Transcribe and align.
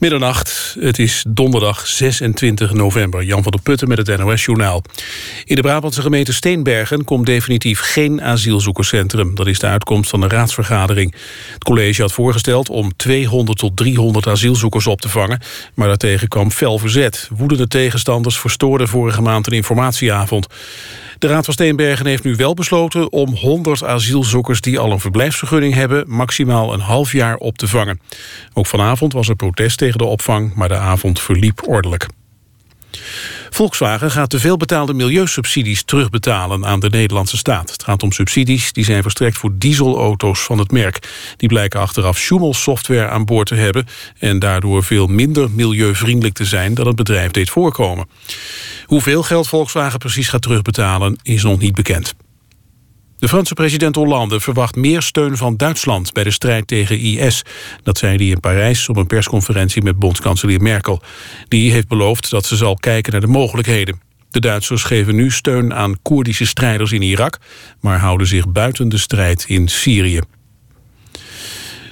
Middernacht, 0.00 0.76
het 0.78 0.98
is 0.98 1.24
donderdag 1.28 1.86
26 1.86 2.72
november. 2.72 3.22
Jan 3.22 3.42
van 3.42 3.52
der 3.52 3.60
Putten 3.60 3.88
met 3.88 4.06
het 4.06 4.18
NOS-journaal. 4.18 4.82
In 5.44 5.54
de 5.54 5.60
Brabantse 5.60 6.02
gemeente 6.02 6.32
Steenbergen 6.32 7.04
komt 7.04 7.26
definitief 7.26 7.80
geen 7.80 8.22
asielzoekerscentrum. 8.22 9.34
Dat 9.34 9.46
is 9.46 9.58
de 9.58 9.66
uitkomst 9.66 10.10
van 10.10 10.20
de 10.20 10.28
raadsvergadering. 10.28 11.14
Het 11.52 11.64
college 11.64 12.02
had 12.02 12.12
voorgesteld 12.12 12.68
om 12.68 12.96
200 12.96 13.58
tot 13.58 13.76
300 13.76 14.26
asielzoekers 14.26 14.86
op 14.86 15.00
te 15.00 15.08
vangen. 15.08 15.40
Maar 15.74 15.88
daartegen 15.88 16.28
kwam 16.28 16.50
fel 16.50 16.78
verzet. 16.78 17.28
Woedende 17.36 17.68
tegenstanders 17.68 18.38
verstoorden 18.38 18.88
vorige 18.88 19.22
maand 19.22 19.46
een 19.46 19.52
informatieavond. 19.52 20.46
De 21.20 21.26
Raad 21.26 21.44
van 21.44 21.54
Steenbergen 21.54 22.06
heeft 22.06 22.24
nu 22.24 22.36
wel 22.36 22.54
besloten 22.54 23.12
om 23.12 23.34
100 23.34 23.84
asielzoekers 23.84 24.60
die 24.60 24.78
al 24.78 24.92
een 24.92 25.00
verblijfsvergunning 25.00 25.74
hebben 25.74 26.04
maximaal 26.06 26.72
een 26.72 26.80
half 26.80 27.12
jaar 27.12 27.36
op 27.36 27.58
te 27.58 27.68
vangen. 27.68 28.00
Ook 28.52 28.66
vanavond 28.66 29.12
was 29.12 29.28
er 29.28 29.36
protest 29.36 29.78
tegen 29.78 29.98
de 29.98 30.04
opvang, 30.04 30.54
maar 30.54 30.68
de 30.68 30.76
avond 30.76 31.20
verliep 31.20 31.68
ordelijk. 31.68 32.06
Volkswagen 33.50 34.10
gaat 34.10 34.30
te 34.30 34.40
veel 34.40 34.56
betaalde 34.56 34.94
milieusubsidies 34.94 35.82
terugbetalen 35.82 36.66
aan 36.66 36.80
de 36.80 36.90
Nederlandse 36.90 37.36
staat. 37.36 37.70
Het 37.70 37.82
gaat 37.82 38.02
om 38.02 38.12
subsidies 38.12 38.72
die 38.72 38.84
zijn 38.84 39.02
verstrekt 39.02 39.38
voor 39.38 39.50
dieselauto's 39.54 40.40
van 40.40 40.58
het 40.58 40.70
merk. 40.70 41.08
Die 41.36 41.48
blijken 41.48 41.80
achteraf 41.80 42.18
Schumel-software 42.18 43.08
aan 43.08 43.24
boord 43.24 43.46
te 43.46 43.54
hebben... 43.54 43.86
en 44.18 44.38
daardoor 44.38 44.84
veel 44.84 45.06
minder 45.06 45.50
milieuvriendelijk 45.50 46.34
te 46.34 46.44
zijn 46.44 46.74
dan 46.74 46.86
het 46.86 46.96
bedrijf 46.96 47.30
deed 47.30 47.50
voorkomen. 47.50 48.08
Hoeveel 48.84 49.22
geld 49.22 49.48
Volkswagen 49.48 49.98
precies 49.98 50.28
gaat 50.28 50.42
terugbetalen 50.42 51.18
is 51.22 51.42
nog 51.42 51.58
niet 51.58 51.74
bekend. 51.74 52.14
De 53.20 53.28
Franse 53.28 53.54
president 53.54 53.96
Hollande 53.96 54.40
verwacht 54.40 54.76
meer 54.76 55.02
steun 55.02 55.36
van 55.36 55.56
Duitsland 55.56 56.12
bij 56.12 56.24
de 56.24 56.30
strijd 56.30 56.66
tegen 56.66 56.98
IS. 56.98 57.42
Dat 57.82 57.98
zei 57.98 58.16
hij 58.16 58.26
in 58.26 58.40
Parijs 58.40 58.88
op 58.88 58.96
een 58.96 59.06
persconferentie 59.06 59.82
met 59.82 59.98
bondskanselier 59.98 60.60
Merkel. 60.60 61.02
Die 61.48 61.72
heeft 61.72 61.88
beloofd 61.88 62.30
dat 62.30 62.46
ze 62.46 62.56
zal 62.56 62.74
kijken 62.74 63.12
naar 63.12 63.20
de 63.20 63.26
mogelijkheden. 63.26 64.00
De 64.30 64.40
Duitsers 64.40 64.82
geven 64.82 65.14
nu 65.14 65.30
steun 65.30 65.74
aan 65.74 66.02
Koerdische 66.02 66.46
strijders 66.46 66.92
in 66.92 67.02
Irak... 67.02 67.38
maar 67.80 67.98
houden 67.98 68.26
zich 68.26 68.48
buiten 68.48 68.88
de 68.88 68.98
strijd 68.98 69.44
in 69.48 69.68
Syrië. 69.68 70.20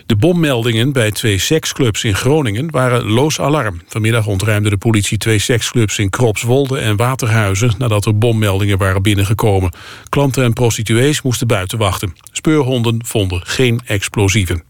De 0.09 0.17
bommeldingen 0.17 0.93
bij 0.93 1.11
twee 1.11 1.39
seksclubs 1.39 2.05
in 2.05 2.15
Groningen 2.15 2.71
waren 2.71 3.05
loos 3.05 3.41
alarm. 3.41 3.81
Vanmiddag 3.87 4.27
ontruimde 4.27 4.71
de 4.71 4.77
politie 4.77 5.19
twee 5.19 5.39
seksclubs 5.39 5.99
in 5.99 6.11
Kropswolde 6.11 6.79
en 6.79 6.97
Waterhuizen... 6.97 7.75
nadat 7.79 8.07
er 8.07 8.19
bommeldingen 8.19 8.79
waren 8.79 9.03
binnengekomen. 9.03 9.73
Klanten 10.09 10.45
en 10.45 10.53
prostituees 10.53 11.23
moesten 11.23 11.47
buiten 11.47 11.79
wachten. 11.79 12.15
Speurhonden 12.33 13.05
vonden 13.05 13.41
geen 13.45 13.81
explosieven. 13.85 14.63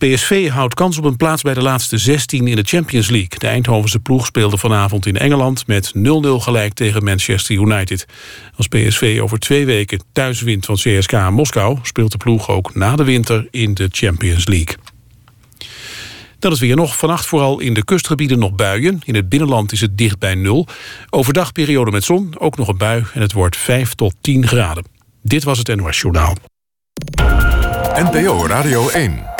PSV 0.00 0.48
houdt 0.48 0.74
kans 0.74 0.98
op 0.98 1.04
een 1.04 1.16
plaats 1.16 1.42
bij 1.42 1.54
de 1.54 1.62
laatste 1.62 1.98
16 1.98 2.46
in 2.46 2.56
de 2.56 2.62
Champions 2.62 3.08
League. 3.08 3.38
De 3.38 3.46
Eindhovense 3.46 4.00
ploeg 4.00 4.26
speelde 4.26 4.56
vanavond 4.56 5.06
in 5.06 5.16
Engeland 5.16 5.66
met 5.66 5.92
0-0 5.96 6.00
gelijk 6.36 6.74
tegen 6.74 7.04
Manchester 7.04 7.56
United. 7.56 8.06
Als 8.56 8.68
PSV 8.68 9.18
over 9.22 9.38
twee 9.38 9.66
weken 9.66 10.02
thuis 10.12 10.40
wint 10.40 10.66
van 10.66 10.74
CSKA 10.74 11.30
Moskou... 11.30 11.78
speelt 11.82 12.12
de 12.12 12.16
ploeg 12.16 12.48
ook 12.48 12.74
na 12.74 12.96
de 12.96 13.04
winter 13.04 13.48
in 13.50 13.74
de 13.74 13.88
Champions 13.90 14.46
League. 14.46 14.76
Dat 16.38 16.52
is 16.52 16.60
weer 16.60 16.76
nog. 16.76 16.96
Vannacht 16.96 17.26
vooral 17.26 17.60
in 17.60 17.74
de 17.74 17.84
kustgebieden 17.84 18.38
nog 18.38 18.52
buien. 18.52 19.00
In 19.04 19.14
het 19.14 19.28
binnenland 19.28 19.72
is 19.72 19.80
het 19.80 19.98
dicht 19.98 20.18
bij 20.18 20.34
nul. 20.34 20.66
Overdag 21.10 21.52
periode 21.52 21.90
met 21.90 22.04
zon, 22.04 22.34
ook 22.38 22.56
nog 22.56 22.68
een 22.68 22.78
bui 22.78 23.04
en 23.14 23.20
het 23.20 23.32
wordt 23.32 23.56
5 23.56 23.94
tot 23.94 24.14
10 24.20 24.46
graden. 24.46 24.84
Dit 25.22 25.44
was 25.44 25.58
het 25.58 25.76
NOS 25.76 26.00
Journaal. 26.00 26.36
NPO 27.94 28.46
Radio 28.46 28.88
1. 28.88 29.39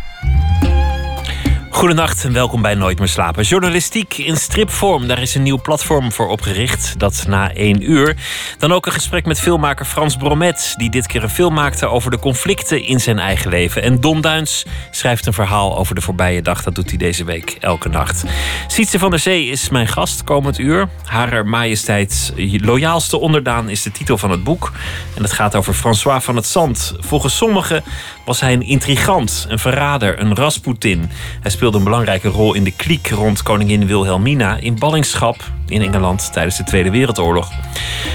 Goedenacht 1.81 2.23
en 2.23 2.33
welkom 2.33 2.61
bij 2.61 2.75
Nooit 2.75 2.99
meer 2.99 3.07
slapen. 3.07 3.43
Journalistiek 3.43 4.17
in 4.17 4.37
stripvorm, 4.37 5.07
daar 5.07 5.21
is 5.21 5.35
een 5.35 5.43
nieuw 5.43 5.61
platform 5.61 6.11
voor 6.11 6.27
opgericht. 6.27 6.99
Dat 6.99 7.25
na 7.27 7.53
één 7.53 7.91
uur. 7.91 8.15
Dan 8.57 8.71
ook 8.71 8.85
een 8.85 8.91
gesprek 8.91 9.25
met 9.25 9.39
filmmaker 9.39 9.85
Frans 9.85 10.15
Bromet, 10.15 10.73
die 10.77 10.89
dit 10.89 11.07
keer 11.07 11.23
een 11.23 11.29
film 11.29 11.53
maakte 11.53 11.87
over 11.87 12.11
de 12.11 12.19
conflicten 12.19 12.83
in 12.83 12.99
zijn 12.99 13.19
eigen 13.19 13.49
leven. 13.49 13.83
En 13.83 14.01
Don 14.01 14.21
Duins 14.21 14.65
schrijft 14.91 15.25
een 15.25 15.33
verhaal 15.33 15.77
over 15.77 15.95
de 15.95 16.01
voorbije 16.01 16.41
dag. 16.41 16.63
Dat 16.63 16.75
doet 16.75 16.89
hij 16.89 16.97
deze 16.97 17.23
week 17.23 17.57
elke 17.59 17.89
nacht. 17.89 18.23
Sietse 18.67 18.99
van 18.99 19.09
der 19.09 19.19
Zee 19.19 19.45
is 19.45 19.69
mijn 19.69 19.87
gast 19.87 20.23
komend 20.23 20.59
uur. 20.59 20.89
Haar 21.05 21.45
majesteits 21.45 22.31
loyaalste 22.57 23.17
onderdaan 23.17 23.69
is 23.69 23.83
de 23.83 23.91
titel 23.91 24.17
van 24.17 24.31
het 24.31 24.43
boek. 24.43 24.71
En 25.15 25.23
het 25.23 25.31
gaat 25.31 25.55
over 25.55 25.73
François 25.73 26.23
van 26.23 26.35
het 26.35 26.45
Zand. 26.45 26.93
Volgens 26.99 27.37
sommigen 27.37 27.83
was 28.31 28.39
hij 28.39 28.53
een 28.53 28.61
intrigant, 28.61 29.45
een 29.49 29.59
verrader, 29.59 30.19
een 30.19 30.35
Rasputin. 30.35 31.09
Hij 31.41 31.51
speelde 31.51 31.77
een 31.77 31.83
belangrijke 31.83 32.27
rol 32.27 32.53
in 32.53 32.63
de 32.63 32.71
kliek 32.71 33.09
rond 33.09 33.43
koningin 33.43 33.85
Wilhelmina 33.87 34.57
in 34.57 34.79
ballingschap 34.79 35.51
in 35.71 35.81
Engeland 35.81 36.33
tijdens 36.33 36.57
de 36.57 36.63
Tweede 36.63 36.91
Wereldoorlog. 36.91 37.51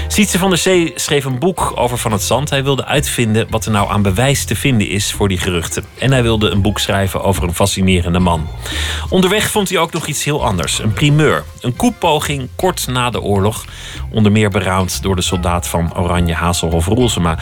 Sietse 0.07 0.37
van 0.37 0.49
der 0.49 0.57
Zee 0.57 0.91
schreef 0.95 1.25
een 1.25 1.39
boek 1.39 1.71
over 1.75 1.97
Van 1.97 2.11
het 2.11 2.21
Zand. 2.21 2.49
Hij 2.49 2.63
wilde 2.63 2.85
uitvinden 2.85 3.47
wat 3.49 3.65
er 3.65 3.71
nou 3.71 3.89
aan 3.89 4.01
bewijs 4.01 4.45
te 4.45 4.55
vinden 4.55 4.87
is 4.89 5.11
voor 5.11 5.27
die 5.27 5.37
geruchten. 5.37 5.83
En 5.97 6.11
hij 6.11 6.23
wilde 6.23 6.49
een 6.49 6.61
boek 6.61 6.79
schrijven 6.79 7.23
over 7.23 7.43
een 7.43 7.55
fascinerende 7.55 8.19
man. 8.19 8.47
Onderweg 9.09 9.49
vond 9.49 9.69
hij 9.69 9.77
ook 9.77 9.93
nog 9.93 10.07
iets 10.07 10.23
heel 10.23 10.45
anders. 10.45 10.79
Een 10.79 10.93
primeur. 10.93 11.43
Een 11.61 11.75
koepoging 11.75 12.49
kort 12.55 12.87
na 12.87 13.09
de 13.09 13.21
oorlog. 13.21 13.65
Onder 14.09 14.31
meer 14.31 14.49
beraamd 14.49 15.01
door 15.01 15.15
de 15.15 15.21
soldaat 15.21 15.67
van 15.67 15.97
Oranje 15.97 16.33
Hazelhof 16.33 16.85
Roelsema. 16.85 17.37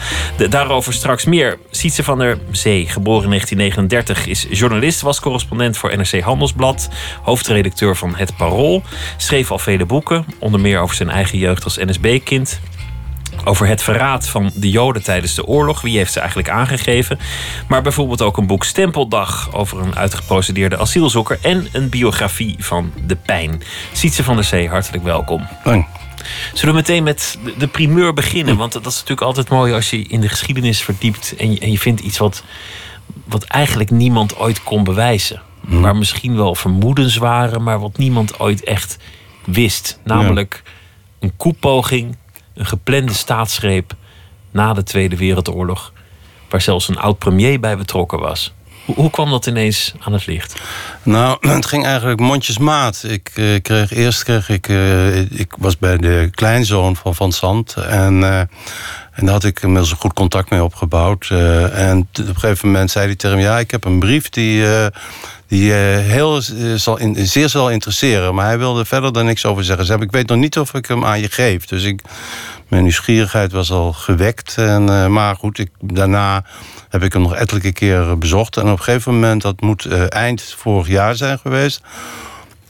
daarover 0.48 0.92
straks 0.92 1.24
meer. 1.24 1.58
Sietse 1.70 2.04
van 2.04 2.18
der 2.18 2.38
Zee, 2.50 2.88
geboren 2.88 3.22
in 3.22 3.28
1939, 3.28 4.26
is 4.26 4.58
journalist, 4.58 5.00
was 5.00 5.20
correspondent 5.20 5.76
voor 5.76 5.96
NRC 5.96 6.20
Handelsblad, 6.20 6.88
hoofdredacteur 7.22 7.96
van 7.96 8.14
Het 8.16 8.36
Parool, 8.36 8.82
schreef 9.16 9.50
al 9.50 9.58
vele 9.58 9.86
boeken, 9.86 10.05
onder 10.38 10.60
meer 10.60 10.80
over 10.80 10.96
zijn 10.96 11.10
eigen 11.10 11.38
jeugd 11.38 11.64
als 11.64 11.76
NSB-kind. 11.76 12.60
Over 13.44 13.66
het 13.66 13.82
verraad 13.82 14.28
van 14.28 14.50
de 14.54 14.70
Joden 14.70 15.02
tijdens 15.02 15.34
de 15.34 15.46
oorlog. 15.46 15.80
Wie 15.80 15.96
heeft 15.96 16.12
ze 16.12 16.18
eigenlijk 16.18 16.50
aangegeven? 16.50 17.18
Maar 17.68 17.82
bijvoorbeeld 17.82 18.22
ook 18.22 18.36
een 18.36 18.46
boek 18.46 18.64
Stempeldag 18.64 19.48
over 19.52 19.80
een 19.80 19.96
uitgeprocedeerde 19.96 20.78
asielzoeker. 20.78 21.38
En 21.42 21.68
een 21.72 21.88
biografie 21.88 22.56
van 22.58 22.92
de 23.06 23.16
pijn. 23.16 23.62
Sietse 23.92 24.24
van 24.24 24.34
der 24.34 24.44
Zee, 24.44 24.68
hartelijk 24.68 25.04
welkom. 25.04 25.46
Dank. 25.64 25.86
Zullen 26.52 26.74
we 26.74 26.80
meteen 26.80 27.02
met 27.02 27.38
de 27.58 27.66
primeur 27.66 28.12
beginnen? 28.12 28.56
Want 28.56 28.72
dat 28.72 28.86
is 28.86 28.94
natuurlijk 28.94 29.26
altijd 29.26 29.48
mooi 29.48 29.72
als 29.72 29.90
je 29.90 30.02
in 30.02 30.20
de 30.20 30.28
geschiedenis 30.28 30.82
verdiept 30.82 31.36
en 31.36 31.52
je, 31.52 31.58
en 31.58 31.70
je 31.70 31.78
vindt 31.78 32.00
iets 32.00 32.18
wat, 32.18 32.42
wat 33.24 33.44
eigenlijk 33.44 33.90
niemand 33.90 34.36
ooit 34.36 34.62
kon 34.62 34.84
bewijzen. 34.84 35.42
Mm. 35.60 35.82
Waar 35.82 35.96
misschien 35.96 36.36
wel 36.36 36.54
vermoedens 36.54 37.16
waren, 37.16 37.62
maar 37.62 37.80
wat 37.80 37.98
niemand 37.98 38.40
ooit 38.40 38.64
echt 38.64 38.98
wist. 39.46 39.98
Namelijk 40.04 40.62
een 41.18 41.36
koepoging, 41.36 42.16
een 42.54 42.66
geplande 42.66 43.12
staatsgreep 43.12 43.94
na 44.50 44.72
de 44.72 44.82
Tweede 44.82 45.16
Wereldoorlog. 45.16 45.92
Waar 46.48 46.60
zelfs 46.60 46.88
een 46.88 46.98
oud 46.98 47.18
premier 47.18 47.60
bij 47.60 47.76
betrokken 47.76 48.18
was. 48.18 48.54
Hoe, 48.94 49.10
kwam 49.10 49.30
dat 49.30 49.46
ineens 49.46 49.94
aan 50.00 50.12
het 50.12 50.26
licht? 50.26 50.60
Nou, 51.02 51.38
het 51.54 51.66
ging 51.66 51.84
eigenlijk 51.84 52.20
mondjesmaat. 52.20 53.04
Ik 53.08 53.30
uh, 53.34 53.60
kreeg 53.62 53.92
eerst 53.92 54.22
kreeg 54.22 54.48
ik, 54.48 54.68
uh, 54.68 55.30
ik 55.30 55.54
was 55.58 55.78
bij 55.78 55.96
de 55.96 56.28
kleinzoon 56.34 56.96
van 56.96 57.14
Van 57.14 57.32
Sant 57.32 57.74
en 57.74 58.20
uh, 58.20 58.40
en 59.16 59.24
daar 59.24 59.34
had 59.34 59.44
ik 59.44 59.62
inmiddels 59.62 59.90
een 59.90 59.96
goed 59.96 60.12
contact 60.12 60.50
mee 60.50 60.64
opgebouwd. 60.64 61.28
en 61.72 61.98
op 61.98 62.18
een 62.18 62.38
gegeven 62.38 62.68
moment 62.68 62.90
zei 62.90 63.06
hij 63.06 63.14
tegen 63.14 63.36
me: 63.36 63.42
Ja, 63.42 63.58
ik 63.58 63.70
heb 63.70 63.84
een 63.84 63.98
brief 63.98 64.28
die, 64.28 64.64
die 65.48 65.72
heel, 65.72 66.40
zal 66.76 66.98
in, 66.98 67.26
zeer 67.26 67.48
zal 67.48 67.70
interesseren. 67.70 68.34
Maar 68.34 68.46
hij 68.46 68.58
wilde 68.58 68.84
verder 68.84 69.12
daar 69.12 69.24
niks 69.24 69.44
over 69.44 69.64
zeggen. 69.64 69.86
Zei, 69.86 70.02
ik 70.02 70.10
weet 70.10 70.28
nog 70.28 70.38
niet 70.38 70.58
of 70.58 70.74
ik 70.74 70.86
hem 70.86 71.04
aan 71.04 71.20
je 71.20 71.28
geef. 71.30 71.66
Dus 71.66 71.82
ik, 71.82 72.02
mijn 72.68 72.82
nieuwsgierigheid 72.82 73.52
was 73.52 73.70
al 73.70 73.92
gewekt. 73.92 74.54
En, 74.58 75.12
maar 75.12 75.36
goed, 75.36 75.58
ik, 75.58 75.70
daarna 75.80 76.44
heb 76.88 77.02
ik 77.02 77.12
hem 77.12 77.22
nog 77.22 77.34
ettelijke 77.34 77.72
keren 77.72 78.18
bezocht. 78.18 78.56
En 78.56 78.62
op 78.62 78.68
een 78.68 78.82
gegeven 78.82 79.14
moment, 79.14 79.42
dat 79.42 79.60
moet 79.60 79.84
uh, 79.84 80.04
eind 80.08 80.54
vorig 80.56 80.88
jaar 80.88 81.14
zijn 81.14 81.38
geweest. 81.38 81.80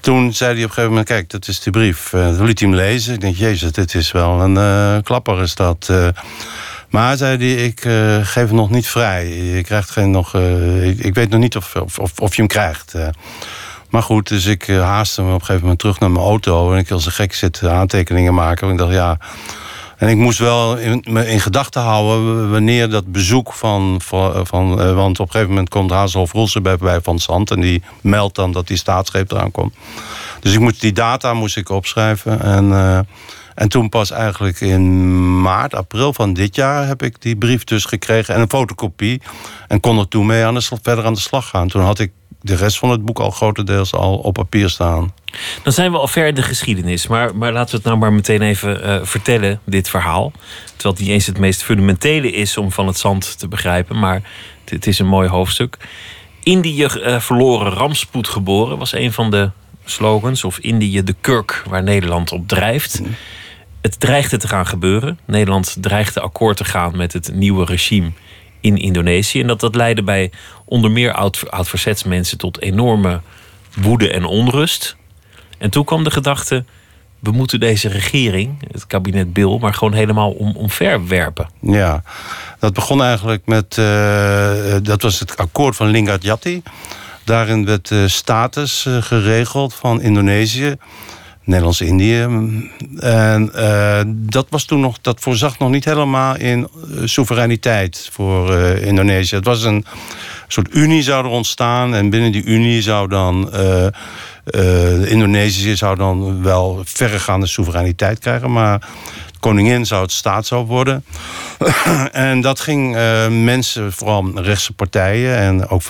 Toen 0.06 0.32
zei 0.32 0.54
hij 0.54 0.62
op 0.62 0.68
een 0.68 0.74
gegeven 0.74 0.90
moment, 0.90 1.08
kijk, 1.08 1.30
dat 1.30 1.48
is 1.48 1.60
die 1.60 1.72
brief. 1.72 2.12
Uh, 2.12 2.40
liet 2.40 2.60
hij 2.60 2.68
hem 2.68 2.76
lezen. 2.76 3.14
Ik 3.14 3.20
denk, 3.20 3.36
jezus, 3.36 3.72
dit 3.72 3.94
is 3.94 4.12
wel 4.12 4.40
een 4.40 4.54
uh, 4.54 5.02
klapper 5.02 5.42
is 5.42 5.54
dat. 5.54 5.92
maar 6.90 7.16
zei 7.16 7.36
hij, 7.36 7.64
ik 7.64 7.80
geef 8.22 8.46
hem 8.46 8.54
nog 8.54 8.70
niet 8.70 8.88
vrij. 8.88 9.28
Je 9.28 9.62
krijgt 9.62 9.90
geen 9.90 10.10
nog... 10.10 10.34
Ik, 10.82 10.98
ik, 10.98 11.14
weet 11.14 11.28
nog 11.30 11.40
niet 11.40 11.56
of, 11.56 11.74
of, 11.76 12.18
of 12.18 12.34
je 12.34 12.42
hem 12.42 12.46
krijgt. 12.46 12.94
maar 13.90 14.02
goed, 14.02 14.28
dus 14.28 14.46
ik 14.46 14.66
haastte 14.66 15.20
hem 15.20 15.30
op 15.30 15.34
een 15.34 15.40
gegeven 15.40 15.62
moment 15.62 15.78
terug 15.78 16.00
naar 16.00 16.10
mijn 16.10 16.24
auto. 16.24 16.72
En 16.72 16.78
ik 16.78 16.88
wil 16.88 17.00
zo 17.00 17.10
gek 17.12 17.34
zitten 17.34 17.72
aantekeningen 17.72 18.34
maken. 18.34 18.66
En 18.66 18.72
ik 18.72 18.78
dacht, 18.78 18.92
ja 18.92 19.18
En 19.96 20.08
ik 20.08 20.16
moest 20.16 20.38
wel 20.38 20.76
in, 20.76 21.04
me 21.10 21.28
in 21.28 21.40
gedachten 21.40 21.82
houden 21.82 22.50
wanneer 22.50 22.90
dat 22.90 23.12
bezoek 23.12 23.52
van... 23.52 24.00
van, 24.02 24.46
van 24.46 24.80
uh, 24.80 24.94
want 24.94 25.20
op 25.20 25.26
een 25.26 25.32
gegeven 25.32 25.52
moment 25.52 25.68
komt 25.68 25.90
Hazelhoff 25.90 26.32
Roelsen 26.32 26.62
bij, 26.62 26.76
bij 26.76 27.00
Van 27.00 27.18
Zand... 27.18 27.50
en 27.50 27.60
die 27.60 27.82
meldt 28.00 28.34
dan 28.34 28.52
dat 28.52 28.66
die 28.66 28.76
staatsgreep 28.76 29.30
eraan 29.32 29.50
komt. 29.50 29.74
Dus 30.40 30.52
ik 30.52 30.60
moest, 30.60 30.80
die 30.80 30.92
data 30.92 31.34
moest 31.34 31.56
ik 31.56 31.68
opschrijven. 31.68 32.40
En, 32.40 32.64
uh, 32.64 32.98
en 33.54 33.68
toen 33.68 33.88
pas 33.88 34.10
eigenlijk 34.10 34.60
in 34.60 35.40
maart, 35.40 35.74
april 35.74 36.12
van 36.12 36.32
dit 36.32 36.54
jaar... 36.54 36.86
heb 36.86 37.02
ik 37.02 37.22
die 37.22 37.36
brief 37.36 37.64
dus 37.64 37.84
gekregen 37.84 38.34
en 38.34 38.40
een 38.40 38.50
fotocopie. 38.50 39.22
En 39.68 39.80
kon 39.80 39.98
er 39.98 40.08
toen 40.08 40.26
mee 40.26 40.44
aan 40.44 40.54
de, 40.54 40.68
verder 40.82 41.04
aan 41.04 41.14
de 41.14 41.20
slag 41.20 41.48
gaan. 41.48 41.68
Toen 41.68 41.82
had 41.82 41.98
ik 41.98 42.12
de 42.40 42.56
rest 42.56 42.78
van 42.78 42.90
het 42.90 43.04
boek 43.04 43.18
al 43.18 43.30
grotendeels 43.30 43.92
al 43.92 44.16
op 44.16 44.34
papier 44.34 44.70
staan. 44.70 45.12
Dan 45.62 45.72
zijn 45.72 45.92
we 45.92 45.98
al 45.98 46.08
ver 46.08 46.26
in 46.26 46.34
de 46.34 46.42
geschiedenis. 46.42 47.06
Maar, 47.06 47.36
maar 47.36 47.52
laten 47.52 47.70
we 47.70 47.76
het 47.76 47.86
nou 47.86 47.98
maar 47.98 48.12
meteen 48.12 48.42
even 48.42 48.86
uh, 48.86 48.98
vertellen, 49.02 49.60
dit 49.64 49.88
verhaal. 49.88 50.32
Terwijl 50.64 50.94
het 50.94 50.98
niet 50.98 51.12
eens 51.12 51.26
het 51.26 51.38
meest 51.38 51.62
fundamentele 51.62 52.32
is 52.32 52.56
om 52.56 52.72
van 52.72 52.86
het 52.86 52.98
zand 52.98 53.38
te 53.38 53.48
begrijpen. 53.48 53.98
Maar 53.98 54.22
het, 54.60 54.70
het 54.70 54.86
is 54.86 54.98
een 54.98 55.06
mooi 55.06 55.28
hoofdstuk. 55.28 55.76
Indië 56.42 56.84
uh, 56.84 57.20
verloren 57.20 57.72
rampspoed 57.72 58.28
geboren 58.28 58.78
was 58.78 58.92
een 58.92 59.12
van 59.12 59.30
de 59.30 59.50
slogans. 59.84 60.44
Of 60.44 60.58
Indië 60.58 61.02
de 61.02 61.14
kurk 61.20 61.62
waar 61.68 61.82
Nederland 61.82 62.32
op 62.32 62.48
drijft. 62.48 63.00
Mm. 63.00 63.16
Het 63.80 64.00
dreigde 64.00 64.36
te 64.36 64.48
gaan 64.48 64.66
gebeuren. 64.66 65.18
Nederland 65.24 65.76
dreigde 65.80 66.20
akkoord 66.20 66.56
te 66.56 66.64
gaan 66.64 66.96
met 66.96 67.12
het 67.12 67.30
nieuwe 67.34 67.64
regime 67.64 68.10
in 68.60 68.76
Indonesië. 68.76 69.40
En 69.40 69.46
dat, 69.46 69.60
dat 69.60 69.74
leidde 69.74 70.02
bij 70.02 70.30
onder 70.64 70.90
meer 70.90 71.12
oud-verzetsmensen 71.12 72.38
tot 72.38 72.60
enorme 72.60 73.20
woede 73.76 74.10
en 74.10 74.24
onrust. 74.24 74.96
En 75.58 75.70
toen 75.70 75.84
kwam 75.84 76.04
de 76.04 76.10
gedachte: 76.10 76.64
we 77.18 77.30
moeten 77.30 77.60
deze 77.60 77.88
regering, 77.88 78.66
het 78.72 78.86
kabinet 78.86 79.32
Bill, 79.32 79.58
maar 79.58 79.74
gewoon 79.74 79.92
helemaal 79.94 80.30
om, 80.30 80.56
omverwerpen. 80.56 81.48
Ja, 81.60 82.02
dat 82.58 82.72
begon 82.72 83.02
eigenlijk 83.02 83.42
met. 83.46 83.76
Uh, 83.76 84.74
dat 84.82 85.02
was 85.02 85.20
het 85.20 85.36
akkoord 85.36 85.76
van 85.76 85.86
Lingard 85.86 86.22
Jati. 86.22 86.62
Daarin 87.24 87.64
werd 87.64 87.88
de 87.88 88.08
status 88.08 88.84
uh, 88.88 89.02
geregeld 89.02 89.74
van 89.74 90.00
Indonesië. 90.00 90.76
Nederlands-Indië. 91.46 92.20
En 92.98 93.50
uh, 93.54 94.00
dat 94.06 94.46
was 94.50 94.64
toen 94.64 94.80
nog, 94.80 94.98
dat 95.00 95.20
voorzag 95.20 95.58
nog 95.58 95.70
niet 95.70 95.84
helemaal 95.84 96.36
in 96.36 96.68
soevereiniteit 97.04 98.08
voor 98.12 98.50
uh, 98.50 98.86
Indonesië. 98.86 99.34
Het 99.34 99.44
was 99.44 99.62
een 99.62 99.84
soort 100.48 100.74
unie 100.74 101.02
zou 101.02 101.24
er 101.24 101.30
ontstaan. 101.30 101.94
En 101.94 102.10
binnen 102.10 102.32
die 102.32 102.44
unie 102.44 102.82
zou 102.82 103.08
dan 103.08 103.50
Indonesië 105.06 105.76
zou 105.76 105.96
dan 105.96 106.42
wel 106.42 106.80
verregaande 106.84 107.46
soevereiniteit 107.46 108.18
krijgen, 108.18 108.52
maar 108.52 108.88
koningin 109.40 109.86
zou 109.86 110.02
het 110.02 110.12
staat 110.12 110.46
zou 110.46 110.66
worden. 110.66 111.04
en 112.12 112.40
dat 112.40 112.60
ging 112.60 112.96
mensen, 113.44 113.92
vooral 113.92 114.30
rechtse 114.34 114.72
partijen 114.72 115.36
en 115.36 115.68
ook 115.68 115.82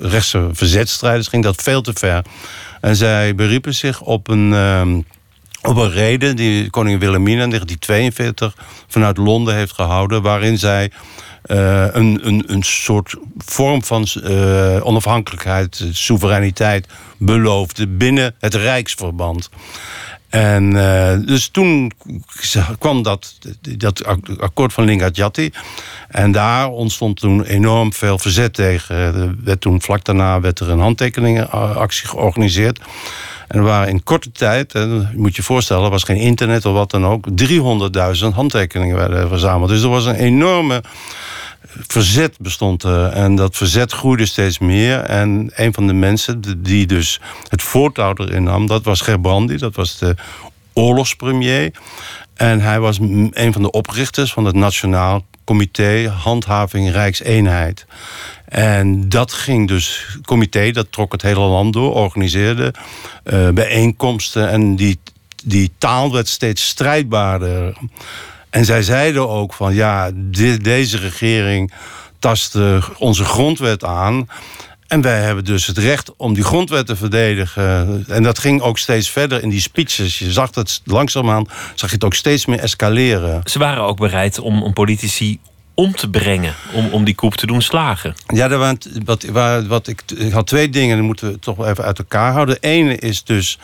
rechtse 0.00 0.48
verzetstrijders, 0.52 1.28
ging 1.28 1.44
dat 1.44 1.62
veel 1.62 1.80
te 1.80 1.92
ver. 1.94 2.22
En 2.80 2.96
zij 2.96 3.34
beriepen 3.34 3.74
zich 3.74 4.00
op 4.00 4.28
een. 4.28 4.52
Uh, 4.52 4.82
op 5.62 5.76
een 5.76 5.90
reden 5.90 6.36
die 6.36 6.70
koningin 6.70 6.98
Wilhelmina 6.98 7.42
in 7.42 7.50
1942 7.50 8.56
vanuit 8.88 9.16
Londen 9.16 9.54
heeft 9.54 9.72
gehouden, 9.72 10.22
waarin 10.22 10.58
zij 10.58 10.90
uh, 11.46 11.86
een, 11.92 12.26
een, 12.26 12.44
een 12.46 12.62
soort 12.62 13.16
vorm 13.36 13.84
van 13.84 14.06
uh, 14.14 14.86
onafhankelijkheid, 14.86 15.84
soevereiniteit 15.92 16.88
beloofde 17.16 17.86
binnen 17.88 18.34
het 18.38 18.54
Rijksverband. 18.54 19.50
En 20.28 20.74
uh, 20.74 21.12
dus 21.26 21.48
toen 21.48 21.92
kwam 22.78 23.02
dat, 23.02 23.38
dat 23.60 24.04
akkoord 24.38 24.72
van 24.72 24.84
Lingard-Jatti. 24.84 25.50
En 26.08 26.32
daar 26.32 26.68
ontstond 26.68 27.20
toen 27.20 27.44
enorm 27.44 27.92
veel 27.92 28.18
verzet 28.18 28.54
tegen. 28.54 28.96
Er 28.96 29.34
werd 29.44 29.60
toen, 29.60 29.82
vlak 29.82 30.04
daarna 30.04 30.40
werd 30.40 30.60
er 30.60 30.70
een 30.70 30.80
handtekeningenactie 30.80 32.08
georganiseerd. 32.08 32.80
En 33.48 33.58
er 33.58 33.64
waren 33.64 33.88
in 33.88 34.02
korte 34.02 34.32
tijd, 34.32 34.72
je 34.72 35.08
moet 35.14 35.36
je 35.36 35.42
voorstellen, 35.42 35.84
er 35.84 35.90
was 35.90 36.02
geen 36.02 36.16
internet 36.16 36.64
of 36.64 36.72
wat 36.72 36.90
dan 36.90 37.06
ook, 37.06 37.26
300.000 37.42 38.34
handtekeningen 38.34 38.96
werden 38.96 39.28
verzameld. 39.28 39.68
Dus 39.68 39.82
er 39.82 39.88
was 39.88 40.04
een 40.04 40.14
enorme 40.14 40.82
verzet 41.86 42.38
bestond 42.38 42.82
er. 42.82 43.08
En 43.08 43.34
dat 43.34 43.56
verzet 43.56 43.92
groeide 43.92 44.26
steeds 44.26 44.58
meer. 44.58 45.00
En 45.00 45.50
een 45.54 45.74
van 45.74 45.86
de 45.86 45.92
mensen 45.92 46.62
die 46.62 46.86
dus 46.86 47.20
het 47.48 47.62
voortouw 47.62 48.14
erin 48.16 48.42
nam... 48.42 48.66
dat 48.66 48.84
was 48.84 49.00
Gerbrandi, 49.00 49.56
dat 49.56 49.74
was 49.74 49.98
de 49.98 50.14
oorlogspremier. 50.72 51.70
En 52.34 52.60
hij 52.60 52.80
was 52.80 52.98
een 53.30 53.52
van 53.52 53.62
de 53.62 53.70
oprichters 53.70 54.32
van 54.32 54.44
het 54.44 54.54
Nationaal 54.54 55.24
Comité 55.44 56.08
Handhaving 56.08 56.90
Rijkseenheid. 56.90 57.86
En 58.44 59.08
dat 59.08 59.32
ging 59.32 59.68
dus, 59.68 60.06
het 60.12 60.26
comité, 60.26 60.70
dat 60.70 60.92
trok 60.92 61.12
het 61.12 61.22
hele 61.22 61.40
land 61.40 61.72
door, 61.72 61.94
organiseerde 61.94 62.74
uh, 63.24 63.48
bijeenkomsten. 63.48 64.48
En 64.50 64.76
die, 64.76 64.98
die 65.44 65.70
taal 65.78 66.12
werd 66.12 66.28
steeds 66.28 66.66
strijdbaarder. 66.66 67.76
En 68.50 68.64
zij 68.64 68.82
zeiden 68.82 69.28
ook 69.28 69.54
van 69.54 69.74
ja, 69.74 70.10
deze 70.62 70.98
regering 70.98 71.72
tast 72.18 72.58
onze 72.98 73.24
grondwet 73.24 73.84
aan. 73.84 74.28
En 74.86 75.00
wij 75.00 75.20
hebben 75.20 75.44
dus 75.44 75.66
het 75.66 75.78
recht 75.78 76.16
om 76.16 76.34
die 76.34 76.44
grondwet 76.44 76.86
te 76.86 76.96
verdedigen. 76.96 78.04
En 78.08 78.22
dat 78.22 78.38
ging 78.38 78.60
ook 78.60 78.78
steeds 78.78 79.10
verder 79.10 79.42
in 79.42 79.48
die 79.48 79.60
speeches. 79.60 80.18
Je 80.18 80.32
zag 80.32 80.54
het 80.54 80.80
langzaamaan, 80.84 81.46
zag 81.74 81.88
je 81.88 81.94
het 81.94 82.04
ook 82.04 82.14
steeds 82.14 82.46
meer 82.46 82.58
escaleren. 82.58 83.40
Ze 83.44 83.58
waren 83.58 83.82
ook 83.82 83.98
bereid 83.98 84.38
om, 84.38 84.62
om 84.62 84.72
politici 84.72 85.38
om 85.74 85.94
te 85.94 86.10
brengen, 86.10 86.54
om, 86.72 86.88
om 86.88 87.04
die 87.04 87.14
koep 87.14 87.34
te 87.34 87.46
doen 87.46 87.62
slagen. 87.62 88.14
Ja, 88.26 88.50
er 88.50 88.58
waren, 88.58 88.78
wat, 89.04 89.24
wat 89.66 89.86
ik, 89.86 90.02
ik 90.16 90.32
had 90.32 90.46
twee 90.46 90.68
dingen, 90.68 90.96
die 90.96 91.06
moeten 91.06 91.32
we 91.32 91.38
toch 91.38 91.66
even 91.66 91.84
uit 91.84 91.98
elkaar 91.98 92.32
houden. 92.32 92.54
De 92.60 92.68
ene 92.68 92.96
is 92.96 93.24
dus 93.24 93.58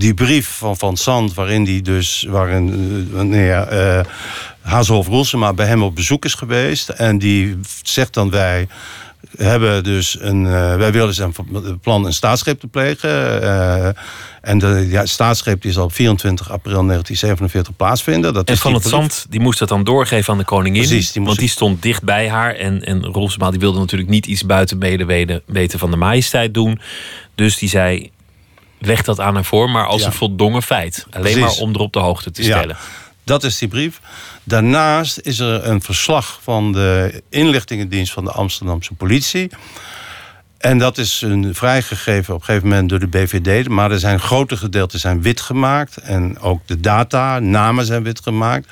die 0.00 0.14
brief 0.14 0.48
van 0.48 0.76
Van 0.76 0.96
Zand, 0.96 1.34
waarin 1.34 1.64
die 1.64 1.82
dus, 1.82 2.26
waarin 2.28 2.68
uh, 2.68 3.14
wanneer 3.14 3.72
uh, 3.72 4.00
Hazelhoff 4.60 5.08
Roelsema 5.08 5.52
bij 5.52 5.66
hem 5.66 5.82
op 5.82 5.94
bezoek 5.94 6.24
is 6.24 6.34
geweest. 6.34 6.88
En 6.88 7.18
die 7.18 7.58
zegt 7.82 8.14
dan 8.14 8.30
wij 8.30 8.68
hebben 9.36 9.84
dus 9.84 10.20
een. 10.20 10.44
Uh, 10.44 10.76
wij 10.76 10.92
willen 10.92 11.14
zijn 11.14 11.32
plan 11.80 12.06
een 12.06 12.12
staatsgreep 12.12 12.60
te 12.60 12.66
plegen. 12.66 13.42
Uh, 13.42 13.88
en 14.40 14.58
de 14.58 14.86
ja, 14.90 15.06
staatsgreep 15.06 15.62
die 15.62 15.72
zal 15.72 15.84
op 15.84 15.92
24 15.92 16.50
april 16.50 16.86
1947 16.86 17.76
plaatsvinden. 17.76 18.34
Dat 18.34 18.48
en 18.48 18.56
Van 18.56 18.74
het 18.74 18.84
Zand 18.84 19.26
die 19.28 19.40
moest 19.40 19.58
dat 19.58 19.68
dan 19.68 19.84
doorgeven 19.84 20.32
aan 20.32 20.38
de 20.38 20.44
koningin. 20.44 20.82
Precies, 20.82 21.12
die 21.12 21.22
want 21.22 21.38
die 21.38 21.48
stond 21.48 21.82
dicht 21.82 22.02
bij 22.02 22.28
haar. 22.28 22.54
En, 22.54 22.84
en 22.84 23.04
Rolfsma 23.04 23.50
die 23.50 23.60
wilde 23.60 23.78
natuurlijk 23.78 24.10
niet 24.10 24.26
iets 24.26 24.46
buiten 24.46 24.78
medeweten 24.78 25.42
weten 25.46 25.78
van 25.78 25.90
de 25.90 25.96
majesteit 25.96 26.54
doen. 26.54 26.80
Dus 27.34 27.58
die 27.58 27.68
zei, 27.68 28.10
leg 28.80 29.02
dat 29.02 29.20
aan 29.20 29.34
haar 29.34 29.44
voor, 29.44 29.70
maar 29.70 29.86
als 29.86 30.04
een 30.04 30.12
voldongen 30.12 30.62
feit. 30.62 31.06
Alleen 31.10 31.38
maar 31.38 31.50
om 31.50 31.74
er 31.74 31.80
op 31.80 31.92
de 31.92 31.98
hoogte 31.98 32.30
te 32.30 32.42
stellen. 32.42 32.76
Ja. 32.80 33.08
Dat 33.24 33.44
is 33.44 33.58
die 33.58 33.68
brief. 33.68 34.00
Daarnaast 34.44 35.18
is 35.18 35.38
er 35.38 35.66
een 35.66 35.82
verslag 35.82 36.38
van 36.42 36.72
de 36.72 37.22
inlichtingendienst 37.28 38.12
van 38.12 38.24
de 38.24 38.30
Amsterdamse 38.30 38.94
politie. 38.94 39.50
En 40.58 40.78
dat 40.78 40.98
is 40.98 41.20
een 41.20 41.54
vrijgegeven 41.54 42.34
op 42.34 42.40
een 42.40 42.46
gegeven 42.46 42.68
moment 42.68 42.88
door 42.88 42.98
de 42.98 43.06
BVD. 43.06 43.68
Maar 43.68 43.90
er 43.90 43.98
zijn 43.98 44.20
grote 44.20 44.56
gedeelten 44.56 44.98
zijn 44.98 45.22
wit 45.22 45.40
gemaakt. 45.40 45.96
En 45.96 46.38
ook 46.40 46.60
de 46.66 46.80
data, 46.80 47.38
namen 47.38 47.86
zijn 47.86 48.02
wit 48.02 48.20
gemaakt. 48.20 48.68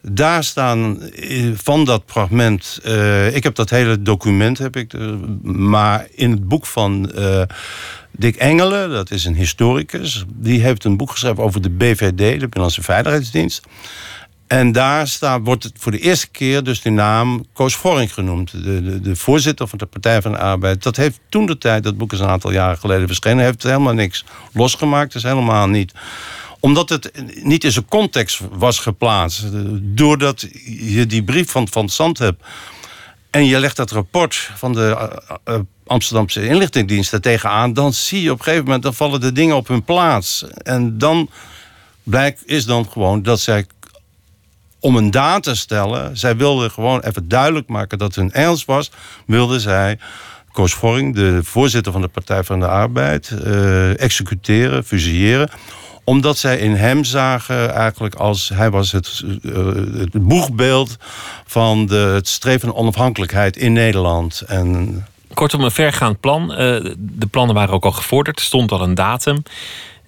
Daar 0.00 0.44
staan 0.44 1.02
eh, 1.02 1.50
van 1.54 1.84
dat 1.84 2.02
fragment. 2.06 2.80
Uh, 2.86 3.34
ik 3.34 3.42
heb 3.42 3.54
dat 3.54 3.70
hele 3.70 4.02
document, 4.02 4.58
heb 4.58 4.76
ik. 4.76 4.92
maar 5.42 6.06
in 6.14 6.30
het 6.30 6.48
boek 6.48 6.66
van 6.66 7.12
uh, 7.14 7.42
Dick 8.12 8.36
Engelen, 8.36 8.90
dat 8.90 9.10
is 9.10 9.24
een 9.24 9.34
historicus. 9.34 10.24
Die 10.28 10.62
heeft 10.62 10.84
een 10.84 10.96
boek 10.96 11.10
geschreven 11.10 11.42
over 11.42 11.62
de 11.62 11.70
BVD, 11.70 12.16
de 12.16 12.38
Binnenlandse 12.38 12.82
Veiligheidsdienst. 12.82 13.62
En 14.46 14.72
daar 14.72 15.08
staat, 15.08 15.40
wordt 15.44 15.62
het 15.62 15.72
voor 15.78 15.92
de 15.92 15.98
eerste 15.98 16.28
keer 16.28 16.62
dus 16.62 16.82
de 16.82 16.90
naam 16.90 17.44
Koos 17.52 17.74
Voring 17.74 18.14
genoemd. 18.14 18.50
De, 18.50 18.82
de, 18.82 19.00
de, 19.00 19.16
voorzitter 19.16 19.68
van 19.68 19.78
de 19.78 19.86
Partij 19.86 20.22
van 20.22 20.32
de 20.32 20.38
Arbeid. 20.38 20.82
Dat 20.82 20.96
heeft 20.96 21.20
toen 21.28 21.46
de 21.46 21.58
tijd, 21.58 21.82
dat 21.82 21.96
boek 21.96 22.12
is 22.12 22.20
een 22.20 22.26
aantal 22.26 22.52
jaren 22.52 22.78
geleden 22.78 23.06
verschenen... 23.06 23.44
heeft 23.44 23.62
helemaal 23.62 23.94
niks 23.94 24.24
losgemaakt, 24.52 25.12
dus 25.12 25.22
helemaal 25.22 25.68
niet 25.68 25.92
omdat 26.62 26.88
het 26.88 27.12
niet 27.42 27.64
in 27.64 27.72
zijn 27.72 27.88
context 27.88 28.40
was 28.50 28.78
geplaatst. 28.78 29.44
Doordat 29.80 30.46
je 30.64 31.06
die 31.06 31.24
brief 31.24 31.50
van 31.50 31.68
Van 31.68 31.88
Zand 31.88 32.18
hebt... 32.18 32.44
en 33.32 33.46
je 33.46 33.58
legt 33.58 33.76
dat 33.76 33.90
rapport 33.90 34.50
van 34.54 34.72
de 34.72 35.10
uh, 35.48 35.54
uh, 35.54 35.60
Amsterdamse 35.86 36.46
inlichtingendienst 36.46 37.12
er 37.12 37.20
tegenaan... 37.20 37.72
dan 37.72 37.92
zie 37.92 38.22
je 38.22 38.30
op 38.30 38.38
een 38.38 38.44
gegeven 38.44 38.64
moment, 38.64 38.82
dan 38.82 38.94
vallen 38.94 39.20
de 39.20 39.32
dingen 39.32 39.56
op 39.56 39.68
hun 39.68 39.84
plaats. 39.84 40.44
En 40.62 40.98
dan 40.98 41.30
blijkt, 42.02 42.42
is 42.46 42.64
dan 42.64 42.88
gewoon 42.90 43.22
dat 43.22 43.40
zij 43.40 43.66
om 44.80 44.96
een 44.96 45.10
daad 45.10 45.42
te 45.42 45.54
stellen. 45.54 46.16
Zij 46.16 46.36
wilden 46.36 46.70
gewoon 46.70 47.00
even 47.00 47.28
duidelijk 47.28 47.68
maken 47.68 47.98
dat 47.98 48.14
hun 48.14 48.32
ernst 48.32 48.64
was. 48.64 48.90
Wilden 49.26 49.60
zij 49.60 49.98
Koos 50.52 50.74
Voring, 50.74 51.14
de 51.14 51.40
voorzitter 51.44 51.92
van 51.92 52.00
de 52.00 52.08
Partij 52.08 52.44
van 52.44 52.60
de 52.60 52.68
Arbeid, 52.68 53.30
uh, 53.44 54.00
executeren, 54.00 54.84
fusilleren 54.84 55.50
Omdat 56.04 56.38
zij 56.38 56.58
in 56.58 56.74
hem 56.74 57.04
zagen 57.04 57.74
eigenlijk 57.74 58.14
als 58.14 58.48
hij 58.48 58.70
was 58.70 58.92
het, 58.92 59.22
uh, 59.42 59.66
het 59.98 60.12
boegbeeld 60.12 60.96
van 61.46 61.86
de, 61.86 61.94
het 61.94 62.28
streven 62.28 62.68
naar 62.68 62.76
onafhankelijkheid 62.76 63.56
in 63.56 63.72
Nederland. 63.72 64.40
En 64.46 65.04
Kortom, 65.34 65.64
een 65.64 65.70
vergaand 65.70 66.20
plan. 66.20 66.50
Uh, 66.50 66.56
de 66.98 67.26
plannen 67.30 67.54
waren 67.54 67.74
ook 67.74 67.84
al 67.84 67.92
gevorderd, 67.92 68.38
er 68.38 68.44
stond 68.44 68.72
al 68.72 68.82
een 68.82 68.94
datum. 68.94 69.42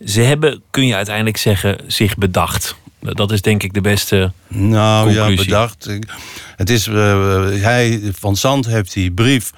Ze 0.05 0.21
hebben, 0.21 0.63
kun 0.71 0.87
je 0.87 0.95
uiteindelijk 0.95 1.37
zeggen, 1.37 1.79
zich 1.87 2.17
bedacht. 2.17 2.77
Dat 3.01 3.33
is 3.33 3.43
denk 3.43 3.63
ik 3.63 3.73
de 3.73 3.81
beste. 3.81 4.33
Nou 4.49 5.05
conclusie. 5.05 5.39
ja, 5.39 5.45
bedacht. 5.45 5.91
Het 6.57 6.71
is, 6.71 6.87
uh, 6.87 6.95
hij, 7.49 8.01
Van 8.19 8.37
Zand 8.37 8.67
heeft 8.67 8.93
die 8.93 9.11
brief. 9.11 9.51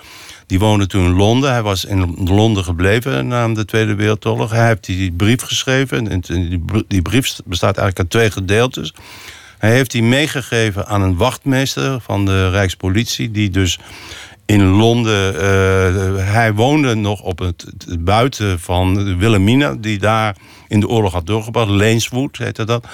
Die 0.46 0.58
woonde 0.58 0.86
toen 0.86 1.04
in 1.04 1.12
Londen. 1.12 1.50
Hij 1.50 1.62
was 1.62 1.84
in 1.84 2.14
Londen 2.24 2.64
gebleven 2.64 3.26
na 3.26 3.48
de 3.48 3.64
Tweede 3.64 3.94
Wereldoorlog. 3.94 4.50
Hij 4.50 4.66
heeft 4.66 4.84
die 4.84 5.12
brief 5.12 5.42
geschreven. 5.42 6.08
En 6.08 6.20
die, 6.88 7.02
brief 7.02 7.36
bestaat 7.44 7.76
eigenlijk 7.76 7.98
uit 7.98 8.10
twee 8.10 8.30
gedeeltes. 8.30 8.94
Hij 9.58 9.70
heeft 9.70 9.90
die 9.90 10.02
meegegeven 10.02 10.86
aan 10.86 11.02
een 11.02 11.16
wachtmeester 11.16 12.00
van 12.00 12.24
de 12.24 12.50
Rijkspolitie, 12.50 13.30
die 13.30 13.50
dus 13.50 13.78
in 14.46 14.64
Londen. 14.64 15.34
Uh, 15.34 15.40
hij 16.32 16.54
woonde 16.54 16.94
nog 16.94 17.20
op 17.20 17.38
het, 17.38 17.66
buiten 17.98 18.60
van 18.60 19.18
Wilhelmina, 19.18 19.74
die 19.74 19.98
daar 19.98 20.36
in 20.68 20.80
de 20.80 20.88
oorlog 20.88 21.12
had 21.12 21.26
doorgebracht. 21.26 21.70
Leenswood 21.70 22.36
heette 22.36 22.64
dat. 22.64 22.86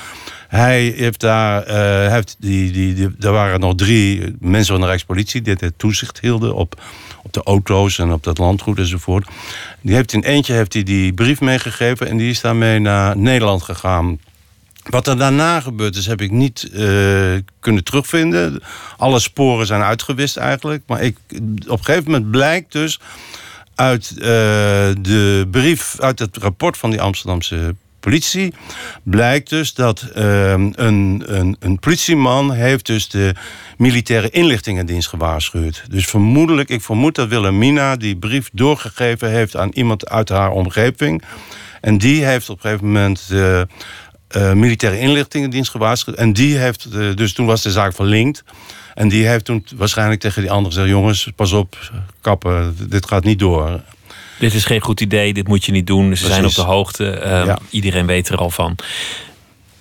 Hij 0.49 0.95
heeft 0.97 1.21
daar, 1.21 1.69
uh, 1.69 2.13
heeft 2.13 2.37
die, 2.39 2.73
die, 2.73 2.95
die, 2.95 3.09
er 3.21 3.33
waren 3.33 3.61
nog 3.61 3.75
drie 3.75 4.37
mensen 4.41 4.73
van 4.73 4.81
de 4.81 4.87
Rijkspolitie 4.87 5.43
die 5.43 5.57
het 5.59 5.79
toezicht 5.79 6.21
hielden 6.21 6.55
op, 6.55 6.81
de 7.33 7.43
auto's 7.43 7.99
en 7.99 8.13
op 8.13 8.25
dat 8.25 8.39
landgoed 8.39 8.79
enzovoort. 8.79 9.29
Die 9.81 9.95
heeft 9.95 10.13
in 10.13 10.23
eentje 10.23 10.53
heeft 10.53 10.73
hij 10.73 10.83
die 10.83 11.13
brief 11.13 11.41
meegegeven 11.41 12.09
en 12.09 12.17
die 12.17 12.31
is 12.31 12.41
daarmee 12.41 12.79
naar 12.79 13.17
Nederland 13.17 13.63
gegaan. 13.63 14.19
Wat 14.83 15.07
er 15.07 15.19
daarna 15.19 15.61
gebeurd 15.61 15.97
is, 15.97 16.07
heb 16.07 16.21
ik 16.21 16.31
niet 16.31 16.71
uh, 16.73 17.35
kunnen 17.61 17.85
terugvinden. 17.85 18.63
Alle 18.97 19.19
sporen 19.19 19.67
zijn 19.67 19.83
uitgewist 19.83 20.37
eigenlijk. 20.37 20.83
Maar 20.87 21.03
ik, 21.03 21.17
op 21.67 21.79
een 21.79 21.85
gegeven 21.85 22.11
moment 22.11 22.31
blijkt 22.31 22.73
dus 22.73 23.01
uit 23.75 24.13
uh, 24.17 24.25
de 24.99 25.49
brief, 25.51 26.01
uit 26.01 26.19
het 26.19 26.37
rapport 26.37 26.77
van 26.77 26.91
die 26.91 27.01
Amsterdamse 27.01 27.75
politie, 28.03 28.55
blijkt 29.03 29.49
dus 29.49 29.75
dat 29.75 30.07
uh, 30.17 30.51
een, 30.51 30.75
een, 30.77 31.57
een 31.59 31.79
politieman 31.79 32.53
heeft 32.53 32.87
dus 32.87 33.09
de 33.09 33.35
militaire 33.77 34.31
inlichtingendienst 34.31 35.09
gewaarschuwd. 35.09 35.85
Dus 35.89 36.07
vermoedelijk, 36.07 36.69
ik 36.69 36.83
vermoed 36.83 37.15
dat 37.15 37.29
Wilhelmina 37.29 37.97
die 37.97 38.17
brief 38.17 38.51
doorgegeven 38.53 39.31
heeft 39.31 39.57
aan 39.57 39.71
iemand 39.73 40.09
uit 40.09 40.29
haar 40.29 40.51
omgeving. 40.51 41.23
En 41.81 41.99
die 41.99 42.25
heeft 42.25 42.49
op 42.51 42.57
een 42.57 42.63
gegeven 42.63 42.87
moment 42.87 43.29
de 43.29 43.67
uh, 44.37 44.53
militaire 44.53 44.99
inlichtingendienst 44.99 45.71
gewaarschuwd. 45.71 46.17
En 46.17 46.33
die 46.33 46.57
heeft, 46.57 46.89
uh, 46.93 47.17
dus 47.17 47.33
toen 47.33 47.47
was 47.47 47.63
de 47.63 47.71
zaak 47.71 47.95
verlinkt. 47.95 48.45
En 48.95 49.09
die 49.09 49.27
heeft 49.27 49.45
toen 49.45 49.67
waarschijnlijk 49.77 50.21
tegen 50.21 50.43
die 50.43 50.51
anderen 50.51 50.73
gezegd: 50.73 50.93
jongens, 50.93 51.31
pas 51.37 51.53
op, 51.53 51.77
kappen, 52.21 52.77
dit 52.89 53.07
gaat 53.07 53.25
niet 53.25 53.39
door. 53.39 53.81
Dit 54.43 54.55
is 54.55 54.65
geen 54.65 54.81
goed 54.81 55.01
idee, 55.01 55.35
dit 55.35 55.49
moet 55.49 55.65
je 55.65 55.73
niet 55.73 55.87
doen. 55.87 56.03
Ze 56.03 56.09
Precies. 56.09 56.29
zijn 56.29 56.45
op 56.45 56.55
de 56.55 56.63
hoogte, 56.63 57.21
ja. 57.47 57.59
iedereen 57.71 58.07
weet 58.07 58.29
er 58.29 58.37
al 58.37 58.51
van. 58.51 58.77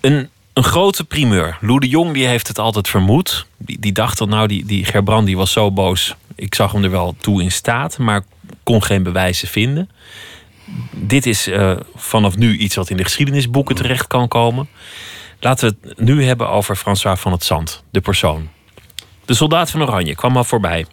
Een, 0.01 0.29
een 0.53 0.63
grote 0.63 1.03
primeur. 1.03 1.57
Lou 1.61 1.79
de 1.79 1.87
Jong 1.87 2.13
die 2.13 2.27
heeft 2.27 2.47
het 2.47 2.59
altijd 2.59 2.87
vermoed. 2.87 3.45
Die, 3.57 3.79
die 3.79 3.91
dacht 3.91 4.17
dat 4.17 4.29
nou, 4.29 4.47
die, 4.47 4.65
die 4.65 4.85
Gerbrand 4.85 5.25
die 5.25 5.37
was 5.37 5.51
zo 5.51 5.71
boos. 5.71 6.15
Ik 6.35 6.55
zag 6.55 6.71
hem 6.71 6.83
er 6.83 6.91
wel 6.91 7.15
toe 7.21 7.41
in 7.41 7.51
staat, 7.51 7.97
maar 7.97 8.23
kon 8.63 8.83
geen 8.83 9.03
bewijzen 9.03 9.47
vinden 9.47 9.89
dit 10.91 11.25
is 11.25 11.47
uh, 11.47 11.77
vanaf 11.95 12.37
nu 12.37 12.57
iets 12.57 12.75
wat 12.75 12.89
in 12.89 12.97
de 12.97 13.03
geschiedenisboeken 13.03 13.75
terecht 13.75 14.07
kan 14.07 14.27
komen. 14.27 14.69
Laten 15.39 15.69
we 15.69 15.87
het 15.89 15.99
nu 15.99 16.25
hebben 16.25 16.49
over 16.49 16.75
François 16.75 17.19
van 17.19 17.31
het 17.31 17.43
Zand, 17.43 17.83
de 17.91 18.01
persoon. 18.01 18.49
De 19.25 19.33
soldaat 19.33 19.71
van 19.71 19.81
Oranje 19.81 20.15
kwam 20.15 20.37
al 20.37 20.43
voorbij. 20.43 20.85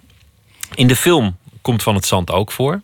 In 0.74 0.86
de 0.86 0.96
film 0.96 1.36
komt 1.62 1.82
Van 1.82 1.94
het 1.94 2.06
Zand 2.06 2.30
ook 2.30 2.52
voor. 2.52 2.80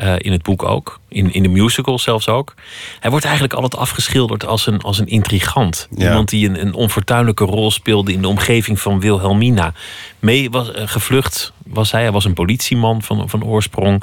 Uh, 0.00 0.14
in 0.18 0.32
het 0.32 0.42
boek 0.42 0.62
ook. 0.62 1.00
In, 1.08 1.32
in 1.32 1.42
de 1.42 1.48
musical 1.48 1.98
zelfs 1.98 2.28
ook. 2.28 2.54
Hij 3.00 3.10
wordt 3.10 3.24
eigenlijk 3.24 3.54
altijd 3.54 3.76
afgeschilderd 3.76 4.46
als 4.46 4.66
een, 4.66 4.80
als 4.80 4.98
een 4.98 5.06
intrigant. 5.06 5.88
Ja. 5.90 6.06
Iemand 6.06 6.28
die 6.28 6.48
een, 6.48 6.60
een 6.60 6.74
onfortuinlijke 6.74 7.44
rol 7.44 7.70
speelde 7.70 8.12
in 8.12 8.22
de 8.22 8.28
omgeving 8.28 8.80
van 8.80 9.00
Wilhelmina. 9.00 9.72
Mee 10.18 10.50
was, 10.50 10.68
uh, 10.68 10.82
gevlucht 10.84 11.52
was 11.64 11.90
hij. 11.90 12.02
Hij 12.02 12.12
was 12.12 12.24
een 12.24 12.34
politieman 12.34 13.02
van, 13.02 13.28
van 13.28 13.44
oorsprong. 13.44 14.02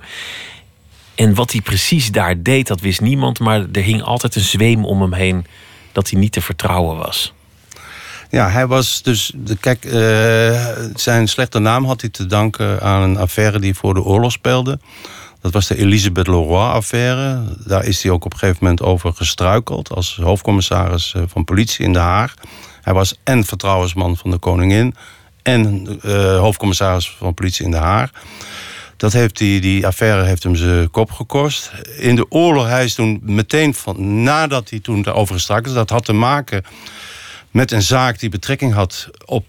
En 1.16 1.34
wat 1.34 1.52
hij 1.52 1.62
precies 1.62 2.12
daar 2.12 2.42
deed, 2.44 2.68
dat 2.68 2.82
wist 2.82 3.02
niemand. 3.02 3.40
Maar 3.40 3.66
er 3.72 3.82
hing 3.82 4.04
altijd 4.04 4.36
een 4.36 4.42
zweem 4.42 4.86
om 4.86 5.02
hem 5.02 5.14
heen 5.14 5.46
dat 5.92 6.10
hij 6.10 6.20
niet 6.20 6.32
te 6.32 6.42
vertrouwen 6.42 6.98
was. 6.98 7.34
Ja, 8.30 8.50
hij 8.50 8.68
was 8.68 9.02
dus. 9.02 9.34
Kijk, 9.60 9.86
uh, 9.86 9.94
zijn 10.96 11.28
slechte 11.28 11.60
naam 11.60 11.86
had 11.86 12.02
hij 12.02 12.10
te 12.10 12.25
danken 12.25 12.82
aan 12.82 13.02
een 13.02 13.18
affaire 13.18 13.60
die 13.60 13.75
voor 13.75 13.94
de 13.94 14.04
oorlog 14.04 14.32
speelde. 14.32 14.80
Dat 15.46 15.54
was 15.54 15.68
de 15.68 15.78
Elisabeth 15.78 16.28
Leroy-affaire. 16.28 17.44
Daar 17.66 17.86
is 17.86 18.04
hij 18.04 18.12
ook 18.12 18.25
op 18.25 18.34
een 18.34 18.40
gegeven 18.40 18.60
moment 18.62 18.82
over 18.82 19.14
gestruikeld 19.14 19.90
als 19.90 20.20
hoofdcommissaris 20.22 21.14
eh, 21.14 21.22
van 21.28 21.44
politie 21.44 21.86
in 21.86 21.94
Den 21.94 22.02
Haag. 22.02 22.34
Hij 22.82 22.94
was 22.94 23.16
en 23.24 23.44
vertrouwensman 23.44 24.18
van 24.18 24.32
de 24.32 24.38
koningin 24.38 24.96
en 25.42 25.88
uh, 26.06 26.38
hoofdcommissaris 26.38 27.10
van 27.10 27.34
politie 27.34 27.66
in 27.66 27.72
Den 27.72 27.82
Haag. 27.82 28.12
Dat 28.98 29.14
heeft 29.14 29.38
die, 29.38 29.62
die 29.62 29.88
affaire 29.88 30.24
heeft 30.24 30.44
hem 30.44 30.56
zijn 30.56 30.92
kop 30.92 31.12
gekost. 31.12 31.72
In 31.98 32.16
de 32.16 32.32
oorlog, 32.32 32.68
hij 32.68 32.84
is 32.84 32.94
toen 32.94 33.20
meteen 33.24 33.74
van, 33.74 34.24
nadat 34.24 34.70
hij 34.70 34.80
toen 34.80 35.02
daarover 35.02 35.36
gestrak 35.36 35.66
is, 35.66 35.74
dat 35.74 35.90
had 35.90 36.06
te 36.06 36.14
maken 36.14 36.64
met 37.52 37.72
een 37.72 37.82
zaak 37.82 38.20
die 38.20 38.30
betrekking 38.30 38.74
had 38.74 39.10
op 39.25 39.46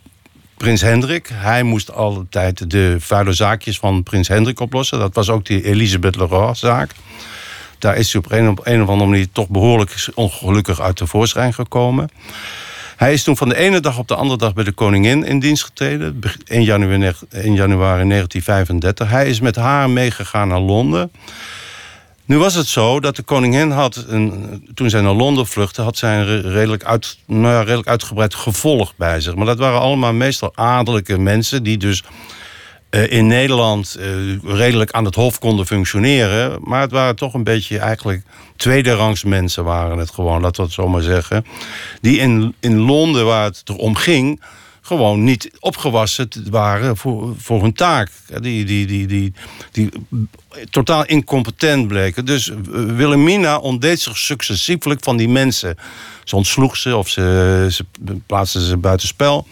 Prins 0.57 0.81
Hendrik. 0.81 1.31
Hij 1.33 1.63
moest 1.63 1.93
altijd 1.93 2.71
de 2.71 2.97
vuile 2.99 3.33
zaakjes 3.33 3.79
van 3.79 4.03
Prins 4.03 4.29
Hendrik 4.29 4.61
oplossen. 4.61 4.99
Dat 4.99 5.15
was 5.15 5.31
ook 5.31 5.47
die 5.47 5.65
Elisabeth 5.65 6.17
Leroy-zaak. 6.17 6.91
Daar 7.79 7.97
is 7.97 8.13
hij 8.13 8.23
op 8.23 8.31
een, 8.31 8.83
of 8.83 8.89
andere 8.89 9.11
manier 9.11 9.29
toch 9.33 9.49
behoorlijk 9.49 10.07
ongelukkig 10.15 10.81
uit 10.81 10.99
de 10.99 11.07
voorschijn 11.07 11.55
gekomen. 11.55 12.09
Hij 12.97 13.13
is 13.13 13.23
toen 13.23 13.37
van 13.37 13.49
de 13.49 13.57
ene 13.57 13.81
dag 13.81 13.99
op 13.99 14.09
de 14.09 14.15
andere 14.15 14.39
dag 14.39 14.55
bij 14.55 14.65
de 14.65 14.73
koningin 14.73 15.25
in 15.25 15.39
dienst 15.39 15.65
getreden. 15.65 16.21
1 16.45 16.63
januari, 16.63 17.13
1 17.31 17.55
januari 17.55 18.09
1935. 18.09 19.11
Hij 19.11 19.29
is 19.29 19.41
met 19.41 19.57
haar 19.57 19.91
meegegaan 19.91 20.49
naar 20.49 20.61
Londen. 20.61 21.11
Nu 22.27 22.39
was 22.39 22.55
het 22.55 22.67
zo 22.67 23.01
dat 23.01 23.17
de 23.17 23.23
koningin 23.23 23.71
had, 23.71 24.05
een, 24.09 24.71
toen 24.75 24.91
zij 24.91 25.01
naar 25.01 25.13
Londen 25.13 25.47
vluchtte, 25.47 25.83
had 25.83 25.97
zij 25.97 26.19
een 26.19 26.43
redelijk, 26.43 26.85
uit, 26.85 27.19
nou 27.27 27.65
redelijk 27.65 27.89
uitgebreid 27.89 28.35
gevolg 28.35 28.93
bij 28.97 29.21
zich. 29.21 29.35
Maar 29.35 29.47
dat 29.47 29.59
waren 29.59 29.81
allemaal 29.81 30.13
meestal 30.13 30.53
adellijke 30.55 31.19
mensen 31.19 31.63
die 31.63 31.77
dus 31.77 32.03
uh, 32.91 33.13
in 33.13 33.27
Nederland 33.27 33.97
uh, 33.99 34.37
redelijk 34.45 34.91
aan 34.91 35.05
het 35.05 35.15
hof 35.15 35.39
konden 35.39 35.67
functioneren. 35.67 36.59
Maar 36.63 36.81
het 36.81 36.91
waren 36.91 37.17
toch 37.17 37.35
een 37.35 37.45
beetje 37.45 37.79
eigenlijk 37.79 38.23
tweederangs 38.57 39.25
mensen 39.25 39.65
waren 39.65 39.99
het 39.99 40.11
gewoon, 40.11 40.41
laten 40.41 40.57
we 40.57 40.63
het 40.63 40.73
zo 40.73 40.89
maar 40.89 41.03
zeggen. 41.03 41.47
Die 42.01 42.19
in, 42.19 42.55
in 42.61 42.79
Londen, 42.79 43.27
waar 43.27 43.45
het 43.45 43.63
erom 43.65 43.95
ging, 43.95 44.41
gewoon 44.87 45.25
niet 45.25 45.51
opgewassen 45.61 46.29
waren 46.51 46.97
voor, 46.97 47.35
voor 47.39 47.63
hun 47.63 47.73
taak. 47.73 48.11
Die, 48.41 48.65
die, 48.65 48.87
die, 48.87 49.07
die, 49.07 49.33
die 49.73 49.91
totaal 50.71 51.05
incompetent 51.05 51.89
bleken. 51.89 52.25
Dus 52.25 52.53
Wilhelmina 52.71 53.59
ontdeed 53.59 54.01
zich 54.01 54.17
successieflijk 54.17 55.05
van 55.05 55.17
die 55.17 55.29
mensen. 55.29 55.77
Ze 56.25 56.37
ontsloeg 56.37 56.77
ze 56.77 56.97
of 56.97 57.09
ze, 57.09 57.67
ze 57.71 57.85
plaatste 58.27 58.65
ze 58.65 58.77
buitenspel. 58.77 59.47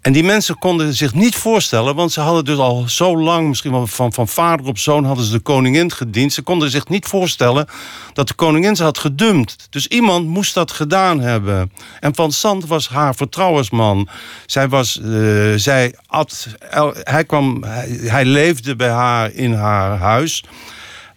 En 0.00 0.12
die 0.12 0.24
mensen 0.24 0.58
konden 0.58 0.94
zich 0.94 1.14
niet 1.14 1.36
voorstellen, 1.36 1.94
want 1.94 2.12
ze 2.12 2.20
hadden 2.20 2.44
dus 2.44 2.58
al 2.58 2.84
zo 2.88 3.18
lang, 3.18 3.48
misschien 3.48 3.70
wel 3.70 3.86
van, 3.86 4.12
van 4.12 4.28
vader 4.28 4.66
op 4.66 4.78
zoon, 4.78 5.04
hadden 5.04 5.24
ze 5.24 5.32
de 5.32 5.38
koningin 5.38 5.92
gediend. 5.92 6.32
Ze 6.32 6.42
konden 6.42 6.70
zich 6.70 6.88
niet 6.88 7.06
voorstellen 7.06 7.66
dat 8.12 8.28
de 8.28 8.34
koningin 8.34 8.76
ze 8.76 8.82
had 8.82 8.98
gedumpt. 8.98 9.66
Dus 9.70 9.86
iemand 9.86 10.26
moest 10.26 10.54
dat 10.54 10.72
gedaan 10.72 11.20
hebben. 11.20 11.72
En 12.00 12.14
Van 12.14 12.32
Sant 12.32 12.66
was 12.66 12.88
haar 12.88 13.14
vertrouwensman. 13.14 14.08
Zij 14.46 14.68
was, 14.68 15.00
uh, 15.02 15.54
zij 15.56 15.94
at, 16.06 16.48
hij, 17.02 17.24
kwam, 17.24 17.64
hij, 17.64 18.24
leefde 18.24 18.76
bij 18.76 18.90
haar 18.90 19.32
in 19.32 19.52
haar 19.52 19.98
huis. 19.98 20.44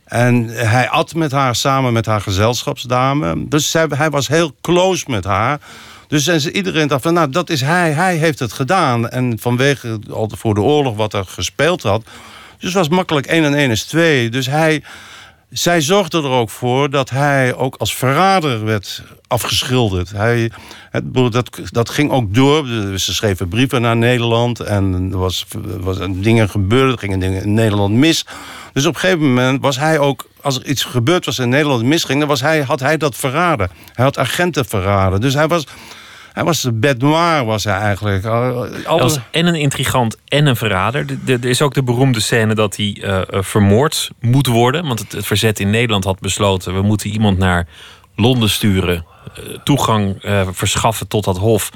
En 0.03 0.47
hij 0.47 0.89
at 0.89 1.13
met 1.13 1.31
haar 1.31 1.55
samen 1.55 1.93
met 1.93 2.05
haar 2.05 2.21
gezelschapsdame. 2.21 3.47
Dus 3.47 3.73
hij 3.73 4.09
was 4.09 4.27
heel 4.27 4.55
close 4.61 5.05
met 5.07 5.23
haar. 5.23 5.59
Dus 6.11 6.27
en 6.27 6.41
ze, 6.41 6.51
iedereen 6.51 6.87
dacht 6.87 7.01
van, 7.01 7.13
nou, 7.13 7.29
dat 7.29 7.49
is 7.49 7.61
hij. 7.61 7.91
Hij 7.91 8.15
heeft 8.15 8.39
het 8.39 8.53
gedaan. 8.53 9.09
En 9.09 9.39
vanwege 9.39 9.99
al 10.09 10.31
voor 10.37 10.53
de 10.53 10.61
oorlog 10.61 10.95
wat 10.95 11.13
er 11.13 11.25
gespeeld 11.25 11.81
had. 11.83 12.03
Dus 12.59 12.73
was 12.73 12.89
makkelijk 12.89 13.25
1 13.25 13.43
en 13.43 13.53
1 13.53 13.71
is 13.71 13.83
2. 13.83 14.29
Dus 14.29 14.45
hij, 14.45 14.83
zij 15.49 15.81
zorgde 15.81 16.17
er 16.17 16.29
ook 16.29 16.49
voor 16.49 16.89
dat 16.89 17.09
hij 17.09 17.55
ook 17.55 17.75
als 17.75 17.95
verrader 17.95 18.65
werd 18.65 19.03
afgeschilderd. 19.27 20.11
Hij, 20.11 20.51
het, 20.89 21.03
dat, 21.13 21.59
dat 21.65 21.89
ging 21.89 22.11
ook 22.11 22.33
door. 22.33 22.67
Ze 22.97 23.13
schreven 23.13 23.47
brieven 23.47 23.81
naar 23.81 23.97
Nederland. 23.97 24.59
En 24.59 25.09
er 25.11 25.17
was, 25.17 25.45
was 25.79 25.97
dingen 26.09 26.49
gebeurd. 26.49 26.91
Er 26.91 26.99
gingen 26.99 27.19
dingen 27.19 27.43
in 27.43 27.53
Nederland 27.53 27.93
mis. 27.93 28.25
Dus 28.73 28.85
op 28.85 28.93
een 28.93 28.99
gegeven 28.99 29.27
moment 29.27 29.61
was 29.61 29.77
hij 29.77 29.99
ook 29.99 30.29
als 30.41 30.55
er 30.55 30.65
iets 30.65 30.83
gebeurd 30.83 31.25
was 31.25 31.39
in 31.39 31.49
Nederland 31.49 31.83
misging, 31.83 32.19
dan 32.19 32.27
was 32.27 32.41
hij, 32.41 32.61
had 32.61 32.79
hij 32.79 32.97
dat 32.97 33.15
verraden. 33.15 33.69
Hij 33.93 34.05
had 34.05 34.17
agenten 34.17 34.65
verraden. 34.65 35.21
Dus 35.21 35.33
hij 35.33 35.47
was, 35.47 35.65
hij 36.33 36.43
was 36.43 36.67
bête 36.73 37.05
noire, 37.05 37.45
was 37.45 37.63
hij 37.63 37.73
eigenlijk. 37.77 38.25
Al- 38.25 38.61
Hij 38.71 38.85
alle- 38.87 39.01
was 39.01 39.19
en 39.31 39.45
een 39.45 39.55
intrigant 39.55 40.17
en 40.27 40.45
een 40.45 40.55
verrader. 40.55 41.05
De- 41.05 41.23
de- 41.23 41.33
Er 41.41 41.45
is 41.49 41.61
ook 41.61 41.73
de 41.73 41.83
beroemde 41.83 42.19
scène 42.19 42.55
dat 42.55 42.75
hij 42.75 42.97
eh, 43.01 43.17
eh, 43.17 43.23
vermoord 43.43 44.09
moet 44.19 44.47
worden. 44.47 44.85
Want 44.87 44.99
het, 44.99 45.11
het 45.11 45.25
verzet 45.25 45.59
in 45.59 45.69
Nederland 45.69 46.03
had 46.03 46.19
besloten... 46.19 46.73
we 46.73 46.81
moeten 46.81 47.09
iemand 47.09 47.37
naar 47.37 47.67
Londen 48.15 48.49
sturen. 48.49 49.05
eh, 49.35 49.43
toegang 49.63 50.21
eh, 50.23 50.47
verschaffen 50.51 51.07
tot 51.07 51.23
dat 51.23 51.37
hof... 51.37 51.69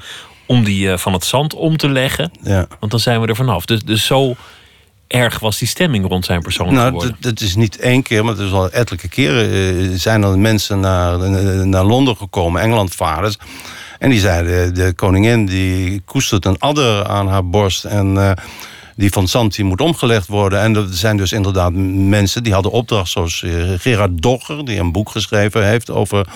om 0.46 0.64
die 0.64 0.96
van 0.98 1.12
het 1.12 1.24
zand 1.24 1.54
om 1.54 1.76
te 1.76 1.88
leggen. 1.88 2.30
ja. 2.42 2.66
Want 2.80 2.90
dan 2.90 3.00
zijn 3.00 3.20
we 3.20 3.26
er 3.26 3.36
vanaf. 3.36 3.64
Dus, 3.64 3.82
dus 3.82 4.06
zo 4.06 4.34
erg 5.06 5.38
was 5.38 5.58
die 5.58 5.68
stemming 5.68 6.06
rond 6.08 6.24
zijn 6.24 6.40
persoon 6.42 6.72
Nou, 6.74 6.86
geworden. 6.86 7.16
dat, 7.20 7.22
dat 7.38 7.40
is 7.48 7.56
niet 7.56 7.78
één 7.78 8.02
keer, 8.02 8.24
maar 8.24 8.34
het 8.34 8.42
is 8.46 8.52
al 8.52 8.70
ettelijke 8.70 9.08
keren 9.08 9.98
zijn 9.98 10.22
er 10.22 10.38
mensen 10.38 10.80
naar, 10.80 11.18
naar 11.66 11.84
Londen 11.84 12.16
gekomen, 12.16 12.62
Engelandvaarders. 12.62 13.36
En 14.06 14.12
die 14.12 14.20
zeiden, 14.20 14.74
de 14.74 14.92
koningin 14.92 15.46
die 15.46 16.02
koestert 16.04 16.44
een 16.44 16.58
adder 16.58 17.04
aan 17.06 17.28
haar 17.28 17.48
borst. 17.48 17.84
En 17.84 18.16
eh, 18.16 18.30
die 18.96 19.10
van 19.10 19.28
die 19.28 19.64
moet 19.64 19.80
omgelegd 19.80 20.26
worden. 20.26 20.60
En 20.60 20.76
er 20.76 20.86
zijn 20.90 21.16
dus 21.16 21.32
inderdaad 21.32 21.72
mensen 22.08 22.42
die 22.42 22.52
hadden 22.52 22.72
opdracht, 22.72 23.10
zoals 23.10 23.42
eh, 23.42 23.52
Gerard 23.78 24.22
Dogger, 24.22 24.64
die 24.64 24.78
een 24.78 24.92
boek 24.92 25.10
geschreven 25.10 25.66
heeft 25.66 25.90
over 25.90 26.26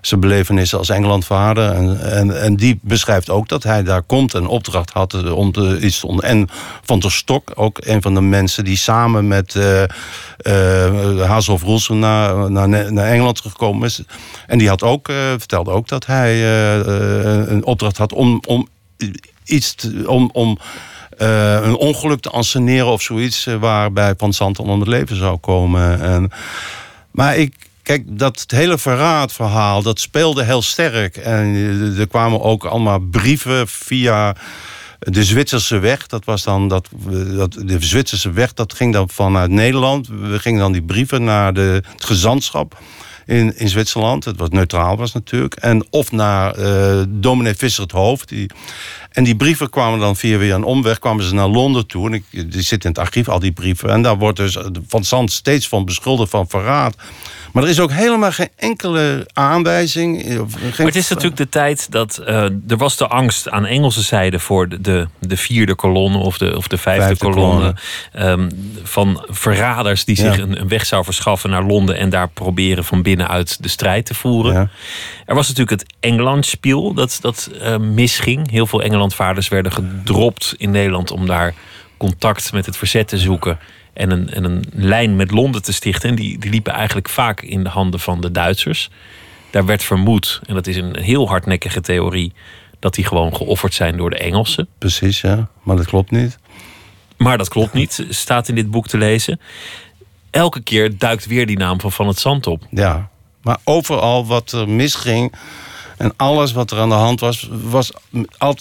zijn 0.00 0.20
belevenissen 0.20 0.78
als 0.78 0.88
Engelandvader. 0.88 1.72
En, 1.72 2.10
en, 2.12 2.42
en 2.42 2.56
die 2.56 2.78
beschrijft 2.82 3.30
ook 3.30 3.48
dat 3.48 3.62
hij 3.62 3.82
daar 3.82 4.02
komt 4.02 4.34
en 4.34 4.46
opdracht 4.46 4.90
had 4.90 5.32
om 5.32 5.52
te, 5.52 5.80
iets 5.80 6.00
te. 6.00 6.06
En 6.20 6.48
Van 6.82 6.98
der 6.98 7.12
Stok, 7.12 7.52
ook 7.54 7.78
een 7.80 8.02
van 8.02 8.14
de 8.14 8.20
mensen 8.20 8.64
die 8.64 8.76
samen 8.76 9.28
met 9.28 9.54
eh, 9.54 9.82
Hazelhoff 11.26 11.64
Roelsen 11.64 11.98
naar, 11.98 12.50
naar, 12.50 12.68
naar 12.68 13.06
Engeland 13.06 13.40
gekomen 13.40 13.86
is. 13.86 14.02
En 14.46 14.58
die 14.58 14.68
had 14.68 14.82
ook, 14.82 15.10
vertelde 15.38 15.70
ook 15.70 15.88
dat 15.88 16.06
hij 16.06 16.44
een 17.48 17.64
opdracht 17.64 17.96
had 17.96 18.12
om, 18.12 18.42
om 18.46 18.68
iets 19.44 19.76
om. 20.06 20.30
om 20.32 20.58
eh, 21.16 21.58
een 21.62 21.76
ongeluk 21.76 22.20
te 22.20 22.30
anseneren 22.30 22.86
of 22.86 23.02
zoiets... 23.02 23.46
eh, 23.46 23.54
waarbij 23.54 24.14
Van 24.16 24.32
Zanten 24.32 24.64
om 24.64 24.80
het 24.80 24.88
leven 24.88 25.16
zou 25.16 25.36
komen. 25.36 26.00
En, 26.00 26.30
maar 27.10 27.36
ik, 27.36 27.54
kijk, 27.82 28.18
dat 28.18 28.44
hele 28.46 28.78
verraadverhaal, 28.78 29.82
dat 29.82 30.00
speelde 30.00 30.44
heel 30.44 30.62
sterk. 30.62 31.16
En 31.16 31.54
eh, 31.54 32.00
er 32.00 32.08
kwamen 32.08 32.42
ook 32.42 32.64
allemaal 32.64 32.98
brieven 32.98 33.68
via 33.68 34.36
de 34.98 35.24
Zwitserse 35.24 35.78
weg. 35.78 36.06
Dat 36.06 36.24
was 36.24 36.42
dan 36.42 36.68
dat, 36.68 36.88
dat, 37.36 37.52
de 37.52 37.76
Zwitserse 37.80 38.30
weg, 38.30 38.52
dat 38.52 38.74
ging 38.74 38.92
dan 38.92 39.08
vanuit 39.08 39.50
Nederland. 39.50 40.08
We 40.08 40.38
gingen 40.38 40.60
dan 40.60 40.72
die 40.72 40.82
brieven 40.82 41.24
naar 41.24 41.54
de, 41.54 41.82
het 41.92 42.04
gezantschap 42.04 42.78
in, 43.26 43.58
in 43.58 43.68
Zwitserland. 43.68 44.24
Het 44.24 44.36
was 44.36 44.48
neutraal 44.48 44.96
was 44.96 45.12
natuurlijk. 45.12 45.54
En 45.54 45.86
of 45.90 46.12
naar 46.12 46.54
eh 46.54 47.02
dominee 47.08 47.54
Visser 47.54 47.82
het 47.82 47.92
Hoofd. 47.92 48.28
Die, 48.28 48.50
en 49.10 49.24
die 49.24 49.36
brieven 49.36 49.70
kwamen 49.70 49.98
dan 49.98 50.16
via 50.16 50.38
weer 50.38 50.54
een 50.54 50.64
omweg, 50.64 50.98
kwamen 50.98 51.24
ze 51.24 51.34
naar 51.34 51.48
Londen 51.48 51.86
toe. 51.86 52.06
En 52.06 52.12
ik, 52.12 52.24
die 52.30 52.62
zitten 52.62 52.90
in 52.90 52.96
het 52.96 52.98
archief, 52.98 53.28
al 53.28 53.38
die 53.38 53.52
brieven. 53.52 53.90
En 53.90 54.02
daar 54.02 54.18
wordt 54.18 54.36
dus 54.36 54.58
Van 54.86 55.04
Zand 55.04 55.32
steeds 55.32 55.68
van 55.68 55.84
beschuldigd 55.84 56.30
van 56.30 56.48
verraad. 56.48 56.94
Maar 57.56 57.64
er 57.64 57.70
is 57.70 57.80
ook 57.80 57.90
helemaal 57.92 58.32
geen 58.32 58.48
enkele 58.56 59.26
aanwijzing. 59.32 60.40
of 60.40 60.52
Geen 60.52 60.70
Maar 60.76 60.86
het 60.86 60.96
is 60.96 61.08
natuurlijk 61.08 61.36
de 61.36 61.48
tijd 61.48 61.90
dat 61.90 62.16
eh, 62.18 62.42
er 62.68 62.76
was 62.76 62.96
de 62.96 63.06
angst 63.06 63.50
aan 63.50 63.66
Engelse 63.66 64.02
zijde 64.02 64.38
voor 64.38 64.68
de, 64.68 64.80
de, 64.80 65.08
de 65.18 65.36
vierde 65.36 65.74
kolonne 65.74 66.18
of 66.18 66.38
de, 66.38 66.56
of 66.56 66.68
de 66.68 66.78
vijfde, 66.78 67.04
Vijfde 67.04 67.24
kolonne. 67.24 67.74
ehm, 68.12 68.50
van 68.82 69.24
verraders 69.28 70.04
die 70.04 70.22
Ja. 70.22 70.32
zich 70.32 70.42
een, 70.42 70.60
een 70.60 70.68
weg 70.68 70.86
zou 70.86 71.04
verschaffen 71.04 71.50
naar 71.50 71.62
Londen 71.62 71.96
en 71.96 72.10
daar 72.10 72.28
proberen 72.28 72.84
van 72.84 73.02
binnenuit 73.02 73.62
de 73.62 73.68
strijd 73.68 74.06
te 74.06 74.14
voeren. 74.14 74.52
Ja. 74.52 74.68
Er 75.26 75.34
was 75.34 75.48
natuurlijk 75.48 75.80
het 75.80 75.94
Engelandspiel 76.00 76.94
dat, 76.94 77.18
dat 77.20 77.50
eh, 77.60 77.76
misging. 77.78 78.50
Heel 78.50 78.66
veel 78.66 78.82
Engelandvaarders 78.82 79.48
werden 79.48 79.72
gedropt 79.72 80.54
in 80.56 80.70
Nederland 80.70 81.10
om 81.10 81.26
daar 81.26 81.54
contact 81.96 82.52
met 82.52 82.66
het 82.66 82.76
verzet 82.76 83.08
te 83.08 83.18
zoeken. 83.18 83.58
En 83.96 84.10
een, 84.10 84.30
en 84.30 84.44
een 84.44 84.64
lijn 84.72 85.16
met 85.16 85.30
Londen 85.30 85.62
te 85.62 85.72
stichten. 85.72 86.08
En 86.08 86.14
die, 86.14 86.38
die 86.38 86.50
liepen 86.50 86.72
eigenlijk 86.72 87.08
vaak 87.08 87.40
in 87.40 87.62
de 87.62 87.68
handen 87.68 88.00
van 88.00 88.20
de 88.20 88.30
Duitsers. 88.30 88.90
Daar 89.50 89.66
werd 89.66 89.82
vermoed, 89.82 90.40
en 90.46 90.54
dat 90.54 90.66
is 90.66 90.76
een 90.76 90.96
heel 90.96 91.28
hardnekkige 91.28 91.80
theorie, 91.80 92.32
dat 92.78 92.94
die 92.94 93.04
gewoon 93.04 93.36
geofferd 93.36 93.74
zijn 93.74 93.96
door 93.96 94.10
de 94.10 94.18
Engelsen. 94.18 94.68
Precies, 94.78 95.20
ja. 95.20 95.48
Maar 95.62 95.76
dat 95.76 95.86
klopt 95.86 96.10
niet. 96.10 96.38
Maar 97.16 97.38
dat 97.38 97.48
klopt 97.48 97.72
niet, 97.72 98.06
staat 98.08 98.48
in 98.48 98.54
dit 98.54 98.70
boek 98.70 98.88
te 98.88 98.98
lezen. 98.98 99.40
Elke 100.30 100.62
keer 100.62 100.98
duikt 100.98 101.26
weer 101.26 101.46
die 101.46 101.58
naam 101.58 101.80
van 101.80 101.92
Van 101.92 102.06
het 102.06 102.18
Zand 102.18 102.46
op. 102.46 102.62
Ja. 102.70 103.08
Maar 103.42 103.58
overal 103.64 104.26
wat 104.26 104.52
er 104.52 104.68
misging 104.68 105.32
en 105.96 106.12
alles 106.16 106.52
wat 106.52 106.70
er 106.70 106.78
aan 106.78 106.88
de 106.88 106.94
hand 106.94 107.20
was, 107.20 107.48
was 107.50 107.92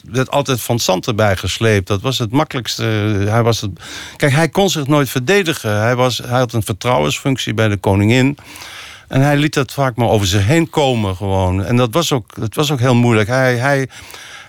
werd 0.04 0.32
altijd 0.32 0.62
van 0.62 0.80
zand 0.80 1.08
erbij 1.08 1.36
gesleept. 1.38 1.88
Dat 1.88 2.02
was 2.02 2.17
het 2.17 2.32
makkelijkste. 2.32 2.84
Hij 3.30 3.43
was 3.43 3.62
het... 3.62 3.71
Kijk, 4.15 4.32
hij 4.32 4.50
kon 4.50 4.69
zich 4.69 4.88
nooit 4.88 5.10
verdedigen. 5.10 5.82
Hij, 5.82 5.95
was, 5.95 6.17
hij 6.17 6.38
had 6.38 6.54
een 6.54 6.63
vertrouwensfunctie 6.63 7.54
bij 7.54 7.67
de 7.67 7.78
koningin. 7.78 8.38
En 9.08 9.21
hij 9.21 9.38
liet 9.38 9.54
dat 9.54 9.74
vaak 9.74 9.95
maar 9.95 10.10
over 10.10 10.28
zich 10.28 10.45
heen 10.45 10.69
komen 10.69 11.15
gewoon. 11.15 11.63
En 11.63 11.76
dat 11.76 11.93
was 11.93 12.12
ook, 12.12 12.36
dat 12.36 12.56
was 12.56 12.71
ook 12.71 12.80
heel 12.80 12.95
moeilijk. 12.95 13.28
Hij, 13.28 13.56
hij, 13.56 13.88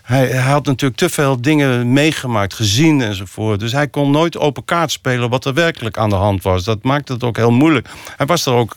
hij, 0.02 0.26
hij 0.26 0.50
had 0.50 0.66
natuurlijk 0.66 1.00
te 1.00 1.08
veel 1.08 1.40
dingen 1.40 1.92
meegemaakt, 1.92 2.54
gezien 2.54 3.00
enzovoort. 3.00 3.60
Dus 3.60 3.72
hij 3.72 3.88
kon 3.88 4.10
nooit 4.10 4.38
open 4.38 4.64
kaart 4.64 4.92
spelen 4.92 5.30
wat 5.30 5.44
er 5.44 5.54
werkelijk 5.54 5.98
aan 5.98 6.10
de 6.10 6.16
hand 6.16 6.42
was. 6.42 6.64
Dat 6.64 6.82
maakte 6.82 7.12
het 7.12 7.24
ook 7.24 7.36
heel 7.36 7.50
moeilijk. 7.50 7.88
Hij 8.16 8.26
was 8.26 8.46
er 8.46 8.52
ook 8.52 8.76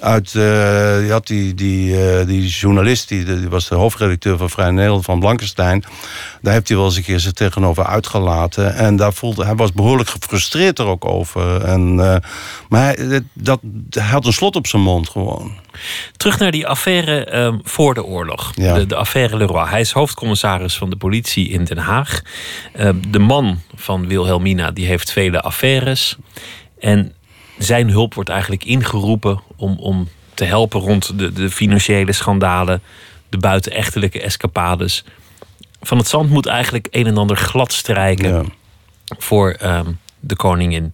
uit... 0.00 0.34
eh, 0.34 0.42
je 1.06 1.08
had 1.10 1.26
die, 1.26 1.54
die, 1.54 2.06
eh, 2.06 2.26
die 2.26 2.48
journalist, 2.48 3.08
die, 3.08 3.24
die 3.24 3.48
was 3.48 3.68
de 3.68 3.74
hoofdredacteur 3.74 4.36
van 4.36 4.50
Vrij 4.50 4.70
Nederland 4.70 5.04
van 5.04 5.20
Blankenstein. 5.20 5.84
Daar 6.42 6.52
heeft 6.52 6.68
hij 6.68 6.76
wel 6.76 6.86
eens 6.86 6.96
een 6.96 7.02
keer 7.02 7.20
zich 7.20 7.32
tegenover 7.32 7.84
uitgelaten. 7.84 8.74
En 8.74 8.96
daar 8.96 9.12
voelde, 9.12 9.44
hij 9.44 9.54
was 9.54 9.72
behoorlijk 9.72 10.08
gefrustreerd 10.08 10.78
er 10.78 10.86
ook 10.86 11.04
over. 11.04 11.64
En, 11.64 12.00
eh, 12.00 12.16
maar 12.68 12.94
hij, 12.94 13.22
dat, 13.32 13.60
hij 13.90 14.02
had 14.02 14.26
een 14.26 14.32
slot 14.32 14.56
op 14.56 14.66
zijn 14.66 14.82
mond 14.82 15.08
gewoon. 15.08 15.52
Terug 16.16 16.38
naar 16.38 16.50
die 16.50 16.66
affaire 16.66 17.24
ehm, 17.24 17.58
voor 17.62 17.94
de 17.94 18.04
oorlog. 18.04 18.52
Ja. 18.54 18.74
De, 18.74 18.86
de 18.86 18.96
affaire 18.96 19.36
Leroy. 19.36 19.68
Hij 19.68 19.80
is 19.80 19.92
hoofdcommissaris 19.92 20.76
van 20.76 20.90
de 20.90 20.96
politie 20.96 21.48
in 21.48 21.64
Den 21.64 21.78
Haag. 21.78 22.22
Ehm, 22.72 22.96
de 23.08 23.18
man 23.18 23.60
van 23.74 24.06
Wilhelmina 24.06 24.70
die 24.70 24.86
heeft 24.86 25.12
vele 25.12 25.40
affaires. 25.40 26.16
En 26.78 27.14
zijn 27.64 27.90
hulp 27.90 28.14
wordt 28.14 28.30
eigenlijk 28.30 28.64
ingeroepen 28.64 29.40
om, 29.56 29.76
om 29.78 30.08
te 30.34 30.44
helpen 30.44 30.80
rond 30.80 31.18
de, 31.18 31.32
de 31.32 31.50
financiële 31.50 32.12
schandalen, 32.12 32.82
de 33.28 33.38
buitenechtelijke 33.38 34.20
escapades. 34.20 35.04
Van 35.82 35.98
het 35.98 36.08
Zand 36.08 36.30
moet 36.30 36.46
eigenlijk 36.46 36.86
een 36.90 37.06
en 37.06 37.16
ander 37.16 37.36
glad 37.36 37.72
strijken 37.72 38.28
Ja. 38.34 38.42
voor 39.18 39.50
ehm, 39.50 39.90
de 40.20 40.36
koningin. 40.36 40.92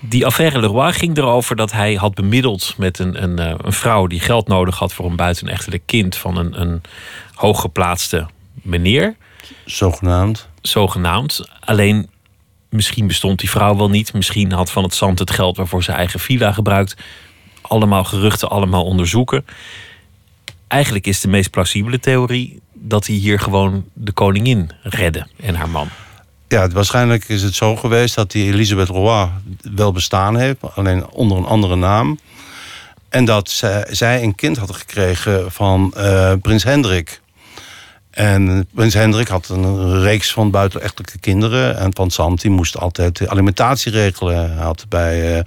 Die 0.00 0.26
affaire 0.26 0.60
Leroy 0.60 0.92
ging 0.92 1.16
erover 1.16 1.56
dat 1.56 1.72
hij 1.72 1.94
had 1.94 2.14
bemiddeld 2.14 2.74
met 2.76 2.98
een, 2.98 3.22
een, 3.22 3.38
eh, 3.38 3.54
een 3.62 3.72
vrouw 3.72 4.06
die 4.06 4.20
geld 4.20 4.48
nodig 4.48 4.78
had 4.78 4.92
voor 4.92 5.06
een 5.06 5.16
buitenechtelijk 5.16 5.82
kind 5.86 6.16
van 6.16 6.36
een, 6.36 6.60
een 6.60 6.82
hooggeplaatste 7.34 8.26
meneer, 8.54 9.14
Zogenaamd. 9.64 10.48
zogenaamd. 10.62 11.48
Alleen 11.60 12.10
misschien 12.72 13.06
bestond 13.06 13.38
die 13.38 13.50
vrouw 13.50 13.76
wel 13.76 13.90
niet. 13.90 14.12
Misschien 14.12 14.52
had 14.52 14.70
Van 14.70 14.82
het 14.82 14.94
Zand 14.94 15.18
het 15.18 15.30
geld 15.30 15.56
waarvoor 15.56 15.82
zijn 15.82 15.96
eigen 15.96 16.20
villa 16.20 16.52
gebruikt. 16.52 16.96
Allemaal 17.60 18.04
geruchten, 18.04 18.50
allemaal 18.50 18.84
onderzoeken. 18.84 19.44
Eigenlijk 20.68 21.06
is 21.06 21.20
de 21.20 21.28
meest 21.28 21.50
plausibele 21.50 22.00
theorie 22.00 22.60
dat 22.72 23.06
hij 23.06 23.16
hier 23.16 23.40
gewoon 23.40 23.84
de 23.92 24.12
koningin 24.12 24.70
redde 24.82 25.26
en 25.36 25.54
haar 25.54 25.68
man. 25.68 25.88
Ja, 26.48 26.68
waarschijnlijk 26.68 27.28
is 27.28 27.42
het 27.42 27.54
zo 27.54 27.76
geweest 27.76 28.14
dat 28.14 28.30
die 28.30 28.52
Elisabeth 28.52 28.88
Roy 28.88 29.28
wel 29.74 29.92
bestaan 29.92 30.36
heeft, 30.36 30.58
alleen 30.74 31.08
onder 31.08 31.36
een 31.36 31.44
andere 31.44 31.76
naam. 31.76 32.18
En 33.08 33.24
dat 33.24 33.50
zij, 33.50 33.86
zij 33.90 34.22
een 34.22 34.34
kind 34.34 34.56
had 34.56 34.76
gekregen 34.76 35.52
van 35.52 35.92
eh, 35.96 36.32
prins 36.42 36.64
Hendrik. 36.64 37.20
En 38.12 38.66
prins 38.74 38.94
Hendrik 38.94 39.28
had 39.28 39.48
een 39.48 40.00
reeks 40.00 40.32
van 40.32 40.50
buitenechtelijke 40.50 41.18
kinderen. 41.18 41.76
En 41.76 41.94
Van 41.94 42.10
Sant 42.10 42.40
die 42.40 42.50
moest 42.50 42.78
altijd 42.78 43.18
de 43.18 43.30
alimentatie 43.30 43.92
regelen. 43.92 44.54
Hij 44.54 44.64
had 44.64 44.86
bij 44.88 45.38
eh, 45.38 45.44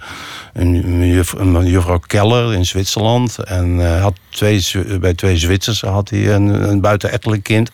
een, 0.52 1.06
juf- 1.06 2.06
Keller 2.06 2.52
in 2.52 2.66
Zwitserland. 2.66 3.38
En 3.38 3.94
eh, 3.94 4.02
had 4.02 4.14
twee, 4.28 4.64
bij 5.00 5.14
twee 5.14 5.36
Zwitsers 5.36 5.80
had 5.80 6.10
hij 6.10 6.34
een, 6.34 6.68
een 6.70 6.80
buitenechtelijk 6.80 7.42
kind. 7.42 7.70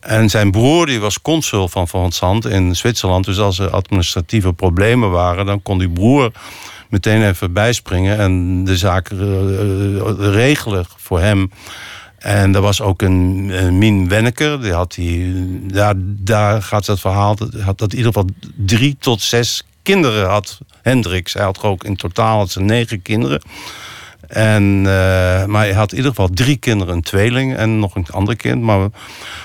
En 0.00 0.30
zijn 0.30 0.50
broer 0.50 0.86
die 0.86 1.00
was 1.00 1.22
consul 1.22 1.68
van 1.68 1.88
Van 1.88 2.12
Sant 2.12 2.46
in 2.46 2.76
Zwitserland. 2.76 3.24
Dus 3.24 3.38
als 3.38 3.58
er 3.58 3.70
administratieve 3.70 4.52
problemen 4.52 5.10
waren, 5.10 5.46
dan 5.46 5.62
kon 5.62 5.78
die 5.78 5.90
broer 5.90 6.30
meteen 6.88 7.28
even 7.28 7.52
bijspringen 7.52 8.18
en 8.18 8.64
de 8.64 8.76
zaak 8.76 9.08
eh, 9.10 9.18
eh, 9.20 10.32
regelen 10.32 10.84
voor 10.96 11.20
hem. 11.20 11.50
En 12.22 12.54
er 12.54 12.60
was 12.60 12.80
ook 12.80 13.02
een, 13.02 13.50
een 13.52 13.78
Mien 13.78 14.08
Wenneker, 14.08 14.62
die 14.62 14.72
had 14.72 14.92
die, 14.92 15.66
daar, 15.66 15.94
daar 15.98 16.62
gaat 16.62 16.86
het 16.86 17.00
verhaal, 17.00 17.36
dat 17.36 17.54
had 17.54 17.78
dat 17.78 17.92
in 17.92 17.98
ieder 17.98 18.12
geval 18.12 18.28
drie 18.56 18.96
tot 18.98 19.20
zes 19.20 19.62
kinderen 19.82 20.28
had 20.28 20.58
Hendricks. 20.82 21.32
Hij 21.32 21.44
had 21.44 21.62
ook 21.62 21.84
in 21.84 21.96
totaal 21.96 22.38
had 22.38 22.50
ze 22.50 22.60
negen 22.60 23.02
kinderen. 23.02 23.42
En, 24.32 24.78
uh, 24.78 24.84
maar 25.44 25.62
hij 25.62 25.72
had 25.72 25.90
in 25.90 25.96
ieder 25.96 26.10
geval 26.10 26.28
drie 26.34 26.56
kinderen, 26.56 26.94
een 26.94 27.02
tweeling 27.02 27.56
en 27.56 27.78
nog 27.78 27.94
een 27.94 28.06
ander 28.10 28.36
kind. 28.36 28.62
Maar, 28.62 28.88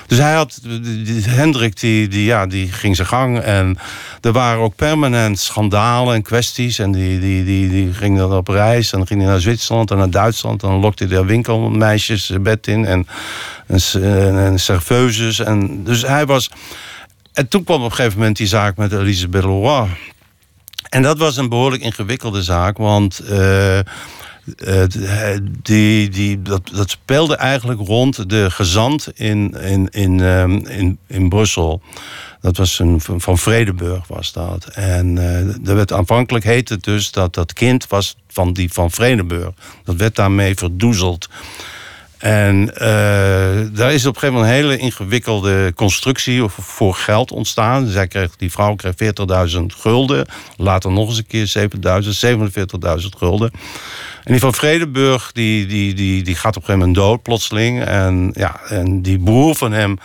dus 0.06 0.18
hij 0.18 0.34
had, 0.34 0.60
Hendrik 1.22 1.80
die, 1.80 2.08
die, 2.08 2.24
ja, 2.24 2.46
die 2.46 2.72
ging 2.72 2.96
zijn 2.96 3.08
gang. 3.08 3.38
En 3.38 3.78
er 4.20 4.32
waren 4.32 4.60
ook 4.60 4.76
permanent 4.76 5.38
schandalen 5.38 6.14
en 6.14 6.22
kwesties. 6.22 6.78
En 6.78 6.92
die, 6.92 7.18
die, 7.18 7.44
die, 7.44 7.68
die 7.68 7.92
ging 7.92 8.18
dan 8.18 8.32
op 8.32 8.48
reis. 8.48 8.92
En 8.92 8.98
dan 8.98 9.06
ging 9.06 9.20
hij 9.20 9.30
naar 9.30 9.40
Zwitserland 9.40 9.90
en 9.90 9.96
naar 9.96 10.10
Duitsland. 10.10 10.62
En 10.62 10.68
dan 10.68 10.80
lokte 10.80 11.04
hij 11.04 11.14
daar 11.14 11.26
winkelmeisjes 11.26 12.32
bed 12.40 12.66
in. 12.66 12.84
En, 12.84 13.06
en, 13.66 13.80
en, 14.02 14.38
en 14.38 14.58
serveuses. 14.58 15.38
En, 15.38 15.84
dus 15.84 16.02
hij 16.02 16.26
was... 16.26 16.50
En 17.32 17.48
toen 17.48 17.64
kwam 17.64 17.82
op 17.82 17.90
een 17.90 17.96
gegeven 17.96 18.18
moment 18.18 18.36
die 18.36 18.46
zaak 18.46 18.76
met 18.76 18.92
Elisabeth 18.92 19.44
Leroy. 19.44 19.88
En 20.88 21.02
dat 21.02 21.18
was 21.18 21.36
een 21.36 21.48
behoorlijk 21.48 21.82
ingewikkelde 21.82 22.42
zaak, 22.42 22.76
want... 22.76 23.20
Uh, 23.30 23.78
uh, 24.56 25.36
die, 25.62 26.08
die, 26.08 26.42
dat, 26.42 26.70
dat 26.74 26.90
speelde 26.90 27.36
eigenlijk 27.36 27.80
rond 27.80 28.30
de 28.30 28.50
gezant 28.50 29.08
in, 29.14 29.54
in, 29.60 29.88
in, 29.90 30.20
um, 30.20 30.66
in, 30.66 30.98
in 31.06 31.28
Brussel. 31.28 31.82
Dat 32.40 32.56
was 32.56 32.78
een, 32.78 33.00
van 33.00 33.38
Vredeburg 33.38 34.06
was 34.06 34.32
dat. 34.32 34.64
En 34.64 35.16
uh, 35.64 35.74
werd, 35.74 35.92
aanvankelijk 35.92 36.44
heette 36.44 36.74
het 36.74 36.84
dus 36.84 37.10
dat 37.10 37.34
dat 37.34 37.52
kind 37.52 37.86
was 37.86 38.16
van 38.28 38.52
die 38.52 38.72
van 38.72 38.90
Vredeburg. 38.90 39.50
Dat 39.84 39.96
werd 39.96 40.14
daarmee 40.14 40.54
verdoezeld. 40.54 41.28
En 42.18 42.70
uh, 42.72 42.78
daar 43.72 43.92
is 43.92 44.06
op 44.06 44.14
een 44.14 44.20
gegeven 44.20 44.32
moment 44.32 44.44
een 44.44 44.62
hele 44.62 44.76
ingewikkelde 44.76 45.72
constructie 45.74 46.42
voor 46.48 46.94
geld 46.94 47.32
ontstaan. 47.32 47.86
Zij 47.86 48.06
kreeg, 48.06 48.36
die 48.36 48.50
vrouw 48.50 48.74
kreeg 48.74 48.94
40.000 49.50 49.58
gulden. 49.66 50.26
Later 50.56 50.92
nog 50.92 51.08
eens 51.08 51.18
een 51.18 51.26
keer 51.26 51.70
7.000, 52.02 53.00
47.000 53.02 53.06
gulden. 53.18 53.50
En 54.28 54.34
die 54.34 54.42
van 54.42 54.54
Vredeburg, 54.54 55.32
die, 55.32 55.66
die, 55.66 55.94
die, 55.94 56.22
die 56.22 56.34
gaat 56.34 56.56
op 56.56 56.62
een 56.62 56.68
gegeven 56.68 56.78
moment 56.78 56.94
dood, 56.94 57.22
plotseling. 57.22 57.84
En, 57.84 58.30
ja, 58.34 58.60
en 58.68 59.02
die 59.02 59.18
broer 59.18 59.54
van 59.54 59.72
hem, 59.72 59.98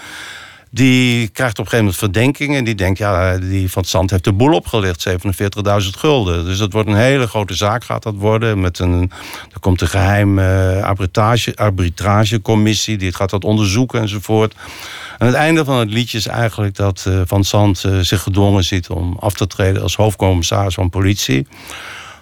die 0.69 1.27
krijgt 1.27 1.59
op 1.59 1.65
een 1.65 1.71
gegeven 1.71 1.77
moment 1.77 1.95
verdenking. 1.95 2.55
En 2.55 2.63
die 2.63 2.75
denkt, 2.75 2.97
ja, 2.97 3.37
die 3.37 3.71
van 3.71 3.81
het 3.81 3.91
Zand 3.91 4.09
heeft 4.09 4.23
de 4.23 4.33
boel 4.33 4.53
opgelicht. 4.53 5.07
47.000 5.09 5.15
gulden. 5.89 6.45
Dus 6.45 6.57
dat 6.57 6.73
wordt 6.73 6.89
een 6.89 6.95
hele 6.95 7.27
grote 7.27 7.53
zaak 7.53 7.83
gaat 7.83 8.03
dat 8.03 8.15
worden. 8.17 8.61
Met 8.61 8.79
een, 8.79 9.11
er 9.53 9.59
komt 9.59 9.81
een 9.81 9.87
geheime 9.87 10.79
arbitrage, 10.83 11.55
arbitragecommissie. 11.55 12.97
Die 12.97 13.13
gaat 13.13 13.29
dat 13.29 13.43
onderzoeken 13.43 14.01
enzovoort. 14.01 14.55
En 15.17 15.25
het 15.27 15.35
einde 15.35 15.65
van 15.65 15.79
het 15.79 15.89
liedje 15.89 16.17
is 16.17 16.27
eigenlijk 16.27 16.75
dat 16.75 17.05
uh, 17.07 17.21
Van 17.25 17.43
Zand 17.43 17.83
uh, 17.85 17.99
zich 17.99 18.21
gedwongen 18.21 18.63
ziet... 18.63 18.89
om 18.89 19.17
af 19.19 19.33
te 19.33 19.47
treden 19.47 19.81
als 19.81 19.95
hoofdcommissaris 19.95 20.73
van 20.73 20.89
politie. 20.89 21.47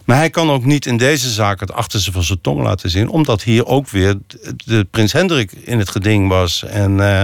Maar 0.05 0.17
hij 0.17 0.29
kan 0.29 0.49
ook 0.49 0.65
niet 0.65 0.85
in 0.85 0.97
deze 0.97 1.29
zaak 1.29 1.59
het 1.59 1.73
achterste 1.73 2.11
van 2.11 2.23
zijn 2.23 2.41
tong 2.41 2.61
laten 2.61 2.89
zien, 2.89 3.09
omdat 3.09 3.43
hier 3.43 3.65
ook 3.65 3.89
weer 3.89 4.15
de 4.65 4.87
prins 4.91 5.13
Hendrik 5.13 5.51
in 5.51 5.79
het 5.79 5.89
geding 5.89 6.27
was. 6.27 6.63
En, 6.63 6.97
uh, 6.97 7.21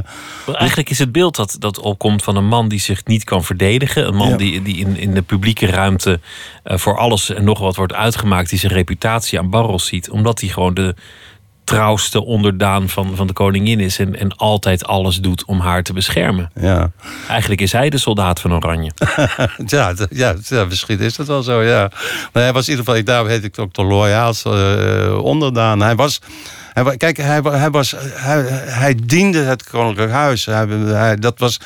Eigenlijk 0.55 0.89
is 0.89 0.99
het 0.99 1.11
beeld 1.11 1.35
dat, 1.35 1.55
dat 1.59 1.79
opkomt 1.79 2.23
van 2.23 2.35
een 2.35 2.47
man 2.47 2.67
die 2.67 2.79
zich 2.79 3.05
niet 3.05 3.23
kan 3.23 3.43
verdedigen. 3.43 4.07
Een 4.07 4.15
man 4.15 4.37
die, 4.37 4.61
die 4.61 4.77
in, 4.77 4.97
in 4.97 5.13
de 5.13 5.21
publieke 5.21 5.65
ruimte 5.65 6.19
uh, 6.65 6.77
voor 6.77 6.97
alles 6.97 7.29
en 7.29 7.43
nog 7.43 7.59
wat 7.59 7.75
wordt 7.75 7.93
uitgemaakt, 7.93 8.49
die 8.49 8.59
zijn 8.59 8.73
reputatie 8.73 9.39
aan 9.39 9.49
barrels 9.49 9.85
ziet, 9.85 10.09
omdat 10.09 10.39
hij 10.39 10.49
gewoon 10.49 10.73
de 10.73 10.95
trouwste 11.67 12.25
onderdaan 12.25 12.89
van, 12.89 13.15
van 13.15 13.27
de 13.27 13.33
koningin 13.33 13.79
is. 13.79 13.99
En, 13.99 14.15
en 14.19 14.35
altijd 14.35 14.85
alles 14.85 15.17
doet 15.17 15.45
om 15.45 15.59
haar 15.59 15.83
te 15.83 15.93
beschermen. 15.93 16.51
Ja. 16.59 16.91
Eigenlijk 17.29 17.61
is 17.61 17.71
hij 17.71 17.89
de 17.89 17.97
soldaat 17.97 18.39
van 18.39 18.53
Oranje. 18.53 18.91
ja, 19.65 19.93
ja, 20.09 20.35
ja, 20.43 20.65
misschien 20.65 20.99
is 20.99 21.15
dat 21.15 21.27
wel 21.27 21.43
zo, 21.43 21.63
ja. 21.63 21.91
Maar 22.33 22.43
hij 22.43 22.53
was 22.53 22.67
in 22.67 22.77
ieder 22.77 22.85
geval, 22.85 23.03
daar 23.03 23.27
heet 23.27 23.43
ik 23.43 23.59
ook 23.59 23.73
de 23.73 23.83
loyaalste 23.83 24.49
uh, 25.09 25.23
onderdaan. 25.23 25.81
Hij 25.81 25.95
was... 25.95 26.21
Hij, 26.73 26.97
kijk, 26.97 27.17
hij, 27.17 27.39
hij, 27.43 27.69
was, 27.69 27.95
hij, 27.99 28.41
hij 28.65 28.95
diende 29.03 29.39
het 29.43 29.69
koninklijk 29.69 30.11
huis. 30.11 30.45
Hij, 30.45 30.65
hij, 30.67 31.15
dat 31.15 31.39
was, 31.39 31.59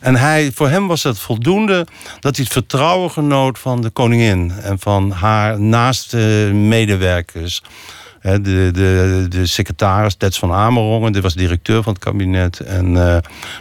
en 0.00 0.16
hij, 0.16 0.50
voor 0.54 0.68
hem 0.68 0.86
was 0.86 1.02
het 1.02 1.18
voldoende 1.18 1.86
dat 2.20 2.36
hij 2.36 2.44
het 2.44 2.52
vertrouwen 2.52 3.10
genoot 3.10 3.58
van 3.58 3.82
de 3.82 3.90
koningin 3.90 4.52
en 4.62 4.78
van 4.78 5.10
haar 5.10 5.60
naaste 5.60 6.16
medewerkers 6.52 7.62
de, 8.24 8.70
de, 8.72 9.26
de 9.28 9.46
secretaris, 9.46 10.14
Tets 10.14 10.38
van 10.38 10.52
Amerongen, 10.52 11.12
die 11.12 11.22
was 11.22 11.34
directeur 11.34 11.82
van 11.82 11.92
het 11.92 12.02
kabinet. 12.02 12.60
En 12.60 12.94
uh, 12.94 13.16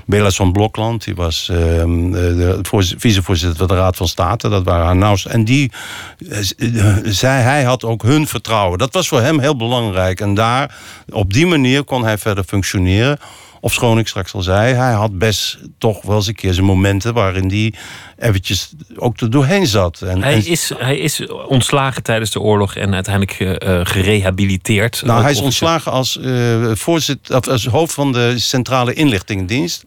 Belas 0.05 0.35
van 0.35 0.51
Blokland, 0.51 1.03
die 1.03 1.15
was 1.15 1.47
uh, 1.51 1.57
de 1.57 2.59
vicevoorzitter 2.97 3.57
van 3.57 3.67
de 3.67 3.75
Raad 3.75 3.95
van 3.95 4.07
State. 4.07 4.49
Dat 4.49 4.63
waren 4.63 5.01
haar. 5.01 5.23
En 5.27 5.45
die, 5.45 5.71
uh, 6.17 6.97
zij, 7.03 7.41
hij 7.41 7.63
had 7.63 7.83
ook 7.83 8.03
hun 8.03 8.27
vertrouwen. 8.27 8.77
Dat 8.77 8.93
was 8.93 9.07
voor 9.07 9.21
hem 9.21 9.39
heel 9.39 9.55
belangrijk. 9.55 10.19
En 10.19 10.33
daar, 10.33 10.75
op 11.09 11.33
die 11.33 11.47
manier 11.47 11.83
kon 11.83 12.03
hij 12.03 12.17
verder 12.17 12.43
functioneren. 12.43 13.19
Of 13.63 13.73
schoon 13.73 13.99
ik 13.99 14.07
straks 14.07 14.33
al 14.33 14.41
zei, 14.41 14.73
hij 14.73 14.93
had 14.93 15.17
best 15.17 15.57
toch 15.77 16.01
wel 16.01 16.15
eens 16.15 16.27
een 16.27 16.35
keer 16.35 16.53
zijn 16.53 16.65
momenten 16.65 17.13
waarin 17.13 17.49
hij 17.49 17.73
eventjes 18.17 18.73
ook 18.95 19.19
er 19.19 19.29
doorheen 19.29 19.67
zat. 19.67 20.01
En, 20.01 20.23
hij, 20.23 20.37
Is, 20.37 20.71
hij 20.77 20.97
is 20.97 21.27
ontslagen 21.47 22.03
tijdens 22.03 22.31
de 22.31 22.39
oorlog 22.39 22.75
en 22.75 22.93
uiteindelijk 22.93 23.39
uh, 23.39 23.79
gerehabiliteerd. 23.83 25.01
Nou, 25.05 25.21
hij 25.21 25.31
is 25.31 25.39
ontslagen 25.39 25.91
als, 25.91 26.17
uh, 26.21 26.71
voorzitter, 26.75 27.35
of 27.35 27.47
als 27.47 27.65
hoofd 27.65 27.93
van 27.93 28.11
de 28.11 28.39
Centrale 28.39 28.93
Inlichtingendienst. 28.93 29.83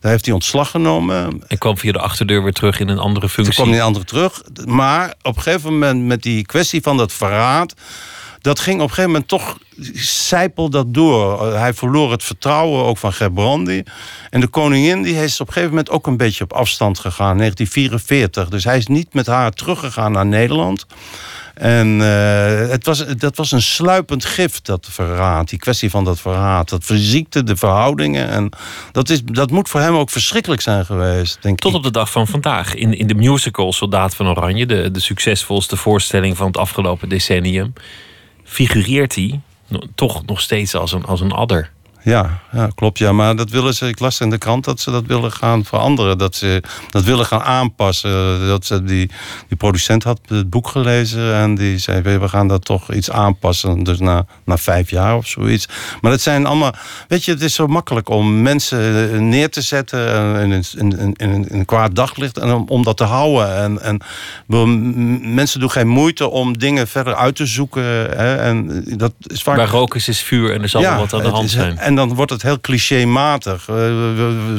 Daar 0.00 0.10
heeft 0.10 0.24
hij 0.24 0.34
ontslag 0.34 0.70
genomen. 0.70 1.42
En 1.46 1.58
kwam 1.58 1.78
via 1.78 1.92
de 1.92 1.98
achterdeur 1.98 2.42
weer 2.42 2.52
terug 2.52 2.80
in 2.80 2.88
een 2.88 2.98
andere 2.98 3.28
functie. 3.28 3.54
Toen 3.54 3.64
kwam 3.64 3.66
hij 3.66 3.76
in 3.76 3.80
een 3.80 3.86
andere 3.86 4.04
terug. 4.04 4.42
Maar 4.66 5.14
op 5.22 5.36
een 5.36 5.42
gegeven 5.42 5.72
moment 5.72 6.04
met 6.04 6.22
die 6.22 6.46
kwestie 6.46 6.82
van 6.82 6.96
dat 6.96 7.12
verraad 7.12 7.74
dat 8.42 8.60
ging 8.60 8.76
op 8.76 8.82
een 8.82 8.88
gegeven 8.88 9.10
moment 9.10 9.28
toch 9.28 9.58
zijpel 9.94 10.70
dat 10.70 10.94
door. 10.94 11.54
Hij 11.54 11.74
verloor 11.74 12.10
het 12.10 12.24
vertrouwen 12.24 12.84
ook 12.84 12.98
van 12.98 13.12
Gerbrandi. 13.12 13.82
En 14.30 14.40
de 14.40 14.46
koningin 14.46 15.02
die 15.02 15.22
is 15.22 15.40
op 15.40 15.46
een 15.46 15.52
gegeven 15.52 15.74
moment 15.74 15.90
ook 15.90 16.06
een 16.06 16.16
beetje 16.16 16.44
op 16.44 16.52
afstand 16.52 16.98
gegaan, 16.98 17.36
1944. 17.36 18.48
Dus 18.48 18.64
hij 18.64 18.76
is 18.76 18.86
niet 18.86 19.14
met 19.14 19.26
haar 19.26 19.50
teruggegaan 19.50 20.12
naar 20.12 20.26
Nederland. 20.26 20.86
En 21.54 22.00
uh, 22.00 22.68
het 22.68 22.86
was, 22.86 23.06
dat 23.06 23.36
was 23.36 23.52
een 23.52 23.62
sluipend 23.62 24.24
gift, 24.24 24.66
dat 24.66 24.88
verraad. 24.90 25.48
Die 25.48 25.58
kwestie 25.58 25.90
van 25.90 26.04
dat 26.04 26.20
verraad. 26.20 26.68
Dat 26.68 26.84
verziekte 26.84 27.42
de 27.42 27.56
verhoudingen. 27.56 28.28
En 28.28 28.50
dat, 28.92 29.08
is, 29.08 29.24
dat 29.24 29.50
moet 29.50 29.68
voor 29.68 29.80
hem 29.80 29.94
ook 29.94 30.10
verschrikkelijk 30.10 30.60
zijn 30.60 30.84
geweest, 30.84 31.38
denk 31.40 31.58
Tot 31.58 31.74
op 31.74 31.82
de 31.82 31.90
dag 31.90 32.10
van 32.10 32.26
vandaag. 32.26 32.74
In, 32.74 32.98
in 32.98 33.06
de 33.06 33.14
musical 33.14 33.72
Soldaat 33.72 34.14
van 34.14 34.28
Oranje... 34.28 34.66
De, 34.66 34.90
de 34.90 35.00
succesvolste 35.00 35.76
voorstelling 35.76 36.36
van 36.36 36.46
het 36.46 36.56
afgelopen 36.56 37.08
decennium 37.08 37.72
figureert 38.52 39.14
hij 39.14 39.40
toch 39.94 40.26
nog 40.26 40.40
steeds 40.40 40.74
als 40.74 40.92
een, 40.92 41.04
als 41.04 41.20
een 41.20 41.32
adder. 41.32 41.70
Ja, 42.04 42.40
ja, 42.52 42.68
klopt. 42.74 42.98
Ja, 42.98 43.12
maar 43.12 43.36
dat 43.36 43.50
willen 43.50 43.74
ze. 43.74 43.88
Ik 43.88 43.98
las 43.98 44.20
in 44.20 44.30
de 44.30 44.38
krant 44.38 44.64
dat 44.64 44.80
ze 44.80 44.90
dat 44.90 45.06
willen 45.06 45.32
gaan 45.32 45.64
veranderen. 45.64 46.18
Dat 46.18 46.34
ze 46.34 46.62
dat 46.90 47.04
willen 47.04 47.26
gaan 47.26 47.42
aanpassen. 47.42 48.46
Dat 48.46 48.64
ze 48.66 48.84
die, 48.84 49.10
die 49.48 49.56
producent 49.56 50.02
had 50.02 50.20
het 50.26 50.50
boek 50.50 50.68
gelezen 50.68 51.34
en 51.34 51.54
die 51.54 51.78
zei: 51.78 52.18
we 52.18 52.28
gaan 52.28 52.48
dat 52.48 52.64
toch 52.64 52.92
iets 52.92 53.10
aanpassen. 53.10 53.82
Dus 53.82 53.98
na, 53.98 54.24
na 54.44 54.56
vijf 54.56 54.90
jaar 54.90 55.16
of 55.16 55.26
zoiets. 55.26 55.68
Maar 56.00 56.10
dat 56.10 56.20
zijn 56.20 56.46
allemaal. 56.46 56.74
Weet 57.08 57.24
je, 57.24 57.32
het 57.32 57.42
is 57.42 57.54
zo 57.54 57.66
makkelijk 57.66 58.08
om 58.08 58.42
mensen 58.42 59.28
neer 59.28 59.50
te 59.50 59.60
zetten 59.62 60.36
in 60.40 60.50
een, 60.50 60.64
in, 60.76 60.98
in, 60.98 61.14
in 61.16 61.46
een 61.48 61.64
kwaad 61.64 61.94
daglicht 61.94 62.38
en 62.38 62.52
om, 62.52 62.64
om 62.68 62.82
dat 62.82 62.96
te 62.96 63.04
houden. 63.04 63.56
En, 63.56 63.82
en 63.82 64.00
mensen 65.34 65.60
doen 65.60 65.70
geen 65.70 65.88
moeite 65.88 66.28
om 66.28 66.58
dingen 66.58 66.88
verder 66.88 67.14
uit 67.14 67.36
te 67.36 67.46
zoeken. 67.46 67.82
Hè, 67.82 68.36
en 68.36 68.84
dat 68.96 69.12
is 69.20 69.42
vaak. 69.42 69.56
Bij 69.56 69.64
roken 69.64 70.00
is 70.06 70.22
vuur 70.22 70.52
en 70.52 70.62
er 70.62 70.68
zal 70.68 70.80
ja, 70.80 70.90
wel 70.90 70.98
wat 70.98 71.12
aan 71.12 71.22
de 71.22 71.28
hand 71.28 71.50
zijn. 71.50 71.78
En 71.92 71.98
dan 71.98 72.14
wordt 72.14 72.30
het 72.30 72.42
heel 72.42 72.60
clichématig. 72.60 73.64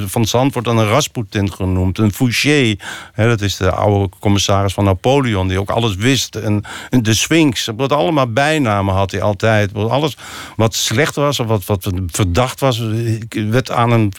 Van 0.05 0.25
Zand 0.25 0.53
wordt 0.53 0.67
dan 0.67 0.77
een 0.77 0.87
Rasputin 0.87 1.51
genoemd. 1.53 1.97
Een 1.97 2.13
Fouché, 2.13 2.75
dat 3.15 3.41
is 3.41 3.57
de 3.57 3.71
oude 3.71 4.09
commissaris 4.19 4.73
van 4.73 4.83
Napoleon... 4.83 5.47
die 5.47 5.59
ook 5.59 5.69
alles 5.69 5.95
wist. 5.95 6.35
En, 6.35 6.63
de 6.89 7.13
Sphinx, 7.13 7.69
wordt 7.75 7.93
allemaal 7.93 8.31
bijnamen 8.31 8.93
had 8.93 9.11
hij 9.11 9.21
altijd. 9.21 9.73
Alles 9.73 10.17
wat 10.55 10.75
slecht 10.75 11.15
was 11.15 11.39
of 11.39 11.47
wat, 11.47 11.65
wat 11.65 11.89
verdacht 12.07 12.59
was... 12.59 12.81
werd 13.29 13.71
aan 13.71 13.91
een, 13.91 14.13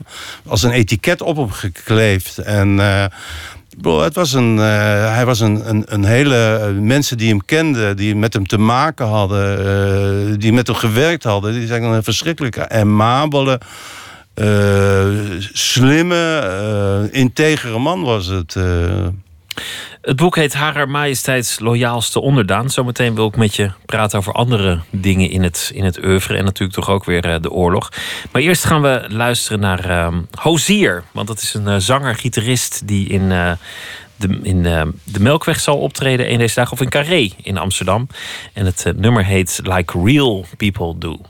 als 0.46 0.62
een 0.62 0.72
etiket 0.72 1.20
op 1.20 1.50
gekleefd. 1.50 2.38
En... 2.38 2.68
Uh, 2.68 3.04
het 3.82 4.14
was 4.14 4.32
een, 4.32 4.56
uh, 4.56 4.64
hij 5.14 5.26
was 5.26 5.40
een, 5.40 5.68
een, 5.68 5.84
een 5.86 6.04
hele. 6.04 6.60
Uh, 6.60 6.80
mensen 6.80 7.16
die 7.16 7.28
hem 7.28 7.44
kenden, 7.44 7.96
die 7.96 8.16
met 8.16 8.32
hem 8.32 8.46
te 8.46 8.58
maken 8.58 9.06
hadden, 9.06 9.58
uh, 10.30 10.34
die 10.38 10.52
met 10.52 10.66
hem 10.66 10.76
gewerkt 10.76 11.24
hadden, 11.24 11.52
die 11.52 11.66
zijn 11.66 11.82
een 11.82 12.02
verschrikkelijke, 12.02 12.68
amabele, 12.68 13.60
slimme, 15.52 17.08
integere 17.12 17.78
man 17.78 18.02
was 18.02 18.26
het. 18.26 18.56
Het 20.00 20.16
boek 20.16 20.36
heet 20.36 20.54
Harer 20.54 20.88
Majesteits 20.88 21.58
Loyaalste 21.58 22.20
Onderdaan. 22.20 22.70
Zometeen 22.70 23.14
wil 23.14 23.26
ik 23.26 23.36
met 23.36 23.56
je 23.56 23.70
praten 23.86 24.18
over 24.18 24.32
andere 24.32 24.80
dingen 24.90 25.30
in 25.30 25.42
het, 25.42 25.70
in 25.74 25.84
het 25.84 26.04
oeuvre. 26.04 26.36
En 26.36 26.44
natuurlijk 26.44 26.78
toch 26.78 26.90
ook 26.90 27.04
weer 27.04 27.40
de 27.40 27.50
oorlog. 27.50 27.88
Maar 28.32 28.42
eerst 28.42 28.64
gaan 28.64 28.82
we 28.82 29.04
luisteren 29.08 29.60
naar 29.60 29.90
uh, 29.90 30.08
Hozier. 30.30 31.04
Want 31.12 31.26
dat 31.26 31.42
is 31.42 31.54
een 31.54 31.82
zanger-gitarist 31.82 32.88
die 32.88 33.08
in 33.08 33.28
de, 34.16 34.38
in 34.42 34.64
uh, 34.64 34.82
de 35.04 35.20
Melkweg 35.20 35.60
zal 35.60 35.78
optreden 35.78 36.32
een 36.32 36.38
deze 36.38 36.54
dagen. 36.54 36.72
Of 36.72 36.80
in 36.80 36.88
Carré 36.88 37.30
in 37.42 37.58
Amsterdam. 37.58 38.08
En 38.52 38.66
het 38.66 38.92
nummer 38.96 39.24
heet 39.24 39.60
Like 39.62 40.00
Real 40.04 40.46
People 40.56 40.98
Do. 40.98 41.20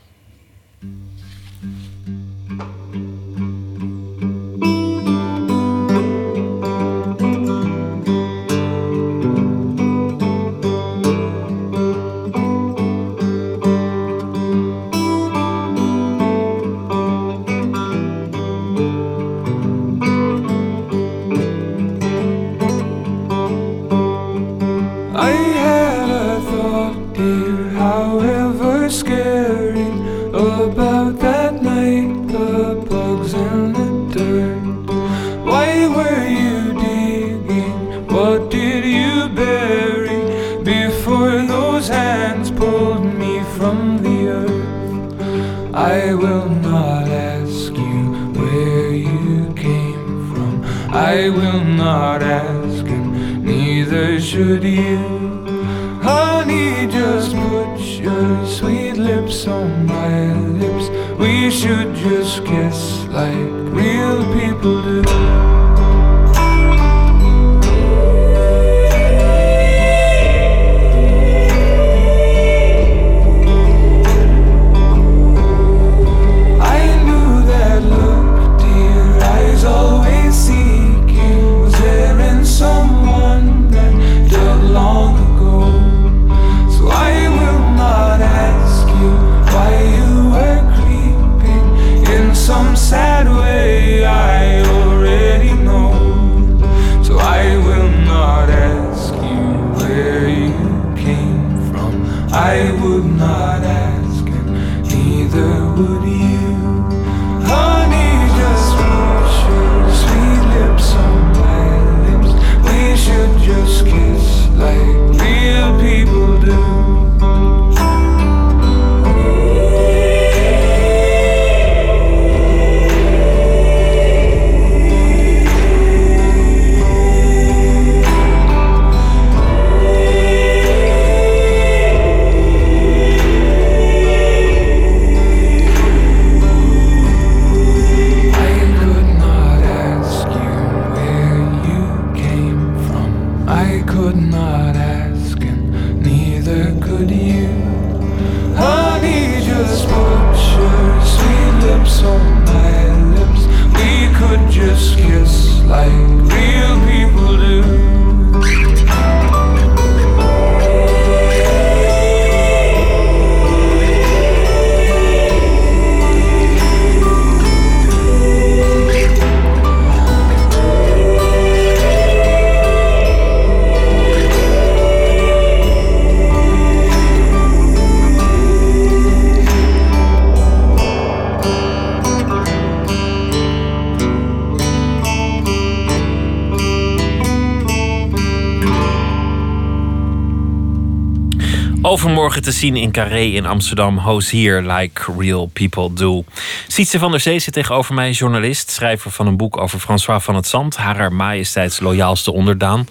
In 192.73 192.91
Carré 192.91 193.35
in 193.35 193.47
Amsterdam. 193.47 193.99
Hozier, 193.99 194.63
like 194.63 195.13
real 195.19 195.47
people 195.47 195.93
do. 195.93 196.25
Sietse 196.67 196.99
van 196.99 197.11
der 197.11 197.21
Zee 197.21 197.39
zit 197.39 197.55
tegenover 197.55 197.95
mij, 197.95 198.11
journalist, 198.11 198.71
schrijver 198.71 199.11
van 199.11 199.27
een 199.27 199.37
boek 199.37 199.57
over 199.57 199.79
François 199.79 200.23
van 200.23 200.35
het 200.35 200.47
Zand, 200.47 200.77
haar 200.77 201.13
majesteits 201.13 201.81
loyaalste 201.81 202.33
onderdaan, 202.33 202.89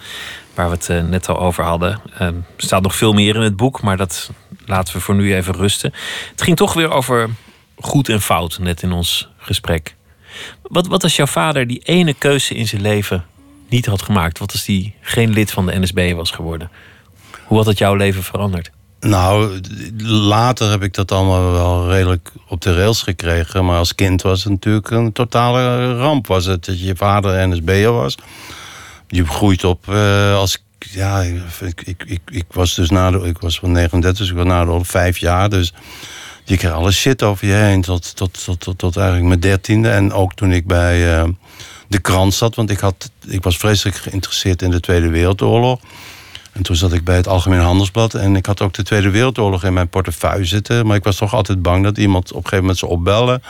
waar 0.53 0.69
we 0.69 0.75
het 0.75 0.89
eh, 0.89 1.01
net 1.03 1.29
al 1.29 1.39
over 1.39 1.63
hadden. 1.63 2.01
Ehm, 2.13 2.23
er 2.33 2.43
staat 2.57 2.81
nog 2.81 2.95
veel 2.95 3.13
meer 3.13 3.35
in 3.35 3.41
het 3.41 3.55
boek, 3.55 3.81
maar 3.81 3.97
dat 3.97 4.31
laten 4.65 4.93
we 4.93 5.01
voor 5.01 5.15
nu 5.15 5.35
even 5.35 5.53
rusten. 5.53 5.93
Het 6.31 6.41
ging 6.41 6.57
toch 6.57 6.73
weer 6.73 6.91
over 6.91 7.29
goed 7.75 8.09
en 8.09 8.21
fout, 8.21 8.59
net 8.59 8.81
in 8.81 8.91
ons 8.91 9.29
gesprek. 9.37 9.95
Wat, 10.61 10.87
wat 10.87 11.03
als 11.03 11.15
jouw 11.15 11.25
vader 11.25 11.67
die 11.67 11.81
ene 11.83 12.13
keuze 12.13 12.53
in 12.53 12.67
zijn 12.67 12.81
leven 12.81 13.25
niet 13.69 13.85
had 13.85 14.01
gemaakt? 14.01 14.39
Wat 14.39 14.51
als 14.51 14.65
die 14.65 14.95
geen 15.01 15.33
lid 15.33 15.51
van 15.51 15.65
de 15.65 15.79
NSB 15.79 16.13
was 16.13 16.31
geworden? 16.31 16.71
Hoe 17.43 17.57
had 17.57 17.67
het 17.67 17.77
jouw 17.77 17.95
leven 17.95 18.23
veranderd? 18.23 18.71
Nou, 19.03 19.59
later 20.07 20.69
heb 20.69 20.83
ik 20.83 20.93
dat 20.93 21.11
allemaal 21.11 21.51
wel 21.51 21.89
redelijk 21.89 22.31
op 22.47 22.61
de 22.61 22.75
rails 22.75 23.01
gekregen. 23.01 23.65
Maar 23.65 23.77
als 23.77 23.95
kind 23.95 24.21
was 24.21 24.43
het 24.43 24.51
natuurlijk 24.51 24.89
een 24.89 25.11
totale 25.11 25.93
ramp. 25.97 26.27
Was 26.27 26.45
het 26.45 26.65
dat 26.65 26.81
je 26.81 26.95
vader 26.95 27.47
NSB'er 27.47 27.91
was. 27.91 28.15
Je 29.07 29.25
groeit 29.25 29.63
op 29.63 29.85
uh, 29.89 30.35
als... 30.35 30.63
Ja, 30.77 31.21
ik, 31.21 31.81
ik, 31.83 32.03
ik, 32.05 32.21
ik, 32.25 32.45
was 32.51 32.75
dus 32.75 32.89
na 32.89 33.11
de... 33.11 33.17
Ik 33.17 33.37
was 33.37 33.59
van 33.59 33.71
39, 33.71 34.17
dus 34.17 34.29
ik 34.29 34.35
was 34.35 34.45
na 34.45 34.65
de 34.65 34.79
vijf 34.83 35.17
jaar. 35.17 35.49
Dus 35.49 35.73
je 36.43 36.57
kreeg 36.57 36.71
alle 36.71 36.91
shit 36.91 37.23
over 37.23 37.47
je 37.47 37.53
heen 37.53 37.81
tot, 37.81 38.15
tot, 38.15 38.59
tot, 38.59 38.77
tot, 38.77 38.97
eigenlijk 38.97 39.27
mijn 39.27 39.39
dertiende. 39.39 39.89
En 39.89 40.13
ook 40.13 40.33
toen 40.33 40.51
ik 40.51 40.67
bij 40.67 41.17
uh, 41.17 41.29
de 41.87 41.99
krant 41.99 42.33
zat. 42.33 42.55
Want 42.55 42.69
ik, 42.69 42.79
had, 42.79 43.11
ik 43.27 43.43
was 43.43 43.57
vreselijk 43.57 43.97
geïnteresseerd 43.97 44.61
in 44.61 44.71
de 44.71 44.79
Tweede 44.79 45.09
Wereldoorlog. 45.09 45.79
En 46.53 46.63
toen 46.63 46.75
zat 46.75 46.93
ik 46.93 47.03
bij 47.03 47.15
het 47.15 47.27
Algemeen 47.27 47.59
Handelsblad. 47.59 48.13
En 48.13 48.35
ik 48.35 48.45
had 48.45 48.61
ook 48.61 48.73
de 48.73 48.83
Tweede 48.83 49.09
Wereldoorlog 49.09 49.63
in 49.63 49.73
mijn 49.73 49.89
portefeuille 49.89 50.45
zitten. 50.45 50.85
Maar 50.85 50.95
ik 50.95 51.03
was 51.03 51.15
toch 51.15 51.33
altijd 51.33 51.61
bang 51.61 51.83
dat 51.83 51.97
iemand 51.97 52.29
op 52.29 52.35
een 52.35 52.41
gegeven 52.43 52.59
moment 52.59 52.77
zou 52.77 52.91
opbellen. 52.91 53.43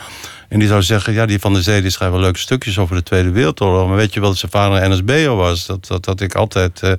En 0.48 0.58
die 0.58 0.68
zou 0.68 0.82
zeggen, 0.82 1.12
ja, 1.12 1.26
die 1.26 1.38
Van 1.38 1.52
der 1.52 1.62
Zee 1.62 1.80
die 1.80 1.90
schrijft 1.90 2.14
wel 2.14 2.22
leuke 2.22 2.38
stukjes 2.38 2.78
over 2.78 2.96
de 2.96 3.02
Tweede 3.02 3.30
Wereldoorlog. 3.30 3.88
Maar 3.88 3.96
weet 3.96 4.14
je 4.14 4.20
wel 4.20 4.28
dat 4.28 4.38
zijn 4.38 4.50
vader 4.50 4.90
NSB'er 4.90 5.36
was? 5.36 5.66
Dat, 5.66 5.86
dat, 5.86 6.04
dat 6.04 6.20
ik 6.20 6.34
altijd... 6.34 6.80
Uh, 6.84 6.92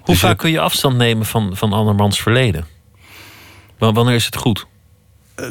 Hoe 0.00 0.16
vaak 0.16 0.38
kun 0.38 0.50
je 0.50 0.60
afstand 0.60 0.96
nemen 0.96 1.26
van, 1.26 1.56
van 1.56 1.72
andermans 1.72 2.20
verleden? 2.20 2.66
Wanneer 3.78 4.14
is 4.14 4.24
het 4.24 4.36
goed? 4.36 4.66
Uh, 5.40 5.46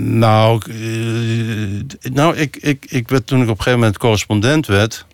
nou, 0.00 0.62
uh, 0.66 1.82
nou 2.12 2.36
ik, 2.36 2.56
ik, 2.56 2.86
ik 2.88 3.08
werd 3.08 3.26
toen 3.26 3.38
ik 3.38 3.44
op 3.44 3.50
een 3.50 3.56
gegeven 3.56 3.78
moment 3.78 3.98
correspondent 3.98 4.66
werd... 4.66 5.06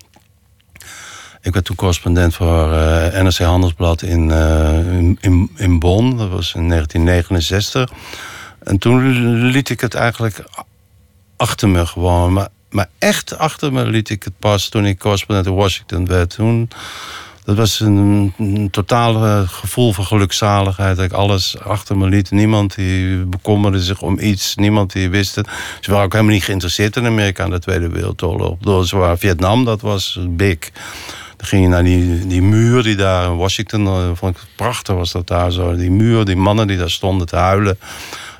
Ik 1.45 1.53
werd 1.53 1.65
toen 1.65 1.77
correspondent 1.77 2.35
voor 2.35 2.73
eh, 2.73 3.23
NRC 3.23 3.39
Handelsblad 3.39 4.03
in, 4.03 4.29
uh, 4.29 4.87
in, 5.21 5.51
in 5.57 5.79
Bonn. 5.79 6.17
Dat 6.17 6.29
was 6.29 6.55
in 6.55 6.69
1969. 6.69 7.91
En 8.59 8.79
toen 8.79 9.11
liet 9.51 9.69
ik 9.69 9.81
het 9.81 9.95
eigenlijk 9.95 10.45
achter 11.37 11.69
me 11.69 11.87
gewoon. 11.87 12.33
Maar, 12.33 12.49
maar 12.71 12.89
echt 12.99 13.39
achter 13.39 13.73
me 13.73 13.85
liet 13.85 14.11
ik 14.11 14.23
het 14.23 14.33
pas 14.39 14.69
toen 14.69 14.87
ik 14.87 14.99
correspondent 14.99 15.47
in 15.47 15.55
Washington 15.55 16.07
werd. 16.07 16.31
Toen, 16.31 16.69
dat 17.45 17.57
was 17.57 17.81
een, 17.81 18.69
totaal 18.71 19.47
gevoel 19.47 19.93
van 19.93 20.05
gelukzaligheid. 20.05 20.97
Dat 20.97 21.05
ik 21.05 21.13
alles 21.13 21.59
achter 21.59 21.97
me 21.97 22.09
liet. 22.09 22.31
Niemand 22.31 22.75
die 22.75 23.25
bekommerde 23.25 23.83
zich 23.83 24.01
om 24.03 24.19
iets. 24.19 24.55
Niemand 24.55 24.93
die 24.93 25.11
wist 25.11 25.35
het. 25.35 25.49
Ze 25.81 25.91
waren 25.91 26.05
ook 26.05 26.13
helemaal 26.13 26.35
niet 26.35 26.45
geïnteresseerd 26.45 26.97
in 26.97 27.07
Amerika 27.07 27.45
aan 27.45 27.51
de 27.51 27.59
Tweede 27.59 27.89
Wereldoorlog. 27.89 28.59
Door 28.59 29.19
Vietnam, 29.19 29.65
dat 29.65 29.81
was 29.81 30.19
big. 30.29 30.59
Ging 31.45 31.63
je 31.63 31.69
naar 31.69 31.85
die, 31.85 32.27
die 32.27 32.43
muur 32.43 32.83
die 32.83 32.97
daar 32.97 33.25
in 33.25 33.37
Washington... 33.37 33.87
Uh, 33.87 34.11
vond 34.15 34.37
ik 34.37 34.43
prachtig 34.57 34.95
was 34.95 35.13
dat 35.13 35.27
daar 35.27 35.51
zo. 35.51 35.77
Die 35.77 35.91
muur, 35.91 36.25
die 36.25 36.37
mannen 36.37 36.67
die 36.67 36.77
daar 36.77 36.91
stonden 36.91 37.27
te 37.27 37.37
huilen. 37.37 37.79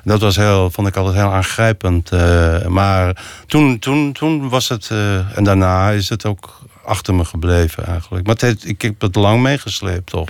Dat 0.03 0.21
was 0.21 0.35
heel, 0.35 0.71
vond 0.71 0.87
ik 0.87 0.95
altijd 0.95 1.15
heel 1.15 1.31
aangrijpend. 1.31 2.11
Uh, 2.13 2.65
maar 2.65 3.23
toen, 3.47 3.79
toen, 3.79 4.13
toen 4.13 4.49
was 4.49 4.69
het... 4.69 4.89
Uh, 4.91 5.37
en 5.37 5.43
daarna 5.43 5.89
is 5.89 6.09
het 6.09 6.25
ook 6.25 6.59
achter 6.83 7.15
me 7.15 7.25
gebleven 7.25 7.85
eigenlijk. 7.85 8.25
Maar 8.25 8.35
het 8.39 8.65
ik 8.65 8.81
heb 8.81 9.01
het 9.01 9.15
lang 9.15 9.41
meegesleept, 9.41 10.09
toch? 10.09 10.29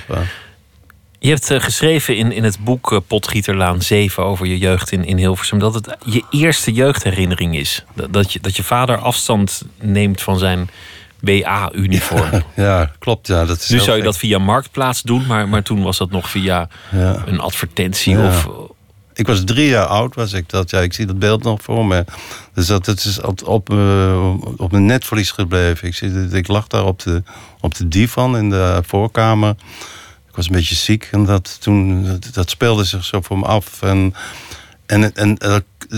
Je 1.20 1.30
hebt 1.30 1.54
geschreven 1.54 2.18
in, 2.18 2.32
in 2.32 2.44
het 2.44 2.58
boek 2.60 3.02
Potgieterlaan 3.08 3.82
7 3.82 4.24
over 4.24 4.46
je 4.46 4.58
jeugd 4.58 4.92
in, 4.92 5.06
in 5.06 5.18
Hilversum... 5.18 5.60
dat 5.60 5.74
het 5.74 5.96
je 6.06 6.24
eerste 6.30 6.72
jeugdherinnering 6.72 7.56
is. 7.58 7.84
Dat, 8.10 8.34
je, 8.34 8.40
dat 8.40 8.56
je 8.56 8.64
vader 8.64 8.98
afstand 8.98 9.62
neemt 9.80 10.22
van 10.22 10.38
zijn 10.38 10.70
BA-uniform. 11.20 12.32
Ja, 12.32 12.44
ja, 12.64 12.92
klopt. 13.00 13.28
Ja, 13.28 13.46
dat 13.46 13.60
is 13.60 13.70
nu 13.70 13.80
zou 13.80 13.98
je 13.98 14.04
dat 14.04 14.18
via 14.18 14.38
Marktplaats 14.38 15.02
doen... 15.02 15.26
maar, 15.26 15.50
maar 15.50 15.64
toen 15.64 15.84
was 15.84 15.98
dat 15.98 16.12
nog 16.12 16.30
via 16.30 16.68
ja. 16.92 17.24
een 17.26 17.40
advertentie 17.40 18.18
of... 18.18 18.50
Ik 19.14 19.28
was 19.28 19.44
drie 19.44 19.68
jaar 19.68 19.86
oud, 19.86 20.16
was 20.16 20.34
ik 20.34 20.50
dat. 20.50 20.70
Ja, 20.70 20.80
ik 20.80 20.94
zie 20.94 21.06
dat 21.06 21.20
beeld 21.20 21.44
nog 21.44 21.62
voor 21.62 21.86
me. 21.86 22.06
Dus 22.54 22.68
dat, 22.68 22.86
het 22.86 23.04
is 23.04 23.22
op, 23.22 23.48
op, 23.48 23.70
uh, 23.70 24.34
op 24.58 24.72
mijn 24.72 24.86
netvlies 24.86 25.32
gebleven. 25.32 25.88
Ik, 25.88 25.96
zie, 25.96 26.28
ik 26.32 26.48
lag 26.48 26.68
daar 26.68 26.86
op 26.86 27.04
de, 27.04 27.24
op 27.60 27.76
de 27.76 27.88
divan 27.88 28.38
in 28.38 28.50
de 28.50 28.82
voorkamer. 28.86 29.56
Ik 30.30 30.36
was 30.36 30.46
een 30.46 30.56
beetje 30.56 30.76
ziek 30.76 31.08
en 31.12 31.26
dat, 31.26 31.58
toen, 31.62 32.08
dat 32.34 32.50
speelde 32.50 32.84
zich 32.84 33.06
zo 33.06 33.22
voor 33.22 33.40
me 33.40 33.46
af. 33.46 33.82
En, 33.82 34.14
en, 34.86 35.16
en, 35.16 35.38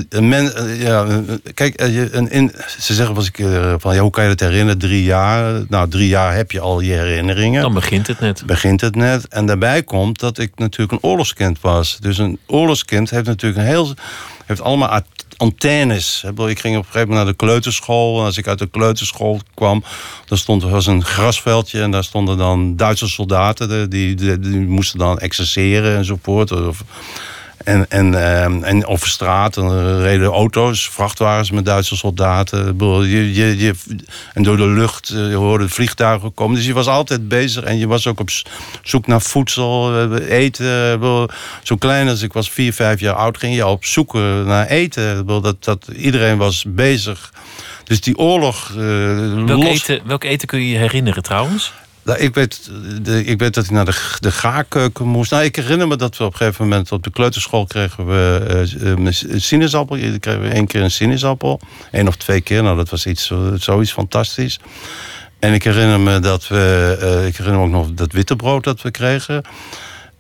en 0.10 0.28
men, 0.28 0.78
ja, 0.80 1.22
kijk, 1.54 1.76
en 1.76 2.32
in, 2.32 2.52
ze 2.80 2.94
zeggen 2.94 3.16
was 3.16 3.28
ik, 3.28 3.46
van 3.78 3.96
ja, 3.96 4.02
hoe 4.02 4.12
kan 4.12 4.24
je 4.24 4.30
het 4.30 4.40
herinneren? 4.40 4.78
Drie 4.78 5.04
jaar. 5.04 5.64
Nou, 5.70 5.90
drie 5.90 6.08
jaar 6.08 6.36
heb 6.36 6.52
je 6.52 6.60
al 6.60 6.80
je 6.80 6.94
herinneringen. 6.94 7.62
Dan 7.62 7.74
begint 7.74 8.08
het 8.08 8.20
net. 8.20 8.44
Begint 8.46 8.82
het 8.82 8.96
net. 8.96 9.28
En 9.28 9.46
daarbij 9.46 9.84
komt 9.84 10.20
dat 10.20 10.38
ik 10.38 10.52
natuurlijk 10.56 10.92
een 10.92 11.10
oorlogskind 11.10 11.62
was. 11.62 11.98
Dus 12.00 12.18
een 12.18 12.40
oorlogskind 12.46 13.10
heeft 13.10 13.26
natuurlijk 13.26 13.62
een 13.62 13.68
heel. 13.68 13.94
heeft 14.46 14.62
allemaal 14.62 15.02
antennes. 15.38 16.24
Ik 16.24 16.36
ging 16.36 16.78
op 16.78 16.84
een 16.84 16.92
gegeven 16.92 17.00
moment 17.00 17.10
naar 17.10 17.26
de 17.26 17.34
kleuterschool. 17.34 18.20
En 18.20 18.26
als 18.26 18.38
ik 18.38 18.48
uit 18.48 18.60
de 18.60 18.70
kleuterschool 18.70 19.40
kwam, 19.54 19.84
dan 20.26 20.38
stond 20.38 20.64
er 20.64 20.70
was 20.70 20.86
een 20.86 21.04
grasveldje. 21.04 21.82
En 21.82 21.92
daar 21.92 22.04
stonden 22.04 22.38
dan 22.38 22.76
Duitse 22.76 23.08
soldaten. 23.08 23.90
Die, 23.90 24.16
die, 24.16 24.40
die 24.40 24.60
moesten 24.60 25.00
dan 25.00 25.20
exerceren 25.20 25.98
enzovoort. 25.98 26.52
Of, 26.52 26.84
en, 27.64 27.90
en, 27.90 28.12
uh, 28.12 28.44
en 28.44 28.86
over 28.86 29.08
straat 29.08 29.54
dan 29.54 30.00
reden 30.02 30.28
auto's, 30.28 30.90
vrachtwagens 30.90 31.52
met 31.52 31.66
Duitse 31.66 31.96
soldaten. 31.96 32.76
Je, 33.10 33.34
je, 33.34 33.58
je, 33.58 33.74
en 34.34 34.44
door 34.44 34.58
de 34.58 34.68
lucht 34.68 35.08
je 35.08 35.34
hoorde 35.34 35.70
vliegtuigen 35.70 36.34
komen. 36.34 36.56
Dus 36.56 36.66
je 36.66 36.74
was 36.74 36.88
altijd 36.88 37.28
bezig 37.28 37.64
en 37.64 37.78
je 37.78 37.88
was 37.88 38.08
ook 38.08 38.20
op 38.20 38.30
zoek 38.84 39.08
naar 39.08 39.22
voedsel, 39.22 40.08
eten. 40.18 41.00
Zo 41.64 41.76
klein 41.76 42.08
als 42.08 42.22
ik 42.22 42.34
was, 42.34 42.50
vier, 42.50 42.74
vijf 42.74 43.00
jaar 43.00 43.16
oud, 43.16 43.38
ging 43.38 43.56
je 43.56 43.68
op 43.68 43.86
zoek 43.86 44.14
naar 44.14 44.68
eten. 44.68 45.26
Dat, 45.26 45.64
dat, 45.64 45.88
iedereen 45.96 46.38
was 46.38 46.66
bezig. 46.68 47.32
Dus 47.84 48.02
die 48.02 48.18
oorlog. 48.18 48.70
Uh, 48.70 48.78
welk, 49.46 49.64
los... 49.64 49.66
eten, 49.66 50.02
welk 50.06 50.24
eten 50.24 50.48
kun 50.48 50.60
je 50.60 50.70
je 50.70 50.78
herinneren 50.78 51.24
trouwens? 51.24 51.74
Nou, 52.08 52.20
ik, 52.20 52.34
weet, 52.34 52.70
ik 53.26 53.40
weet 53.40 53.54
dat 53.54 53.64
ik 53.64 53.70
naar 53.70 53.86
de, 53.86 54.16
de 54.20 54.32
gaarkeuken 54.32 55.08
moest. 55.08 55.32
Nou, 55.32 55.44
ik 55.44 55.56
herinner 55.56 55.88
me 55.88 55.96
dat 55.96 56.18
we 56.18 56.24
op 56.24 56.32
een 56.32 56.38
gegeven 56.38 56.68
moment 56.68 56.92
op 56.92 57.04
de 57.04 57.12
kleuterschool 57.12 57.66
kregen 57.66 58.08
we 58.08 58.66
uh, 58.80 58.92
een 59.06 59.42
sinaasappel. 59.42 59.98
Kregen 60.20 60.42
we 60.42 60.48
één 60.48 60.68
keer 60.68 60.82
een 60.82 60.92
sinaasappel. 60.92 61.60
Eén 61.92 62.08
of 62.08 62.16
twee 62.16 62.42
keer. 62.42 62.64
Nou, 62.64 62.78
dat 62.78 62.90
was 62.90 63.06
iets, 63.06 63.32
zoiets 63.56 63.92
fantastisch. 63.92 64.60
En 65.40 65.54
ik 65.54 65.64
herinner 65.64 66.00
me 66.00 66.20
dat 66.20 66.48
we. 66.48 66.98
Uh, 67.02 67.28
ik 67.28 67.38
herinner 67.38 67.62
me 67.62 67.66
ook 67.66 67.86
nog 67.86 67.94
dat 67.94 68.12
witte 68.12 68.36
brood 68.36 68.64
dat 68.64 68.82
we 68.82 68.92
kregen. 68.92 69.44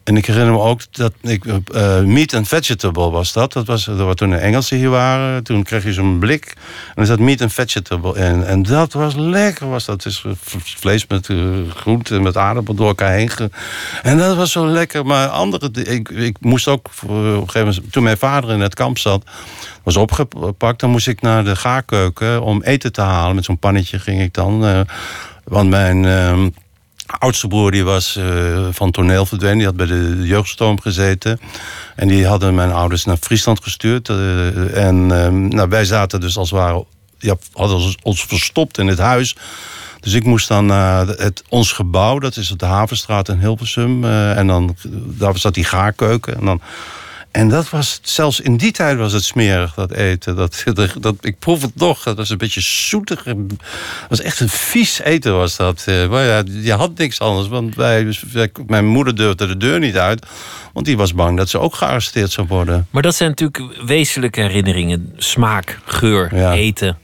En 0.07 0.17
ik 0.17 0.25
herinner 0.25 0.53
me 0.53 0.59
ook 0.59 0.81
dat 0.91 1.13
ik, 1.21 1.45
uh, 1.45 1.99
meat 1.99 2.33
and 2.33 2.47
vegetable 2.47 3.09
was 3.09 3.33
dat. 3.33 3.53
Dat 3.53 3.65
was, 3.65 3.85
was 3.85 4.15
toen 4.15 4.29
de 4.29 4.35
Engelsen 4.35 4.77
hier 4.77 4.89
waren. 4.89 5.43
Toen 5.43 5.63
kreeg 5.63 5.83
je 5.83 5.93
zo'n 5.93 6.19
blik. 6.19 6.53
En 6.95 7.01
er 7.01 7.05
zat 7.05 7.19
meat 7.19 7.41
and 7.41 7.53
vegetable 7.53 8.19
in. 8.19 8.43
En 8.43 8.63
dat 8.63 8.93
was 8.93 9.15
lekker. 9.15 9.69
Was 9.69 9.85
dat 9.85 10.05
is 10.05 10.23
vlees 10.63 11.07
met 11.07 11.27
uh, 11.27 11.71
groenten, 11.75 12.21
met 12.21 12.37
aardappel 12.37 12.73
door 12.73 12.87
elkaar 12.87 13.11
heen. 13.11 13.29
En 14.03 14.17
dat 14.17 14.35
was 14.35 14.51
zo 14.51 14.67
lekker. 14.67 15.05
Maar 15.05 15.27
andere, 15.27 15.71
ik, 15.71 16.09
ik 16.09 16.37
moest 16.39 16.67
ook 16.67 16.89
op 17.03 17.09
een 17.09 17.39
gegeven 17.39 17.67
moment, 17.67 17.91
toen 17.91 18.03
mijn 18.03 18.17
vader 18.17 18.49
in 18.49 18.59
het 18.59 18.73
kamp 18.73 18.97
zat, 18.97 19.23
was 19.83 19.97
opgepakt. 19.97 20.79
Dan 20.79 20.89
moest 20.89 21.07
ik 21.07 21.21
naar 21.21 21.43
de 21.43 21.55
gaarkeuken 21.55 22.41
om 22.41 22.61
eten 22.61 22.91
te 22.91 23.01
halen. 23.01 23.35
Met 23.35 23.45
zo'n 23.45 23.59
pannetje 23.59 23.99
ging 23.99 24.21
ik 24.21 24.33
dan. 24.33 24.85
Want 25.43 25.69
mijn 25.69 26.05
ehm, 26.05 26.49
oudste 27.07 27.47
broer 27.47 27.71
die 27.71 27.83
was 27.83 28.15
uh, 28.17 28.67
van 28.71 28.91
toneel 28.91 29.25
verdwenen. 29.25 29.57
Die 29.57 29.65
had 29.65 29.75
bij 29.75 29.85
de 29.85 30.17
jeugdstoom 30.23 30.81
gezeten. 30.81 31.39
En 31.95 32.07
die 32.07 32.27
hadden 32.27 32.55
mijn 32.55 32.71
ouders 32.71 33.05
naar 33.05 33.17
Friesland 33.17 33.63
gestuurd. 33.63 34.09
Uh, 34.09 34.85
en 34.85 34.95
uh, 34.95 35.27
nou, 35.27 35.69
wij 35.69 35.85
zaten 35.85 36.19
dus 36.19 36.37
als 36.37 36.49
het 36.49 36.59
ware... 36.59 36.85
Ja, 37.19 37.35
hadden 37.53 37.95
ons 38.01 38.25
verstopt 38.25 38.77
in 38.77 38.87
het 38.87 38.99
huis. 38.99 39.35
Dus 39.99 40.13
ik 40.13 40.25
moest 40.25 40.47
dan 40.47 40.65
naar 40.65 41.07
het, 41.07 41.43
ons 41.49 41.71
gebouw. 41.71 42.19
Dat 42.19 42.37
is 42.37 42.51
op 42.51 42.59
de 42.59 42.65
Havenstraat 42.65 43.29
in 43.29 43.39
Hilversum. 43.39 44.05
en 44.05 44.47
dan, 44.47 44.75
daar 44.89 45.37
zat 45.37 45.53
die 45.53 45.63
gaarkeuken. 45.63 46.37
En 46.37 46.45
dan 46.45 46.61
en 47.38 47.50
dat 47.50 47.69
was, 47.69 48.00
zelfs 48.02 48.39
in 48.39 48.58
die 48.58 48.71
tijd 48.71 48.97
was 48.97 49.13
het 49.13 49.23
smerig, 49.23 49.73
dat 49.73 49.91
eten. 49.91 50.36
Dat, 50.36 50.63
dat, 51.00 51.15
ik 51.21 51.39
proef 51.39 51.62
het 51.62 51.76
nog, 51.76 52.04
dat 52.04 52.17
was 52.17 52.30
een 52.30 52.38
beetje 52.38 52.62
zoetig. 52.62 53.23
Dat 53.23 53.36
was 54.10 54.21
echt 54.21 54.39
een 54.39 54.50
vies 54.50 55.00
eten 55.00 55.38
was 55.38 55.56
dat. 55.56 55.84
Eh, 55.86 56.10
maar 56.10 56.26
ja, 56.26 56.43
je 56.45 56.73
had 56.73 56.97
niks 56.97 57.19
anders, 57.19 57.47
want 57.47 57.76
wij, 57.76 58.17
mijn 58.67 58.86
moeder 58.86 59.15
durfde 59.15 59.47
de 59.47 59.58
deur 59.58 59.80
niet 59.80 59.97
uit. 59.97 60.26
Want 60.73 60.86
die 60.86 60.97
was 60.97 61.13
bang 61.13 61.38
dat 61.38 61.50
ze 61.50 61.60
ook 61.60 61.76
gearresteerd 61.76 62.32
zou 62.32 62.47
worden. 62.47 62.88
Maar 62.89 63.02
dat 63.02 63.15
zijn 63.15 63.30
natuurlijk 63.30 63.86
wezenlijke 63.86 64.41
herinneringen. 64.41 65.13
Smaak, 65.17 65.80
geur, 65.86 66.34
eten. 66.52 66.97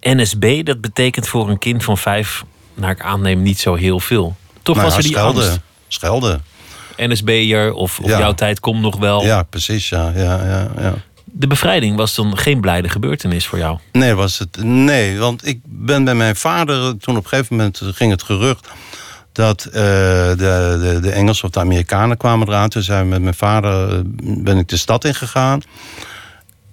NSB, 0.00 0.64
dat 0.64 0.80
betekent 0.80 1.28
voor 1.28 1.48
een 1.48 1.58
kind 1.58 1.84
van 1.84 1.98
vijf, 1.98 2.44
naar 2.74 2.90
ik 2.90 3.02
aanneem, 3.02 3.42
niet 3.42 3.58
zo 3.58 3.74
heel 3.74 4.00
veel. 4.00 4.36
Toch 4.62 4.76
nou 4.76 4.88
was 4.88 4.96
er 4.96 5.02
die 5.02 5.12
schelden, 5.12 5.42
angst. 5.42 5.60
Schelden. 5.88 6.49
NSB'er 7.08 7.72
of, 7.72 7.98
of 8.00 8.08
Ja. 8.08 8.18
jouw 8.18 8.32
tijd 8.34 8.60
komt 8.60 8.80
nog 8.80 8.96
wel. 8.98 9.24
Ja, 9.24 9.42
precies, 9.42 9.88
ja. 9.88 10.12
ja, 10.14 10.44
ja, 10.44 10.68
ja. 10.80 10.94
De 11.24 11.46
bevrijding 11.46 11.96
was 11.96 12.14
dan 12.14 12.36
geen 12.38 12.60
blijde 12.60 12.88
gebeurtenis 12.88 13.46
voor 13.46 13.58
jou. 13.58 13.78
Nee, 13.92 14.14
was 14.14 14.38
het. 14.38 14.62
Nee, 14.62 15.18
want 15.18 15.46
ik 15.46 15.60
ben 15.64 16.04
bij 16.04 16.14
mijn 16.14 16.36
vader. 16.36 16.98
Toen 16.98 17.16
op 17.16 17.22
een 17.22 17.28
gegeven 17.28 17.56
moment 17.56 17.80
ging 17.84 18.10
het 18.10 18.22
gerucht. 18.22 18.68
dat 19.32 19.64
eh, 19.64 19.72
de, 19.72 20.36
de, 20.80 20.98
de 21.02 21.10
Engelsen 21.10 21.44
of 21.44 21.50
de 21.50 21.60
Amerikanen 21.60 22.16
kwamen 22.16 22.48
eraan. 22.48 22.68
Toen 22.68 22.82
zijn 22.82 23.02
we 23.02 23.08
met 23.08 23.22
mijn 23.22 23.34
vader. 23.34 23.92
eh, 23.94 24.00
ben 24.20 24.58
ik 24.58 24.68
de 24.68 24.76
stad 24.76 25.04
ingegaan. 25.04 25.60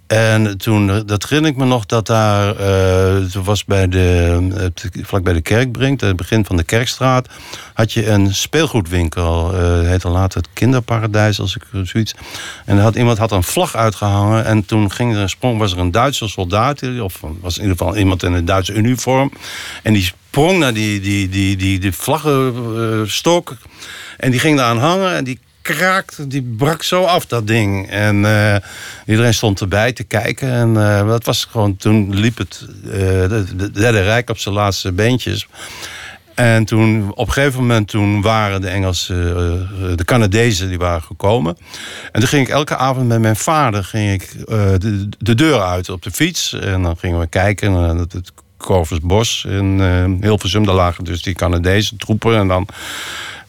En 0.08 0.58
toen, 0.58 0.90
eh, 0.90 1.00
dat 1.06 1.24
herinner 1.24 1.52
ik 1.52 1.58
me 1.58 1.66
nog 1.66 1.86
dat 1.86 2.06
daar, 2.06 2.56
eh 2.56 3.26
toen 3.32 3.44
was 3.44 3.66
bij 3.66 3.88
de, 3.88 4.72
vlak 5.02 5.24
bij 5.24 5.34
de 5.34 5.42
Kerkbrink, 5.42 6.02
het 6.02 6.16
begin 6.16 6.46
van 6.46 6.58
de 6.58 6.64
Kerkstraat, 6.64 7.28
had 7.74 7.94
je 7.94 8.08
een 8.10 8.36
speelgoedwinkel. 8.36 9.54
eh 9.54 9.82
heette 9.82 10.10
later 10.10 10.42
het 10.42 10.50
Kinderparadijs, 10.54 11.40
als 11.40 11.56
ik 11.56 11.64
eh, 11.74 11.82
zoiets. 11.84 12.14
En 12.66 12.80
had, 12.80 12.96
iemand 12.96 13.18
had 13.18 13.32
een 13.32 13.44
vlag 13.44 13.76
uitgehangen 13.76 14.46
en 14.46 14.66
toen 14.66 14.92
ging 14.92 15.16
er 15.16 15.22
een 15.22 15.30
sprong, 15.30 15.60
was 15.60 15.72
er 15.72 15.80
een 15.80 15.92
Duitse 15.92 16.28
soldaat, 16.28 16.82
of 17.00 17.22
was 17.42 17.58
in 17.58 17.64
ieder 17.64 17.78
geval 17.78 17.98
iemand 17.98 18.24
in 18.24 18.34
een 18.34 18.46
Duitse 18.46 18.74
uniform. 18.74 19.32
En 19.84 19.94
die 19.94 20.04
sprong 20.04 20.60
naar 20.60 20.74
die, 20.74 21.00
die, 21.00 21.30
die, 21.30 21.56
die, 21.56 21.80
die 21.80 21.92
vlaggenstok 21.92 23.58
en 24.18 24.32
die 24.32 24.40
ging 24.40 24.58
daaraan 24.58 24.80
hangen 24.80 25.16
en 25.16 25.24
die 25.24 25.40
kraakt, 25.74 26.30
die 26.30 26.42
brak 26.58 26.84
zo 26.84 27.04
af, 27.04 27.26
dat 27.26 27.48
ding. 27.48 27.90
En 27.90 28.26
eh, 28.26 28.56
iedereen 29.06 29.34
stond 29.34 29.62
erbij 29.62 29.94
te 29.94 30.04
kijken. 30.04 30.52
En 30.52 30.78
eh, 30.78 31.08
dat 31.08 31.26
was 31.26 31.46
gewoon, 31.46 31.76
toen 31.76 32.16
liep 32.16 32.38
het 32.38 32.66
eh, 32.86 32.92
de, 32.92 33.56
de 33.56 33.72
derde 33.72 34.02
rijk 34.02 34.30
op 34.30 34.38
zijn 34.38 34.56
laatste 34.56 34.92
beentjes. 34.92 35.48
En 36.36 36.66
toen, 36.66 37.12
op 37.16 37.28
een 37.28 37.34
gegeven 37.34 37.60
moment, 37.60 37.88
toen 37.88 38.22
waren 38.22 38.62
de 38.62 38.68
Engelsen, 38.68 39.18
de 39.98 40.06
Canadezen, 40.06 40.68
die 40.68 40.78
waren 40.78 41.02
gekomen. 41.02 41.58
En 42.12 42.20
toen 42.20 42.30
ging 42.30 42.48
ik 42.48 42.54
elke 42.54 42.78
avond 42.78 43.08
met 43.08 43.20
mijn 43.20 43.36
vader 43.36 43.84
ging 43.84 44.22
ik, 44.22 44.46
de, 44.82 45.10
de 45.18 45.36
deur 45.36 45.62
uit 45.62 45.90
op 45.90 46.02
de 46.04 46.12
fiets. 46.12 46.54
En 46.54 46.84
dan 46.84 46.98
gingen 46.98 47.20
we 47.20 47.28
kijken 47.28 47.72
naar 47.72 47.96
het, 47.96 48.14
het 48.14 48.32
Corvusbos 48.58 49.46
in 49.50 49.82
Hilversum. 50.22 50.66
Daar 50.66 50.76
lagen 50.76 51.04
dus 51.04 51.22
die 51.22 51.34
Canadese 51.34 51.96
troepen. 51.96 52.38
En 52.38 52.48
dan 52.48 52.68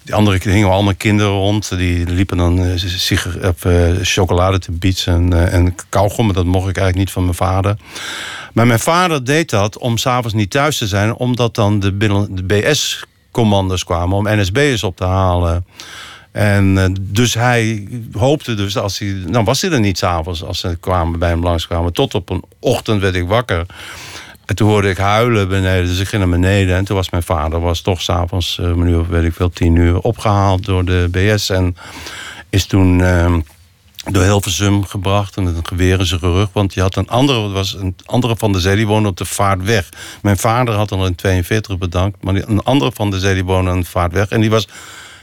die 0.09 0.17
andere 0.17 0.51
hingen 0.51 0.71
allemaal 0.71 0.95
kinderen 0.95 1.33
rond. 1.33 1.69
Die 1.77 2.07
liepen 2.07 2.37
dan 2.37 2.79
sigar- 2.79 3.49
of, 3.49 3.65
eh, 3.65 3.91
chocolade 4.03 4.59
te 4.59 4.73
bietsen 4.73 5.15
en, 5.15 5.33
eh, 5.33 5.55
en 5.55 5.75
kauwgom. 5.89 6.25
Maar 6.25 6.35
dat 6.35 6.45
mocht 6.45 6.69
ik 6.69 6.77
eigenlijk 6.77 6.97
niet 6.97 7.11
van 7.11 7.23
mijn 7.23 7.35
vader. 7.35 7.77
Maar 8.53 8.67
mijn 8.67 8.79
vader 8.79 9.25
deed 9.25 9.51
dat 9.51 9.79
om 9.79 9.97
s'avonds 9.97 10.35
niet 10.35 10.51
thuis 10.51 10.79
te 10.79 10.87
zijn. 10.87 11.15
Omdat 11.15 11.55
dan 11.55 11.81
de, 11.81 11.93
binnen, 11.93 12.35
de 12.35 12.43
BS 12.43 13.05
commando's 13.31 13.85
kwamen 13.85 14.17
om 14.17 14.27
NSB'ers 14.29 14.83
op 14.83 14.97
te 14.97 15.05
halen. 15.05 15.67
En 16.33 16.97
dus 17.01 17.35
hij 17.35 17.89
hoopte 18.13 18.55
dus 18.55 18.77
als 18.77 18.99
hij... 18.99 19.09
Nou 19.09 19.45
was 19.45 19.61
hij 19.61 19.71
er 19.71 19.81
niet 19.81 19.99
s'avonds 19.99 20.45
als 20.45 20.59
ze 20.61 20.77
kwamen, 20.81 21.19
bij 21.19 21.29
hem 21.29 21.43
langskwamen. 21.43 21.93
Tot 21.93 22.15
op 22.15 22.31
een 22.31 22.45
ochtend 22.61 23.01
werd 23.01 23.15
ik 23.15 23.27
wakker. 23.29 23.67
En 24.49 24.55
toen 24.55 24.69
hoorde 24.69 24.91
ik 24.91 24.97
huilen 24.97 25.49
beneden, 25.49 25.87
dus 25.87 25.99
ik 25.99 26.09
ging 26.09 26.23
naar 26.23 26.41
beneden. 26.41 26.77
En 26.77 26.85
toen 26.85 26.97
was 26.97 27.11
mijn 27.11 27.23
vader 27.23 27.61
was 27.61 27.81
toch 27.81 28.03
s'avonds, 28.03 28.59
uh, 28.61 28.67
een 28.67 28.87
uur, 28.87 29.09
weet 29.09 29.25
ik 29.25 29.35
veel, 29.35 29.51
tien 29.51 29.77
uur... 29.77 29.99
opgehaald 29.99 30.65
door 30.65 30.85
de 30.85 31.09
BS 31.11 31.51
en 31.51 31.77
is 32.51 32.67
toen... 32.67 32.99
Uh, 32.99 33.35
door 34.05 34.23
Hilversum 34.23 34.85
gebracht 34.85 35.37
en 35.37 35.47
een 35.47 35.67
geweer 35.67 35.99
in 35.99 36.07
zijn 36.07 36.21
rug. 36.21 36.49
Want 36.53 36.75
je 36.75 36.81
had 36.81 36.97
een 36.97 37.09
andere, 37.09 37.49
was 37.49 37.75
een 37.75 37.97
andere 38.05 38.37
van 38.37 38.53
de 38.53 38.61
zee, 38.61 38.77
die 38.77 38.87
woonde 38.87 39.09
op 39.09 39.17
de 39.17 39.25
vaartweg. 39.25 39.89
Mijn 40.23 40.39
vader 40.39 40.75
had 40.75 40.91
er 40.91 41.07
in 41.07 41.15
42 41.15 41.79
bedankt, 41.79 42.23
maar 42.23 42.35
een 42.35 42.63
andere 42.63 42.93
van 42.95 43.11
de 43.11 43.19
zee, 43.19 43.35
die 43.35 43.45
woonde 43.45 43.71
aan 43.71 43.81
de 43.81 43.87
vaartweg. 43.87 44.29
En 44.29 44.41
die 44.41 44.51
was 44.51 44.69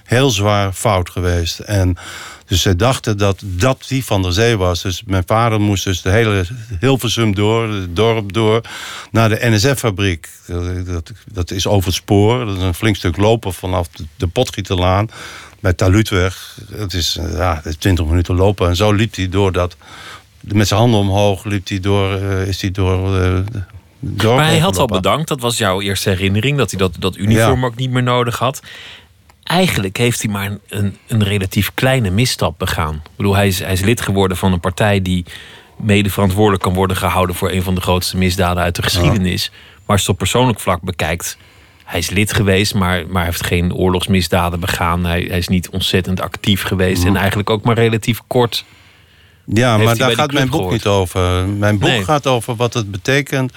heel 0.05 0.29
zwaar 0.29 0.73
fout 0.73 1.09
geweest. 1.09 1.59
En 1.59 1.97
dus 2.45 2.61
zij 2.61 2.75
dachten 2.75 3.17
dat 3.17 3.41
dat 3.43 3.85
die 3.87 4.05
van 4.05 4.21
der 4.21 4.33
zee 4.33 4.57
was. 4.57 4.81
Dus 4.81 5.03
mijn 5.05 5.23
vader 5.25 5.61
moest 5.61 5.83
dus 5.83 6.01
de 6.01 6.09
hele 6.09 6.45
Hilversum 6.79 7.35
door, 7.35 7.69
het 7.69 7.95
dorp 7.95 8.33
door, 8.33 8.61
naar 9.11 9.29
de 9.29 9.37
NSF-fabriek. 9.41 10.29
Dat, 10.85 11.11
dat, 11.31 11.51
is 11.51 11.67
over 11.67 11.85
het 11.85 11.95
spoor. 11.95 12.45
Dat 12.45 12.55
is 12.55 12.61
een 12.61 12.73
flink 12.73 12.95
stuk 12.95 13.17
lopen 13.17 13.53
vanaf 13.53 13.87
de, 13.87 14.05
de 14.15 14.27
Potgieterlaan 14.27 15.09
bij 15.59 15.73
Talutweg. 15.73 16.57
Het 16.71 16.93
is 16.93 17.19
ja, 17.31 17.61
20 17.79 18.05
minuten 18.05 18.35
lopen. 18.35 18.67
En 18.67 18.75
zo 18.75 18.91
liep 18.91 19.15
hij 19.15 19.29
door 19.29 19.51
dat. 19.51 19.75
Met 20.39 20.67
zijn 20.67 20.79
handen 20.79 20.99
omhoog 20.99 21.43
liep 21.43 21.67
hij 21.67 21.79
door. 21.79 22.21
Uh, 22.21 22.47
is 22.47 22.61
hij 22.61 22.71
door. 22.71 23.21
Uh, 23.21 24.35
maar 24.35 24.45
hij 24.45 24.59
had 24.59 24.77
al 24.77 24.87
bedankt. 24.87 25.27
Dat 25.27 25.39
was 25.39 25.57
jouw 25.57 25.81
eerste 25.81 26.09
herinnering. 26.09 26.57
Dat 26.57 26.69
hij 26.69 26.79
dat, 26.79 26.95
dat 26.99 27.17
uniform 27.17 27.65
ook 27.65 27.75
niet 27.75 27.91
meer 27.91 28.03
nodig 28.03 28.39
had 28.39 28.61
eigenlijk 29.45 29.97
heeft 29.97 30.21
hij 30.21 30.31
maar 30.31 30.57
een, 30.67 30.97
een 31.07 31.23
relatief 31.23 31.71
kleine 31.73 32.09
misstap 32.09 32.59
begaan. 32.59 32.95
Ik 32.95 33.15
bedoel, 33.15 33.35
hij 33.35 33.47
is, 33.47 33.59
hij 33.59 33.71
is 33.71 33.81
lid 33.81 34.01
geworden 34.01 34.37
van 34.37 34.53
een 34.53 34.59
partij 34.59 35.01
die 35.01 35.25
mede 35.77 36.09
verantwoordelijk 36.09 36.63
kan 36.63 36.73
worden 36.73 36.97
gehouden 36.97 37.35
voor 37.35 37.51
een 37.51 37.63
van 37.63 37.75
de 37.75 37.81
grootste 37.81 38.17
misdaden 38.17 38.63
uit 38.63 38.75
de 38.75 38.83
geschiedenis. 38.83 39.49
Maar 39.51 39.95
als 39.95 39.99
je 39.99 40.01
het 40.01 40.09
op 40.09 40.17
persoonlijk 40.17 40.59
vlak 40.59 40.81
bekijkt, 40.81 41.37
hij 41.83 41.99
is 41.99 42.09
lid 42.09 42.33
geweest, 42.33 42.73
maar, 42.73 43.07
maar 43.07 43.25
heeft 43.25 43.45
geen 43.45 43.73
oorlogsmisdaden 43.73 44.59
begaan. 44.59 45.05
Hij, 45.05 45.25
hij 45.29 45.37
is 45.37 45.47
niet 45.47 45.69
ontzettend 45.69 46.21
actief 46.21 46.63
geweest 46.63 47.05
en 47.05 47.15
eigenlijk 47.15 47.49
ook 47.49 47.63
maar 47.63 47.75
relatief 47.75 48.21
kort. 48.27 48.65
Ja, 49.45 49.77
maar 49.77 49.97
daar 49.97 50.11
gaat 50.11 50.31
mijn 50.31 50.49
boek 50.49 50.71
niet 50.71 50.85
over. 50.85 51.47
Mijn 51.47 51.79
boek 51.79 52.03
gaat 52.03 52.27
over 52.27 52.55
wat 52.55 52.73
het 52.73 52.91
betekent 52.91 53.53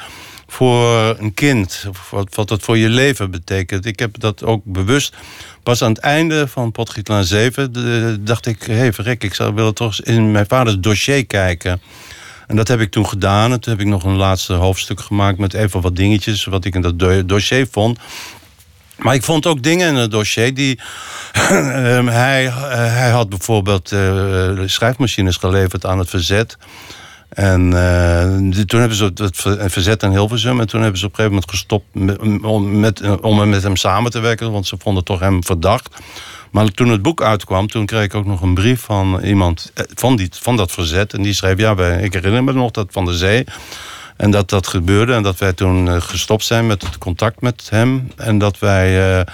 voor 0.46 1.16
een 1.18 1.34
kind. 1.34 1.86
Wat, 2.10 2.34
wat 2.34 2.48
het 2.48 2.62
voor 2.62 2.78
je 2.78 2.88
leven 2.88 3.30
betekent. 3.30 3.86
Ik 3.86 3.98
heb 3.98 4.20
dat 4.20 4.44
ook 4.44 4.62
bewust 4.64 5.16
Pas 5.68 5.82
aan 5.82 5.92
het 5.92 5.98
einde 5.98 6.48
van 6.48 6.72
Potgietlaan 6.72 7.24
7 7.24 8.24
dacht 8.24 8.46
ik... 8.46 8.62
hé, 8.62 8.74
hey, 8.74 8.92
verrek, 8.92 9.24
ik 9.24 9.34
zou 9.34 9.54
willen 9.54 9.74
toch 9.74 10.00
in 10.00 10.30
mijn 10.30 10.46
vaders 10.46 10.78
dossier 10.78 11.26
kijken. 11.26 11.80
En 12.46 12.56
dat 12.56 12.68
heb 12.68 12.80
ik 12.80 12.90
toen 12.90 13.06
gedaan. 13.06 13.52
En 13.52 13.60
toen 13.60 13.72
heb 13.72 13.82
ik 13.82 13.88
nog 13.88 14.04
een 14.04 14.16
laatste 14.16 14.52
hoofdstuk 14.52 15.00
gemaakt... 15.00 15.38
met 15.38 15.54
even 15.54 15.80
wat 15.80 15.96
dingetjes 15.96 16.44
wat 16.44 16.64
ik 16.64 16.74
in 16.74 16.80
dat 16.80 17.28
dossier 17.28 17.68
vond. 17.70 17.98
Maar 18.96 19.14
ik 19.14 19.22
vond 19.22 19.46
ook 19.46 19.62
dingen 19.62 19.88
in 19.88 19.94
het 19.94 20.10
dossier 20.10 20.54
die. 20.54 20.80
Ehm, 21.32 22.06
hij, 22.06 22.46
eh, 22.46 22.52
hij 22.94 23.10
had 23.10 23.28
bijvoorbeeld 23.28 23.92
uh, 23.92 24.60
schrijfmachines 24.66 25.36
geleverd 25.36 25.86
aan 25.86 25.98
het 25.98 26.10
verzet. 26.10 26.56
En 27.28 27.70
uh, 27.72 28.64
toen 28.64 28.80
hebben 28.80 28.96
ze 28.96 29.10
het 29.14 29.72
verzet 29.72 30.02
in 30.02 30.10
Hilversum. 30.10 30.60
En 30.60 30.66
toen 30.66 30.80
hebben 30.82 30.98
ze 31.00 31.06
op 31.06 31.10
een 31.10 31.16
gegeven 31.16 31.40
moment 31.40 31.50
gestopt 31.50 31.94
met, 32.72 33.20
om 33.20 33.48
met 33.48 33.62
hem 33.62 33.76
samen 33.76 34.10
te 34.10 34.20
werken. 34.20 34.52
Want 34.52 34.66
ze 34.66 34.76
vonden 34.78 35.04
toch 35.04 35.20
hem 35.20 35.44
verdacht. 35.44 35.88
Maar 36.50 36.68
toen 36.68 36.88
het 36.88 37.02
boek 37.02 37.22
uitkwam, 37.22 37.68
toen 37.68 37.86
kreeg 37.86 38.04
ik 38.04 38.14
ook 38.14 38.26
nog 38.26 38.40
een 38.42 38.54
brief 38.54 38.80
van 38.80 39.20
iemand 39.20 39.70
eh, 39.74 39.84
van, 39.94 40.16
die, 40.16 40.28
van 40.30 40.56
dat 40.56 40.72
verzet. 40.72 41.12
En 41.12 41.22
die 41.22 41.32
schreef, 41.32 41.58
ja, 41.58 41.76
ik 41.78 42.12
herinner 42.12 42.44
me 42.44 42.52
nog 42.52 42.70
dat 42.70 42.86
van 42.90 43.04
de 43.04 43.16
zee. 43.16 43.44
En 44.16 44.30
dat 44.30 44.48
dat 44.48 44.66
gebeurde. 44.66 45.12
En 45.12 45.22
dat 45.22 45.38
wij 45.38 45.52
toen 45.52 45.88
eh, 45.88 46.00
gestopt 46.00 46.44
zijn 46.44 46.66
met 46.66 46.82
het 46.82 46.98
contact 46.98 47.40
met 47.40 47.66
hem. 47.70 48.10
En 48.16 48.38
dat 48.38 48.58
wij, 48.58 49.24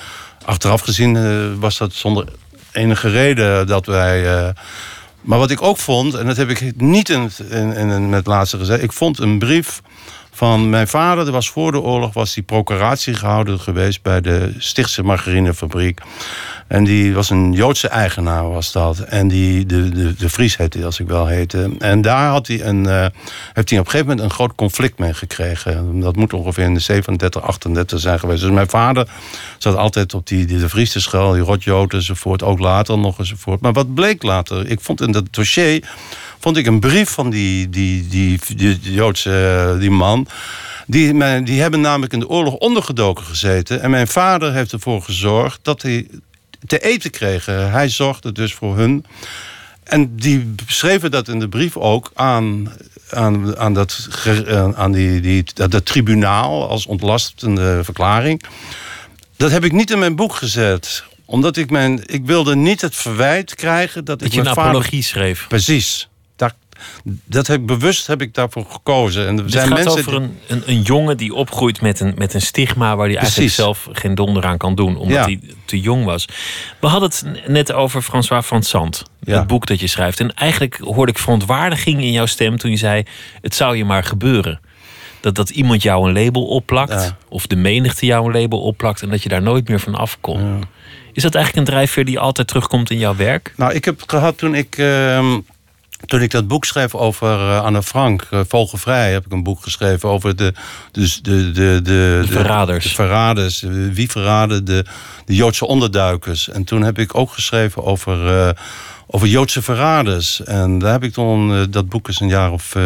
achteraf 0.44 0.80
gezien, 0.80 1.58
was 1.60 1.78
dat 1.78 1.92
zonder 1.92 2.26
enige 2.72 3.08
reden 3.08 3.66
dat 3.66 3.86
wij 3.86 4.52
maar 5.24 5.38
wat 5.38 5.50
ik 5.50 5.62
ook 5.62 5.78
vond, 5.78 6.14
en 6.14 6.26
dat 6.26 6.36
heb 6.36 6.50
ik 6.50 6.80
niet 6.80 7.08
in, 7.08 7.30
in, 7.50 8.08
met 8.08 8.26
laatste 8.26 8.58
gezegd... 8.58 8.82
ik 8.82 8.92
vond 8.92 9.18
een 9.18 9.38
brief 9.38 9.80
van 10.34 10.68
mijn 10.70 10.88
vader. 10.88 11.26
Er 11.26 11.32
was 11.32 11.50
voor 11.50 11.72
de 11.72 11.80
oorlog 11.80 12.14
was 12.14 12.34
die 12.34 12.42
procuratie 12.42 13.14
gehouden 13.14 13.60
geweest... 13.60 14.02
bij 14.02 14.20
de 14.20 14.54
Stichtse 14.58 15.02
margarinefabriek. 15.02 16.00
En 16.66 16.84
die 16.84 17.14
was 17.14 17.30
een 17.30 17.52
Joodse 17.52 17.88
eigenaar, 17.88 18.50
was 18.50 18.72
dat. 18.72 18.98
En 18.98 19.28
die, 19.28 19.66
de, 19.66 19.88
de, 19.88 20.14
de 20.14 20.28
Vries 20.28 20.56
heette 20.56 20.84
als 20.84 21.00
ik 21.00 21.08
wel 21.08 21.26
heette. 21.26 21.70
En 21.78 22.02
daar 22.02 22.28
had 22.28 22.46
hij 22.46 22.62
een, 22.62 22.84
uh, 22.84 23.06
heeft 23.52 23.70
hij 23.70 23.78
op 23.78 23.84
een 23.84 23.90
gegeven 23.90 24.06
moment 24.06 24.20
een 24.20 24.30
groot 24.30 24.54
conflict 24.54 24.98
mee 24.98 25.14
gekregen. 25.14 26.00
Dat 26.00 26.16
moet 26.16 26.32
ongeveer 26.32 26.64
in 26.64 26.74
de 26.74 26.80
37, 26.80 27.42
38 27.42 28.00
zijn 28.00 28.18
geweest. 28.18 28.40
Dus 28.42 28.50
mijn 28.50 28.68
vader 28.68 29.08
zat 29.58 29.76
altijd 29.76 30.14
op 30.14 30.26
die, 30.26 30.46
die 30.46 30.58
de 30.58 30.68
Vries 30.68 30.92
te 30.92 31.00
schuil, 31.00 31.32
die 31.32 31.42
rotjood 31.42 31.92
enzovoort. 31.92 32.42
Ook 32.42 32.58
later 32.58 32.98
nog 32.98 33.18
enzovoort. 33.18 33.60
Maar 33.60 33.72
wat 33.72 33.94
bleek 33.94 34.22
later? 34.22 34.70
Ik 34.70 34.80
vond 34.80 35.00
in 35.00 35.12
dat 35.12 35.24
dossier 35.30 35.88
vond 36.44 36.56
ik 36.56 36.66
een 36.66 36.80
brief 36.80 37.10
van 37.10 37.30
die, 37.30 37.68
die, 37.68 38.08
die, 38.08 38.38
die, 38.46 38.78
die 38.78 38.92
Joodse 38.92 39.70
eh, 39.72 39.80
die 39.80 39.90
man. 39.90 40.26
Die, 40.86 41.42
die 41.42 41.60
hebben 41.60 41.80
namelijk 41.80 42.12
in 42.12 42.18
de 42.18 42.28
oorlog 42.28 42.54
ondergedoken 42.54 43.24
gezeten. 43.24 43.82
En 43.82 43.90
mijn 43.90 44.08
vader 44.08 44.52
heeft 44.52 44.72
ervoor 44.72 45.02
gezorgd 45.02 45.58
dat 45.62 45.82
hij 45.82 46.06
te 46.66 46.78
eten 46.78 47.10
kregen. 47.10 47.70
Hij 47.70 47.88
zorgde 47.88 48.32
dus 48.32 48.54
voor 48.54 48.76
hun. 48.76 49.04
En 49.84 50.16
die 50.16 50.54
schreven 50.66 51.10
dat 51.10 51.28
in 51.28 51.38
de 51.38 51.48
brief 51.48 51.76
ook 51.76 52.10
aan, 52.14 52.72
aan, 53.10 53.58
aan, 53.58 53.74
dat, 53.74 54.08
aan 54.74 54.92
die, 54.92 55.20
die, 55.20 55.44
dat, 55.54 55.86
tribunaal 55.86 56.68
als 56.68 56.86
ontlastende 56.86 57.84
verklaring. 57.84 58.42
Dat 59.36 59.50
heb 59.50 59.64
ik 59.64 59.72
niet 59.72 59.90
in 59.90 59.98
mijn 59.98 60.16
boek 60.16 60.34
gezet. 60.34 61.04
Omdat 61.24 61.56
ik 61.56 61.70
mijn. 61.70 62.02
Ik 62.06 62.26
wilde 62.26 62.56
niet 62.56 62.80
het 62.80 62.96
verwijt 62.96 63.54
krijgen 63.54 64.04
dat, 64.04 64.18
dat 64.18 64.28
ik. 64.28 64.34
je 64.34 64.40
een 64.40 64.48
apologie 64.48 65.02
schreef. 65.02 65.46
Precies 65.48 66.08
dat 67.24 67.46
heb, 67.46 67.66
bewust 67.66 68.06
heb 68.06 68.22
ik 68.22 68.34
daarvoor 68.34 68.66
gekozen. 68.70 69.26
En 69.26 69.38
er 69.38 69.50
zijn 69.50 69.66
gaat 69.66 69.74
mensen 69.74 69.98
over 69.98 70.14
een, 70.14 70.38
een, 70.46 70.62
een, 70.66 70.82
jongen 70.82 71.16
die 71.16 71.34
opgroeit 71.34 71.80
met 71.80 72.00
een, 72.00 72.14
met 72.16 72.34
een 72.34 72.40
stigma... 72.40 72.96
waar 72.96 73.06
hij 73.06 73.16
eigenlijk 73.16 73.52
zelf 73.52 73.88
geen 73.92 74.14
donder 74.14 74.44
aan 74.44 74.58
kan 74.58 74.74
doen, 74.74 74.96
omdat 74.96 75.24
hij 75.24 75.40
te 75.64 75.80
jong 75.80 76.04
was. 76.04 76.28
We 76.80 76.86
hadden 76.86 77.08
het 77.08 77.48
net 77.48 77.72
over 77.72 78.02
François 78.02 78.44
van 78.44 78.62
Sant, 78.62 79.02
het 79.24 79.46
boek 79.46 79.66
dat 79.66 79.80
je 79.80 79.86
schrijft. 79.86 80.20
En 80.20 80.34
eigenlijk 80.34 80.78
hoorde 80.80 81.12
ik 81.12 81.18
verontwaardiging 81.18 82.02
in 82.02 82.12
jouw 82.12 82.26
stem 82.26 82.56
toen 82.58 82.70
je 82.70 82.76
zei... 82.76 83.02
het 83.40 83.54
zou 83.54 83.76
je 83.76 83.84
maar 83.84 84.04
gebeuren. 84.04 84.60
Dat, 85.20 85.34
dat 85.34 85.50
iemand 85.50 85.82
jou 85.82 86.08
een 86.08 86.24
label 86.24 86.46
opplakt, 86.46 87.14
of 87.28 87.46
de 87.46 87.56
menigte 87.56 88.06
jou 88.06 88.26
een 88.26 88.40
label 88.40 88.60
opplakt... 88.60 89.02
en 89.02 89.10
dat 89.10 89.22
je 89.22 89.28
daar 89.28 89.42
nooit 89.42 89.68
meer 89.68 89.80
van 89.80 89.94
af 89.94 90.16
kon. 90.20 90.64
Is 91.12 91.22
dat 91.22 91.34
eigenlijk 91.34 91.66
een 91.66 91.72
drijfveer 91.74 92.04
die 92.04 92.18
altijd 92.18 92.48
terugkomt 92.48 92.90
in 92.90 92.98
jouw 92.98 93.16
werk? 93.16 93.52
Nou, 93.56 93.72
ik 93.72 93.84
heb 93.84 94.02
gehad 94.06 94.38
toen 94.38 94.54
ik... 94.54 94.78
Ehm, 94.78 95.38
toen 96.06 96.22
ik 96.22 96.30
dat 96.30 96.48
boek 96.48 96.64
schreef 96.64 96.94
over 96.94 97.38
uh, 97.38 97.62
Anne 97.62 97.82
Frank, 97.82 98.28
uh, 98.30 98.40
Vogelvrij, 98.48 99.12
heb 99.12 99.26
ik 99.26 99.32
een 99.32 99.42
boek 99.42 99.62
geschreven 99.62 100.08
over 100.08 100.36
de, 100.36 100.54
dus 100.92 101.22
de, 101.22 101.52
de, 101.52 101.52
de, 101.52 101.80
de, 101.82 102.32
verraders. 102.32 102.84
De, 102.84 102.94
verraders. 102.94 103.64
Wie 103.92 104.10
verraden 104.10 104.64
de, 104.64 104.84
de 105.24 105.34
Joodse 105.34 105.66
onderduikers. 105.66 106.48
En 106.48 106.64
toen 106.64 106.82
heb 106.82 106.98
ik 106.98 107.14
ook 107.14 107.32
geschreven 107.32 107.84
over, 107.84 108.54
over 109.06 109.28
Joodse 109.28 109.62
verraders. 109.62 110.42
En 110.44 110.78
daar 110.78 110.92
heb 110.92 111.02
ik 111.02 111.12
toen, 111.12 111.70
dat 111.70 111.88
boek 111.88 112.08
is 112.08 112.20
een 112.20 112.28
jaar 112.28 112.52
of 112.52 112.76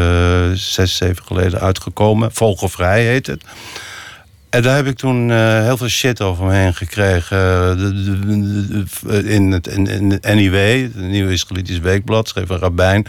zes, 0.54 0.96
zeven 0.96 1.24
geleden 1.24 1.60
uitgekomen. 1.60 2.32
Vogelvrij 2.32 3.04
heet 3.04 3.26
het. 3.26 3.44
En 4.50 4.62
daar 4.62 4.76
heb 4.76 4.86
ik 4.86 4.96
toen 4.96 5.28
uh, 5.28 5.62
heel 5.62 5.76
veel 5.76 5.88
shit 5.88 6.20
over 6.20 6.44
me 6.44 6.52
heen 6.52 6.74
gekregen. 6.74 7.38
Uh, 9.06 9.34
in 9.34 9.52
het 9.52 9.66
in, 9.66 9.86
in 9.86 10.36
NIW, 10.36 10.82
het 10.82 10.96
Nieuwe 10.96 11.32
Israëlitisch 11.32 11.78
Weekblad, 11.78 12.28
schreef 12.28 12.48
een 12.48 12.58
rabbijn. 12.58 13.06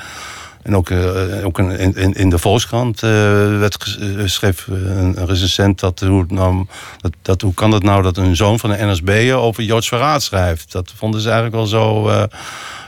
En 0.64 0.76
ook, 0.76 0.90
uh, 0.90 1.46
ook 1.46 1.60
in, 1.60 1.96
in, 1.96 2.14
in 2.14 2.30
de 2.30 2.38
Volkskrant 2.38 3.00
werd, 3.00 3.98
schreef 4.26 4.68
een, 4.68 5.26
recensent 5.26 5.80
dat 5.80 6.00
hoe, 6.00 6.26
nou, 6.28 6.66
dat, 7.02 7.12
dat, 7.22 7.42
hoe 7.42 7.54
kan 7.54 7.72
het 7.72 7.84
nou 7.84 8.04
dat 8.04 8.18
een 8.18 8.36
zoon 8.36 8.60
van 8.60 8.72
een 8.72 8.92
NSB'er 8.92 9.36
over 9.36 9.64
Joods 9.64 9.88
verraad 9.88 10.24
schrijft. 10.24 10.72
Dat 10.72 10.94
vonden 10.96 11.22
ze 11.22 11.30
eigenlijk 11.30 11.56
wel 11.56 11.66
zo 11.66 12.12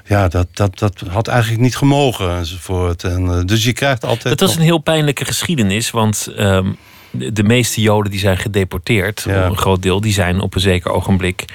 ja, 0.06 0.28
dat, 0.28 0.48
dat, 0.54 0.80
dat 0.80 1.04
had 1.10 1.28
eigenlijk 1.28 1.62
niet 1.62 1.76
gemogen 1.78 2.38
enzovoort. 2.38 3.04
En, 3.04 3.46
dus 3.46 3.64
je 3.64 3.74
krijgt 3.74 4.06
altijd. 4.06 4.40
Dat 4.40 4.48
was 4.48 4.58
een 4.58 4.64
heel 4.64 4.78
pijnlijke 4.78 5.26
geschiedenis, 5.26 5.92
want 5.92 6.28
um, 6.38 6.78
de, 7.12 7.44
meeste 7.44 7.82
Joden 7.82 8.12
die 8.12 8.20
zijn 8.20 8.38
gedeporteerd, 8.38 9.26
een 9.26 9.58
groot 9.58 9.82
deel, 9.82 10.02
die 10.02 10.14
zijn 10.14 10.40
op 10.40 10.56
een 10.56 10.62
zeker 10.62 10.92
ogenblik 10.92 11.46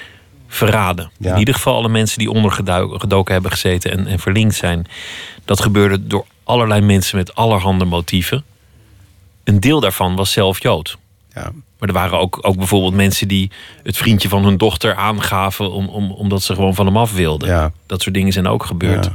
verraden. 0.48 1.10
In 1.20 1.38
ieder 1.38 1.54
geval 1.54 1.74
alle 1.74 1.88
mensen 1.88 2.18
die 2.18 2.30
ondergedoken 2.30 3.32
hebben 3.32 3.50
gezeten 3.50 3.90
en, 3.90 4.06
en 4.06 4.18
verlinkt 4.18 4.54
zijn. 4.54 4.86
Dat 5.44 5.60
gebeurde 5.60 6.06
door 6.06 6.26
allerlei 6.44 6.80
mensen 6.80 7.16
met 7.16 7.34
allerhande 7.34 7.84
motieven. 7.84 8.44
Een 9.44 9.60
deel 9.60 9.80
daarvan 9.80 10.16
was 10.16 10.32
zelf 10.32 10.62
Jood. 10.62 10.98
Ja. 11.34 11.52
Maar 11.78 11.88
er 11.88 11.94
waren 11.94 12.18
ook, 12.18 12.38
ook 12.40 12.56
bijvoorbeeld 12.56 12.94
mensen 12.94 13.28
die 13.28 13.50
het 13.82 13.96
vriendje 13.96 14.28
van 14.28 14.44
hun 14.44 14.56
dochter 14.56 14.94
aangaven. 14.94 15.72
Om, 15.72 15.88
om, 15.88 16.10
omdat 16.10 16.42
ze 16.42 16.54
gewoon 16.54 16.74
van 16.74 16.86
hem 16.86 16.96
af 16.96 17.12
wilden. 17.12 17.48
Ja. 17.48 17.72
Dat 17.86 18.02
soort 18.02 18.14
dingen 18.14 18.32
zijn 18.32 18.46
ook 18.46 18.64
gebeurd. 18.64 19.10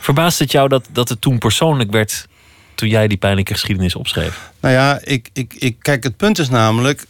Verbaast 0.00 0.38
het 0.38 0.52
jou 0.52 0.68
dat, 0.68 0.88
dat 0.92 1.08
het 1.08 1.20
toen 1.20 1.38
persoonlijk 1.38 1.90
werd. 1.90 2.26
Toen 2.74 2.88
jij 2.88 3.08
die 3.08 3.16
pijnlijke 3.16 3.52
geschiedenis 3.52 3.94
opschreef? 3.94 4.50
Nou 4.60 4.74
ja, 4.74 5.00
ik, 5.04 5.28
ik, 5.32 5.54
ik, 5.58 5.76
kijk, 5.78 6.04
het 6.04 6.16
punt 6.16 6.38
is 6.38 6.48
namelijk... 6.48 7.06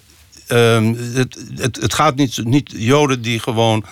ehm, 0.47 0.95
het, 1.15 1.39
het, 1.57 1.77
het 1.77 1.95
gaat 1.95 2.17
niet, 2.17 2.45
niet 2.45 2.73
Joden 2.77 3.23
die 3.23 3.39
gewoon 3.39 3.85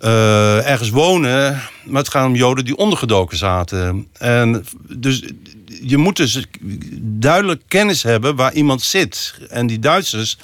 eh, 0.00 0.70
ergens 0.70 0.90
wonen... 0.90 1.60
maar 1.84 2.02
het 2.02 2.10
gaat 2.10 2.26
om 2.26 2.34
Joden 2.34 2.64
die 2.64 2.76
ondergedoken 2.76 3.36
zaten. 3.36 4.06
En 4.18 4.66
dus 4.88 5.22
je 5.82 5.96
moet 5.96 6.16
dus 6.16 6.44
duidelijk 7.00 7.62
kennis 7.68 8.02
hebben 8.02 8.36
waar 8.36 8.52
iemand 8.52 8.82
zit. 8.82 9.34
En 9.50 9.66
die 9.66 9.78
Duitsers... 9.78 10.38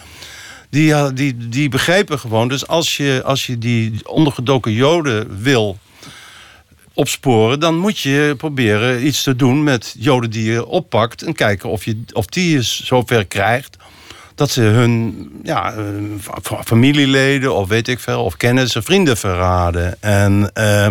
Die, 0.69 1.13
die, 1.13 1.49
die 1.49 1.69
begrepen 1.69 2.19
gewoon. 2.19 2.49
Dus 2.49 2.67
als 2.67 2.97
je, 2.97 3.23
als 3.25 3.47
je 3.47 3.59
die 3.59 4.09
ondergedoken 4.09 4.73
Joden 4.73 5.43
wil 5.43 5.79
opsporen, 7.01 7.61
dan 7.61 7.77
moet 7.77 7.99
je 7.99 8.35
proberen 8.37 9.07
iets 9.07 9.23
te 9.23 9.37
doen 9.37 9.63
met 9.63 9.95
Joden 9.99 10.31
die 10.31 10.53
je 10.53 10.67
oppakt. 10.67 11.23
En 11.23 11.33
kijken 11.35 11.69
of, 11.71 11.85
je, 11.85 12.03
of 12.13 12.27
die 12.27 12.51
je 12.51 12.63
zover 12.63 13.27
krijgt 13.27 13.77
dat 14.35 14.51
ze 14.51 14.61
hun 14.61 15.29
ja, 15.43 15.73
eh, 15.73 15.85
fa- 16.43 16.63
familieleden 16.65 17.55
of 17.55 17.69
weet 17.69 17.89
ik 17.89 17.99
veel, 18.01 18.25
of 18.25 18.37
kennissen, 18.37 18.83
vrienden 18.83 19.17
verraden. 19.17 20.03
En, 20.03 20.51
eh, 20.53 20.89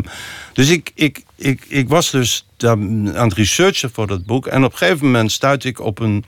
dus 0.54 0.70
ik, 0.70 0.92
ik, 0.96 1.24
ik, 1.36 1.66
ik 1.68 1.90
was 1.90 2.12
dus 2.12 2.46
aan 2.58 3.10
het 3.14 3.34
researchen 3.34 3.90
voor 3.94 4.08
dat 4.08 4.26
boek. 4.26 4.48
En 4.48 4.64
op 4.64 4.72
een 4.72 4.78
gegeven 4.78 5.06
moment 5.06 5.32
stuitte 5.32 5.68
ik 5.68 5.80
op 5.80 6.00
een. 6.00 6.26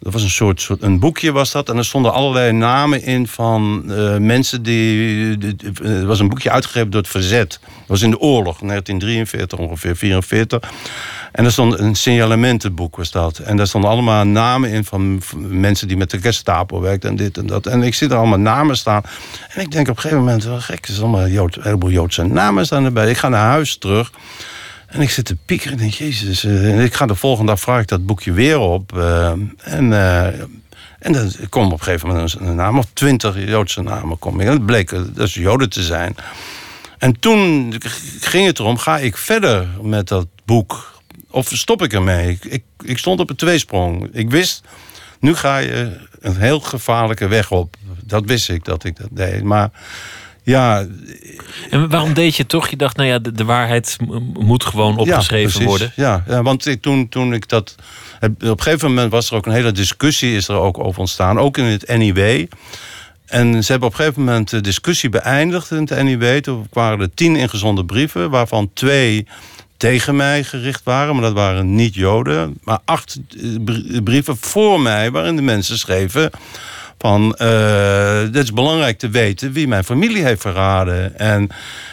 Dat 0.00 0.12
was 0.12 0.22
een 0.22 0.30
soort, 0.30 0.68
een 0.80 0.98
boekje 0.98 1.32
was 1.32 1.52
dat. 1.52 1.68
En 1.68 1.76
er 1.76 1.84
stonden 1.84 2.12
allerlei 2.12 2.52
namen 2.52 3.02
in 3.02 3.26
van 3.26 3.84
eh, 3.92 4.16
mensen 4.16 4.62
die... 4.62 5.38
die- 5.38 5.56
Er 5.82 6.06
was 6.06 6.20
een 6.20 6.28
boekje 6.28 6.50
uitgegeven 6.50 6.90
door 6.90 7.00
het 7.00 7.10
Verzet. 7.10 7.58
Dat 7.62 7.70
was 7.86 8.02
in 8.02 8.10
de 8.10 8.18
oorlog, 8.18 8.58
1943 8.58 9.58
ongeveer, 9.58 9.96
44. 9.96 10.70
En 11.32 11.44
er 11.44 11.52
stond 11.52 11.78
een 11.78 11.94
signalementenboek 11.94 12.96
was 12.96 13.10
dat. 13.10 13.38
En 13.38 13.56
daar 13.56 13.66
stonden 13.66 13.90
allemaal 13.90 14.24
namen 14.26 14.70
in 14.70 14.84
van, 14.84 15.22
mensen 15.36 15.88
die 15.88 15.96
met 15.96 16.10
de 16.10 16.20
Gestapo 16.20 16.80
werkten 16.80 17.10
en 17.10 17.16
dit 17.16 17.38
en 17.38 17.46
dat. 17.46 17.66
En 17.66 17.82
ik 17.82 17.94
zie 17.94 18.08
er 18.08 18.16
allemaal 18.16 18.38
namen 18.38 18.76
staan. 18.76 19.02
En 19.48 19.60
ik 19.60 19.70
denk 19.70 19.88
op 19.88 19.94
een 19.96 20.02
gegeven 20.02 20.24
moment, 20.24 20.44
wel 20.44 20.60
gek, 20.60 20.86
er 20.86 20.92
zijn 20.94 21.06
allemaal 21.06 21.28
Jood, 21.28 21.56
een 21.56 21.62
heleboel 21.62 21.90
Joodse 21.90 22.22
namen 22.22 22.66
staan 22.66 22.84
erbij. 22.84 23.10
Ik 23.10 23.16
ga 23.16 23.28
naar 23.28 23.46
huis 23.48 23.76
terug. 23.76 24.10
En 24.88 25.00
ik 25.00 25.10
zit 25.10 25.24
te 25.24 25.36
piekeren 25.44 25.72
en 25.72 25.78
denk, 25.78 25.92
jezus. 25.92 26.44
eh, 26.44 26.84
ik 26.84 26.94
ga 26.94 27.06
de 27.06 27.14
volgende 27.14 27.50
dag, 27.50 27.60
vraag 27.60 27.80
ik 27.80 27.88
dat 27.88 28.06
boekje 28.06 28.32
weer 28.32 28.58
op. 28.58 28.96
eh, 28.98 29.30
en, 29.58 29.92
eh, 29.92 30.26
en 30.98 31.12
dan 31.12 31.32
kom 31.48 31.64
op 31.66 31.72
een 31.72 31.82
gegeven 31.82 32.08
moment 32.08 32.34
een, 32.40 32.54
naam 32.54 32.78
of 32.78 32.86
twintig 32.92 33.44
Joodse 33.48 33.82
namen. 33.82 34.18
Kom. 34.18 34.40
En 34.40 34.46
het 34.46 34.66
bleek 34.66 34.92
eh, 34.92 35.00
dus 35.14 35.34
Joden 35.34 35.70
te 35.70 35.82
zijn. 35.82 36.14
En 36.98 37.20
toen 37.20 37.74
ging 38.20 38.46
het 38.46 38.58
erom, 38.58 38.76
ga 38.78 38.98
ik 38.98 39.16
verder 39.16 39.68
met 39.82 40.08
dat 40.08 40.26
boek? 40.44 41.00
Of 41.30 41.48
stop 41.52 41.82
ik 41.82 41.92
ermee? 41.92 42.30
Ik, 42.30 42.44
ik, 42.44 42.62
ik 42.84 42.98
stond 42.98 43.20
op 43.20 43.30
een 43.30 43.36
tweesprong. 43.36 44.08
Ik 44.12 44.30
wist, 44.30 44.62
nu 45.20 45.34
ga 45.34 45.58
je 45.58 45.96
een 46.20 46.36
heel 46.36 46.60
gevaarlijke 46.60 47.26
weg 47.28 47.50
op. 47.50 47.76
Dat 48.04 48.24
wist 48.24 48.48
ik 48.48 48.64
dat 48.64 48.84
ik 48.84 48.96
dat 48.96 49.08
deed. 49.10 49.42
Maar 49.42 49.70
ja, 50.48 50.86
En 51.70 51.88
waarom 51.88 52.12
deed 52.14 52.36
je 52.36 52.46
toch? 52.46 52.68
Je 52.68 52.76
dacht, 52.76 52.96
nou 52.96 53.08
ja, 53.08 53.18
de, 53.18 53.32
de 53.32 53.44
waarheid 53.44 53.96
moet 54.32 54.64
gewoon 54.64 54.96
opgeschreven 54.96 55.64
worden. 55.64 55.92
Ja, 55.96 56.24
ja 56.28 56.42
want 56.42 56.66
ik, 56.66 56.82
toen, 56.82 57.08
toen 57.08 57.32
ik 57.32 57.48
dat. 57.48 57.74
Op 58.20 58.42
een 58.42 58.62
gegeven 58.62 58.88
moment 58.88 59.10
was 59.10 59.30
er 59.30 59.36
ook 59.36 59.46
een 59.46 59.52
hele 59.52 59.72
discussie 59.72 60.36
is 60.36 60.48
er 60.48 60.54
ook 60.56 60.78
over 60.78 61.00
ontstaan, 61.00 61.38
ook 61.38 61.58
in 61.58 61.64
het 61.64 61.96
NIW. 61.96 62.46
En 63.26 63.64
ze 63.64 63.70
hebben 63.70 63.88
op 63.88 63.94
een 63.94 64.00
gegeven 64.00 64.24
moment 64.24 64.50
de 64.50 64.60
discussie 64.60 65.08
beëindigd 65.08 65.70
in 65.70 65.86
het 65.88 66.02
NIW. 66.02 66.40
Toen 66.40 66.66
waren 66.72 67.00
er 67.00 67.14
tien 67.14 67.36
ingezonden 67.36 67.86
brieven, 67.86 68.30
waarvan 68.30 68.70
twee 68.74 69.26
tegen 69.76 70.16
mij 70.16 70.44
gericht 70.44 70.80
waren, 70.84 71.14
maar 71.14 71.24
dat 71.24 71.32
waren 71.32 71.74
niet 71.74 71.94
Joden. 71.94 72.58
Maar 72.64 72.78
acht 72.84 73.18
eh, 73.42 73.48
br- 73.60 74.02
brieven 74.04 74.36
voor 74.40 74.80
mij, 74.80 75.10
waarin 75.10 75.36
de 75.36 75.42
mensen 75.42 75.78
schreven 75.78 76.30
van 76.98 77.34
eh 77.34 78.20
het 78.20 78.36
is 78.36 78.52
belangrijk 78.52 78.98
te 78.98 79.08
weten 79.08 79.52
wie 79.52 79.68
mijn 79.68 79.84
familie 79.84 80.24
heeft 80.24 80.40
verraden. 80.40 81.18
En 81.18 81.48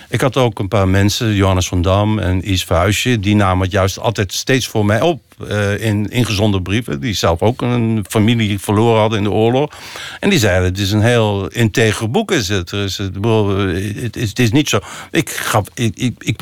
ik 0.09 0.21
had 0.21 0.37
ook 0.37 0.59
een 0.59 0.67
paar 0.67 0.87
mensen, 0.87 1.33
Johannes 1.33 1.67
van 1.67 1.81
Dam 1.81 2.19
en 2.19 2.43
Is 2.43 2.63
Vuistje, 2.63 3.19
die 3.19 3.35
namen 3.35 3.63
het 3.63 3.71
juist 3.71 3.99
altijd 3.99 4.33
steeds 4.33 4.67
voor 4.67 4.85
mij 4.85 5.01
op 5.01 5.21
eh, 5.47 5.79
in 5.79 6.09
ingezonden 6.09 6.63
brieven. 6.63 6.99
Die 6.99 7.13
zelf 7.13 7.41
ook 7.41 7.61
een 7.61 8.05
familie 8.09 8.59
verloren 8.59 8.99
hadden 8.99 9.17
in 9.17 9.23
de 9.23 9.31
oorlog. 9.31 9.71
En 10.19 10.29
die 10.29 10.39
zeiden: 10.39 10.69
Het 10.69 10.79
is 10.79 10.91
een 10.91 11.01
heel 11.01 11.47
integer 11.47 12.11
boek. 12.11 12.31
Is 12.31 12.47
het. 12.47 12.71
Er 12.71 12.83
is, 12.83 12.97
het, 12.97 14.15
is, 14.15 14.29
het 14.29 14.39
is 14.39 14.51
niet 14.51 14.69
zo. 14.69 14.79
Ik, 15.11 15.29
gaf, 15.29 15.63
ik, 15.73 15.95
ik, 15.95 16.13
ik, 16.19 16.41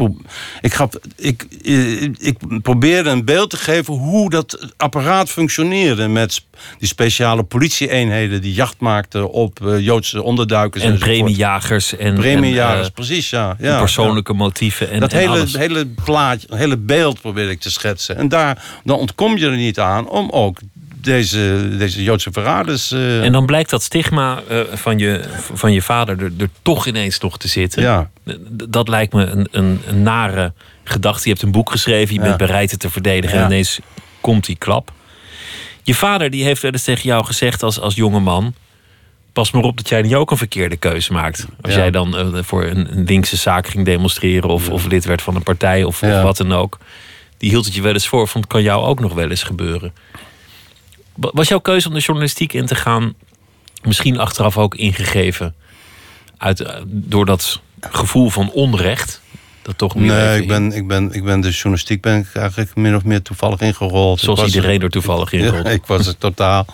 ik, 0.62 0.74
gaf, 0.74 0.90
ik, 1.16 1.48
eh, 1.66 2.02
ik 2.02 2.62
probeerde 2.62 3.10
een 3.10 3.26
beeld 3.26 3.50
te 3.50 3.58
geven 3.58 3.94
hoe 3.94 4.30
dat 4.30 4.74
apparaat 4.78 5.30
functioneerde. 5.30 6.08
Met 6.08 6.44
die 6.80 6.88
speciale 6.88 7.44
politieeenheden 7.44 8.42
die 8.42 8.54
jacht 8.54 8.80
maakten 8.80 9.32
op 9.32 9.66
eh, 9.66 9.80
Joodse 9.80 10.24
onderduikers. 10.24 10.84
En 10.84 10.98
premiejagers 10.98 11.96
en, 11.96 12.16
Premiejagers, 12.16 12.88
en, 12.88 12.94
precies, 12.94 13.30
ja. 13.30 13.53
Ja 13.60 13.80
persoonlijke 13.80 14.34
motieven 14.34 14.90
en, 14.90 15.00
dat 15.00 15.12
en 15.14 15.18
hele, 15.20 15.30
alles. 15.32 15.58
hele 15.58 15.86
plaatje, 16.04 16.48
hele 16.56 16.78
beeld 16.78 17.22
probeer 17.22 17.50
ik 17.50 17.60
te 17.60 17.72
schetsen. 17.72 18.16
En 18.18 18.28
daar, 18.30 18.64
dan 18.84 18.98
ontkom 18.98 19.38
je 19.38 19.46
er 19.46 19.56
niet 19.56 19.80
aan 19.80 20.10
om 20.10 20.30
ook 20.30 20.58
deze, 20.96 21.70
deze 21.78 22.04
Joodse 22.04 22.32
verraders... 22.32 22.92
eh, 22.92 23.24
En 23.24 23.32
dan 23.32 23.46
blijkt 23.46 23.70
dat 23.70 23.84
stigma 23.84 24.42
eh, 24.50 24.60
van, 24.74 24.98
je, 24.98 25.24
van 25.54 25.74
je 25.74 25.82
vader 25.82 26.20
er, 26.24 26.32
er 26.38 26.50
toch 26.62 26.88
ineens 26.88 27.20
nog 27.20 27.38
te 27.38 27.48
zitten. 27.48 27.82
Ja. 27.82 28.10
Dat 28.48 28.88
lijkt 28.88 29.14
me 29.14 29.26
een, 29.26 29.48
een, 29.52 29.82
een 29.88 30.02
nare 30.02 30.54
gedachte. 30.84 31.22
Je 31.24 31.30
hebt 31.30 31.42
een 31.42 31.52
boek 31.52 31.72
geschreven, 31.72 32.14
je 32.14 32.20
Ja. 32.22 32.26
bent 32.26 32.38
bereid 32.38 32.72
het 32.72 32.80
te 32.80 32.90
verdedigen. 32.90 33.38
Ja. 33.38 33.44
En 33.44 33.52
ineens 33.52 33.80
komt 34.22 34.46
die 34.46 34.56
klap. 34.58 34.92
Je 35.84 35.96
vader 35.96 36.30
die 36.30 36.44
heeft 36.44 36.62
wel 36.62 36.72
eens 36.72 36.84
tegen 36.84 37.04
jou 37.04 37.26
gezegd 37.26 37.64
als, 37.64 37.80
als 37.80 37.96
jonge 37.96 38.20
man... 38.20 38.54
pas 39.34 39.52
maar 39.52 39.64
op 39.64 39.78
dat 39.78 39.90
jij 39.90 40.02
niet 40.02 40.14
ook 40.14 40.32
een 40.32 40.38
verkeerde 40.38 40.76
keuze 40.78 41.12
maakt. 41.14 41.46
Als 41.62 41.74
Ja. 41.74 41.80
jij 41.80 41.92
dan 41.92 42.18
eh, 42.18 42.44
voor 42.44 42.64
een, 42.64 42.98
een 42.98 43.04
linkse 43.04 43.36
zaak 43.38 43.68
ging 43.68 43.86
demonstreren... 43.86 44.50
Of, 44.50 44.70
of 44.70 44.86
lid 44.86 45.06
werd 45.06 45.22
van 45.22 45.36
een 45.36 45.44
partij 45.44 45.84
of, 45.84 46.04
of 46.04 46.22
wat 46.22 46.38
dan 46.38 46.52
ook. 46.54 46.78
Die 47.38 47.50
hield 47.50 47.66
het 47.66 47.74
je 47.76 47.82
wel 47.82 47.94
eens 47.94 48.08
voor 48.08 48.28
van 48.28 48.42
het 48.42 48.50
kan 48.50 48.62
jou 48.62 48.86
ook 48.86 49.00
nog 49.00 49.14
wel 49.14 49.30
eens 49.30 49.44
gebeuren. 49.44 49.94
Wa- 51.16 51.32
Was 51.34 51.48
jouw 51.48 51.60
keuze 51.60 51.88
om 51.88 51.94
de 51.94 52.00
journalistiek 52.00 52.54
in 52.54 52.66
te 52.66 52.76
gaan... 52.76 53.14
misschien 53.84 54.20
achteraf 54.20 54.58
ook 54.58 54.76
ingegeven... 54.76 55.56
Uit, 56.38 56.60
eh, 56.60 56.76
door 56.86 57.26
dat 57.26 57.62
gevoel 57.80 58.30
van 58.30 58.52
onrecht... 58.52 59.22
Dat 59.62 59.78
toch 59.78 59.96
nu 59.96 60.08
nee, 60.08 60.42
ik 60.42 60.48
ben, 60.48 60.72
ik, 60.72 60.88
ben, 60.88 61.12
ik 61.14 61.24
ben 61.24 61.42
de 61.42 61.50
journalistiek 61.50 62.02
ben 62.02 62.18
ik 62.20 62.28
eigenlijk 62.36 62.76
min 62.76 62.96
of 62.96 63.04
meer 63.04 63.22
toevallig 63.22 63.60
ingerold. 63.60 64.20
Zoals 64.20 64.40
Ik 64.40 64.46
iedereen 64.46 64.82
er 64.82 64.90
toevallig 64.90 65.32
ingerold. 65.32 65.66
Ja, 65.68 65.70
ik 65.72 65.86
was 65.86 66.08
er 66.08 66.18
totaal 66.18 66.66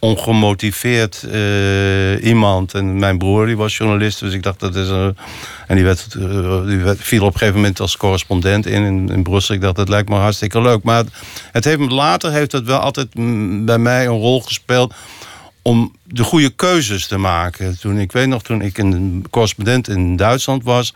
ongemotiveerd 0.00 1.22
eh, 1.22 2.24
iemand. 2.24 2.74
En 2.74 2.98
mijn 2.98 3.18
broer 3.18 3.46
die 3.46 3.56
was 3.56 3.76
journalist, 3.76 4.20
dus 4.20 4.34
ik 4.34 4.42
dacht 4.42 4.60
dat 4.60 4.76
is 4.76 4.88
een... 4.88 5.16
En 5.66 5.76
die, 5.76 5.84
werd, 5.84 6.06
eh, 6.14 6.66
die 6.66 6.78
werd, 6.78 6.98
viel 7.00 7.24
op 7.24 7.32
een 7.32 7.38
gegeven 7.38 7.60
moment 7.60 7.80
als 7.80 7.96
correspondent 7.96 8.66
in, 8.66 9.08
in, 9.10 9.22
Brussel. 9.22 9.54
Ik 9.54 9.60
dacht, 9.60 9.76
dat 9.76 9.88
lijkt 9.88 10.08
me 10.08 10.14
hartstikke 10.14 10.60
leuk. 10.60 10.82
Maar 10.82 11.04
het, 11.52 11.64
heeft, 11.64 11.80
later 11.90 12.32
heeft 12.32 12.52
het 12.52 12.64
wel 12.64 12.78
altijd 12.78 13.08
bij 13.64 13.78
mij 13.78 14.06
een 14.06 14.18
rol 14.18 14.40
gespeeld 14.40 14.94
om 15.62 15.94
de 16.04 16.24
goede 16.24 16.50
keuzes 16.50 17.06
te 17.06 17.16
maken. 17.16 17.78
Toen, 17.78 17.98
ik 17.98 18.12
weet 18.12 18.28
nog, 18.28 18.42
toen 18.42 18.62
ik 18.62 18.78
een 18.78 19.24
correspondent 19.30 19.88
in 19.88 20.16
Duitsland 20.16 20.64
was... 20.64 20.92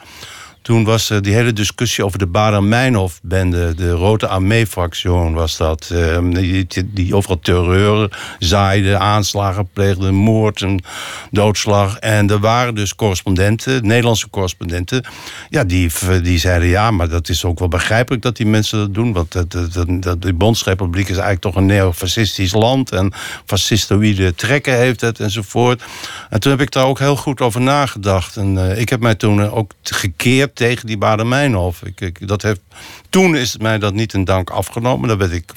Toen 0.64 0.84
was 0.84 1.10
er 1.10 1.22
die 1.22 1.34
hele 1.34 1.52
discussie 1.52 2.04
over 2.04 2.18
de 2.18 2.26
Bader-Meinhof-bende. 2.26 3.74
De 3.74 3.90
Rode 3.90 4.26
Armee-fractie 4.26 5.10
was 5.10 5.56
dat. 5.56 5.90
eh, 5.92 6.18
die, 6.30 6.66
die, 6.84 7.14
overal 7.14 7.38
terreur 7.40 8.18
zaaide, 8.38 8.98
aanslagen 8.98 9.68
pleegde, 9.72 10.10
moord 10.10 10.62
en 10.62 10.82
doodslag. 11.30 11.98
En 11.98 12.30
er 12.30 12.38
waren 12.38 12.74
dus 12.74 12.94
correspondenten, 12.94 13.86
Nederlandse 13.86 14.30
correspondenten... 14.30 15.04
Ja, 15.48 15.64
die, 15.64 15.90
die 16.22 16.38
zeiden 16.38 16.68
ja, 16.68 16.90
maar 16.90 17.08
dat 17.08 17.28
is 17.28 17.44
ook 17.44 17.58
wel 17.58 17.68
begrijpelijk 17.68 18.22
dat 18.22 18.36
die 18.36 18.46
mensen 18.46 18.78
dat 18.78 18.94
doen. 18.94 19.12
Want 19.12 19.32
dat, 19.32 19.52
dat, 19.52 19.86
dat, 20.02 20.38
Bondsrepubliek 20.38 21.08
is 21.08 21.16
eigenlijk 21.16 21.40
toch 21.40 21.56
een 21.56 21.66
neofascistisch 21.66 22.52
land... 22.52 22.92
en 22.92 23.12
fascistoïde 23.46 24.34
trekken 24.34 24.76
heeft 24.76 25.00
het 25.00 25.20
enzovoort. 25.20 25.82
En 26.30 26.40
toen 26.40 26.50
heb 26.50 26.60
ik 26.60 26.70
daar 26.70 26.86
ook 26.86 26.98
heel 26.98 27.16
goed 27.16 27.40
over 27.40 27.60
nagedacht. 27.60 28.36
En 28.36 28.70
eh, 28.70 28.80
ik 28.80 28.88
heb 28.88 29.00
mij 29.00 29.14
toen 29.14 29.42
eh, 29.42 29.56
ook 29.56 29.72
gekeerd 29.82 30.52
tegen 30.54 30.86
die 30.86 30.98
Baden-Meinhof. 30.98 31.82
Ik, 31.82 32.00
ik, 32.00 32.28
dat 32.28 32.42
heeft, 32.42 32.60
toen 33.08 33.36
is 33.36 33.56
mij 33.56 33.78
dat 33.78 33.94
niet 33.94 34.14
in 34.14 34.24
dank 34.24 34.50
afgenomen. 34.50 35.08
Daar 35.08 35.16
ben 35.16 35.32
ik, 35.32 35.52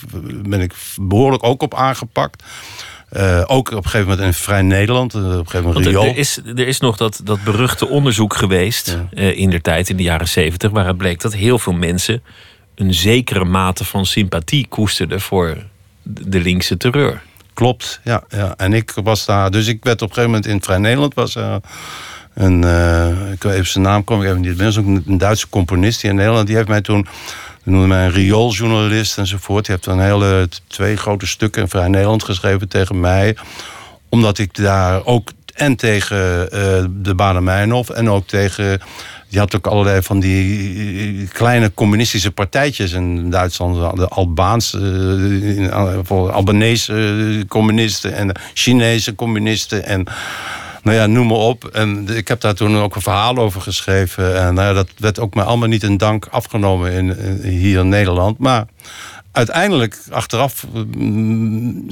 ben 0.48 0.62
ik 0.62 0.74
behoorlijk 1.02 1.44
ook 1.44 1.62
op 1.62 1.76
aangepakt. 1.76 2.44
Eh, 3.10 3.44
ook 3.48 3.68
op 3.72 3.76
een 3.76 3.84
gegeven 3.84 4.08
moment 4.08 4.26
in 4.26 4.34
Vrij 4.34 4.62
Nederland. 4.62 5.14
eh, 5.14 5.20
Op 5.20 5.26
een 5.26 5.32
gegeven 5.32 5.68
moment 5.68 5.86
Want 5.86 6.06
er, 6.06 6.18
is, 6.18 6.38
er 6.56 6.68
is 6.68 6.80
nog 6.80 6.98
dat, 6.98 7.22
dat 7.24 7.44
beruchte 7.44 7.88
onderzoek 7.88 8.36
geweest 8.36 8.98
eh, 9.14 9.38
in 9.38 9.50
der 9.50 9.62
tijd, 9.62 9.90
in 9.90 9.98
de 9.98 10.04
jaren 10.04 10.28
zeventig, 10.28 10.72
waaruit 10.72 10.98
bleek 10.98 11.22
dat 11.22 11.34
heel 11.34 11.60
veel 11.60 11.74
mensen 11.74 12.24
een 12.76 12.94
zekere 12.94 13.46
mate 13.46 13.86
van 13.86 14.06
sympathie 14.06 14.68
koesterden 14.68 15.22
voor 15.22 15.58
de 16.04 16.30
de 16.30 16.40
linkse 16.40 16.78
terreur. 16.78 17.22
Klopt, 17.54 18.00
ja, 18.04 18.24
ja. 18.30 18.54
En 18.58 18.74
ik 18.74 18.92
was 19.04 19.26
daar, 19.26 19.52
dus 19.52 19.68
ik 19.68 19.84
werd 19.84 20.02
op 20.02 20.08
een 20.10 20.14
gegeven 20.16 20.36
moment 20.36 20.52
in 20.54 20.62
Vrij 20.64 20.78
Nederland 20.78 21.14
was 21.14 21.36
een, 22.38 22.64
uh, 22.64 23.32
ik 23.32 23.44
even 23.44 23.68
zijn 23.68 23.84
naam 23.84 24.04
kom 24.04 24.22
ik 24.22 24.28
even 24.28 24.42
niet 24.42 24.78
ook 24.78 24.86
een 24.86 25.18
Duitse 25.18 25.50
componist 25.50 26.02
die 26.02 26.10
in 26.10 26.16
Nederland, 26.16 26.48
die 26.48 26.56
heeft 26.56 26.68
mij 26.68 26.82
toen, 26.82 27.08
die 27.64 27.74
noemde 27.74 27.88
mij 27.88 28.06
een 28.06 28.12
riooljournalist 28.12 29.18
enzovoort. 29.18 29.66
Die 29.66 29.76
heeft 29.76 29.88
een 29.88 30.00
hele 30.00 30.50
twee 30.68 30.96
grote 30.96 31.28
stukken 31.28 31.62
in 31.62 31.68
Vrij 31.68 31.88
Nederland 31.88 32.24
geschreven 32.24 32.68
tegen 32.68 33.00
mij, 33.00 33.38
omdat 34.10 34.38
ik 34.38 34.56
daar 34.56 35.06
ook 35.06 35.32
en 35.54 35.76
tegen 35.76 36.42
uh, 36.44 36.50
de 36.90 37.16
Baden-Meinhof 37.16 37.90
en 37.90 38.10
ook 38.10 38.28
tegen 38.28 38.80
je 39.30 39.40
had 39.40 39.56
ook 39.56 39.68
allerlei 39.68 40.02
van 40.02 40.20
die 40.20 41.28
kleine 41.28 41.74
communistische 41.74 42.32
partijtjes 42.32 42.92
in 42.92 43.30
Duitsland. 43.30 43.98
De 43.98 44.08
Albaanse, 44.08 46.00
Albanese 46.10 47.46
communisten 47.48 48.14
en 48.14 48.32
Chinese 48.54 49.16
communisten. 49.16 49.86
En 49.86 50.06
nou 50.88 51.00
ja, 51.00 51.06
noem 51.06 51.28
maar 51.28 51.38
op. 51.38 51.66
En 51.66 52.08
ik 52.10 52.28
heb 52.28 52.42
daar 52.42 52.54
toen 52.54 52.78
ook 52.78 52.96
een 52.96 53.02
verhaal 53.02 53.38
over 53.38 53.62
geschreven. 53.62 54.42
En 54.42 54.54
nou 54.54 54.68
ja, 54.68 54.74
dat 54.74 54.90
werd 54.98 55.20
ook 55.20 55.34
maar 55.34 55.46
allemaal 55.46 55.68
niet 55.68 55.84
in 55.84 55.98
dank 55.98 56.26
afgenomen 56.26 56.92
in, 56.92 57.18
in, 57.18 57.42
hier 57.44 57.80
in 57.80 57.90
Nederland. 57.90 58.38
Maar 58.38 58.66
uiteindelijk, 59.32 60.00
achteraf, 60.10 60.66
mm, 60.98 61.88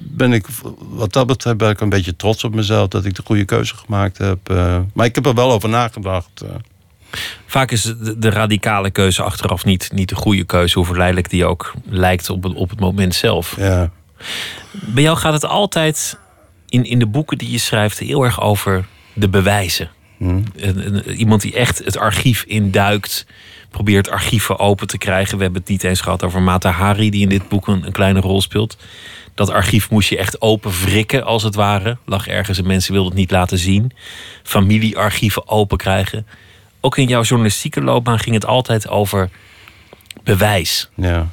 ben 0.00 0.32
ik, 0.32 0.46
wat 0.78 1.12
dat 1.12 1.26
betreft, 1.26 1.56
ben 1.56 1.70
ik 1.70 1.80
een 1.80 1.88
beetje 1.88 2.16
trots 2.16 2.44
op 2.44 2.54
mezelf 2.54 2.88
dat 2.88 3.04
ik 3.04 3.14
de 3.14 3.22
goede 3.24 3.44
keuze 3.44 3.76
gemaakt 3.76 4.18
heb. 4.18 4.50
Eh. 4.50 4.78
maar 4.94 5.06
ik 5.06 5.14
heb 5.14 5.26
er 5.26 5.34
wel 5.34 5.52
over 5.52 5.68
nagedacht. 5.68 6.42
Eh. 6.42 6.48
Vaak 7.46 7.70
is 7.70 7.94
de, 8.16 8.30
radicale 8.30 8.90
keuze 8.90 9.22
achteraf 9.22 9.64
niet, 9.64 9.90
niet 9.92 10.08
de 10.08 10.14
goede 10.14 10.44
keuze, 10.44 10.78
hoe 10.78 10.86
verleidelijk 10.86 11.30
die 11.30 11.44
ook 11.44 11.72
lijkt 11.88 12.30
op 12.30 12.42
het, 12.42 12.54
op 12.54 12.70
het 12.70 12.80
moment 12.80 13.14
zelf. 13.14 13.56
Ja. 13.56 13.90
Bij 14.70 15.02
jou 15.02 15.16
gaat 15.16 15.32
het 15.32 15.44
altijd 15.44 16.20
in, 16.72 16.84
in 16.84 16.98
de 16.98 17.06
boeken 17.06 17.38
die 17.38 17.50
je 17.50 17.58
schrijft 17.58 17.98
heel 17.98 18.24
erg 18.24 18.40
over 18.40 18.84
de 19.12 19.28
bewijzen. 19.28 19.90
Hmm. 20.16 20.42
Iemand 21.16 21.40
die 21.40 21.54
echt 21.54 21.78
het 21.84 21.98
archief 21.98 22.42
induikt, 22.42 23.26
probeert 23.70 24.10
archieven 24.10 24.58
open 24.58 24.86
te 24.86 24.98
krijgen. 24.98 25.36
We 25.36 25.42
hebben 25.42 25.60
het 25.60 25.70
niet 25.70 25.84
eens 25.84 26.00
gehad 26.00 26.22
over 26.22 26.42
Mata 26.42 26.70
Hari, 26.70 27.10
die 27.10 27.22
in 27.22 27.28
dit 27.28 27.48
boek 27.48 27.66
een, 27.66 27.86
een 27.86 27.92
kleine 27.92 28.20
rol 28.20 28.40
speelt. 28.40 28.76
Dat 29.34 29.50
archief 29.50 29.90
moest 29.90 30.08
je 30.08 30.16
echt 30.16 30.40
open 30.40 30.70
wrikken, 30.70 31.24
als 31.24 31.42
het 31.42 31.54
ware. 31.54 31.96
Lag 32.04 32.28
ergens 32.28 32.58
en 32.58 32.66
mensen 32.66 32.92
wilden 32.92 33.10
het 33.10 33.20
niet 33.20 33.30
laten 33.30 33.58
zien. 33.58 33.92
Familiearchieven 34.42 35.48
open 35.48 35.78
krijgen. 35.78 36.26
Ook 36.80 36.98
in 36.98 37.06
jouw 37.06 37.22
journalistieke 37.22 37.82
loopbaan 37.82 38.18
ging 38.18 38.34
het 38.34 38.46
altijd 38.46 38.88
over 38.88 39.30
bewijs. 40.24 40.90
Ja. 40.94 41.28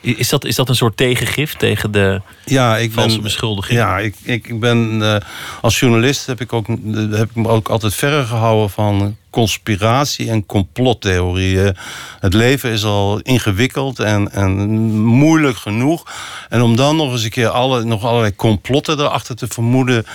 Is 0.00 0.28
dat, 0.28 0.44
is 0.44 0.56
dat 0.56 0.68
een 0.68 0.74
soort 0.74 0.96
tegengif 0.96 1.54
tegen 1.54 1.90
de 1.90 2.20
ja, 2.44 2.76
ik 2.76 2.92
valse 2.92 3.14
ben, 3.14 3.22
beschuldiging? 3.22 3.78
Ja, 3.78 3.98
ik, 3.98 4.14
ik 4.22 4.60
ben 4.60 4.98
uh, 5.00 5.16
als 5.60 5.80
journalist 5.80 6.26
heb 6.26 6.40
ik, 6.40 6.52
ook, 6.52 6.66
heb 7.10 7.30
ik 7.30 7.34
me 7.34 7.48
ook 7.48 7.68
altijd 7.68 7.94
verre 7.94 8.24
gehouden 8.24 8.70
van 8.70 9.16
conspiratie 9.38 10.30
en 10.30 10.46
complottheorieën. 10.46 11.76
Het 12.20 12.34
leven 12.34 12.70
is 12.70 12.84
al 12.84 13.20
ingewikkeld 13.20 13.98
en, 13.98 14.32
en 14.32 14.50
moeilijk 14.98 15.56
genoeg. 15.56 16.04
En 16.48 16.62
om 16.62 16.76
dan 16.76 16.96
nog 16.96 17.12
eens 17.12 17.24
een 17.24 17.30
keer 17.30 17.48
alle, 17.48 17.84
nog 17.84 18.04
allerlei 18.04 18.36
complotten 18.36 18.98
erachter 18.98 19.36
te 19.36 19.46
vermoeden. 19.48 20.06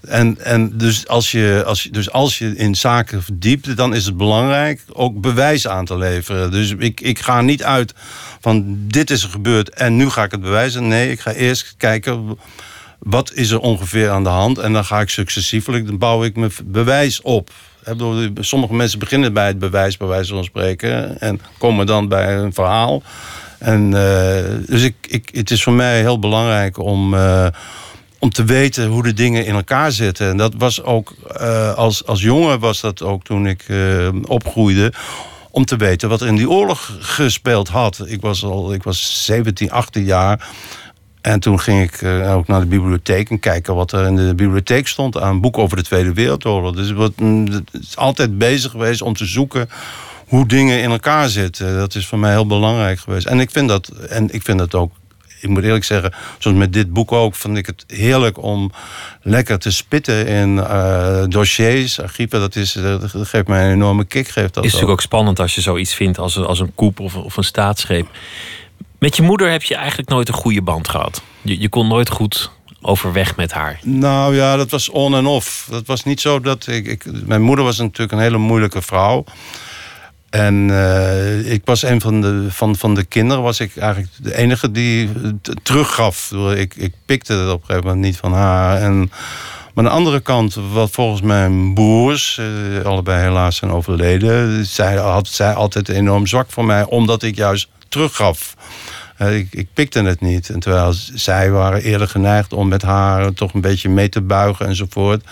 En, 0.00 0.44
en 0.44 0.78
dus, 0.78 1.08
als 1.08 1.30
je, 1.30 1.62
als 1.66 1.82
dus 1.82 2.10
als 2.10 2.38
je 2.38 2.56
in 2.56 2.74
zaken 2.74 3.22
verdiept, 3.22 3.76
dan 3.76 3.94
is 3.94 4.04
het 4.04 4.16
belangrijk 4.16 4.82
ook 4.92 5.20
bewijs 5.20 5.68
aan 5.68 5.84
te 5.84 5.96
leveren. 5.96 6.50
Dus 6.50 6.74
ik, 6.78 7.00
ik 7.00 7.18
ga 7.18 7.40
niet 7.40 7.62
uit 7.62 7.94
van 8.40 8.76
dit 8.88 9.10
is 9.10 9.22
er 9.22 9.30
gebeurd 9.30 9.70
en 9.70 9.96
nu 9.96 10.10
ga 10.10 10.24
ik 10.24 10.30
het 10.30 10.40
bewijzen. 10.40 10.88
Nee, 10.88 11.10
ik 11.10 11.20
ga 11.20 11.32
eerst 11.32 11.74
kijken 11.76 12.38
wat 12.98 13.32
is 13.32 13.50
er 13.50 13.60
ongeveer 13.60 14.10
aan 14.10 14.22
de 14.22 14.28
hand. 14.28 14.58
En 14.58 14.72
dan 14.72 14.84
ga 14.84 15.00
ik 15.00 15.08
successievelijk, 15.08 15.86
dan 15.86 15.98
bouw 15.98 16.24
ik 16.24 16.36
mijn 16.36 16.52
bewijs 16.64 17.20
op. 17.20 17.50
Sommige 18.34 18.74
mensen 18.74 18.98
beginnen 18.98 19.32
bij 19.32 19.46
het 19.46 19.58
bewijs, 19.58 19.96
bij 19.96 20.08
wijze 20.08 20.34
van 20.34 20.44
spreken, 20.44 21.20
en 21.20 21.40
komen 21.58 21.86
dan 21.86 22.08
bij 22.08 22.36
een 22.36 22.52
verhaal. 22.52 23.02
En, 23.58 23.82
uh, 23.82 24.66
dus 24.66 24.82
ik, 24.82 24.94
ik, 25.08 25.30
het 25.32 25.50
is 25.50 25.62
voor 25.62 25.72
mij 25.72 26.00
heel 26.00 26.18
belangrijk 26.18 26.78
om, 26.78 27.14
uh, 27.14 27.46
om 28.18 28.30
te 28.30 28.44
weten 28.44 28.86
hoe 28.86 29.02
de 29.02 29.12
dingen 29.12 29.46
in 29.46 29.54
elkaar 29.54 29.92
zitten. 29.92 30.28
En 30.28 30.36
dat 30.36 30.54
was 30.58 30.82
ook, 30.82 31.14
uh, 31.40 31.74
als, 31.74 32.06
als 32.06 32.22
jongen 32.22 32.58
was 32.58 32.80
dat 32.80 33.02
ook 33.02 33.24
toen 33.24 33.46
ik 33.46 33.66
opgroeide 34.26 34.92
om 35.50 35.64
te 35.64 35.76
weten 35.76 36.08
wat 36.08 36.20
er 36.20 36.26
in 36.26 36.36
die 36.36 36.50
oorlog 36.50 36.96
gespeeld 37.00 37.68
had. 37.68 38.02
Ik 38.06 38.20
was 38.20 38.44
al 38.44 38.72
ik 38.72 38.82
was 38.82 39.24
17, 39.24 39.70
18 39.70 40.04
jaar. 40.04 40.48
En 41.22 41.40
toen 41.40 41.60
ging 41.60 41.82
ik 41.82 42.00
uh, 42.00 42.34
ook 42.34 42.46
naar 42.46 42.60
de 42.60 42.66
bibliotheek 42.66 43.30
en 43.30 43.40
kijken 43.40 43.74
wat 43.74 43.92
er 43.92 44.06
in 44.06 44.16
de 44.16 44.34
bibliotheek 44.34 44.88
stond 44.88 45.20
aan 45.20 45.40
boeken 45.40 45.62
over 45.62 45.76
de 45.76 45.82
Tweede 45.82 46.12
Wereldoorlog. 46.12 46.74
Dus 46.74 46.92
wat, 46.92 47.12
mm, 47.20 47.46
het 47.46 47.70
is 47.80 47.96
altijd 47.96 48.38
bezig 48.38 48.70
geweest 48.70 49.02
om 49.02 49.14
te 49.14 49.26
zoeken 49.26 49.68
hoe 50.26 50.46
dingen 50.46 50.82
in 50.82 50.90
elkaar 50.90 51.28
zitten. 51.28 51.76
Dat 51.76 51.94
is 51.94 52.06
voor 52.06 52.18
mij 52.18 52.30
heel 52.30 52.46
belangrijk 52.46 52.98
geweest. 52.98 53.26
En 53.26 53.40
ik 53.40 53.50
vind 53.50 53.68
dat, 53.68 53.88
en 53.88 54.34
ik 54.34 54.42
vind 54.42 54.58
dat 54.58 54.74
ook 54.74 54.92
ik 55.42 55.48
moet 55.48 55.62
eerlijk 55.62 55.84
zeggen, 55.84 56.12
zoals 56.38 56.56
met 56.56 56.72
dit 56.72 56.92
boek 56.92 57.12
ook, 57.12 57.34
vond 57.34 57.56
ik 57.56 57.66
het 57.66 57.84
heerlijk 57.86 58.42
om 58.42 58.72
lekker 59.22 59.58
te 59.58 59.70
spitten 59.70 60.26
in 60.26 60.56
uh, 60.56 61.24
dossiers, 61.28 62.00
archieven. 62.00 62.40
Dat, 62.40 62.56
is, 62.56 62.72
dat 62.72 63.10
geeft 63.12 63.46
mij 63.46 63.64
een 63.64 63.72
enorme 63.72 64.04
kick. 64.04 64.28
Geeft 64.28 64.54
dat 64.54 64.64
is 64.64 64.72
natuurlijk 64.72 64.98
ook 64.98 65.06
spannend 65.06 65.40
als 65.40 65.54
je 65.54 65.60
zoiets 65.60 65.94
vindt 65.94 66.18
als, 66.18 66.36
als 66.36 66.60
een 66.60 66.74
koep 66.74 67.00
of, 67.00 67.16
of 67.16 67.36
een 67.36 67.44
staatsgreep. 67.44 68.08
Met 69.02 69.16
je 69.16 69.22
moeder 69.22 69.50
heb 69.50 69.62
je 69.62 69.74
eigenlijk 69.74 70.08
nooit 70.08 70.28
een 70.28 70.34
goede 70.34 70.62
band 70.62 70.88
gehad. 70.88 71.22
Je, 71.40 71.60
je 71.60 71.68
kon 71.68 71.88
nooit 71.88 72.10
goed 72.10 72.50
overweg 72.80 73.36
met 73.36 73.52
haar? 73.52 73.80
Nou 73.82 74.34
ja, 74.34 74.56
dat 74.56 74.70
was 74.70 74.88
on 74.88 75.14
en 75.14 75.26
off. 75.26 75.66
Dat 75.70 75.86
was 75.86 76.04
niet 76.04 76.20
zo 76.20 76.40
dat 76.40 76.66
ik, 76.66 76.86
ik, 76.86 77.26
Mijn 77.26 77.42
moeder 77.42 77.64
was 77.64 77.78
natuurlijk 77.78 78.12
een 78.12 78.18
hele 78.18 78.38
moeilijke 78.38 78.82
vrouw. 78.82 79.24
En 80.30 80.68
uh, 80.68 81.52
ik 81.52 81.62
was 81.64 81.82
een 81.82 82.00
van 82.00 82.20
de, 82.20 82.46
van, 82.50 82.76
van 82.76 82.94
de 82.94 83.04
kinderen, 83.04 83.42
was 83.42 83.60
ik 83.60 83.76
eigenlijk 83.76 84.12
de 84.18 84.36
enige 84.36 84.70
die 84.70 85.10
teruggaf. 85.62 86.32
Ik, 86.54 86.74
ik 86.76 86.92
pikte 87.06 87.32
het 87.32 87.50
op 87.50 87.60
een 87.60 87.66
gegeven 87.66 87.88
moment 87.88 88.04
niet 88.04 88.16
van 88.16 88.32
haar. 88.32 88.80
En, 88.80 88.98
maar 89.74 89.84
aan 89.84 89.84
de 89.84 89.90
andere 89.90 90.20
kant, 90.20 90.54
wat 90.72 90.90
volgens 90.90 91.20
mijn 91.20 91.74
broers, 91.74 92.40
uh, 92.40 92.84
allebei 92.84 93.22
helaas 93.22 93.56
zijn 93.56 93.70
overleden, 93.70 94.66
zij 94.66 94.96
had 94.96 95.28
zij 95.28 95.54
altijd 95.54 95.88
enorm 95.88 96.26
zwak 96.26 96.50
voor 96.50 96.64
mij, 96.64 96.84
omdat 96.84 97.22
ik 97.22 97.36
juist 97.36 97.68
teruggaf. 97.92 98.54
Uh, 99.22 99.36
ik, 99.36 99.48
ik 99.50 99.68
pikte 99.74 100.02
het 100.02 100.20
niet. 100.20 100.50
En 100.50 100.60
terwijl 100.60 100.92
zij 101.14 101.50
waren 101.50 101.82
eerder 101.82 102.08
geneigd 102.08 102.52
om 102.52 102.68
met 102.68 102.82
haar 102.82 103.32
toch 103.32 103.54
een 103.54 103.60
beetje 103.60 103.88
mee 103.88 104.08
te 104.08 104.20
buigen 104.20 104.66
enzovoort. 104.66 105.24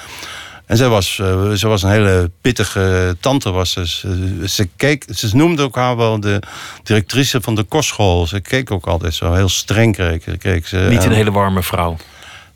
En 0.66 0.76
zij 0.76 0.88
was, 0.88 1.18
uh, 1.20 1.50
ze 1.50 1.68
was 1.68 1.82
een 1.82 1.90
hele 1.90 2.30
pittige 2.40 3.16
tante. 3.20 3.50
Was 3.50 3.72
ze. 3.72 3.86
Ze, 4.48 4.68
keek, 4.76 5.04
ze 5.14 5.36
noemde 5.36 5.62
ook 5.62 5.74
haar 5.74 5.96
wel 5.96 6.20
de 6.20 6.42
directrice 6.82 7.40
van 7.40 7.54
de 7.54 7.62
kostschool. 7.62 8.26
Ze 8.26 8.40
keek 8.40 8.70
ook 8.70 8.86
altijd 8.86 9.14
zo 9.14 9.32
heel 9.32 9.48
streng. 9.48 9.96
Keek, 10.38 10.66
ze. 10.66 10.86
Niet 10.90 11.04
een 11.04 11.12
hele 11.12 11.32
warme 11.32 11.62
vrouw. 11.62 11.96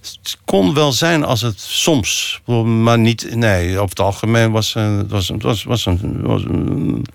Het 0.01 0.39
kon 0.45 0.75
wel 0.75 0.93
zijn 0.93 1.25
als 1.25 1.41
het 1.41 1.61
soms, 1.61 2.41
maar 2.65 2.99
niet. 2.99 3.35
Nee, 3.35 3.75
over 3.75 3.89
het 3.89 4.01
algemeen 4.01 4.51
was 4.51 4.75
het 4.75 5.11
was, 5.11 5.33
was, 5.39 5.65
was, 5.65 5.87
een, 5.87 6.21
was 6.23 6.43
een, 6.43 7.07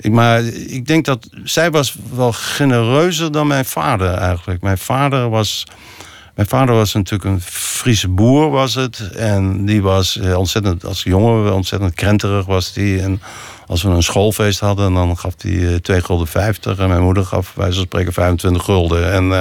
ik, 0.00 0.12
maar 0.12 0.44
ik 0.44 0.86
denk 0.86 1.04
dat 1.04 1.28
zij 1.44 1.70
was 1.70 1.96
wel 2.14 2.32
genereuzer 2.32 3.32
dan 3.32 3.46
mijn 3.46 3.64
vader 3.64 4.14
eigenlijk. 4.14 4.62
Mijn 4.62 4.78
vader 4.78 5.28
was 5.28 5.64
mijn 6.38 6.50
vader 6.50 6.74
was 6.74 6.92
natuurlijk 6.94 7.30
een 7.30 7.40
Friese 7.40 8.08
boer, 8.08 8.50
was 8.50 8.74
het. 8.74 9.10
En 9.16 9.64
die 9.64 9.82
was 9.82 10.18
eh, 10.18 10.38
ontzettend, 10.38 10.84
als 10.84 11.02
jongen, 11.02 11.54
ontzettend 11.54 11.94
krenterig 11.94 12.46
was 12.46 12.72
die. 12.72 13.00
En 13.00 13.20
als 13.66 13.82
we 13.82 13.88
een 13.88 14.02
schoolfeest 14.02 14.60
hadden, 14.60 14.94
dan 14.94 15.18
gaf 15.18 15.34
hij 15.38 15.80
2 15.80 15.96
eh, 15.96 16.04
gulden 16.04 16.26
50. 16.26 16.78
En 16.78 16.88
mijn 16.88 17.02
moeder 17.02 17.24
gaf, 17.24 17.52
wij 17.54 17.70
zullen 17.70 17.86
spreken, 17.86 18.12
25 18.12 18.64
gulden. 18.64 19.12
En, 19.12 19.24
uh, 19.24 19.38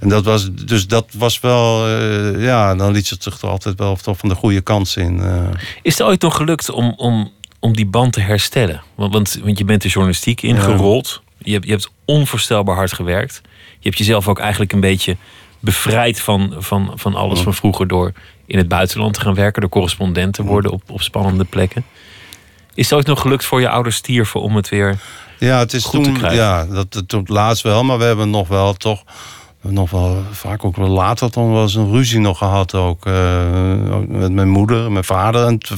en 0.00 0.08
dat 0.08 0.24
was, 0.24 0.48
dus 0.52 0.86
dat 0.86 1.06
was 1.16 1.40
wel, 1.40 1.88
ja, 2.38 2.74
dan 2.74 2.92
liet 2.92 3.06
ze 3.06 3.16
zich 3.18 3.36
toch 3.36 3.50
altijd 3.50 3.78
wel 3.78 3.96
toch 3.96 4.18
van 4.18 4.28
de 4.28 4.34
goede 4.34 4.60
kant. 4.60 4.94
Uh. 4.98 5.48
Is 5.82 5.98
het 5.98 6.06
ooit 6.06 6.22
nog 6.22 6.36
gelukt 6.36 6.70
om, 6.70 6.92
om, 6.96 7.32
om 7.66 7.76
die 7.76 7.86
band 7.86 8.12
te 8.12 8.20
herstellen? 8.20 8.82
Want, 8.94 9.12
want, 9.12 9.40
want 9.42 9.58
je 9.58 9.64
bent 9.64 9.82
de 9.82 9.88
journalistiek 9.88 10.42
ingerold. 10.42 11.22
Je, 11.38 11.52
hebt, 11.52 11.64
je 11.64 11.70
hebt 11.70 11.90
onvoorstelbaar 12.04 12.76
hard 12.76 12.92
gewerkt. 12.92 13.40
Je 13.78 13.88
hebt 13.88 13.98
jezelf 13.98 14.28
ook 14.28 14.38
eigenlijk 14.38 14.72
een 14.72 14.80
beetje 14.80 15.16
bevrijd 15.60 16.20
van, 16.20 16.54
van, 16.58 16.92
van 16.94 17.14
alles 17.14 17.40
van 17.40 17.54
vroeger 17.54 17.88
door 17.88 18.12
in 18.46 18.58
het 18.58 18.68
buitenland 18.68 19.14
te 19.14 19.20
gaan 19.20 19.34
werken, 19.34 19.60
door 19.60 19.70
correspondent 19.70 20.34
te 20.34 20.42
worden 20.42 20.70
op, 20.70 20.82
op 20.86 21.02
spannende 21.02 21.44
plekken. 21.44 21.84
Is 22.74 22.84
het 22.84 22.98
ooit 22.98 23.06
nog 23.06 23.20
gelukt 23.20 23.44
voor 23.44 23.60
je 23.60 23.68
ouders 23.68 23.96
stierven 23.96 24.40
om 24.40 24.56
het 24.56 24.68
weer 24.68 24.98
ja, 25.38 25.58
het 25.58 25.72
is 25.72 25.84
goed 25.84 26.04
toen, 26.04 26.12
te 26.12 26.18
krijgen? 26.18 26.38
Ja, 26.38 26.64
dat, 26.64 27.02
toen 27.06 27.24
laatst 27.26 27.62
wel, 27.62 27.84
maar 27.84 27.98
we 27.98 28.04
hebben 28.04 28.30
nog 28.30 28.48
wel 28.48 28.74
toch 28.74 29.02
nog 29.70 29.90
wel 29.90 30.22
vaak 30.30 30.64
ook 30.64 30.76
wel 30.76 30.88
later 30.88 31.30
dan 31.30 31.52
wel 31.52 31.62
eens 31.62 31.74
een 31.74 31.90
ruzie 31.90 32.20
nog 32.20 32.38
gehad 32.38 32.74
ook, 32.74 33.06
uh, 33.06 33.98
met 34.08 34.32
mijn 34.32 34.48
moeder 34.48 34.92
mijn 34.92 35.04
vader. 35.04 35.46
En 35.46 35.52
het 35.52 35.70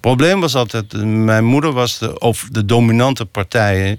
probleem 0.00 0.40
was 0.40 0.54
altijd, 0.54 1.04
mijn 1.04 1.44
moeder 1.44 1.72
was 1.72 1.98
de, 1.98 2.18
of 2.18 2.48
de 2.50 2.64
dominante 2.64 3.24
partij 3.24 3.98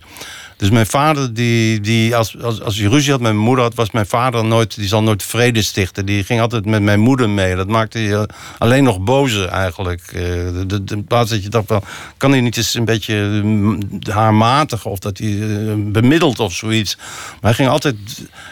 Dus 0.58 0.70
mijn 0.70 0.86
vader, 0.86 1.34
die, 1.34 1.82
die 1.82 2.16
als, 2.16 2.41
als, 2.41 2.62
als 2.62 2.78
hij 2.78 2.88
ruzie 2.88 3.12
had 3.12 3.22
met 3.22 3.32
mijn 3.32 3.43
moeder, 3.43 3.64
had, 3.64 3.76
was 3.76 3.91
mijn 3.91 4.05
vader 4.05 4.45
nooit, 4.45 4.76
die 4.76 4.88
zal 4.88 5.03
nooit 5.03 5.24
vrede 5.24 5.62
stichten. 5.62 6.05
Die 6.05 6.24
ging 6.24 6.41
altijd 6.41 6.66
met 6.66 6.82
mijn 6.82 6.99
moeder 6.99 7.30
mee. 7.30 7.55
Dat 7.55 7.68
maakte 7.68 7.99
je 7.99 8.30
alleen 8.58 8.84
nog 8.84 8.99
bozer 8.99 9.47
eigenlijk. 9.47 10.01
Eh, 10.08 10.22
de, 10.68 10.84
de 10.84 11.03
plaats 11.03 11.30
dat 11.30 11.43
je 11.43 11.49
dacht 11.49 11.68
van, 11.68 11.84
kan 12.18 12.32
hij 12.32 12.41
niet 12.41 12.58
eens 12.58 12.74
een 12.74 12.86
beetje 12.86 13.41
mm, 13.43 13.80
haarmatig 14.10 14.86
of 14.86 14.99
dat 14.99 15.18
hij 15.18 15.41
eh, 15.41 15.74
bemiddelt 15.76 16.39
of 16.39 16.53
zoiets. 16.53 16.95
Maar 16.95 17.38
hij 17.41 17.53
ging 17.53 17.70
altijd. 17.70 17.95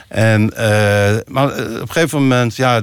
En, 0.08 0.58
eh, 0.58 1.18
maar 1.28 1.50
eh, 1.50 1.74
op 1.74 1.82
een 1.82 1.92
gegeven 1.92 2.22
moment, 2.22 2.56
ja 2.56 2.82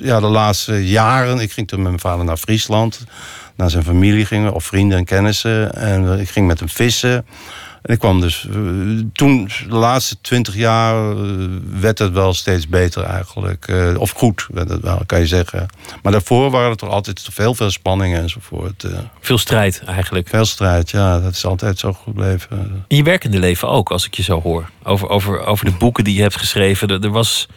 ja, 0.00 0.20
de 0.20 0.26
laatste 0.26 0.88
jaren, 0.88 1.38
ik 1.38 1.52
ging 1.52 1.68
toen 1.68 1.78
met 1.78 1.88
mijn 1.88 2.00
vader 2.00 2.24
naar 2.24 2.36
Friesland. 2.36 3.00
Naar 3.56 3.70
zijn 3.70 3.84
familie 3.84 4.26
gingen, 4.26 4.52
of 4.52 4.64
vrienden 4.64 4.98
en 4.98 5.04
kennissen. 5.04 5.74
En 5.74 6.12
eh, 6.12 6.20
ik 6.20 6.28
ging 6.28 6.46
met 6.46 6.58
hem 6.58 6.68
vissen. 6.68 7.26
En 7.82 7.94
ik 7.94 7.98
kwam 7.98 8.20
dus. 8.20 8.46
eh, 8.48 8.54
toen, 9.12 9.48
de 9.68 9.74
laatste 9.74 10.16
twintig 10.20 10.54
jaar, 10.56 11.10
eh, 11.10 11.16
werd 11.80 11.98
het 11.98 12.12
wel 12.12 12.34
steeds 12.34 12.68
beter 12.68 13.02
eigenlijk. 13.02 13.68
Eh, 13.68 13.94
of 13.98 14.10
goed, 14.10 14.46
werd 14.52 14.68
het 14.68 14.80
wel, 14.80 15.02
kan 15.06 15.18
je 15.18 15.26
zeggen. 15.26 15.68
Maar 16.02 16.12
daarvoor 16.12 16.50
waren 16.50 16.70
er 16.70 16.76
toch 16.76 16.88
altijd 16.88 17.28
veel, 17.30 17.54
veel 17.54 17.70
spanningen 17.70 18.20
enzovoort. 18.20 18.86
Veel 19.20 19.38
strijd 19.38 19.82
eigenlijk. 19.86 20.28
veel 20.28 20.44
strijd, 20.44 20.90
ja, 20.90 21.20
dat 21.20 21.32
is 21.32 21.44
altijd 21.44 21.78
zo 21.78 21.92
gebleven. 21.92 22.84
In 22.88 22.96
je 22.96 23.02
werkende 23.02 23.38
leven 23.38 23.68
ook, 23.68 23.90
als 23.90 24.06
ik 24.06 24.14
je 24.14 24.22
zo 24.22 24.40
hoor. 24.40 24.70
Over, 24.82 25.08
over, 25.08 25.44
over 25.46 25.64
de 25.64 25.72
boeken 25.72 26.04
die 26.04 26.14
je 26.14 26.22
hebt 26.22 26.36
geschreven. 26.36 26.88
Er, 26.88 27.04
er 27.04 27.10
was, 27.10 27.48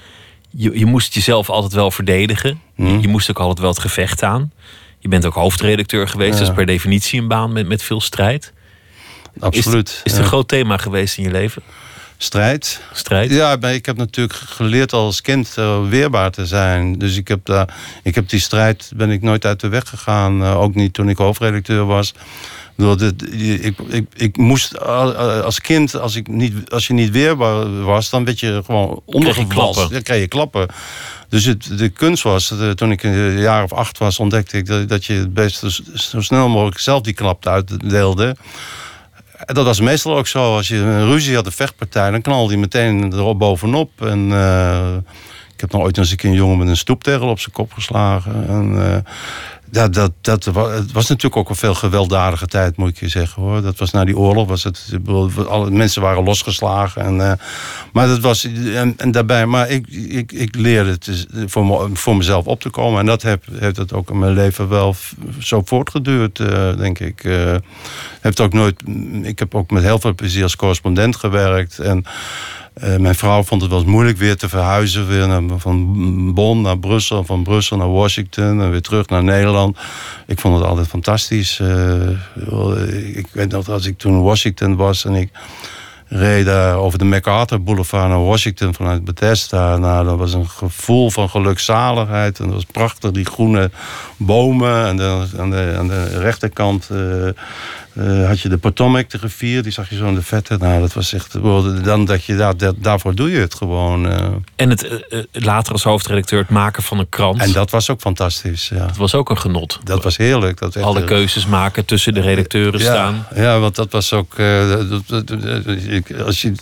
je, 0.49 0.79
je 0.79 0.85
moest 0.85 1.13
jezelf 1.13 1.49
altijd 1.49 1.73
wel 1.73 1.91
verdedigen. 1.91 2.61
Mhm. 2.75 2.91
Je, 2.91 3.01
je 3.01 3.07
moest 3.07 3.29
ook 3.29 3.39
altijd 3.39 3.59
wel 3.59 3.69
het 3.69 3.79
gevecht 3.79 4.23
aan. 4.23 4.51
Je 4.99 5.07
bent 5.07 5.25
ook 5.25 5.33
hoofdredacteur 5.33 6.07
geweest. 6.07 6.33
Ja. 6.33 6.39
Dat 6.39 6.47
is 6.47 6.55
per 6.55 6.65
definitie 6.65 7.21
een 7.21 7.27
baan 7.27 7.53
met, 7.53 7.67
met 7.67 7.83
veel 7.83 8.01
strijd. 8.01 8.53
Absoluut. 9.39 9.89
Is, 9.89 10.01
is 10.03 10.11
het 10.11 10.21
een 10.21 10.27
groot 10.27 10.47
thema 10.47 10.77
geweest 10.77 11.17
in 11.17 11.23
je 11.23 11.31
leven? 11.31 11.61
Strijd. 12.17 12.81
Strijd? 12.93 13.31
Ja, 13.31 13.57
maar 13.59 13.73
ik 13.73 13.85
heb 13.85 13.97
natuurlijk 13.97 14.39
geleerd 14.39 14.93
als 14.93 15.21
kind 15.21 15.53
eh, 15.55 15.87
weerbaar 15.89 16.31
te 16.31 16.45
zijn. 16.45 16.97
Dus 16.97 17.17
ik 17.17 17.27
heb, 17.27 17.45
daar, 17.45 17.75
ik 18.03 18.15
heb 18.15 18.29
die 18.29 18.39
strijd 18.39 18.91
ben 18.95 19.09
ik 19.09 19.21
nooit 19.21 19.45
uit 19.45 19.59
de 19.59 19.67
weg 19.67 19.89
gegaan. 19.89 20.43
Eh, 20.43 20.61
ook 20.61 20.75
niet 20.75 20.93
toen 20.93 21.09
ik 21.09 21.17
hoofdredacteur 21.17 21.85
was. 21.85 22.13
Ik, 22.77 23.61
ik, 23.61 23.77
ik, 23.87 24.05
ik 24.15 24.37
moest 24.37 24.73
eh, 24.73 25.41
als 25.41 25.61
kind, 25.61 25.95
als, 25.95 26.15
ik 26.15 26.27
niet, 26.27 26.71
als 26.71 26.87
je 26.87 26.93
niet 26.93 27.11
weerbaar 27.11 27.83
was, 27.83 28.09
dan 28.09 28.25
werd 28.25 28.39
je 28.39 28.61
gewoon 28.65 29.01
ondergewalst. 29.05 29.53
klappen. 29.53 29.93
Dan 29.93 30.01
kreeg 30.01 30.21
je 30.21 30.27
klappen. 30.27 30.67
Dus 31.29 31.45
het, 31.45 31.77
de 31.77 31.89
kunst 31.89 32.23
was, 32.23 32.53
toen 32.75 32.91
ik 32.91 33.03
een 33.03 33.37
jaar 33.39 33.63
of 33.63 33.73
acht 33.73 33.97
was, 33.97 34.19
ontdekte 34.19 34.57
ik 34.57 34.65
dat, 34.65 34.89
dat 34.89 35.05
je 35.05 35.13
het 35.13 35.33
best 35.33 35.59
zo, 35.59 35.69
zo 35.93 36.21
snel 36.21 36.49
mogelijk 36.49 36.79
zelf 36.79 37.01
die 37.01 37.13
klap 37.13 37.47
uitdeelde. 37.47 38.35
Dat 39.45 39.65
was 39.65 39.79
meestal 39.79 40.17
ook 40.17 40.27
zo. 40.27 40.55
Als 40.55 40.67
je 40.67 40.75
een 40.75 41.05
ruzie 41.05 41.35
had, 41.35 41.45
een 41.45 41.51
vechtpartij, 41.51 42.11
dan 42.11 42.21
knalde 42.21 42.51
hij 42.51 42.61
meteen 42.61 43.13
erop 43.13 43.39
bovenop. 43.39 44.01
En 44.01 44.31
eh, 44.31 44.95
ik 45.53 45.61
heb 45.61 45.71
nog 45.71 45.81
ooit 45.81 45.97
eens 45.97 46.11
een 46.11 46.17
keer 46.17 46.29
een 46.29 46.35
jongen 46.35 46.57
met 46.57 46.67
een 46.67 46.77
stoeptegel 46.77 47.29
op 47.29 47.39
zijn 47.39 47.55
kop 47.55 47.73
geslagen. 47.73 48.47
En, 48.47 48.91
eh, 48.91 49.11
dat, 49.71 49.93
dat, 49.93 50.11
dat, 50.21 50.45
het 50.45 50.91
was 50.91 51.07
natuurlijk 51.07 51.35
ook 51.35 51.49
een 51.49 51.55
veel 51.55 51.73
gewelddadige 51.73 52.45
tijd, 52.45 52.77
moet 52.77 52.89
ik 52.89 52.99
je 52.99 53.07
zeggen 53.07 53.43
hoor. 53.43 53.61
Dat 53.61 53.77
was 53.77 53.91
na 53.91 54.05
die 54.05 54.17
oorlog, 54.17 54.47
was 54.47 54.63
het, 54.63 54.91
alle 55.47 55.71
mensen 55.71 56.01
waren 56.01 56.23
losgeslagen. 56.23 57.01
En, 57.01 57.31
eh, 57.31 57.37
maar 57.93 58.07
dat 58.07 58.19
was, 58.19 58.43
en, 58.73 58.93
en 58.97 59.11
daarbij, 59.11 59.45
maar 59.45 59.69
ik, 59.69 59.87
ik, 59.87 60.31
ik 60.31 60.55
leerde 60.55 60.89
het 60.89 61.05
dus 61.05 61.25
voor, 61.45 61.89
voor 61.93 62.15
mezelf 62.15 62.45
op 62.45 62.61
te 62.61 62.69
komen. 62.69 62.99
En 62.99 63.05
dat 63.05 63.21
heb, 63.21 63.43
heeft 63.51 63.77
het 63.77 63.93
ook 63.93 64.09
in 64.09 64.19
mijn 64.19 64.33
leven 64.33 64.69
wel 64.69 64.95
zo 65.39 65.61
voortgeduurd, 65.65 66.39
eh, 66.39 66.77
denk 66.77 66.99
ik. 66.99 67.23
Eh, 67.23 67.55
heeft 68.21 68.39
ook 68.39 68.53
nooit, 68.53 68.83
ik 69.21 69.39
heb 69.39 69.55
ook 69.55 69.71
met 69.71 69.83
heel 69.83 69.99
veel 69.99 70.15
plezier 70.15 70.43
als 70.43 70.55
correspondent 70.55 71.15
gewerkt. 71.15 71.79
En 71.79 72.05
eh, 72.75 72.95
mijn 72.95 73.15
vrouw 73.15 73.43
vond 73.43 73.61
het 73.61 73.69
wel 73.69 73.79
eens 73.79 73.89
moeilijk 73.89 74.17
weer 74.17 74.37
te 74.37 74.49
verhuizen. 74.49 75.07
Weer 75.07 75.41
van 75.57 76.33
Bonn 76.33 76.61
naar 76.61 76.79
Brussel, 76.79 77.23
van 77.23 77.43
Brussel 77.43 77.77
naar 77.77 77.91
Washington 77.91 78.61
en 78.61 78.71
weer 78.71 78.81
terug 78.81 79.07
naar 79.07 79.23
Nederland. 79.23 79.77
Ik 80.27 80.39
vond 80.39 80.57
het 80.57 80.65
altijd 80.65 80.87
fantastisch. 80.87 81.59
Eh, 81.59 83.17
ik 83.17 83.27
weet 83.31 83.51
nog 83.51 83.69
als 83.69 83.85
ik 83.85 83.97
toen 83.97 84.13
in 84.13 84.21
Washington 84.21 84.75
was 84.75 85.05
en 85.05 85.13
ik 85.13 85.29
reed 86.07 86.45
daar 86.45 86.75
over 86.75 86.99
de 86.99 87.05
MacArthur 87.05 87.63
Boulevard 87.63 88.09
naar 88.09 88.23
Washington 88.23 88.73
vanuit 88.73 89.05
Bethesda. 89.05 89.77
Nou, 89.77 90.05
dat 90.05 90.17
was 90.17 90.33
een 90.33 90.49
gevoel 90.49 91.09
van 91.09 91.29
gelukzaligheid. 91.29 92.39
En 92.39 92.45
dat 92.45 92.53
was 92.53 92.65
prachtig, 92.65 93.11
die 93.11 93.25
groene 93.25 93.71
bomen. 94.17 94.85
En 94.85 95.01
aan, 95.39 95.49
de, 95.49 95.75
aan 95.77 95.87
de 95.87 96.19
rechterkant 96.19 96.89
eh, 96.89 96.97
eh, 97.95 98.27
had 98.27 98.39
je 98.41 98.49
de 98.49 98.57
Potomac, 98.57 99.09
de 99.09 99.17
rivier. 99.21 99.63
Die 99.63 99.71
zag 99.71 99.89
je 99.89 99.95
zo 99.95 100.05
in 100.05 100.15
de 100.15 100.21
vette. 100.21 100.57
Nou, 100.57 100.81
dat 100.81 100.93
was 100.93 101.13
echt... 101.13 101.33
Dan 101.83 102.05
dat 102.05 102.23
je, 102.23 102.35
daar, 102.35 102.57
dat, 102.57 102.75
daarvoor 102.77 103.15
doe 103.15 103.31
je 103.31 103.39
het 103.39 103.53
gewoon. 103.55 104.07
eh. 104.09 104.27
En 104.55 104.69
het 104.69 104.87
eh, 105.07 105.19
later 105.31 105.73
als 105.73 105.83
hoofdredacteur 105.83 106.39
het 106.39 106.49
maken 106.49 106.83
van 106.83 106.99
een 106.99 107.09
krant. 107.09 107.41
En 107.41 107.51
dat 107.51 107.69
was 107.71 107.89
ook 107.89 107.99
fantastisch, 108.01 108.69
ja. 108.69 108.85
dat 108.85 108.97
was 108.97 109.15
ook 109.15 109.29
een 109.29 109.37
genot. 109.37 109.79
Dat 109.83 110.03
was 110.03 110.17
heerlijk. 110.17 110.59
Dat 110.59 110.77
Alle 110.77 111.03
keuzes 111.03 111.45
maken, 111.45 111.85
tussen 111.85 112.13
de 112.13 112.21
redacteuren 112.21 112.79
staan. 112.79 113.27
Ja, 113.35 113.59
want 113.59 113.75
dat 113.75 113.91
was 113.91 114.13
ook. 114.13 114.33
als, 116.25 116.41
je, 116.41 116.53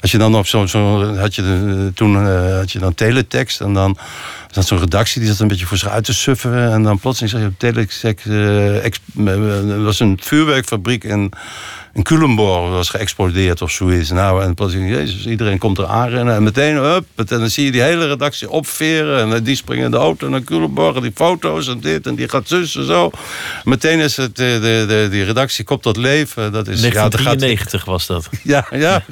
als 0.00 0.10
je 0.10 0.18
dan 0.18 0.34
op 0.36 0.46
zo'n. 0.46 0.68
Zo 0.68 1.14
had 1.16 1.34
je 1.34 1.42
de- 1.42 1.90
toen 1.94 2.26
had 2.58 2.72
je 2.72 2.78
dan 2.78 2.94
teletext. 2.94 3.60
En 3.60 3.72
dan 3.72 3.98
zat 4.54 4.66
zo'n 4.66 4.78
redactie 4.78 5.20
die 5.20 5.30
zat 5.30 5.40
een 5.40 5.48
beetje 5.48 5.66
voor 5.66 5.76
zich 5.76 5.88
uit 5.88 6.04
te 6.04 6.14
sufferen. 6.14 6.72
En 6.72 6.82
dan 6.82 6.98
plotseling 6.98 7.32
zag 7.32 7.42
je 7.42 7.46
op 7.46 7.58
teletext. 7.58 8.04
ex- 8.04 8.26
eh, 9.16 9.70
er 9.70 9.82
was 9.82 10.00
een 10.00 10.18
vuurwerkfabriek 10.20 11.04
in. 11.04 11.32
In 11.94 12.02
Culemborg 12.02 12.70
was 12.70 12.88
geëxplodeerd 12.88 13.62
of 13.62 13.70
zoiets. 13.70 14.10
Nou, 14.10 14.42
en 14.42 14.54
plotseling, 14.54 14.90
jezus, 14.90 15.26
iedereen 15.26 15.58
komt 15.58 15.78
er 15.78 15.86
aanrennen. 15.86 16.34
En 16.34 16.42
meteen, 16.42 16.76
up, 16.76 17.04
en 17.16 17.26
dan 17.26 17.50
zie 17.50 17.64
je 17.64 17.70
die 17.70 17.82
hele 17.82 18.06
redactie 18.06 18.50
opveren. 18.50 19.20
En 19.20 19.34
eh, 19.34 19.44
die 19.44 19.56
springen 19.56 19.84
in 19.84 19.90
de 19.90 19.96
auto 19.96 20.28
naar 20.28 20.42
Culemborg. 20.42 20.96
En 20.96 21.02
die 21.02 21.12
foto's 21.14 21.68
en 21.68 21.80
dit. 21.80 22.06
En 22.06 22.14
die 22.14 22.28
gaat 22.28 22.48
zus 22.48 22.76
en 22.76 22.84
zo. 22.84 23.10
Meteen 23.64 23.98
is 23.98 24.16
het, 24.16 24.38
eh, 24.38 24.46
de, 24.52 24.84
de, 24.88 25.08
die 25.10 25.24
redactie 25.24 25.64
komt 25.64 25.82
tot 25.82 25.96
leven. 25.96 26.52
Dat 26.52 26.68
is, 26.68 26.80
ja, 26.82 26.82
dat 26.82 26.92
gaat, 26.92 27.40
1993 27.40 27.84
was 27.84 28.06
dat. 28.06 28.28
ja, 28.42 28.66
ja. 28.70 29.02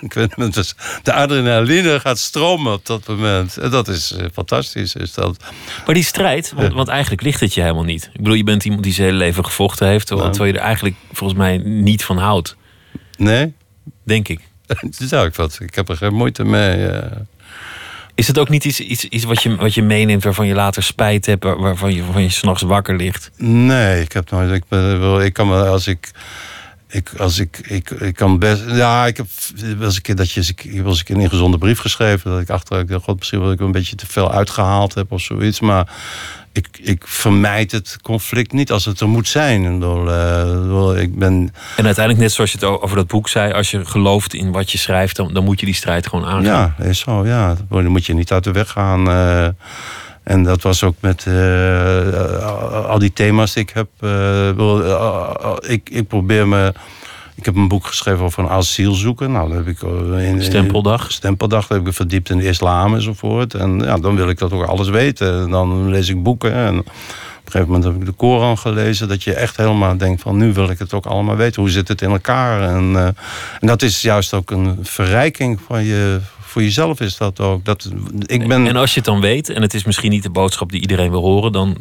Ik 0.00 0.12
weet 0.12 0.54
dus 0.54 0.74
de 1.02 1.12
adrenaline 1.12 2.00
gaat 2.00 2.18
stromen 2.18 2.72
op 2.72 2.86
dat 2.86 3.06
moment. 3.06 3.56
En 3.56 3.70
dat 3.70 3.88
is 3.88 4.12
eh, 4.12 4.26
fantastisch. 4.32 4.94
Is 4.94 5.14
dat. 5.14 5.36
Maar 5.86 5.94
die 5.94 6.04
strijd, 6.04 6.52
want, 6.56 6.72
want 6.72 6.88
eigenlijk 6.88 7.22
ligt 7.22 7.40
het 7.40 7.54
je 7.54 7.60
helemaal 7.60 7.84
niet. 7.84 8.10
Ik 8.12 8.20
bedoel, 8.20 8.34
je 8.34 8.44
bent 8.44 8.64
iemand 8.64 8.82
die 8.82 8.92
zijn 8.92 9.06
hele 9.06 9.18
leven 9.18 9.44
gevochten 9.44 9.88
heeft. 9.88 10.06
Terwijl, 10.06 10.30
terwijl 10.30 10.52
je 10.52 10.58
er 10.58 10.64
eigenlijk 10.64 10.96
volgens 11.12 11.38
mij 11.38 11.62
niet 11.68 12.04
van 12.04 12.18
houdt. 12.18 12.56
Nee? 13.16 13.52
Denk 14.04 14.28
ik. 14.28 14.40
Ja, 15.10 15.22
ik, 15.22 15.34
wat, 15.34 15.58
ik 15.60 15.74
heb 15.74 15.88
er 15.88 15.96
geen 15.96 16.14
moeite 16.14 16.44
mee. 16.44 16.86
eh. 16.86 17.16
Is 18.14 18.26
het 18.28 18.38
ook 18.38 18.48
niet 18.48 18.64
iets, 18.64 18.80
iets, 18.80 19.04
iets 19.04 19.24
wat, 19.24 19.42
je, 19.42 19.56
wat 19.56 19.74
je 19.74 19.82
meeneemt 19.82 20.24
waarvan 20.24 20.46
je 20.46 20.54
later 20.54 20.82
spijt 20.82 21.26
hebt, 21.26 21.44
waar- 21.44 21.58
waarvan 21.60 21.94
je, 21.94 22.02
waarvan 22.04 22.22
je 22.22 22.28
s'nachts 22.30 22.62
wakker 22.62 22.96
ligt? 22.96 23.30
Nee, 23.36 24.00
ik 24.02 24.12
heb 24.12 24.30
nooit. 24.30 24.52
Ik, 24.52 24.62
ben, 24.68 25.20
ik 25.24 25.32
kan 25.32 25.48
wel 25.48 25.66
als 25.66 25.86
ik. 25.86 26.10
Ik, 26.88 27.12
als 27.18 27.38
ik, 27.38 27.58
ik, 27.58 27.90
ik 27.90 28.14
kan 28.14 28.38
best. 28.38 28.62
Ja, 28.66 29.06
ik 29.06 29.16
heb 29.16 29.26
wel 29.56 29.82
eens 29.86 29.96
een 29.96 30.02
keer 30.02 30.14
dat 30.16 30.30
je. 30.30 30.40
Eens 30.40 30.48
een 30.48 31.04
keer 31.04 31.16
een 31.16 31.20
ingezonde 31.22 31.58
brief 31.58 31.78
geschreven. 31.78 32.30
Dat 32.30 32.40
ik 32.40 32.50
achteraf. 32.50 32.82
Ik 32.82 32.88
dacht, 32.88 33.04
god, 33.04 33.18
misschien 33.18 33.40
wel 33.40 33.52
ik 33.52 33.60
een 33.60 33.72
beetje 33.72 33.96
te 33.96 34.06
veel 34.06 34.32
uitgehaald 34.32 34.94
heb 34.94 35.12
of 35.12 35.20
zoiets. 35.20 35.60
Maar 35.60 35.92
ik, 36.58 36.78
ik 36.82 37.02
vermijd 37.06 37.72
het 37.72 37.98
conflict 38.02 38.52
niet 38.52 38.72
als 38.72 38.84
het 38.84 39.00
er 39.00 39.08
moet 39.08 39.28
zijn. 39.28 39.64
Ik, 39.64 39.72
bedoel, 39.78 40.94
eh, 40.94 41.02
ik 41.02 41.18
ben. 41.18 41.52
En 41.76 41.84
uiteindelijk, 41.84 42.18
net 42.24 42.32
zoals 42.32 42.52
je 42.52 42.58
het 42.58 42.66
over 42.82 42.96
dat 42.96 43.06
boek 43.06 43.28
zei, 43.28 43.52
als 43.52 43.70
je 43.70 43.84
gelooft 43.84 44.34
in 44.34 44.52
wat 44.52 44.70
je 44.72 44.78
schrijft, 44.78 45.16
dan, 45.16 45.32
dan 45.34 45.44
moet 45.44 45.60
je 45.60 45.66
die 45.66 45.74
strijd 45.74 46.06
gewoon 46.06 46.24
aangaan. 46.24 46.74
Ja, 46.78 46.84
is 46.84 46.98
zo. 46.98 47.26
Ja, 47.26 47.56
dan 47.68 47.86
moet 47.86 48.06
je 48.06 48.14
niet 48.14 48.32
uit 48.32 48.44
de 48.44 48.52
weg 48.52 48.70
gaan. 48.70 49.08
eh. 49.08 49.48
en 50.22 50.42
dat 50.42 50.62
was 50.62 50.82
ook 50.82 50.96
met 51.00 51.24
eh, 51.26 52.86
al 52.86 52.98
die 52.98 53.12
thema's 53.12 53.52
die 53.52 53.62
ik 53.62 53.70
heb. 53.74 53.88
eh, 54.00 55.70
ik, 55.72 55.90
ik 55.90 56.08
probeer 56.08 56.48
me. 56.48 56.72
Ik 57.38 57.44
heb 57.44 57.56
een 57.56 57.68
boek 57.68 57.86
geschreven 57.86 58.24
over 58.24 58.42
een 58.42 58.50
asielzoeker. 58.50 59.30
Nou, 59.30 59.48
dat 59.48 59.56
heb 59.56 59.68
ik 59.68 59.82
eh, 59.82 60.28
in, 60.28 60.42
Stempeldag. 60.42 61.12
Stempeldag 61.12 61.66
dat 61.66 61.78
heb 61.78 61.86
ik 61.86 61.94
verdiept 61.94 62.30
in 62.30 62.38
de 62.38 62.48
islam 62.48 62.94
enzovoort. 62.94 63.54
En 63.54 63.78
ja, 63.78 63.96
dan 63.98 64.16
wil 64.16 64.28
ik 64.28 64.38
dat 64.38 64.52
ook 64.52 64.64
alles 64.64 64.88
weten. 64.88 65.42
En 65.42 65.50
dan 65.50 65.88
lees 65.88 66.08
ik 66.08 66.22
boeken. 66.22 66.52
En 66.52 66.78
op 66.78 66.86
een 66.86 66.92
gegeven 67.44 67.66
moment 67.66 67.84
heb 67.84 67.94
ik 67.94 68.06
de 68.06 68.12
Koran 68.12 68.58
gelezen. 68.58 69.08
Dat 69.08 69.22
je 69.22 69.34
echt 69.34 69.56
helemaal 69.56 69.96
denkt 69.96 70.22
van 70.22 70.36
nu 70.36 70.52
wil 70.52 70.70
ik 70.70 70.78
het 70.78 70.92
ook 70.92 71.06
allemaal 71.06 71.36
weten. 71.36 71.62
Hoe 71.62 71.70
zit 71.70 71.88
het 71.88 72.02
in 72.02 72.10
elkaar? 72.10 72.62
En, 72.62 72.96
eh, 72.96 73.04
en 73.60 73.66
dat 73.66 73.82
is 73.82 74.02
juist 74.02 74.34
ook 74.34 74.50
een 74.50 74.78
verrijking 74.82 75.60
van 75.66 75.84
je. 75.84 76.20
Voor 76.58 76.66
jezelf 76.66 77.00
is 77.00 77.16
dat 77.16 77.40
ook. 77.40 77.64
Dat, 77.64 77.90
ik 78.26 78.48
ben, 78.48 78.66
En 78.66 78.76
als 78.76 78.90
je 78.90 78.96
het 78.96 79.04
dan 79.04 79.20
weet, 79.20 79.48
en 79.48 79.62
het 79.62 79.74
is 79.74 79.84
misschien 79.84 80.10
niet 80.10 80.22
de 80.22 80.30
boodschap 80.30 80.70
die 80.70 80.80
iedereen 80.80 81.10
wil 81.10 81.20
horen, 81.20 81.52
dan, 81.52 81.76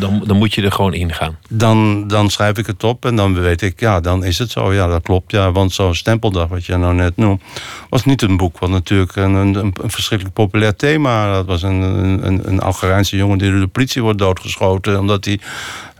dan, 0.00 0.22
dan 0.26 0.36
moet 0.36 0.54
je 0.54 0.62
er 0.62 0.72
gewoon 0.72 0.94
in 0.94 1.12
gaan. 1.12 1.38
dan, 1.48 2.08
dan 2.08 2.30
schrijf 2.30 2.58
ik 2.58 2.66
het 2.66 2.84
op 2.84 3.04
en 3.04 3.16
dan 3.16 3.40
weet 3.40 3.62
ik, 3.62 3.80
ja, 3.80 4.00
dan 4.00 4.24
is 4.24 4.38
het 4.38 4.50
zo. 4.50 4.72
Ja, 4.72 4.86
dat 4.86 5.02
klopt. 5.02 5.32
Ja, 5.32 5.52
want 5.52 5.72
zo'n 5.72 5.94
stempeldag, 5.94 6.48
wat 6.48 6.64
je 6.64 6.76
nou 6.76 6.94
net 6.94 7.16
noemt, 7.16 7.42
was 7.88 8.04
niet 8.04 8.22
een 8.22 8.36
boek. 8.36 8.58
Wat 8.58 8.70
natuurlijk 8.70 9.16
een, 9.16 9.34
een, 9.34 9.54
een 9.54 9.74
verschrikkelijk 9.90 10.36
populair 10.36 10.76
thema. 10.76 11.32
Dat 11.32 11.46
was 11.46 11.62
een, 11.62 11.80
een, 12.26 12.48
een 12.48 12.60
Algerijnse 12.60 13.16
jongen 13.16 13.38
die 13.38 13.50
door 13.50 13.60
de 13.60 13.66
politie 13.66 14.02
wordt 14.02 14.18
doodgeschoten. 14.18 14.98
omdat 14.98 15.24
hij 15.24 15.40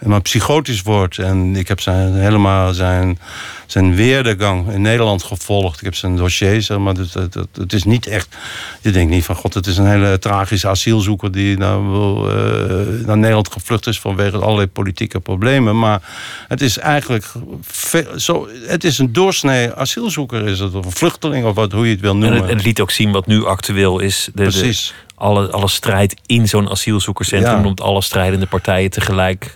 maar 0.00 0.20
psychotisch 0.20 0.82
wordt. 0.82 1.18
En 1.18 1.56
ik 1.56 1.68
heb 1.68 1.80
zijn, 1.80 2.14
helemaal 2.14 2.74
zijn, 2.74 3.18
zijn 3.66 3.94
weerdegang 3.94 4.72
in 4.72 4.82
Nederland 4.82 5.22
gevolgd. 5.22 5.78
Ik 5.78 5.84
heb 5.84 5.94
zijn 5.94 6.16
dossier, 6.16 6.62
zeg 6.62 6.78
maar. 6.78 6.94
Dus 6.94 7.14
het, 7.14 7.34
het, 7.34 7.48
het 7.56 7.72
is 7.72 7.84
niet 7.84 8.06
echt... 8.06 8.36
Je 8.80 8.90
denkt 8.90 9.12
niet 9.12 9.24
van, 9.24 9.34
god, 9.34 9.54
het 9.54 9.66
is 9.66 9.76
een 9.76 9.86
hele 9.86 10.18
tragische 10.18 10.68
asielzoeker... 10.68 11.32
die 11.32 11.58
nou, 11.58 11.82
uh, 12.28 13.06
naar 13.06 13.18
Nederland 13.18 13.52
gevlucht 13.52 13.86
is 13.86 14.00
vanwege 14.00 14.38
allerlei 14.38 14.66
politieke 14.66 15.20
problemen. 15.20 15.78
Maar 15.78 16.02
het 16.48 16.60
is 16.60 16.78
eigenlijk... 16.78 17.32
Veel, 17.60 18.20
zo, 18.20 18.48
het 18.66 18.84
is 18.84 18.98
een 18.98 19.12
doorsnee 19.12 19.72
asielzoeker, 19.72 20.46
is 20.46 20.58
het. 20.58 20.74
Of 20.74 20.84
een 20.84 20.92
vluchteling, 20.92 21.44
of 21.44 21.54
wat, 21.54 21.72
hoe 21.72 21.86
je 21.86 21.92
het 21.92 22.00
wil 22.00 22.16
noemen. 22.16 22.42
En 22.42 22.56
het, 22.56 22.64
liet 22.64 22.80
ook 22.80 22.90
zien 22.90 23.12
wat 23.12 23.26
nu 23.26 23.44
actueel 23.44 23.98
is. 23.98 24.28
De, 24.34 24.42
Precies. 24.42 24.94
alle, 25.14 25.50
alle 25.50 25.68
strijd 25.68 26.16
in 26.26 26.48
zo'n 26.48 26.70
asielzoekerscentrum... 26.70 27.64
Ja. 27.64 27.72
alle 27.74 28.02
strijdende 28.02 28.46
partijen 28.46 28.90
tegelijk 28.90 29.54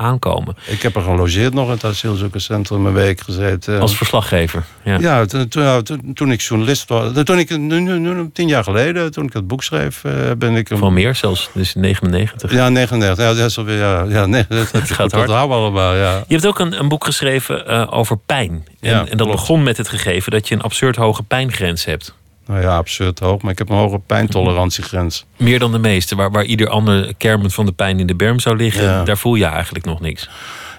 aankomen. 0.00 0.56
Ik 0.66 0.82
heb 0.82 0.96
er 0.96 1.02
gelogeerd 1.02 1.54
nog 1.54 1.66
in 1.66 1.72
het 1.72 1.84
asielzoekerscentrum 1.84 2.86
een 2.86 2.92
week 2.92 3.20
gezeten. 3.20 3.80
Als 3.80 3.96
verslaggever? 3.96 4.64
Ja, 4.84 4.98
ja 4.98 5.24
toen, 5.24 5.48
toen, 5.48 6.12
toen, 6.14 6.32
ik 6.32 6.40
journalist 6.40 6.88
was. 6.88 7.12
Toen 7.24 7.38
ik, 7.38 7.58
nu, 7.58 7.80
nu, 7.80 8.30
tien 8.32 8.48
jaar 8.48 8.64
geleden, 8.64 9.12
toen 9.12 9.24
ik 9.24 9.32
het 9.32 9.46
boek 9.46 9.62
schreef, 9.62 10.04
uh, 10.04 10.12
ben 10.38 10.54
ik... 10.54 10.68
Van 10.72 10.92
meer 10.92 11.14
zelfs, 11.14 11.50
dus 11.52 11.74
99. 11.74 12.52
Ja, 12.52 12.68
99. 12.68 13.24
Ja, 13.24 13.34
dat 13.34 13.50
is 13.50 13.58
alweer, 13.58 13.78
ja, 13.78 14.04
ja 14.08 14.26
nee, 14.26 14.44
dat, 14.48 14.72
het 14.80 14.90
gaat 14.90 15.12
hard. 15.12 15.30
allemaal, 15.30 15.94
ja. 15.94 16.24
Je 16.26 16.34
hebt 16.34 16.46
ook 16.46 16.58
een, 16.58 16.78
een 16.78 16.88
boek 16.88 17.04
geschreven 17.04 17.70
uh, 17.70 17.86
over 17.90 18.16
pijn. 18.26 18.50
En, 18.80 18.90
ja, 18.90 19.06
en 19.06 19.16
dat 19.16 19.30
begon 19.30 19.62
met 19.62 19.76
het 19.76 19.88
gegeven 19.88 20.32
dat 20.32 20.48
je 20.48 20.54
een 20.54 20.62
absurd 20.62 20.96
hoge 20.96 21.22
pijngrens 21.22 21.84
hebt 21.84 22.14
nou 22.50 22.62
ja, 22.62 22.76
absurd 22.76 23.18
hoog, 23.18 23.42
maar 23.42 23.52
ik 23.52 23.58
heb 23.58 23.68
een 23.68 23.76
hoge 23.76 23.98
pijntolerantiegrens. 23.98 25.24
Meer 25.36 25.58
dan 25.58 25.72
de 25.72 25.78
meeste, 25.78 26.16
waar, 26.16 26.30
waar 26.30 26.44
ieder 26.44 26.68
ander 26.68 27.14
kermend 27.16 27.54
van 27.54 27.66
de 27.66 27.72
pijn 27.72 27.98
in 27.98 28.06
de 28.06 28.14
berm 28.14 28.40
zou 28.40 28.56
liggen, 28.56 29.04
daar 29.04 29.18
voel 29.18 29.34
je 29.34 29.44
eigenlijk 29.44 29.84
nog 29.84 30.00
niks. 30.00 30.30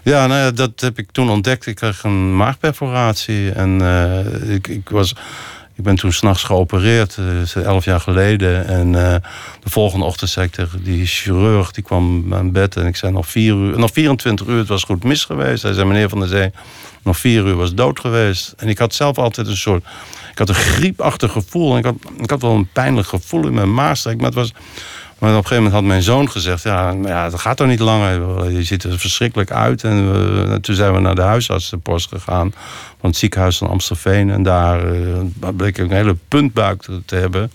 Ja, 0.03 0.27
nou 0.27 0.39
ja, 0.39 0.51
dat 0.51 0.79
heb 0.79 0.97
ik 0.97 1.11
toen 1.11 1.29
ontdekt. 1.29 1.65
Ik 1.65 1.75
kreeg 1.75 2.03
een 2.03 2.35
maagperforatie 2.35 3.51
en 3.51 3.81
uh, 3.81 4.53
ik, 4.53 4.67
ik 4.67 4.89
was... 4.89 5.15
Ik 5.75 5.87
ben 5.87 5.95
toen 5.95 6.11
s'nachts 6.13 6.43
geopereerd, 6.43 7.17
uh, 7.19 7.65
elf 7.65 7.85
jaar 7.85 7.99
geleden. 7.99 8.67
En 8.67 8.87
uh, 8.87 9.15
de 9.63 9.69
volgende 9.69 10.05
ochtend 10.05 10.29
zei 10.29 10.45
ik 10.45 10.51
tegen 10.51 10.83
die 10.83 11.05
chirurg, 11.05 11.71
die 11.71 11.83
kwam 11.83 12.33
aan 12.33 12.51
bed. 12.51 12.75
En 12.75 12.85
ik 12.85 12.95
zei 12.95 13.11
nog, 13.11 13.27
vier 13.27 13.53
uur, 13.53 13.79
nog 13.79 13.91
24 13.91 14.47
uur, 14.47 14.57
het 14.57 14.67
was 14.67 14.83
goed 14.83 15.03
mis 15.03 15.25
geweest. 15.25 15.63
Hij 15.63 15.73
zei, 15.73 15.87
meneer 15.87 16.09
Van 16.09 16.19
der 16.19 16.27
Zee, 16.27 16.51
nog 17.03 17.17
vier 17.17 17.45
uur 17.45 17.55
was 17.55 17.73
dood 17.73 17.99
geweest. 17.99 18.53
En 18.57 18.67
ik 18.67 18.77
had 18.77 18.93
zelf 18.93 19.17
altijd 19.17 19.47
een 19.47 19.57
soort 19.57 19.85
had 20.47 20.49
een 20.49 20.63
griepachtig 20.63 21.31
gevoel. 21.31 21.71
En 21.71 21.77
ik 21.77 21.85
had, 21.85 21.95
ik 22.17 22.29
had 22.29 22.41
wel 22.41 22.55
een 22.55 22.69
pijnlijk 22.73 23.07
gevoel 23.07 23.45
in 23.45 23.53
mijn 23.53 23.73
maagstreek. 23.73 24.17
Maar, 24.17 24.25
het 24.25 24.35
was, 24.35 24.53
maar 25.19 25.29
op 25.29 25.37
een 25.37 25.47
gegeven 25.47 25.55
moment 25.55 25.73
had 25.73 25.83
mijn 25.83 26.01
zoon 26.01 26.29
gezegd... 26.29 26.63
ja, 26.63 26.95
ja 27.03 27.29
dat 27.29 27.39
gaat 27.39 27.57
toch 27.57 27.67
niet 27.67 27.79
langer. 27.79 28.49
Je 28.51 28.63
ziet 28.63 28.83
er 28.83 28.99
verschrikkelijk 28.99 29.51
uit. 29.51 29.83
En 29.83 30.11
we, 30.11 30.59
toen 30.59 30.75
zijn 30.75 30.93
we 30.93 30.99
naar 30.99 31.15
de 31.15 31.21
huisartsenpost 31.21 32.09
gegaan... 32.09 32.53
van 32.99 33.09
het 33.09 33.17
ziekenhuis 33.17 33.57
van 33.57 33.69
Amstelveen. 33.69 34.29
En 34.29 34.43
daar 34.43 34.95
uh, 34.95 35.17
bleek 35.55 35.77
ik 35.77 35.89
een 35.89 35.95
hele 35.95 36.15
puntbuik 36.27 36.87
te, 37.05 37.15
hebben... 37.15 37.51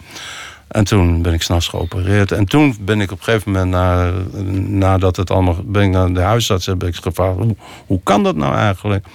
En 0.67 0.85
toen 0.85 1.23
ben 1.23 1.33
ik 1.33 1.43
s'nachts 1.43 1.69
geopereerd. 1.69 2.33
En 2.33 2.45
toen 2.45 2.77
ben 2.81 3.01
ik 3.01 3.11
op 3.11 3.19
een 3.19 3.25
gegeven 3.25 3.53
moment, 3.53 3.71
na, 3.71 4.13
nadat 4.67 5.17
het 5.17 5.31
allemaal... 5.31 5.57
ben 5.65 5.83
ik 5.83 5.91
naar 5.91 6.13
de 6.13 6.21
huisarts 6.21 6.67
heb 6.67 6.85
ik 6.85 6.97
gevraagd... 6.97 7.37
hoe, 7.37 7.57
hoe 7.87 8.01
kan 8.03 8.23
dat 8.23 8.37
nou 8.37 8.55
eigenlijk? 8.55 9.07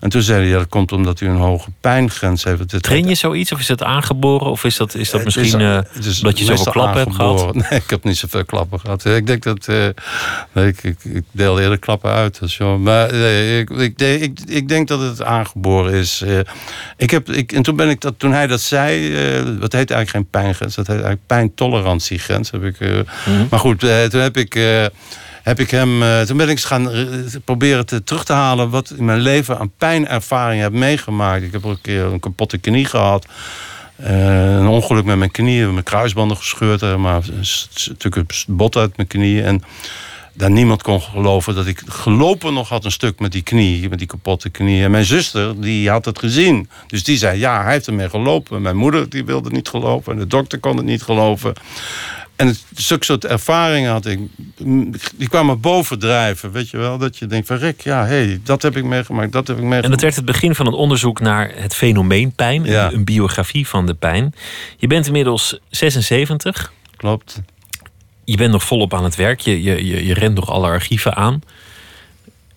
En 0.00 0.08
toen 0.08 0.22
zei 0.22 0.40
hij, 0.40 0.48
ja, 0.48 0.58
dat 0.58 0.68
komt 0.68 0.92
omdat 0.92 1.20
u 1.20 1.28
een 1.28 1.36
hoge 1.36 1.70
pijngrens 1.80 2.44
heeft. 2.44 2.82
Train 2.82 3.08
je 3.08 3.14
zoiets 3.14 3.52
of 3.52 3.60
is 3.60 3.66
dat 3.66 3.82
aangeboren? 3.82 4.50
Of 4.50 4.64
is 4.64 4.76
dat, 4.76 4.94
is 4.94 5.10
dat 5.10 5.24
misschien 5.24 5.60
uh, 5.60 5.78
dat 6.20 6.38
je 6.38 6.44
zoveel 6.44 6.72
klappen 6.72 7.00
hebt 7.00 7.14
gehad? 7.14 7.54
Nee, 7.70 7.80
ik 7.80 7.90
heb 7.90 8.04
niet 8.04 8.16
zoveel 8.16 8.44
klappen 8.44 8.80
gehad. 8.80 9.04
Ik 9.04 9.26
denk 9.26 9.42
dat... 9.42 9.66
Uh, 9.68 9.88
nee, 10.52 10.66
ik, 10.66 10.82
ik, 10.82 11.04
ik, 11.04 11.24
deel 11.30 11.60
eerder 11.60 11.78
klappen 11.78 12.10
uit. 12.10 12.40
Dus, 12.40 12.58
maar 12.58 13.12
nee, 13.12 13.60
ik, 13.60 13.70
ik, 13.70 14.00
ik, 14.00 14.40
ik, 14.46 14.68
denk 14.68 14.88
dat 14.88 15.00
het 15.00 15.22
aangeboren 15.22 15.92
is. 15.92 16.22
Uh, 16.26 16.38
ik 16.96 17.10
heb, 17.10 17.30
ik, 17.30 17.52
en 17.52 17.62
toen, 17.62 17.76
ben 17.76 17.88
ik 17.88 18.00
dat, 18.00 18.14
toen 18.16 18.32
hij 18.32 18.46
dat 18.46 18.60
zei... 18.60 19.12
dat 19.44 19.72
heet 19.72 19.90
eigenlijk 19.90 20.10
geen 20.10 20.28
pijngrens. 20.30 20.74
Dat 20.74 20.86
heet 20.86 20.96
eigenlijk 20.96 21.26
pijntolerantiegrens. 21.26 22.50
Heb 22.50 22.64
ik, 22.64 22.80
mm 22.80 23.04
-hmm. 23.24 23.46
Maar 23.50 23.60
goed, 23.60 23.78
toen 24.10 24.20
heb 24.20 24.36
ik 24.36 24.54
heb 25.42 25.60
ik 25.60 25.70
hem, 25.70 26.02
uh, 26.02 26.20
toen 26.20 26.36
ben 26.36 26.48
ik 26.48 26.60
gaan 26.60 26.96
uh, 26.96 27.06
proberen 27.44 27.86
te, 27.86 28.04
terug 28.04 28.24
te 28.24 28.32
halen 28.32 28.70
wat 28.70 28.90
in 28.96 29.04
mijn 29.04 29.20
leven 29.20 29.58
aan 29.58 29.72
pijnervaring 29.78 30.62
heb 30.62 30.72
meegemaakt. 30.72 31.42
Ik 31.42 31.52
heb 31.52 31.66
ook 31.66 31.72
een 31.72 31.80
keer 31.80 32.04
een 32.04 32.20
kapotte 32.20 32.58
knie 32.58 32.84
gehad. 32.84 33.26
Uh, 34.00 34.56
een 34.56 34.66
ongeluk 34.66 35.04
met 35.04 35.18
mijn 35.18 35.30
knieën, 35.30 35.72
mijn 35.72 35.84
kruisbanden 35.84 36.36
gescheurd, 36.36 36.96
maar 36.98 37.22
een 37.28 37.44
stuk 37.44 38.22
bot 38.46 38.76
uit 38.76 38.96
mijn 38.96 39.08
knieën. 39.08 39.44
En 39.44 39.62
daar 40.32 40.50
niemand 40.50 40.82
kon 40.82 41.00
geloven 41.00 41.54
dat 41.54 41.66
ik 41.66 41.82
gelopen 41.86 42.54
nog 42.54 42.68
had 42.68 42.84
een 42.84 42.90
stuk 42.90 43.18
met 43.18 43.32
die 43.32 43.42
knie, 43.42 43.88
met 43.88 43.98
die 43.98 44.06
kapotte 44.06 44.50
knie. 44.50 44.84
En 44.84 44.90
mijn 44.90 45.04
zuster, 45.04 45.60
die 45.60 45.90
had 45.90 46.04
het 46.04 46.18
gezien. 46.18 46.68
Dus 46.86 47.04
die 47.04 47.16
zei, 47.16 47.38
ja, 47.38 47.62
hij 47.62 47.72
heeft 47.72 47.86
ermee 47.86 48.08
gelopen. 48.08 48.62
Mijn 48.62 48.76
moeder, 48.76 49.08
die 49.08 49.24
wilde 49.24 49.50
niet 49.50 49.68
geloven. 49.68 50.12
En 50.12 50.18
de 50.18 50.26
dokter 50.26 50.58
kon 50.58 50.76
het 50.76 50.86
niet 50.86 51.02
geloven. 51.02 51.52
En 52.40 52.56
zulke 52.74 53.04
soort 53.04 53.24
ervaringen 53.24 53.90
had 53.90 54.06
ik. 54.06 54.18
Die 55.16 55.28
kwamen 55.28 55.60
bovendrijven, 55.60 56.52
weet 56.52 56.70
je 56.70 56.76
wel. 56.76 56.98
Dat 56.98 57.16
je 57.16 57.26
denkt 57.26 57.46
van 57.46 57.56
Rick, 57.56 57.80
ja, 57.80 58.06
hé, 58.06 58.24
hey, 58.24 58.40
dat 58.44 58.62
heb 58.62 58.76
ik 58.76 58.84
meegemaakt, 58.84 59.32
dat 59.32 59.46
heb 59.46 59.56
ik 59.56 59.62
meegemaakt. 59.62 59.84
En 59.84 59.90
dat 59.90 60.00
werd 60.00 60.16
het 60.16 60.24
begin 60.24 60.54
van 60.54 60.66
een 60.66 60.72
onderzoek 60.72 61.20
naar 61.20 61.52
het 61.54 61.74
fenomeen 61.74 62.32
pijn. 62.32 62.64
Ja. 62.64 62.92
Een 62.92 63.04
biografie 63.04 63.68
van 63.68 63.86
de 63.86 63.94
pijn. 63.94 64.34
Je 64.76 64.86
bent 64.86 65.06
inmiddels 65.06 65.58
76. 65.70 66.72
Klopt. 66.96 67.40
Je 68.24 68.36
bent 68.36 68.52
nog 68.52 68.62
volop 68.62 68.94
aan 68.94 69.04
het 69.04 69.16
werk. 69.16 69.40
Je, 69.40 69.62
je, 69.62 69.86
je, 69.86 70.06
je 70.06 70.14
rent 70.14 70.34
nog 70.34 70.50
alle 70.50 70.66
archieven 70.66 71.16
aan. 71.16 71.42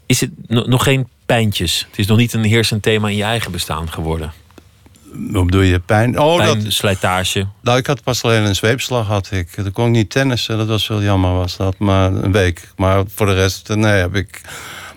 Is 0.06 0.22
het 0.22 0.32
nog 0.48 0.84
geen 0.84 1.08
pijntjes? 1.26 1.86
Het 1.90 2.00
is 2.00 2.06
nog 2.06 2.18
niet 2.18 2.34
een 2.34 2.44
heersend 2.44 2.82
thema 2.82 3.10
in 3.10 3.16
je 3.16 3.24
eigen 3.24 3.52
bestaan 3.52 3.92
geworden? 3.92 4.34
Hoe 5.32 5.46
bedoel 5.46 5.62
je? 5.62 5.80
Pijn? 5.80 6.20
Oh, 6.20 6.38
Pijn, 6.38 6.64
dat, 6.64 6.74
slijtage. 6.74 7.48
Nou, 7.62 7.78
ik 7.78 7.88
had 7.88 8.04
pas 8.04 8.24
alleen 8.24 8.44
een 8.44 8.56
zweepslag. 8.56 9.08
Had 9.08 9.32
ik. 9.32 9.56
Dan 9.56 9.72
kon 9.72 9.86
ik 9.86 9.92
niet 9.92 10.10
tennissen. 10.10 10.58
Dat 10.58 10.68
was 10.68 10.88
wel 10.88 11.02
jammer, 11.02 11.34
was 11.34 11.58
dat. 11.58 11.78
Maar 11.78 12.12
een 12.12 12.32
week. 12.32 12.70
Maar 12.76 13.04
voor 13.16 13.26
de 13.26 13.34
rest, 13.34 13.76
nee, 13.76 13.92
heb 13.92 14.16
ik... 14.16 14.42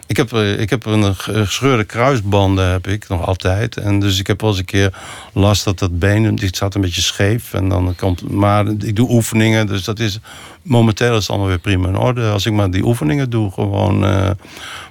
Ik 0.07 0.16
heb, 0.16 0.32
eh, 0.32 0.61
ik 0.61 0.70
heb 0.70 0.86
een 0.86 1.14
gescheurde 1.14 1.84
kruisbanden, 1.84 2.70
heb 2.70 2.86
ik 2.86 3.09
nog 3.09 3.26
altijd. 3.26 3.76
En 3.76 4.00
dus 4.00 4.18
ik 4.18 4.26
heb 4.26 4.40
wel 4.40 4.50
eens 4.50 4.59
een 4.59 4.64
keer 4.64 4.98
last 5.32 5.64
dat 5.64 5.78
dat 5.78 5.98
been, 5.98 6.34
die 6.34 6.48
staat 6.48 6.74
een 6.74 6.80
beetje 6.80 7.02
scheef. 7.02 7.54
En 7.54 7.68
dan 7.68 7.94
komt, 7.96 8.30
maar 8.30 8.66
ik 8.66 8.96
doe 8.96 9.11
oefeningen, 9.11 9.66
dus 9.66 9.84
dat 9.84 9.98
is, 9.98 10.18
momenteel 10.62 11.12
is 11.12 11.20
het 11.20 11.28
allemaal 11.28 11.48
weer 11.48 11.59
prima 11.59 11.88
in 11.88 11.96
orde. 11.96 12.30
Als 12.30 12.46
ik 12.46 12.52
maar 12.52 12.70
die 12.70 12.84
oefeningen 12.84 13.30
doe, 13.30 13.52
gewoon. 13.52 14.04
Uh, 14.04 14.30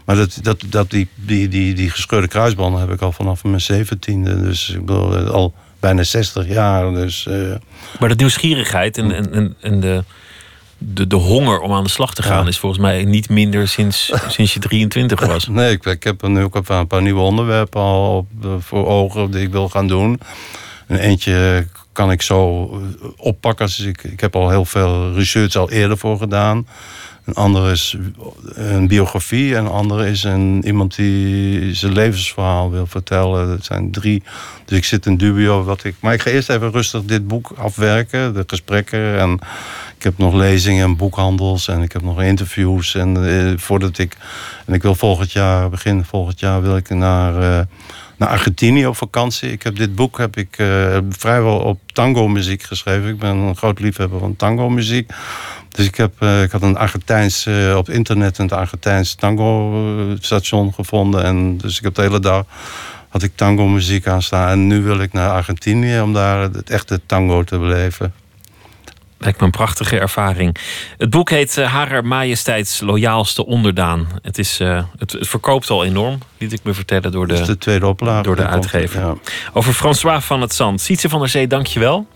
maar 0.05 0.16
dat, 0.16 0.39
dat, 0.41 0.63
dat 0.70 0.89
die, 0.89 1.07
die, 1.16 1.47
die, 1.47 1.74
die 1.74 1.89
gescheurde 1.89 2.28
kruisbanden 2.28 2.80
heb 2.82 2.91
ik 2.91 3.01
al 3.01 3.11
vanaf 3.11 3.43
mijn 3.43 3.61
zeventiende. 3.61 4.41
Dus 4.41 4.70
ik 4.70 4.86
bedoel, 4.86 5.18
eh, 5.18 5.30
al 5.30 5.53
bijna 5.80 6.03
60 6.03 6.47
jaar. 6.47 6.93
Dus, 6.93 7.26
uh, 7.30 7.55
maar 7.99 8.09
de 8.09 8.16
nieuwsgierigheid 8.16 8.97
en, 8.97 9.32
en, 9.32 9.55
en 9.61 9.80
de 9.80 10.03
de, 10.94 11.08
de 11.08 11.16
honger 11.16 11.60
om 11.60 11.74
aan 11.74 11.84
de 11.84 11.90
slag 11.90 12.14
te 12.14 12.24
gaan 12.24 12.48
is 12.48 12.60
volgens 12.60 12.82
mij 12.82 13.04
niet 13.04 13.30
minder 13.30 13.68
sinds, 13.68 14.14
sinds 14.28 14.54
je 14.54 14.60
23 14.60 15.26
was. 15.26 15.48
Nee, 15.48 15.72
ik, 15.72 15.86
ik 15.86 16.04
heb 16.04 16.28
nu 16.28 16.44
ook 16.44 16.56
een 16.56 16.88
paar 16.88 17.02
nieuwe 17.02 17.22
onderwerpen 17.22 17.82
al 17.82 18.18
op, 18.18 18.64
voor 18.64 18.88
ogen 18.88 19.32
die 19.32 19.42
ik 19.42 19.52
wil 19.52 19.70
gaan 19.70 19.88
doen. 19.88 20.20
En 20.88 20.98
eentje 20.98 21.68
kan 21.92 22.12
ik 22.12 22.22
zo 22.22 22.70
oppakken. 23.18 23.66
Dus 23.66 23.80
ik, 23.80 24.04
ik 24.04 24.20
heb 24.20 24.36
al 24.36 24.50
heel 24.50 24.66
veel 24.66 25.14
research 25.14 25.56
al 25.56 25.72
eerder 25.72 25.98
voor 25.98 26.18
gedaan. 26.18 26.68
Een 27.26 27.34
andere 27.34 27.72
is 27.72 27.98
een 28.54 28.88
biografie. 28.88 29.56
En 29.56 29.66
een 29.66 29.72
andere 29.72 30.10
is 30.10 30.24
een, 30.24 30.66
iemand 30.66 30.96
die 30.96 31.74
zijn 31.74 31.94
levensverhaal 31.94 32.72
wil 32.72 32.88
vertellen. 32.88 33.48
Dat 33.48 33.66
zijn 33.66 33.92
drie. 33.92 34.24
Dus 34.66 34.78
ik 34.78 34.86
zit 34.86 35.06
in 35.06 35.18
dubio 35.18 35.64
wat 35.64 35.84
ik. 35.84 35.96
Maar 36.00 36.14
ik 36.14 36.22
ga 36.22 36.30
eerst 36.30 36.50
even 36.50 36.72
rustig 36.72 37.04
dit 37.04 37.28
boek 37.28 37.52
afwerken. 37.58 38.34
De 38.34 38.44
gesprekken. 38.48 39.20
En 39.20 39.40
heb 40.06 40.18
nog 40.18 40.34
lezingen 40.34 40.86
en 40.86 40.95
boekhandels. 40.95 41.68
En 41.68 41.82
ik 41.82 41.91
heb 41.91 42.01
nog 42.01 42.22
interviews. 42.22 42.95
En 42.95 43.28
eh, 43.28 43.58
voordat 43.58 43.97
ik. 43.97 44.18
En 44.66 44.74
ik 44.74 44.82
wil 44.82 44.95
volgend 44.95 45.32
jaar, 45.32 45.70
begin 45.70 46.06
volgend 46.06 46.39
jaar, 46.39 46.62
wil 46.62 46.78
ik 46.78 46.89
naar. 46.89 47.41
Uh, 47.41 47.60
naar 48.18 48.30
Argentinië 48.30 48.88
op 48.88 48.95
vakantie. 48.95 49.51
Ik 49.51 49.64
heb 49.64 49.76
dit 49.76 49.95
boek 49.95 50.18
heb 50.18 50.38
ik 50.38 50.58
uh, 50.58 50.97
vrijwel 51.10 51.58
op 51.58 51.80
tango 51.91 52.28
muziek 52.28 52.64
geschreven. 52.64 53.10
Ik 53.10 53.20
ben 53.20 53.36
een 53.36 53.56
groot 53.56 53.80
liefhebber 53.80 54.20
van 54.20 54.36
tango 54.36 54.70
muziek. 54.70 55.12
Dus 55.70 55.86
ik, 55.86 55.95
heb, 55.95 56.22
ik 56.22 56.51
had 56.51 56.62
een 56.62 56.78
Argentijns, 56.78 57.47
op 57.76 57.89
internet 57.89 58.38
een 58.38 58.49
Argentijns 58.49 59.16
tango-station 59.16 60.74
gevonden. 60.74 61.24
En 61.24 61.58
dus 61.58 61.78
ik 61.78 61.84
heb 61.84 61.95
de 61.95 62.01
hele 62.01 62.20
dag 62.20 62.45
had 63.16 63.24
ik 63.24 63.36
tango-muziek 63.36 64.08
aan 64.08 64.22
staan. 64.22 64.49
En 64.49 64.68
nu 64.68 64.82
wil 64.82 64.99
ik 64.99 65.14
naar 65.14 65.30
Argentinië 65.30 65.99
om 65.99 66.14
daar 66.14 66.41
het 66.41 66.70
echte 66.70 67.01
tango 67.06 67.43
te 67.43 67.58
beleven. 67.58 68.14
Lijkt 69.26 69.39
me 69.39 69.45
een 69.45 69.51
prachtige 69.51 69.99
ervaring. 69.99 70.57
Het 70.97 71.09
boek 71.09 71.30
heet 71.30 71.57
uh, 71.57 71.73
Harer 71.73 72.05
Majesteits 72.05 72.80
Loyaalste 72.80 73.45
Onderdaan. 73.45 74.07
Het, 74.21 74.38
is, 74.38 74.57
het, 74.57 75.11
het, 75.11 75.28
verkoopt 75.28 75.69
al 75.69 75.86
enorm, 75.86 76.19
liet 76.38 76.53
ik 76.53 76.59
me 76.63 76.73
vertellen 76.73 77.11
door 77.11 77.28
de, 77.28 77.41
de 77.41 77.57
tweede 77.57 77.88
oplage, 77.88 78.23
door 78.23 78.36
de 78.36 78.47
uitgever. 78.47 79.01
Ja. 79.01 79.13
Over 79.53 79.73
François 79.73 80.23
van 80.23 80.41
het 80.41 80.53
Zand. 80.53 80.82
Sietse 80.82 81.09
van 81.09 81.19
der 81.19 81.30
Zee, 81.30 81.47
dank 81.47 81.67
je 81.67 81.80
wel. 81.80 82.07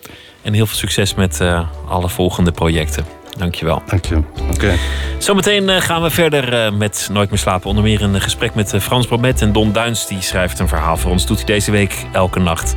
En 0.41 0.53
heel 0.53 0.65
veel 0.65 0.77
succes 0.77 1.15
met 1.15 1.41
alle 1.87 2.09
volgende 2.09 2.51
projecten. 2.51 3.05
Dankjewel. 3.39 3.81
Dank 3.85 4.05
je. 4.05 4.21
Oké. 4.53 4.73
Zometeen 5.17 5.69
eh, 5.69 5.81
gaan 5.81 6.01
we 6.01 6.09
verder 6.09 6.53
eh, 6.53 6.71
met 6.71 7.09
Nooit 7.11 7.29
meer 7.29 7.39
slapen. 7.39 7.69
Onder 7.69 7.83
meer 7.83 8.01
een 8.01 8.21
gesprek 8.21 8.55
met 8.55 8.73
eh, 8.73 8.81
Frans 8.81 9.07
Bromet 9.07 9.41
en 9.41 9.51
Don 9.51 9.71
Duins. 9.71 10.07
Die 10.07 10.21
schrijft 10.21 10.59
een 10.59 10.67
verhaal 10.67 10.97
voor 10.97 11.11
ons. 11.11 11.25
Doet 11.25 11.37
hij 11.37 11.45
deze 11.45 11.71
week 11.71 12.05
elke 12.11 12.39
nacht. 12.39 12.75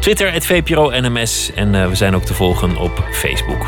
Twitter, 0.00 0.32
het 0.32 0.46
VPRO 0.46 0.90
NMS. 0.90 1.50
En 1.54 1.88
we 1.88 1.94
zijn 1.94 2.14
ook 2.14 2.24
te 2.24 2.34
volgen 2.34 2.76
op 2.76 3.08
Facebook. 3.12 3.66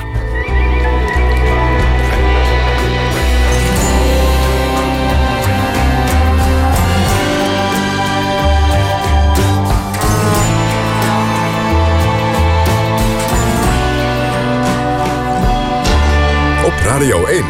Radio 16.93 17.27
1. 17.27 17.45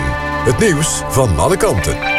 Het 0.45 0.59
nieuws 0.59 1.03
van 1.09 1.39
alle. 1.39 2.12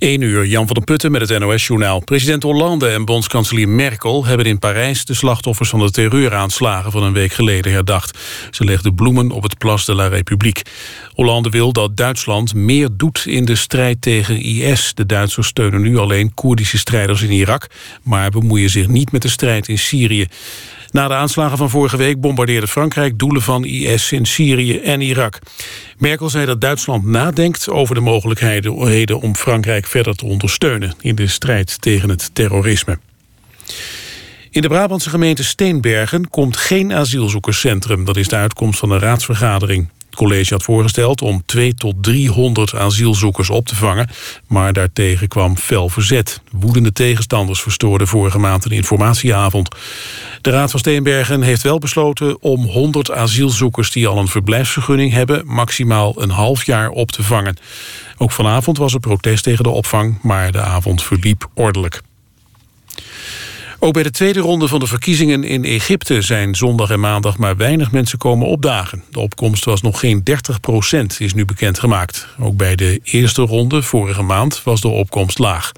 1 0.00 0.20
uur, 0.20 0.46
Jan 0.46 0.66
van 0.66 0.74
den 0.74 0.84
Putten 0.84 1.10
met 1.10 1.28
het 1.28 1.38
NOS-journaal. 1.38 2.00
President 2.00 2.42
Hollande 2.42 2.88
en 2.88 3.04
bondskanselier 3.04 3.68
Merkel 3.68 4.24
hebben 4.24 4.46
in 4.46 4.58
Parijs... 4.58 5.04
de 5.04 5.14
slachtoffers 5.14 5.68
van 5.68 5.80
de 5.80 5.90
terreuraanslagen 5.90 6.92
van 6.92 7.02
een 7.02 7.12
week 7.12 7.32
geleden 7.32 7.72
herdacht. 7.72 8.18
Ze 8.50 8.64
legden 8.64 8.94
bloemen 8.94 9.30
op 9.30 9.42
het 9.42 9.58
Place 9.58 9.84
de 9.84 9.94
la 9.94 10.06
République. 10.06 10.64
Hollande 11.14 11.50
wil 11.50 11.72
dat 11.72 11.96
Duitsland 11.96 12.54
meer 12.54 12.88
doet 12.92 13.22
in 13.26 13.44
de 13.44 13.56
strijd 13.56 14.02
tegen 14.02 14.42
IS. 14.42 14.94
De 14.94 15.06
Duitsers 15.06 15.46
steunen 15.46 15.82
nu 15.82 15.98
alleen 15.98 16.34
Koerdische 16.34 16.78
strijders 16.78 17.22
in 17.22 17.30
Irak... 17.30 17.66
maar 18.02 18.30
bemoeien 18.30 18.70
zich 18.70 18.88
niet 18.88 19.12
met 19.12 19.22
de 19.22 19.28
strijd 19.28 19.68
in 19.68 19.78
Syrië. 19.78 20.26
Na 20.90 21.08
de 21.08 21.14
aanslagen 21.14 21.58
van 21.58 21.70
vorige 21.70 21.96
week 21.96 22.20
bombardeerde 22.20 22.66
Frankrijk 22.66 23.18
doelen 23.18 23.42
van 23.42 23.64
IS 23.64 24.12
in 24.12 24.26
Syrië 24.26 24.78
en 24.78 25.00
Irak. 25.00 25.38
Merkel 25.98 26.30
zei 26.30 26.46
dat 26.46 26.60
Duitsland 26.60 27.04
nadenkt 27.04 27.68
over 27.68 27.94
de 27.94 28.00
mogelijkheden 28.00 29.20
om 29.20 29.36
Frankrijk 29.36 29.86
verder 29.86 30.16
te 30.16 30.26
ondersteunen 30.26 30.94
in 31.00 31.14
de 31.14 31.26
strijd 31.26 31.82
tegen 31.82 32.08
het 32.08 32.34
terrorisme. 32.34 32.98
In 34.50 34.62
de 34.62 34.68
Brabantse 34.68 35.10
gemeente 35.10 35.44
Steenbergen 35.44 36.28
komt 36.28 36.56
geen 36.56 36.92
asielzoekerscentrum. 36.92 38.04
Dat 38.04 38.16
is 38.16 38.28
de 38.28 38.36
uitkomst 38.36 38.78
van 38.78 38.90
een 38.90 38.98
raadsvergadering. 38.98 39.88
College 40.20 40.52
had 40.52 40.62
voorgesteld 40.62 41.22
om 41.22 41.42
2 41.46 41.74
tot 41.74 41.94
300 42.00 42.74
asielzoekers 42.74 43.50
op 43.50 43.66
te 43.66 43.76
vangen, 43.76 44.10
maar 44.46 44.72
daartegen 44.72 45.28
kwam 45.28 45.56
fel 45.56 45.88
verzet. 45.88 46.40
Woedende 46.50 46.92
tegenstanders 46.92 47.60
verstoorden 47.60 48.06
vorige 48.06 48.38
maand 48.38 48.64
een 48.64 48.70
informatieavond. 48.70 49.68
De 50.40 50.50
Raad 50.50 50.70
van 50.70 50.80
Steenbergen 50.80 51.42
heeft 51.42 51.62
wel 51.62 51.78
besloten 51.78 52.42
om 52.42 52.64
100 52.64 53.10
asielzoekers 53.10 53.90
die 53.90 54.08
al 54.08 54.18
een 54.18 54.28
verblijfsvergunning 54.28 55.12
hebben 55.12 55.42
maximaal 55.46 56.22
een 56.22 56.30
half 56.30 56.64
jaar 56.64 56.88
op 56.88 57.10
te 57.10 57.22
vangen. 57.22 57.56
Ook 58.16 58.30
vanavond 58.30 58.78
was 58.78 58.94
er 58.94 59.00
protest 59.00 59.42
tegen 59.42 59.64
de 59.64 59.70
opvang, 59.70 60.18
maar 60.22 60.52
de 60.52 60.60
avond 60.60 61.02
verliep 61.02 61.48
ordelijk. 61.54 62.02
Ook 63.82 63.92
bij 63.92 64.02
de 64.02 64.10
tweede 64.10 64.40
ronde 64.40 64.68
van 64.68 64.80
de 64.80 64.86
verkiezingen 64.86 65.44
in 65.44 65.64
Egypte 65.64 66.22
zijn 66.22 66.54
zondag 66.54 66.90
en 66.90 67.00
maandag 67.00 67.38
maar 67.38 67.56
weinig 67.56 67.92
mensen 67.92 68.18
komen 68.18 68.46
opdagen. 68.46 69.04
De 69.10 69.20
opkomst 69.20 69.64
was 69.64 69.82
nog 69.82 70.00
geen 70.00 70.24
30 70.24 70.60
procent, 70.60 71.20
is 71.20 71.34
nu 71.34 71.44
bekendgemaakt. 71.44 72.26
Ook 72.38 72.56
bij 72.56 72.76
de 72.76 73.00
eerste 73.04 73.42
ronde, 73.42 73.82
vorige 73.82 74.22
maand, 74.22 74.62
was 74.62 74.80
de 74.80 74.88
opkomst 74.88 75.38
laag. 75.38 75.72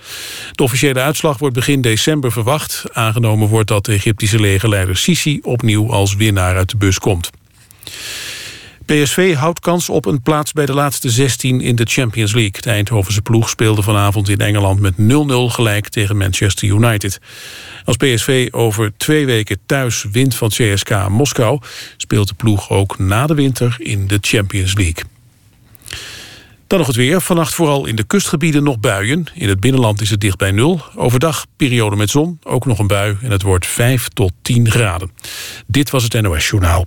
De 0.53 0.63
officiële 0.63 1.01
uitslag 1.01 1.39
wordt 1.39 1.55
begin 1.55 1.81
december 1.81 2.33
verwacht. 2.33 2.85
Aangenomen 2.93 3.49
wordt 3.49 3.69
dat 3.69 3.85
de 3.85 3.93
Egyptische 3.93 4.41
legerleider 4.41 4.97
Sisi 4.97 5.41
opnieuw 5.43 5.93
als 5.93 6.15
winnaar 6.15 6.57
uit 6.57 6.71
de 6.71 6.77
bus 6.77 6.99
komt. 6.99 7.31
PSV 8.87 9.35
houdt 9.35 9.61
kans 9.61 9.89
op 9.89 10.07
een 10.07 10.23
plaats 10.23 10.53
bij 10.53 10.67
de 10.67 10.75
laatste 10.75 11.11
16 11.11 11.61
in 11.61 11.77
de 11.77 11.85
Champions 11.85 12.33
League. 12.33 12.61
De 12.61 12.71
Eindhovense 12.71 13.23
ploeg 13.23 13.49
speelde 13.49 13.83
vanavond 13.83 14.29
in 14.29 14.39
Engeland 14.39 14.81
met 14.81 14.95
0-0 14.99 15.55
gelijk 15.55 15.89
tegen 15.89 16.17
Manchester 16.17 16.69
United. 16.69 17.21
Als 17.85 17.97
PSV 17.97 18.49
over 18.51 18.93
twee 18.97 19.27
weken 19.27 19.59
thuis 19.67 20.05
wint 20.13 20.35
van 20.35 20.49
CSK 20.49 21.09
Moskou... 21.09 21.61
speelt 21.97 22.29
de 22.29 22.35
ploeg 22.35 22.71
ook 22.71 22.99
na 22.99 23.27
de 23.27 23.35
winter 23.35 23.77
in 23.79 24.07
de 24.07 24.19
Champions 24.21 24.75
League. 24.75 25.05
Dan 26.67 26.79
nog 26.79 26.87
het 26.87 26.97
weer. 26.97 27.21
Vannacht 27.21 27.55
vooral 27.55 27.87
in 27.87 27.97
de 27.97 28.05
kustgebieden 28.05 28.63
nog 28.63 28.79
buien. 28.79 29.25
In 29.35 29.49
het 29.49 29.61
binnenland 29.61 30.01
is 30.01 30.11
het 30.11 30.21
dicht 30.21 30.37
bij 30.39 30.51
nul. 30.51 30.81
Overdag 30.95 31.47
periode 31.57 31.97
met 31.97 32.11
zon, 32.11 32.39
ook 32.43 32.67
nog 32.67 32.79
een 32.79 32.87
bui. 32.87 33.17
En 33.23 33.31
het 33.31 33.43
wordt 33.43 33.67
5 33.67 34.09
tot 34.09 34.33
10 34.43 34.71
graden. 34.71 35.11
Dit 35.67 35.91
was 35.91 36.03
het 36.03 36.21
NOS 36.21 36.49
Journaal. 36.49 36.87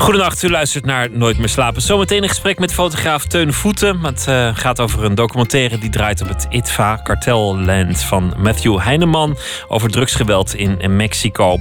Goedenacht, 0.00 0.42
u 0.42 0.50
luistert 0.50 0.84
naar 0.84 1.08
Nooit 1.10 1.38
meer 1.38 1.48
slapen. 1.48 1.82
Zometeen 1.82 2.22
een 2.22 2.28
gesprek 2.28 2.58
met 2.58 2.74
fotograaf 2.74 3.24
Teun 3.24 3.52
Voeten. 3.52 4.04
Het 4.04 4.26
uh, 4.28 4.50
gaat 4.56 4.80
over 4.80 5.04
een 5.04 5.14
documentaire 5.14 5.78
die 5.78 5.90
draait 5.90 6.22
op 6.22 6.28
het 6.28 6.46
ITVA 6.50 6.96
Kartelland 6.96 8.02
van 8.02 8.34
Matthew 8.38 8.78
Heineman 8.78 9.36
over 9.68 9.90
drugsgeweld 9.90 10.54
in, 10.54 10.96
Mexico. 10.96 11.60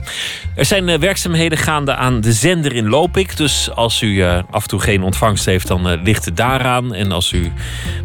Er 0.56 0.66
zijn 0.66 0.88
uh, 0.88 0.98
werkzaamheden 0.98 1.58
gaande 1.58 1.96
aan 1.96 2.22
de 2.22 2.34
zender 2.34 2.74
in 2.74 2.90
Lopik. 2.90 3.38
Dus 3.38 3.70
als 3.76 4.02
u 4.02 4.08
uh, 4.08 4.40
af 4.52 4.62
en 4.62 4.70
toe 4.70 4.80
geen 4.80 5.04
ontvangst 5.04 5.46
heeft, 5.46 5.68
dan 5.68 6.02
ligt 6.04 6.26
het 6.26 6.38
daaraan. 6.38 6.94
En 6.94 7.12
als 7.12 7.32
u 7.32 7.52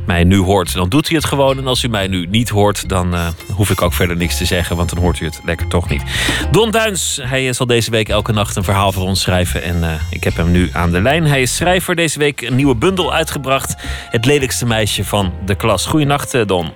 mij 0.06 0.24
nu 0.24 0.38
hoort, 0.38 0.74
dan 0.74 0.88
doet 0.88 1.10
u 1.10 1.14
het 1.14 1.24
gewoon. 1.24 1.58
En 1.58 1.66
als 1.66 1.82
u 1.82 1.88
mij 1.88 2.06
nu 2.06 2.26
niet 2.26 2.48
hoort, 2.48 2.88
dan 2.88 3.14
hoef 3.52 3.70
ik 3.70 3.82
ook 3.82 3.92
verder 3.92 4.16
niks 4.16 4.36
te 4.36 4.44
zeggen, 4.44 4.76
want 4.76 4.90
dan 4.90 4.98
hoort 4.98 5.20
u 5.20 5.24
het 5.24 5.40
lekker 5.44 5.68
toch 5.68 5.88
niet. 5.88 6.02
Don 6.50 6.70
Duins, 6.70 7.20
hij 7.22 7.52
zal 7.52 7.66
deze 7.66 7.90
week 7.90 8.08
elke 8.08 8.32
nacht 8.32 8.56
een 8.56 8.64
verhaal 8.64 8.92
voor 8.92 9.02
ons 9.02 9.20
schrijven. 9.20 9.62
En 9.62 10.00
ik 10.10 10.23
heb 10.24 10.36
hem 10.36 10.50
nu 10.50 10.68
aan 10.72 10.90
de 10.90 11.00
lijn. 11.00 11.24
Hij 11.24 11.42
is 11.42 11.56
schrijver. 11.56 11.94
Deze 11.94 12.18
week 12.18 12.40
een 12.40 12.56
nieuwe 12.56 12.76
bundel 12.76 13.14
uitgebracht. 13.14 13.74
Het 14.10 14.26
lelijkste 14.26 14.66
meisje 14.66 15.04
van 15.04 15.32
de 15.44 15.56
klas. 15.56 15.86
Goedenacht, 15.86 16.34
eh, 16.34 16.46
Don. 16.46 16.74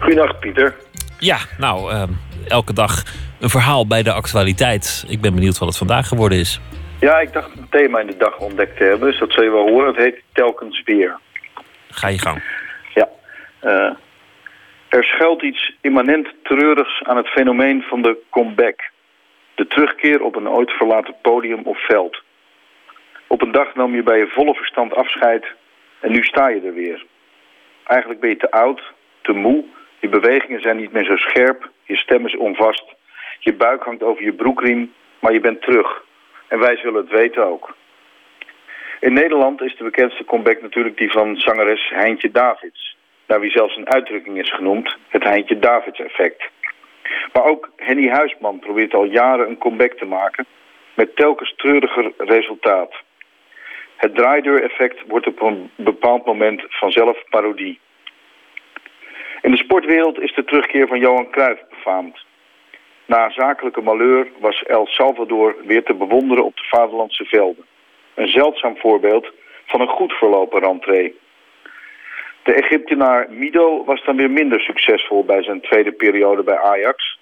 Goedenacht, 0.00 0.40
Pieter. 0.40 0.74
Ja, 1.18 1.38
nou, 1.58 1.92
uh, 1.92 2.02
elke 2.48 2.72
dag 2.72 3.02
een 3.40 3.48
verhaal 3.48 3.86
bij 3.86 4.02
de 4.02 4.12
actualiteit. 4.12 5.04
Ik 5.08 5.20
ben 5.20 5.34
benieuwd 5.34 5.58
wat 5.58 5.68
het 5.68 5.78
vandaag 5.78 6.08
geworden 6.08 6.38
is. 6.38 6.60
Ja, 7.00 7.18
ik 7.20 7.32
dacht 7.32 7.50
een 7.56 7.68
thema 7.70 8.00
in 8.00 8.06
de 8.06 8.16
dag 8.16 8.38
ontdekt 8.38 8.76
te 8.76 8.84
hebben. 8.84 9.10
Dus 9.10 9.18
dat 9.18 9.32
zul 9.32 9.42
je 9.42 9.50
wel 9.50 9.68
horen. 9.68 9.86
Het 9.86 9.96
heet 9.96 10.22
Telkens 10.32 10.82
Weer. 10.84 11.18
Ga 11.90 12.08
je 12.08 12.18
gang. 12.18 12.42
Ja. 12.94 13.08
Uh, 13.62 13.92
er 14.88 15.04
schuilt 15.04 15.42
iets 15.42 15.72
immanent 15.80 16.28
treurigs 16.42 17.02
aan 17.02 17.16
het 17.16 17.28
fenomeen 17.28 17.82
van 17.82 18.02
de 18.02 18.16
comeback. 18.30 18.90
De 19.54 19.66
terugkeer 19.66 20.22
op 20.22 20.36
een 20.36 20.48
ooit 20.48 20.70
verlaten 20.70 21.14
podium 21.22 21.62
of 21.64 21.86
veld. 21.86 22.22
Op 23.26 23.42
een 23.42 23.52
dag 23.52 23.74
nam 23.74 23.94
je 23.94 24.02
bij 24.02 24.18
je 24.18 24.26
volle 24.26 24.54
verstand 24.54 24.94
afscheid 24.94 25.46
en 26.00 26.12
nu 26.12 26.22
sta 26.22 26.48
je 26.48 26.60
er 26.60 26.74
weer. 26.74 27.04
Eigenlijk 27.84 28.20
ben 28.20 28.30
je 28.30 28.36
te 28.36 28.50
oud, 28.50 28.92
te 29.22 29.32
moe, 29.32 29.64
je 30.00 30.08
bewegingen 30.08 30.60
zijn 30.60 30.76
niet 30.76 30.92
meer 30.92 31.04
zo 31.04 31.16
scherp, 31.16 31.70
je 31.82 31.96
stem 31.96 32.26
is 32.26 32.36
onvast, 32.36 32.84
je 33.38 33.54
buik 33.54 33.82
hangt 33.82 34.02
over 34.02 34.24
je 34.24 34.32
broekriem, 34.32 34.92
maar 35.18 35.32
je 35.32 35.40
bent 35.40 35.62
terug. 35.62 36.04
En 36.48 36.58
wij 36.58 36.76
zullen 36.76 37.00
het 37.00 37.10
weten 37.10 37.46
ook. 37.46 37.74
In 39.00 39.12
Nederland 39.12 39.62
is 39.62 39.76
de 39.76 39.84
bekendste 39.84 40.24
comeback 40.24 40.62
natuurlijk 40.62 40.96
die 40.96 41.10
van 41.10 41.36
zangeres 41.36 41.90
Heintje 41.94 42.30
Davids. 42.30 42.96
Naar 43.26 43.40
wie 43.40 43.50
zelfs 43.50 43.76
een 43.76 43.88
uitdrukking 43.88 44.38
is 44.38 44.54
genoemd, 44.54 44.96
het 45.08 45.24
Heintje 45.24 45.58
Davids 45.58 46.00
effect. 46.00 46.50
Maar 47.32 47.44
ook 47.44 47.70
Henny 47.76 48.08
Huisman 48.08 48.58
probeert 48.58 48.94
al 48.94 49.04
jaren 49.04 49.48
een 49.48 49.58
comeback 49.58 49.92
te 49.92 50.04
maken... 50.04 50.46
met 50.94 51.16
telkens 51.16 51.54
treuriger 51.56 52.12
resultaat. 52.16 52.94
Het 54.04 54.14
draaideur-effect 54.14 55.02
wordt 55.06 55.26
op 55.26 55.42
een 55.42 55.70
bepaald 55.76 56.26
moment 56.26 56.64
vanzelf 56.68 57.24
parodie. 57.28 57.80
In 59.42 59.50
de 59.50 59.56
sportwereld 59.56 60.20
is 60.20 60.34
de 60.34 60.44
terugkeer 60.44 60.86
van 60.86 60.98
Johan 60.98 61.30
Cruijff 61.30 61.62
befaamd. 61.70 62.24
Na 63.06 63.30
zakelijke 63.30 63.80
malheur 63.80 64.28
was 64.38 64.62
El 64.62 64.86
Salvador 64.86 65.56
weer 65.66 65.82
te 65.84 65.94
bewonderen 65.94 66.44
op 66.44 66.56
de 66.56 66.64
vaderlandse 66.64 67.24
velden. 67.24 67.64
Een 68.14 68.28
zeldzaam 68.28 68.76
voorbeeld 68.76 69.32
van 69.66 69.80
een 69.80 69.88
goed 69.98 70.12
verlopen 70.12 70.60
rentree. 70.60 71.18
De 72.42 72.54
Egyptenaar 72.54 73.26
Mido 73.30 73.84
was 73.84 74.04
dan 74.04 74.16
weer 74.16 74.30
minder 74.30 74.60
succesvol 74.60 75.24
bij 75.24 75.42
zijn 75.42 75.60
tweede 75.60 75.92
periode 75.92 76.42
bij 76.42 76.58
Ajax. 76.58 77.18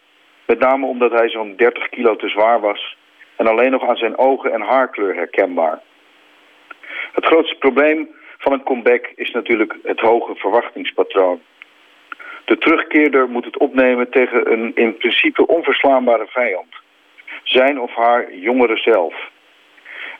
Met 0.46 0.58
name 0.58 0.86
omdat 0.86 1.12
hij 1.12 1.28
zo'n 1.28 1.56
30 1.56 1.88
kilo 1.88 2.16
te 2.16 2.28
zwaar 2.28 2.60
was 2.60 2.96
en 3.36 3.46
alleen 3.46 3.70
nog 3.70 3.88
aan 3.88 3.96
zijn 3.96 4.18
ogen 4.18 4.52
en 4.52 4.60
haarkleur 4.60 5.14
herkenbaar. 5.14 5.80
Het 7.12 7.24
grootste 7.24 7.56
probleem 7.58 8.08
van 8.38 8.52
een 8.52 8.62
comeback 8.62 9.12
is 9.14 9.30
natuurlijk 9.30 9.76
het 9.82 10.00
hoge 10.00 10.34
verwachtingspatroon. 10.34 11.40
De 12.44 12.58
terugkeerder 12.58 13.28
moet 13.28 13.44
het 13.44 13.58
opnemen 13.58 14.10
tegen 14.10 14.52
een 14.52 14.72
in 14.74 14.96
principe 14.96 15.46
onverslaanbare 15.46 16.26
vijand. 16.26 16.74
Zijn 17.42 17.80
of 17.80 17.94
haar 17.94 18.34
jongere 18.34 18.76
zelf. 18.76 19.30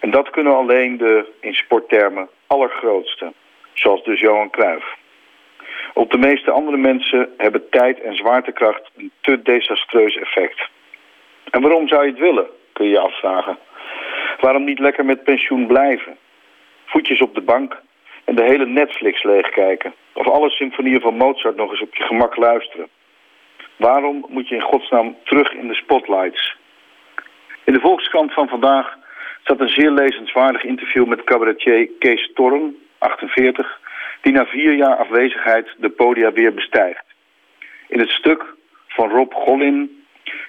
En 0.01 0.11
dat 0.11 0.31
kunnen 0.31 0.57
alleen 0.57 0.97
de, 0.97 1.27
in 1.41 1.55
sporttermen, 1.55 2.29
allergrootste. 2.47 3.33
Zoals 3.73 4.05
dus 4.05 4.21
Johan 4.21 4.51
Cruijff. 4.51 4.97
Op 5.95 6.11
de 6.11 6.19
meeste 6.19 6.51
andere 6.51 6.77
mensen 6.77 7.35
hebben 7.37 7.69
tijd 7.69 8.01
en 8.01 8.17
zwaartekracht 8.17 8.91
een 8.97 9.11
te 9.21 9.43
desastreus 9.43 10.17
effect. 10.17 10.69
En 11.51 11.61
waarom 11.61 11.89
zou 11.89 12.05
je 12.05 12.11
het 12.11 12.21
willen, 12.21 12.47
kun 12.73 12.85
je 12.85 12.91
je 12.91 13.01
afvragen. 13.01 13.59
Waarom 14.41 14.65
niet 14.65 14.79
lekker 14.79 15.05
met 15.05 15.25
pensioen 15.25 15.67
blijven? 15.67 16.17
Voetjes 16.93 17.21
op 17.21 17.35
de 17.35 17.41
bank 17.41 17.83
en 18.25 18.35
de 18.35 18.45
hele 18.45 18.67
Netflix 18.67 19.23
leegkijken. 19.23 19.95
Of 20.13 20.29
alle 20.29 20.51
symfonieën 20.51 21.01
van 21.01 21.17
Mozart 21.17 21.57
nog 21.57 21.71
eens 21.71 21.81
op 21.81 21.95
je 21.95 22.03
gemak 22.03 22.37
luisteren. 22.37 22.89
Waarom 23.77 24.27
moet 24.29 24.49
je 24.49 24.55
in 24.55 24.61
godsnaam 24.61 25.17
terug 25.25 25.53
in 25.53 25.69
de 25.69 25.75
spotlights? 25.75 26.57
In 27.65 27.73
de 27.73 27.81
Volkskrant 27.81 28.33
van 28.33 28.49
vandaag 28.49 28.99
staat 29.43 29.61
een 29.61 29.69
zeer 29.69 29.91
lezenswaardig 29.91 30.65
interview 30.65 31.07
met 31.07 31.25
cabaretier 31.25 31.89
Kees 31.99 32.31
Torren, 32.35 32.77
48, 32.99 33.81
die 34.21 34.33
na 34.33 34.47
vier 34.47 34.73
jaar 34.73 34.97
afwezigheid 34.97 35.75
de 35.79 35.89
podia 35.89 36.33
weer 36.33 36.55
bestijgt. 36.55 37.05
In 37.89 38.01
het 38.01 38.11
stuk 38.11 38.45
van 38.89 39.11
Rob 39.11 39.33
Gollin 39.33 40.05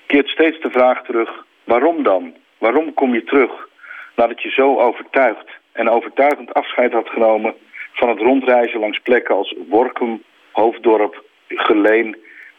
keert 0.05 0.27
steeds 0.27 0.61
de 0.61 0.71
vraag 0.71 1.03
terug, 1.03 1.45
waarom 1.63 2.03
dan? 2.03 2.33
Waarom 2.57 2.93
kom 2.93 3.13
je 3.13 3.23
terug? 3.23 3.67
Nadat 4.15 4.41
je 4.41 4.49
zo 4.49 4.79
overtuigd 4.79 5.61
en 5.73 5.89
overtuigend 5.89 6.53
afscheid 6.53 6.91
had 6.91 7.09
genomen 7.09 7.53
van 7.93 8.09
het 8.09 8.19
rondreizen 8.19 8.79
langs 8.79 8.99
plekken 8.99 9.35
als 9.35 9.55
Workum, 9.67 10.23
Hoofddorp, 10.51 11.23
Geleen 11.47 12.17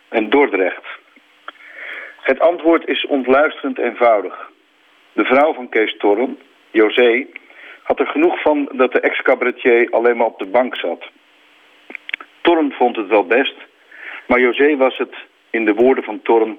en 0.08 0.30
Dordrecht. 0.30 0.86
Het 2.20 2.40
antwoord 2.40 2.88
is 2.88 3.06
ontluisterend 3.06 3.78
eenvoudig. 3.78 4.50
De 5.12 5.24
vrouw 5.24 5.54
van 5.54 5.68
Kees 5.68 5.96
Torren, 5.96 6.38
José, 6.70 7.26
had 7.82 8.00
er 8.00 8.06
genoeg 8.06 8.40
van 8.40 8.68
dat 8.72 8.92
de 8.92 9.00
ex-cabaretier 9.00 9.88
alleen 9.90 10.16
maar 10.16 10.26
op 10.26 10.38
de 10.38 10.46
bank 10.46 10.76
zat. 10.76 11.04
Torren 12.40 12.72
vond 12.72 12.96
het 12.96 13.06
wel 13.06 13.26
best, 13.26 13.54
maar 14.26 14.40
José 14.40 14.76
was 14.76 14.96
het, 14.96 15.14
in 15.50 15.64
de 15.64 15.74
woorden 15.74 16.04
van 16.04 16.22
Torren, 16.22 16.58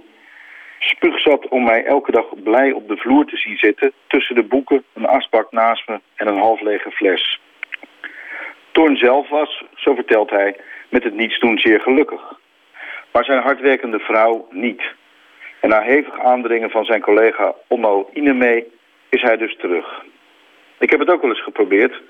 spuugzat 0.80 1.48
om 1.48 1.64
mij 1.64 1.86
elke 1.86 2.12
dag 2.12 2.26
blij 2.44 2.72
op 2.72 2.88
de 2.88 2.98
vloer 2.98 3.26
te 3.26 3.38
zien 3.38 3.58
zitten... 3.58 3.92
tussen 4.08 4.36
de 4.36 4.44
boeken, 4.44 4.84
een 4.94 5.06
asbak 5.06 5.52
naast 5.52 5.88
me 5.88 6.00
en 6.16 6.28
een 6.28 6.38
half 6.38 6.62
lege 6.62 6.92
fles. 6.92 7.40
Torn 8.72 8.98
zelf 8.98 9.30
was, 9.30 9.64
zo 9.76 9.96
vertelt 9.96 10.30
hij, 10.30 10.56
met 10.90 11.04
het 11.04 11.14
niets 11.14 11.40
doen 11.40 11.58
zeer 11.58 11.80
gelukkig. 11.80 12.22
Maar 13.12 13.24
zijn 13.24 13.42
hardwerkende 13.42 14.00
vrouw 14.00 14.48
niet. 14.52 14.82
En 15.60 15.70
na 15.70 15.82
hevig 15.82 16.20
aandringen 16.20 16.70
van 16.70 16.86
zijn 16.86 17.02
collega 17.02 17.56
Onno 17.68 18.10
Inemee 18.14 18.68
is 19.10 19.22
hij 19.22 19.38
dus 19.38 19.58
terug. 19.58 20.04
Ik 20.80 20.90
heb 20.90 21.00
het 21.00 21.10
ook 21.10 21.22
wel 21.22 21.30
eens 21.30 21.44
geprobeerd, 21.44 22.02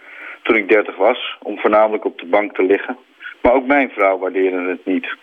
toen 0.41 0.55
ik 0.55 0.69
dertig 0.69 0.95
was, 0.95 1.37
om 1.41 1.59
voornamelijk 1.59 2.05
op 2.05 2.19
de 2.19 2.25
bank 2.25 2.55
te 2.55 2.63
liggen. 2.63 2.97
Maar 3.41 3.53
ook 3.53 3.65
mijn 3.65 3.89
vrouw 3.89 4.17
waardeerde 4.17 4.69
het 4.69 4.85
niet. 4.85 5.15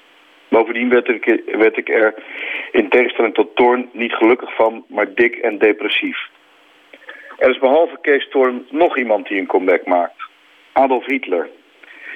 Bovendien 0.52 0.88
werd 0.88 1.08
ik, 1.08 1.42
werd 1.56 1.76
ik 1.76 1.88
er, 1.88 2.14
in 2.72 2.88
tegenstelling 2.88 3.34
tot 3.34 3.56
Thorn, 3.56 3.88
niet 3.92 4.12
gelukkig 4.12 4.54
van, 4.54 4.84
maar 4.88 5.14
dik 5.14 5.36
en 5.36 5.58
depressief. 5.58 6.18
Er 7.38 7.50
is 7.50 7.58
behalve 7.58 7.98
Kees 8.00 8.28
Thorn 8.28 8.66
nog 8.70 8.98
iemand 8.98 9.28
die 9.28 9.38
een 9.38 9.46
comeback 9.46 9.86
maakt. 9.86 10.22
Adolf 10.72 11.06
Hitler. 11.06 11.48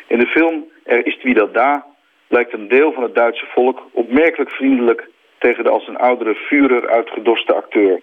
In 0.06 0.18
de 0.18 0.26
film 0.26 0.64
Er 0.84 1.06
is 1.06 1.22
wie 1.22 1.34
dat 1.34 1.54
da 1.54 1.86
lijkt 2.28 2.52
een 2.52 2.68
deel 2.68 2.92
van 2.92 3.02
het 3.02 3.14
Duitse 3.14 3.46
volk 3.46 3.82
opmerkelijk 3.92 4.50
vriendelijk 4.50 5.08
tegen 5.38 5.64
de 5.64 5.70
als 5.70 5.88
een 5.88 5.98
oudere 5.98 6.34
Führer 6.34 6.88
uitgedoste 6.88 7.54
acteur. 7.54 8.00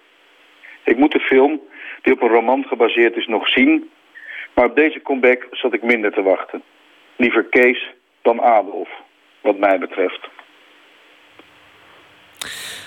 Ik 0.84 0.96
moet 0.96 1.12
de 1.12 1.20
film, 1.20 1.60
die 2.02 2.12
op 2.12 2.22
een 2.22 2.28
roman 2.28 2.64
gebaseerd 2.64 3.16
is, 3.16 3.26
nog 3.26 3.48
zien, 3.48 3.90
maar 4.54 4.64
op 4.64 4.76
deze 4.76 5.02
comeback 5.02 5.46
zat 5.50 5.72
ik 5.72 5.82
minder 5.82 6.12
te 6.12 6.22
wachten. 6.22 6.62
Liever 7.16 7.44
Kees 7.44 7.94
dan 8.22 8.40
Adolf, 8.40 8.88
wat 9.44 9.58
mij 9.58 9.78
betreft. 9.78 10.28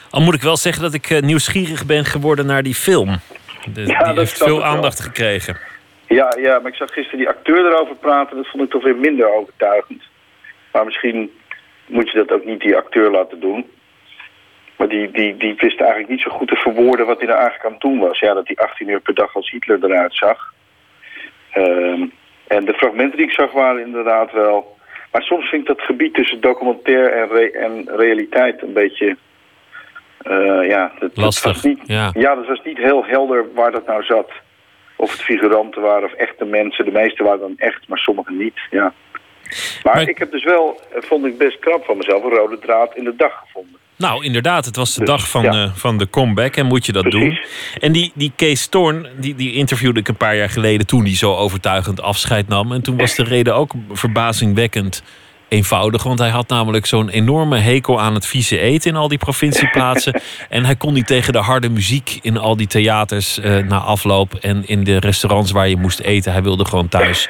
Al 0.09 0.21
moet 0.21 0.33
ik 0.33 0.41
wel 0.41 0.57
zeggen 0.57 0.83
dat 0.83 0.93
ik 0.93 1.09
eh, 1.09 1.21
nieuwsgierig 1.21 1.85
ben 1.85 2.05
geworden 2.05 2.45
naar 2.45 2.63
die 2.63 2.75
film. 2.75 3.19
De, 3.73 3.85
Ja, 3.85 4.03
die 4.03 4.19
heeft 4.19 4.37
veel 4.43 4.57
wel. 4.57 4.65
aandacht 4.65 4.99
gekregen. 4.99 5.57
Ja, 6.07 6.33
ja, 6.39 6.59
maar 6.59 6.71
ik 6.71 6.77
zag 6.77 6.93
gisteren 6.93 7.19
die 7.19 7.29
acteur 7.29 7.65
erover 7.65 7.95
praten. 7.95 8.37
Dat 8.37 8.47
vond 8.47 8.63
ik 8.63 8.69
toch 8.69 8.83
weer 8.83 8.95
minder 8.95 9.33
overtuigend. 9.33 10.03
Maar 10.71 10.85
misschien 10.85 11.31
moet 11.85 12.11
je 12.11 12.17
dat 12.17 12.31
ook 12.31 12.45
niet 12.45 12.59
die 12.59 12.75
acteur 12.75 13.11
laten 13.11 13.39
doen. 13.39 13.69
Maar 14.77 14.87
die, 14.87 15.11
die, 15.11 15.37
die 15.37 15.55
wist 15.57 15.79
eigenlijk 15.79 16.09
niet 16.09 16.21
zo 16.21 16.29
goed 16.31 16.47
te 16.47 16.55
verwoorden 16.55 17.05
wat 17.05 17.19
hij 17.19 17.27
er 17.27 17.33
eigenlijk 17.33 17.65
aan 17.65 17.71
het 17.71 17.81
doen 17.81 17.99
was. 17.99 18.19
Ja, 18.19 18.33
dat 18.33 18.47
hij 18.47 18.55
18 18.55 18.87
uur 18.87 18.99
per 18.99 19.13
dag 19.13 19.35
als 19.35 19.49
Hitler 19.49 19.83
eruit 19.83 20.15
zag. 20.15 20.53
Ehm, 21.51 22.05
en 22.47 22.65
de 22.65 22.73
fragmenten 22.73 23.17
die 23.17 23.27
ik 23.27 23.33
zag 23.33 23.51
waren 23.51 23.85
inderdaad 23.85 24.31
wel... 24.31 24.76
Maar 25.11 25.21
soms 25.21 25.49
vind 25.49 25.61
ik 25.61 25.67
dat 25.67 25.81
gebied 25.85 26.13
tussen 26.13 26.41
documentaire 26.41 27.09
en, 27.09 27.27
re- 27.27 27.51
en 27.59 27.89
realiteit 27.97 28.61
een 28.61 28.73
beetje... 28.73 29.17
eh, 30.17 30.67
ja, 30.67 30.91
dat, 30.99 31.15
dat 31.15 31.23
Lastig, 31.23 31.53
was 31.53 31.63
niet, 31.63 31.79
ja. 31.85 32.09
ja, 32.13 32.35
dat 32.35 32.47
was 32.47 32.61
niet 32.63 32.77
heel 32.77 33.05
helder 33.05 33.45
waar 33.53 33.71
dat 33.71 33.87
nou 33.87 34.03
zat. 34.03 34.31
Of 34.95 35.11
het 35.11 35.21
figuranten 35.21 35.81
waren 35.81 36.03
of 36.09 36.13
echte 36.13 36.45
mensen. 36.45 36.85
De 36.85 36.91
meeste 36.91 37.23
waren 37.23 37.39
dan 37.39 37.53
echt, 37.57 37.87
maar 37.87 37.97
sommigen 37.97 38.37
niet. 38.37 38.59
Ja. 38.69 38.93
Maar, 39.83 39.95
Maar- 39.95 40.09
ik 40.09 40.17
heb 40.17 40.31
dus 40.31 40.43
wel, 40.43 40.81
eh, 40.93 41.01
vond 41.01 41.25
ik 41.25 41.37
best 41.37 41.59
krap 41.59 41.85
van 41.85 41.97
mezelf, 41.97 42.23
een 42.23 42.29
rode 42.29 42.59
draad 42.59 42.95
in 42.95 43.03
de 43.03 43.15
dag 43.15 43.39
gevonden. 43.45 43.79
Nou, 43.97 44.23
inderdaad, 44.25 44.65
het 44.65 44.75
was 44.75 44.93
de 44.93 44.99
Dus, 44.99 45.09
dag 45.09 45.29
van, 45.29 45.43
ja. 45.43 45.63
eh, 45.63 45.69
van 45.73 45.97
de 45.97 46.09
comeback 46.09 46.55
en 46.55 46.65
moet 46.65 46.85
je 46.85 46.91
dat 46.91 47.09
Precies. 47.09 47.21
doen. 47.29 47.39
En 47.79 47.91
die, 47.91 48.11
die 48.15 48.31
Kees 48.35 48.67
Thorn, 48.67 49.07
die, 49.19 49.35
die 49.35 49.53
interviewde 49.53 49.99
ik 49.99 50.07
een 50.07 50.15
paar 50.15 50.35
jaar 50.35 50.49
geleden 50.49 50.85
toen 50.87 51.03
hij 51.03 51.15
zo 51.15 51.35
overtuigend 51.35 52.01
afscheid 52.01 52.47
nam. 52.47 52.71
En 52.71 52.81
toen 52.81 52.97
was 52.97 53.15
de 53.15 53.23
reden 53.23 53.55
ook 53.55 53.71
verbazingwekkend 53.91 55.03
eenvoudig. 55.49 56.03
Want 56.03 56.19
hij 56.19 56.29
had 56.29 56.49
namelijk 56.49 56.85
zo'n 56.85 57.09
enorme 57.09 57.57
hekel 57.57 58.01
aan 58.01 58.13
het 58.13 58.25
vieze 58.25 58.59
eten 58.59 58.91
in 58.91 58.97
al 58.97 59.07
die 59.07 59.17
provincieplaatsen. 59.17 60.21
en 60.49 60.65
hij 60.65 60.75
kon 60.75 60.93
niet 60.93 61.07
tegen 61.07 61.33
de 61.33 61.39
harde 61.39 61.69
muziek 61.69 62.19
in 62.21 62.37
al 62.37 62.55
die 62.57 62.67
theaters 62.67 63.39
eh, 63.39 63.57
na 63.57 63.77
afloop 63.77 64.33
en 64.35 64.67
in 64.67 64.83
de 64.83 64.97
restaurants 64.97 65.51
waar 65.51 65.67
je 65.69 65.77
moest 65.77 65.99
eten. 65.99 66.31
Hij 66.31 66.43
wilde 66.43 66.65
gewoon 66.65 66.89
thuis 66.89 67.29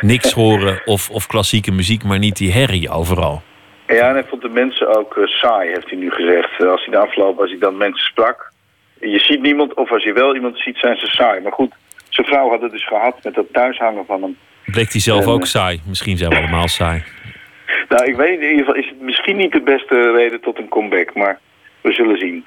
niks 0.00 0.32
horen 0.32 0.80
of, 0.84 1.10
of 1.10 1.26
klassieke 1.26 1.72
muziek, 1.72 2.04
maar 2.04 2.18
niet 2.18 2.36
die 2.36 2.52
herrie 2.52 2.90
overal. 2.90 3.42
Ja, 3.86 4.08
en 4.08 4.14
hij 4.14 4.24
vond 4.24 4.42
de 4.42 4.48
mensen 4.48 4.96
ook 4.98 5.16
eh, 5.16 5.26
saai, 5.26 5.68
heeft 5.70 5.88
hij 5.90 5.98
nu 5.98 6.10
gezegd. 6.10 6.50
Eh, 6.60 6.70
Als 6.70 6.84
hij 6.84 6.94
de 6.94 7.00
afloop, 7.06 7.40
als 7.40 7.50
hij 7.50 7.58
dan 7.58 7.76
mensen 7.76 8.04
sprak. 8.06 8.52
Je 9.00 9.18
ziet 9.18 9.42
niemand, 9.42 9.74
of 9.74 9.92
als 9.92 10.02
je 10.04 10.12
wel 10.12 10.34
iemand 10.34 10.58
ziet, 10.58 10.76
zijn 10.76 10.96
ze 10.96 11.06
saai. 11.06 11.40
Maar 11.40 11.52
goed, 11.52 11.72
zijn 12.08 12.26
vrouw 12.26 12.50
had 12.50 12.60
het 12.62 12.72
dus 12.72 12.86
gehad 12.86 13.16
met 13.22 13.34
dat 13.34 13.46
thuishangen 13.52 14.04
van 14.06 14.22
hem. 14.22 14.36
Bleek 14.64 14.92
hij 14.92 15.00
zelf 15.00 15.24
En, 15.24 15.30
ook 15.30 15.40
eh, 15.40 15.46
saai. 15.46 15.80
Misschien 15.86 16.16
zijn 16.16 16.30
we 16.30 16.36
allemaal 16.36 16.68
saai. 16.68 17.02
Nou, 17.88 18.04
ik 18.04 18.16
weet 18.16 18.40
in 18.40 18.50
ieder 18.50 18.58
geval 18.58 18.74
is 18.74 18.88
het 18.88 19.00
misschien 19.00 19.36
niet 19.36 19.52
de 19.52 19.60
beste 19.60 20.12
reden 20.16 20.40
tot 20.40 20.58
een 20.58 20.68
comeback. 20.68 21.14
Maar 21.14 21.38
we 21.80 21.92
zullen 21.92 22.18
zien. 22.18 22.46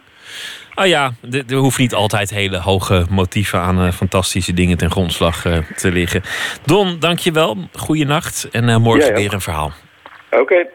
Ah 0.73 0.87
ja, 0.87 1.11
er 1.49 1.55
hoeft 1.55 1.77
niet 1.77 1.93
altijd 1.93 2.29
hele 2.29 2.57
hoge 2.57 3.05
motieven 3.09 3.59
aan 3.59 3.93
fantastische 3.93 4.53
dingen 4.53 4.77
ten 4.77 4.91
grondslag 4.91 5.41
te 5.75 5.91
liggen. 5.91 6.21
Don, 6.65 6.99
dankjewel. 6.99 7.57
Goeienacht. 7.73 8.47
En 8.51 8.69
eh, 8.69 8.77
morgen 8.77 9.01
Jij 9.01 9.09
ook. 9.11 9.17
weer 9.17 9.33
een 9.33 9.41
verhaal. 9.41 9.71
Oké. 10.31 10.67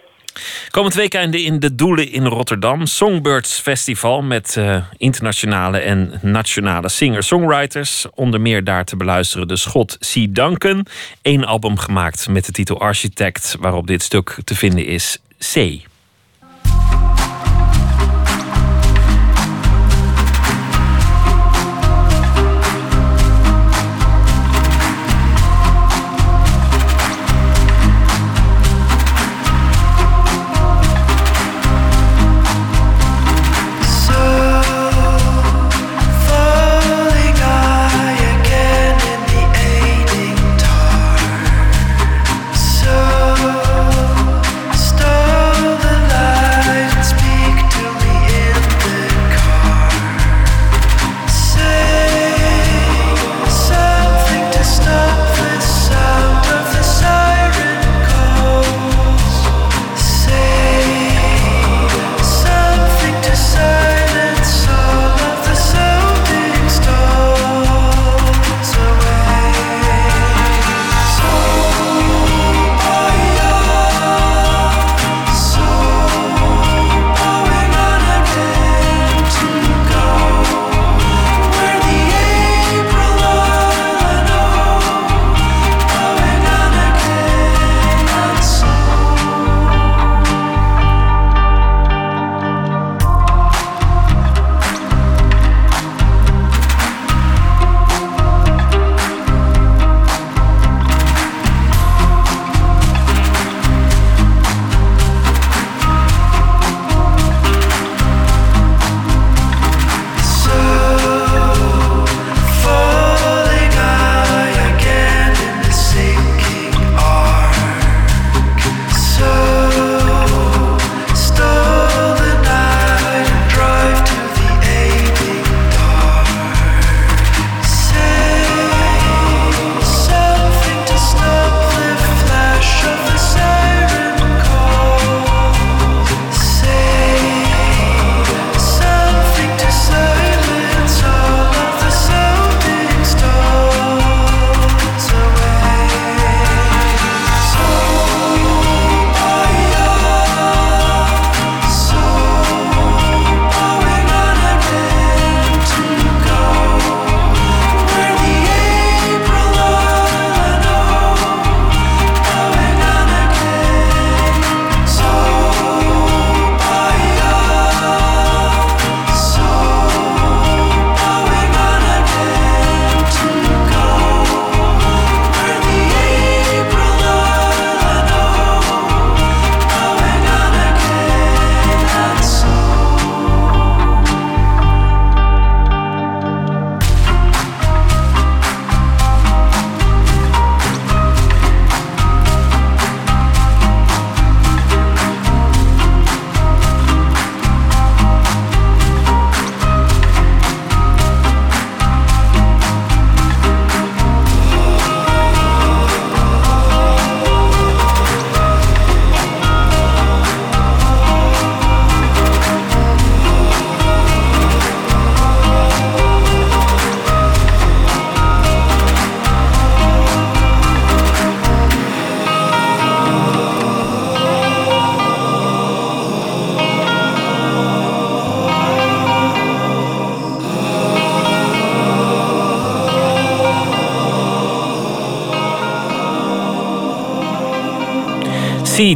Komend 0.70 0.94
weekend 0.94 1.34
in 1.34 1.58
de 1.58 1.74
Doelen 1.74 2.12
in 2.12 2.26
Rotterdam. 2.26 2.86
Songbirds 2.86 3.58
Festival 3.58 4.22
met 4.22 4.56
eh, 4.56 4.76
internationale 4.96 5.78
en 5.78 6.18
nationale 6.22 6.88
singer-songwriters. 6.88 8.06
Onder 8.14 8.40
meer 8.40 8.64
daar 8.64 8.84
te 8.84 8.96
beluisteren 8.96 9.48
de 9.48 9.56
schot 9.56 9.98
C. 9.98 10.34
Duncan. 10.34 10.86
Eén 11.22 11.44
album 11.44 11.78
gemaakt 11.78 12.28
met 12.28 12.44
de 12.46 12.52
titel 12.52 12.80
Architect, 12.80 13.56
waarop 13.60 13.86
dit 13.86 14.02
stuk 14.02 14.36
te 14.44 14.54
vinden 14.54 14.86
is 14.86 15.18
C. 15.52 15.90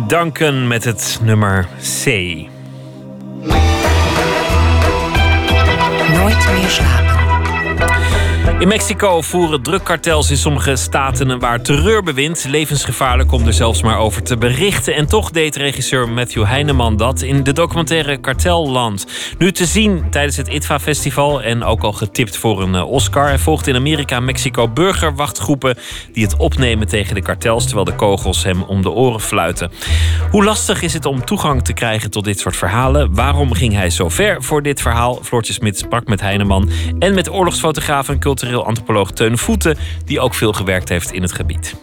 Duncan 0.07 0.67
met 0.67 0.85
het 0.85 1.19
nummer 1.23 1.69
C. 2.05 2.07
In 8.59 8.69
Mexico 8.69 9.21
voeren 9.21 9.63
drugkartels 9.63 10.31
in 10.31 10.37
sommige 10.37 10.77
staten 10.77 11.29
een 11.29 11.39
waar 11.39 11.63
terreurbewind. 11.63 12.45
Levensgevaarlijk 12.49 13.33
om 13.33 13.47
er 13.47 13.53
zelfs 13.53 13.83
maar 13.83 13.99
over 13.99 14.23
te 14.23 14.37
berichten. 14.37 14.95
En 14.95 15.07
toch 15.07 15.31
deed 15.31 15.57
regisseur 15.57 16.09
Matthew 16.09 16.45
Heineman 16.45 16.97
dat 16.97 17.23
in 17.23 17.43
de 17.43 17.53
documentaire 17.53 18.17
Kartelland. 18.17 19.07
Nu 19.39 19.53
te 19.53 19.67
zien 19.67 20.11
tijdens 20.11 20.37
het 20.37 20.49
ITVA-festival 20.49 21.43
en 21.43 21.65
ook 21.65 21.83
al 21.83 21.93
getipt 21.93 22.37
voor 22.37 22.63
een 22.63 22.75
eh, 22.75 22.91
Oscar. 22.91 23.29
Er 23.29 23.39
volgt 23.39 23.67
in 23.67 23.77
Amerika 23.77 24.21
Mexico 24.21 24.69
burgerwachtgroepen 24.69 25.79
die 26.13 26.25
het 26.25 26.37
opnemen 26.37 26.89
tegen 26.89 27.15
de 27.15 27.23
kartels... 27.23 27.65
terwijl 27.65 27.85
de 27.85 27.95
kogels 27.95 28.45
hem 28.45 28.63
om 28.63 28.83
de 28.83 28.91
oren 28.91 29.21
fluiten. 29.21 29.71
Hoe 30.31 30.45
lastig 30.45 30.83
is 30.83 30.93
het 30.93 31.07
om 31.07 31.25
toegang 31.25 31.65
te 31.65 31.73
krijgen 31.73 32.11
tot 32.11 32.25
dit 32.25 32.39
soort 32.39 32.57
verhalen? 32.57 33.15
Waarom 33.15 33.53
ging 33.53 33.75
hij 33.75 33.91
zo 33.91 34.09
ver 34.09 34.43
voor 34.43 34.63
dit 34.63 34.81
verhaal? 34.81 35.19
Floortje 35.23 35.53
Smit 35.53 35.79
sprak 35.79 36.07
met 36.07 36.21
Heineman 36.21 36.71
en 36.99 37.15
met 37.15 37.31
oorlogsfotograaf 37.31 38.09
en 38.09 38.19
cultureel 38.19 38.45
antropoloog 38.55 39.11
Teun 39.11 39.39
Voeten... 39.39 39.77
die 40.05 40.21
ook 40.21 40.35
veel 40.35 40.53
gewerkt 40.53 40.89
heeft 40.89 41.13
in 41.13 41.23
het 41.23 41.33
gebied. 41.33 41.75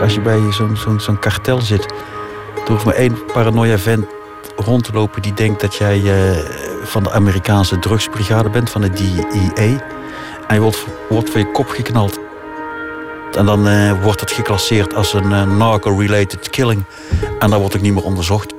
Als 0.00 0.14
je 0.14 0.20
bij 0.20 0.40
zo'n 0.98 1.18
kartel 1.18 1.60
zit, 1.60 1.84
er 2.64 2.70
hoeft 2.70 2.84
maar 2.84 2.94
één 2.94 3.24
paranoia 3.32 3.78
vent 3.78 4.06
rond 4.56 4.84
te 4.84 4.92
lopen 4.92 5.22
die 5.22 5.32
denkt 5.32 5.60
dat 5.60 5.74
jij 5.74 6.02
eh, 6.02 6.38
van 6.82 7.02
de 7.02 7.10
Amerikaanse 7.10 7.78
drugsbrigade 7.78 8.50
bent, 8.50 8.70
van 8.70 8.80
de 8.80 8.90
DEA. 8.90 9.88
En 10.46 10.54
je 10.54 10.60
wordt, 10.60 10.86
wordt 11.08 11.30
voor 11.30 11.40
je 11.40 11.50
kop 11.50 11.68
geknald. 11.68 12.18
En 13.36 13.46
dan 13.46 13.68
eh, 13.68 14.02
wordt 14.02 14.20
het 14.20 14.32
geclasseerd 14.32 14.94
als 14.94 15.12
een 15.12 15.32
eh, 15.32 15.56
narco-related 15.56 16.50
killing. 16.50 16.84
En 17.38 17.50
dan 17.50 17.60
wordt 17.60 17.76
ook 17.76 17.82
niet 17.82 17.94
meer 17.94 18.04
onderzocht. 18.04 18.54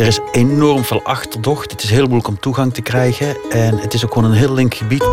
Er 0.00 0.06
is 0.06 0.20
enorm 0.32 0.84
veel 0.84 1.02
achterdocht. 1.02 1.70
Het 1.70 1.82
is 1.82 1.90
heel 1.90 2.02
moeilijk 2.02 2.28
om 2.28 2.40
toegang 2.40 2.74
te 2.74 2.82
krijgen. 2.82 3.36
En 3.50 3.78
het 3.78 3.94
is 3.94 4.04
ook 4.04 4.12
gewoon 4.12 4.30
een 4.30 4.36
heel 4.36 4.52
link 4.52 4.74
gebied. 4.74 5.04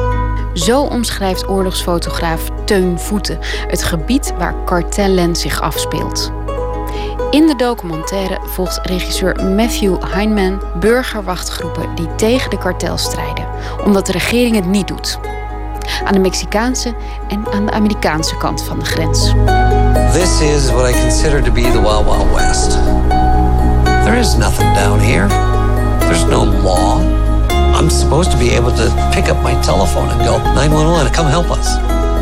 Zo 0.53 0.81
omschrijft 0.81 1.47
oorlogsfotograaf 1.47 2.49
Teun 2.65 2.99
Voeten 2.99 3.39
het 3.68 3.84
gebied 3.84 4.34
waar 4.38 4.55
Kartelland 4.65 5.38
zich 5.38 5.61
afspeelt. 5.61 6.31
In 7.31 7.47
de 7.47 7.55
documentaire 7.57 8.39
volgt 8.43 8.80
regisseur 8.84 9.43
Matthew 9.55 10.03
Heineman 10.03 10.61
burgerwachtgroepen 10.80 11.95
die 11.95 12.15
tegen 12.15 12.49
de 12.49 12.57
kartels 12.57 13.03
strijden, 13.03 13.47
omdat 13.85 14.05
de 14.05 14.11
regering 14.11 14.55
het 14.55 14.65
niet 14.65 14.88
doet. 14.88 15.19
Aan 16.03 16.14
de 16.14 16.19
Mexicaanse 16.19 16.95
en 17.27 17.47
aan 17.51 17.65
de 17.65 17.72
Amerikaanse 17.72 18.38
kant 18.38 18.64
van 18.64 18.80
de 18.80 18.85
grens. 18.85 19.34
This 20.14 20.41
is 20.41 20.72
what 20.72 20.89
I 20.89 21.01
consider 21.01 21.43
to 21.43 21.51
be 21.51 21.61
the 21.61 21.81
Wild 21.81 22.05
Wild 22.05 22.34
West. 22.34 22.77
There 24.08 24.16
is 24.16 24.38
nothing 24.38 24.68
down 24.74 25.02
here. 25.02 25.28
There's 26.08 26.24
no 26.24 26.46
law. 26.46 27.02
I'm 27.76 27.90
supposed 27.90 28.32
to 28.32 28.40
be 28.40 28.52
able 28.52 28.72
to 28.72 29.12
pick 29.14 29.26
up 29.26 29.44
my 29.44 29.62
telephone 29.62 30.08
and 30.08 30.20
go 30.22 30.38
911 30.38 31.12
come 31.12 31.26
help 31.26 31.52
us. 31.52 31.76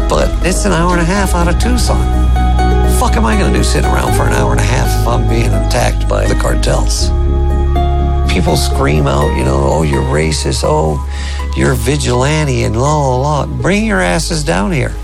But 0.09 0.27
it's 0.43 0.65
an 0.65 0.71
hour 0.71 0.93
and 0.93 1.01
a 1.01 1.05
half 1.05 1.35
out 1.35 1.47
of 1.47 1.59
Tucson. 1.59 2.01
Fuck 2.99 3.17
am 3.17 3.25
I 3.27 3.37
going 3.37 3.53
to 3.53 3.59
do 3.59 3.63
sitting 3.63 3.87
around 3.87 4.15
for 4.15 4.23
an 4.23 4.33
hour 4.33 4.49
and 4.51 4.59
a 4.59 4.63
half 4.63 4.99
if 4.99 5.07
I'm 5.07 5.29
being 5.29 5.53
attacked 5.53 6.09
by 6.09 6.25
the 6.25 6.33
cartels? 6.33 7.09
People 8.33 8.57
scream 8.57 9.05
out, 9.05 9.37
you 9.37 9.43
know, 9.43 9.61
oh, 9.61 9.83
you're 9.83 10.01
racist, 10.01 10.63
oh, 10.65 10.97
you're 11.55 11.75
vigilante, 11.75 12.63
and 12.63 12.81
la 12.81 12.97
la 12.97 13.17
la. 13.17 13.45
Bring 13.45 13.85
your 13.85 14.01
asses 14.01 14.43
down 14.43 14.71
here. 14.71 14.95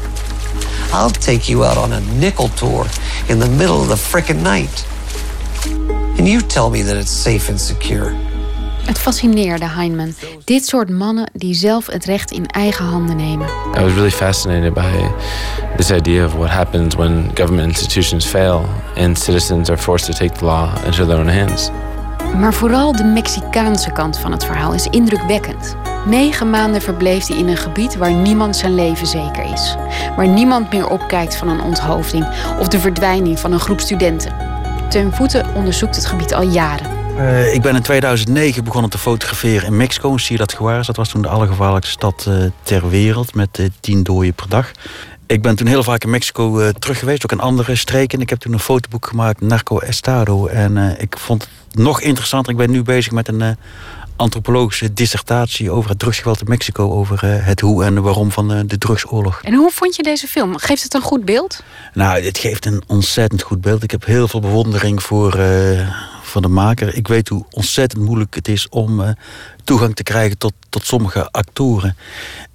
I'll 0.91 1.11
take 1.11 1.47
you 1.47 1.63
out 1.63 1.77
on 1.77 1.93
a 1.93 2.01
nickel 2.15 2.49
tour 2.49 2.87
in 3.29 3.37
the 3.37 3.49
middle 3.49 3.83
of 3.83 3.87
the 3.87 3.93
frickin' 3.93 4.41
night. 4.41 4.87
And 6.21 6.29
you 6.29 6.45
tell 6.45 6.69
me 6.69 6.83
that 6.83 6.95
it's 6.95 7.21
safe 7.21 7.49
and 7.49 7.59
secure. 7.59 8.13
Het 8.85 8.99
fascineerde 8.99 9.69
Heineman. 9.69 10.13
Dit 10.43 10.65
soort 10.65 10.89
mannen 10.89 11.29
die 11.33 11.53
zelf 11.53 11.87
het 11.87 12.05
recht 12.05 12.31
in 12.31 12.45
eigen 12.45 12.85
handen 12.85 13.15
nemen. 13.15 13.47
I 13.77 13.81
was 13.81 13.93
really 13.93 14.11
fascinated 14.11 14.73
by 14.73 15.11
this 15.77 15.91
idea 15.91 16.25
of 16.25 16.33
what 16.33 16.49
happens 16.49 16.95
when 16.95 17.31
government 17.33 17.67
institutions 17.67 18.25
fail 18.25 18.65
and 18.97 19.19
citizens 19.19 19.69
are 19.69 19.77
forced 19.77 20.05
to 20.11 20.25
take 20.25 20.37
the 20.37 20.45
law 20.45 20.69
into 20.85 21.05
their 21.05 21.19
own 21.19 21.27
hands. 21.27 21.69
Maar 22.39 22.53
vooral 22.53 22.95
de 22.95 23.03
Mexicaanse 23.03 23.91
kant 23.91 24.17
van 24.17 24.31
het 24.31 24.45
verhaal 24.45 24.73
is 24.73 24.87
indrukwekkend. 24.87 25.75
Negen 26.05 26.49
maanden 26.49 26.81
verbleef 26.81 27.27
hij 27.27 27.37
in 27.37 27.47
een 27.47 27.57
gebied 27.57 27.95
waar 27.97 28.13
niemand 28.13 28.55
zijn 28.55 28.75
leven 28.75 29.07
zeker 29.07 29.51
is. 29.53 29.75
Waar 30.15 30.27
niemand 30.27 30.71
meer 30.71 30.87
opkijkt 30.87 31.35
van 31.35 31.47
een 31.47 31.61
onthoofding 31.61 32.27
of 32.59 32.67
de 32.67 32.79
verdwijning 32.79 33.39
van 33.39 33.51
een 33.51 33.59
groep 33.59 33.79
studenten. 33.79 34.50
Teun 34.91 35.13
Voeten 35.13 35.53
onderzoekt 35.55 35.95
het 35.95 36.05
gebied 36.05 36.33
al 36.33 36.41
jaren. 36.41 36.87
Uh, 37.17 37.53
ik 37.53 37.61
ben 37.61 37.75
in 37.75 37.81
2009 37.81 38.63
begonnen 38.63 38.89
te 38.89 38.97
fotograferen 38.97 39.67
in 39.67 39.77
Mexico, 39.77 40.11
in 40.11 40.19
Ciudad 40.19 40.55
Juarez. 40.59 40.87
Dat 40.87 40.95
was 40.95 41.09
toen 41.09 41.21
de 41.21 41.27
allergevaarlijkste 41.27 41.91
stad 41.91 42.25
uh, 42.27 42.35
ter 42.63 42.89
wereld 42.89 43.35
met 43.35 43.59
uh, 43.59 43.67
tien 43.79 44.03
doden 44.03 44.33
per 44.33 44.49
dag. 44.49 44.71
Ik 45.27 45.41
ben 45.41 45.55
toen 45.55 45.67
heel 45.67 45.83
vaak 45.83 46.03
in 46.03 46.09
Mexico 46.09 46.71
terug 46.71 46.99
geweest, 46.99 47.23
ook 47.23 47.31
in 47.31 47.39
andere 47.39 47.75
streken. 47.75 48.21
Ik 48.21 48.29
heb 48.29 48.39
toen 48.39 48.53
een 48.53 48.59
fotoboek 48.59 49.05
gemaakt, 49.05 49.41
Narco 49.41 49.79
Estado. 49.79 50.47
En 50.47 50.95
ik 50.99 51.17
vond 51.17 51.41
het 51.41 51.79
nog 51.79 52.01
interessanter. 52.01 52.51
Ik 52.51 52.57
ben 52.57 52.71
nu 52.71 52.83
bezig 52.83 53.11
met 53.11 53.27
een 53.27 53.57
antropologische 54.21 54.93
dissertatie 54.93 55.71
over 55.71 55.89
het 55.89 55.99
drugsgeweld 55.99 56.41
in 56.41 56.49
Mexico. 56.49 56.91
Over 56.91 57.43
het 57.45 57.59
hoe 57.59 57.83
en 57.83 58.01
waarom 58.01 58.31
van 58.31 58.47
de, 58.47 58.65
de 58.65 58.77
drugsoorlog. 58.77 59.41
En 59.43 59.53
hoe 59.53 59.71
vond 59.71 59.95
je 59.95 60.03
deze 60.03 60.27
film? 60.27 60.57
Geeft 60.57 60.83
het 60.83 60.93
een 60.93 61.01
goed 61.01 61.25
beeld? 61.25 61.63
Nou, 61.93 62.23
het 62.23 62.37
geeft 62.37 62.65
een 62.65 62.83
ontzettend 62.87 63.41
goed 63.41 63.61
beeld. 63.61 63.83
Ik 63.83 63.91
heb 63.91 64.05
heel 64.05 64.27
veel 64.27 64.39
bewondering 64.39 65.03
voor 65.03 65.39
van 66.31 66.41
de 66.41 66.47
maker. 66.47 66.95
Ik 66.95 67.07
weet 67.07 67.27
hoe 67.27 67.45
ontzettend 67.49 68.03
moeilijk 68.03 68.35
het 68.35 68.47
is 68.47 68.69
om 68.69 68.99
uh, 68.99 69.09
toegang 69.63 69.95
te 69.95 70.03
krijgen 70.03 70.37
tot, 70.37 70.53
tot 70.69 70.85
sommige 70.85 71.31
actoren. 71.31 71.97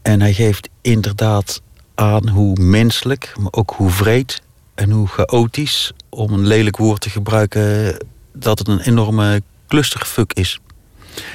En 0.02 0.20
hij 0.20 0.32
geeft 0.32 0.68
inderdaad 0.82 1.60
aan 1.94 2.28
hoe 2.28 2.56
menselijk, 2.60 3.32
maar 3.38 3.52
ook 3.52 3.70
hoe 3.76 3.90
vreed 3.90 4.42
en 4.74 4.90
hoe 4.90 5.08
chaotisch, 5.08 5.92
om 6.08 6.32
een 6.32 6.46
lelijk 6.46 6.76
woord 6.76 7.00
te 7.00 7.10
gebruiken, 7.10 7.96
dat 8.32 8.58
het 8.58 8.68
een 8.68 8.80
enorme 8.80 9.42
clusterfuck 9.68 10.32
is. 10.32 10.60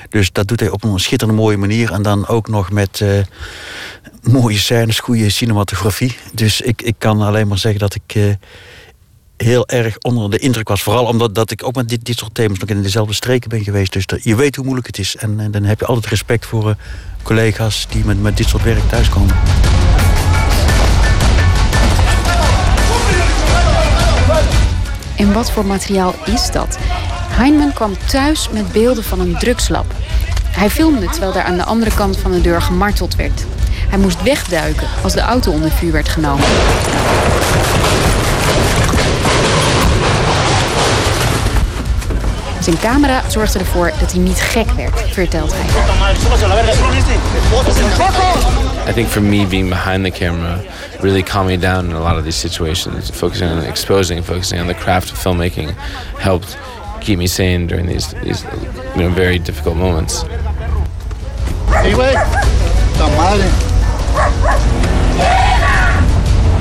Dus 0.09 0.31
dat 0.31 0.47
doet 0.47 0.59
hij 0.59 0.69
op 0.69 0.83
een 0.83 0.99
schitterende 0.99 1.41
mooie 1.41 1.57
manier. 1.57 1.91
En 1.91 2.01
dan 2.01 2.27
ook 2.27 2.47
nog 2.47 2.71
met 2.71 2.99
uh, 2.99 3.09
mooie 4.21 4.57
scènes, 4.57 4.99
goede 4.99 5.29
cinematografie. 5.29 6.17
Dus 6.33 6.61
ik, 6.61 6.81
ik 6.81 6.95
kan 6.97 7.21
alleen 7.21 7.47
maar 7.47 7.57
zeggen 7.57 7.79
dat 7.79 7.95
ik. 7.95 8.15
Uh, 8.15 8.33
heel 9.43 9.67
erg 9.67 9.97
onder 10.01 10.29
de 10.29 10.37
indruk 10.37 10.67
was. 10.67 10.83
Vooral 10.83 11.05
omdat 11.05 11.35
dat 11.35 11.51
ik 11.51 11.63
ook 11.63 11.75
met 11.75 11.89
dit, 11.89 12.05
dit 12.05 12.17
soort 12.17 12.33
thema's 12.33 12.59
nog 12.59 12.69
in 12.69 12.81
dezelfde 12.81 13.13
streken 13.13 13.49
ben 13.49 13.63
geweest. 13.63 13.93
Dus 13.93 14.05
je 14.23 14.35
weet 14.35 14.55
hoe 14.55 14.63
moeilijk 14.65 14.87
het 14.87 14.97
is. 14.97 15.15
En, 15.15 15.39
en 15.39 15.51
dan 15.51 15.63
heb 15.63 15.79
je 15.79 15.85
altijd 15.85 16.07
respect 16.07 16.45
voor 16.45 16.75
collega's 17.23 17.87
die 17.89 18.05
met, 18.05 18.21
met 18.21 18.37
dit 18.37 18.47
soort 18.47 18.63
werk 18.63 18.89
thuiskomen. 18.89 19.35
En 25.17 25.33
wat 25.33 25.51
voor 25.51 25.65
materiaal 25.65 26.15
is 26.25 26.51
dat? 26.51 26.77
Heineman 27.41 27.73
kwam 27.73 27.97
thuis 28.07 28.49
met 28.49 28.71
beelden 28.71 29.03
van 29.03 29.19
een 29.19 29.37
drugslab. 29.39 29.85
Hij 30.43 30.69
filmde 30.69 31.05
terwijl 31.05 31.33
daar 31.33 31.43
aan 31.43 31.57
de 31.57 31.63
andere 31.63 31.91
kant 31.93 32.17
van 32.17 32.31
de 32.31 32.41
deur 32.41 32.61
gemarteld 32.61 33.15
werd. 33.15 33.45
Hij 33.89 33.99
moest 33.99 34.23
wegduiken 34.23 34.87
als 35.03 35.13
de 35.13 35.21
auto 35.21 35.51
onder 35.51 35.71
vuur 35.71 35.91
werd 35.91 36.09
genomen. 36.09 36.45
Zijn 42.59 42.79
camera 42.79 43.21
zorgde 43.29 43.59
ervoor 43.59 43.91
dat 43.99 44.11
hij 44.11 44.21
niet 44.21 44.41
gek 44.41 44.71
werd, 44.71 45.01
vertelt 45.11 45.51
hij. 45.55 45.65
I 48.89 48.93
think 48.93 49.07
for 49.07 49.21
me, 49.21 49.45
being 49.45 49.69
behind 49.69 50.03
the 50.03 50.11
camera 50.11 50.59
really 50.99 51.23
calmed 51.23 51.59
me 51.59 51.67
down 51.67 51.89
in 51.89 51.95
a 51.95 51.99
lot 51.99 52.17
of 52.17 52.23
these 52.23 52.39
situations. 52.39 53.09
Focusing 53.13 53.51
on 53.51 53.63
exposing, 53.63 54.25
focusing 54.25 54.61
on 54.61 54.67
the 54.67 54.75
craft 54.75 55.11
of 55.11 55.19
filmmaking 55.19 55.69
helped 56.17 56.57
keep 57.01 57.17
me 57.17 57.27
sane 57.27 57.65
during 57.67 57.87
these, 57.87 58.13
these 58.23 58.45
very 58.95 59.39
difficult 59.39 59.75
moments. 59.75 60.23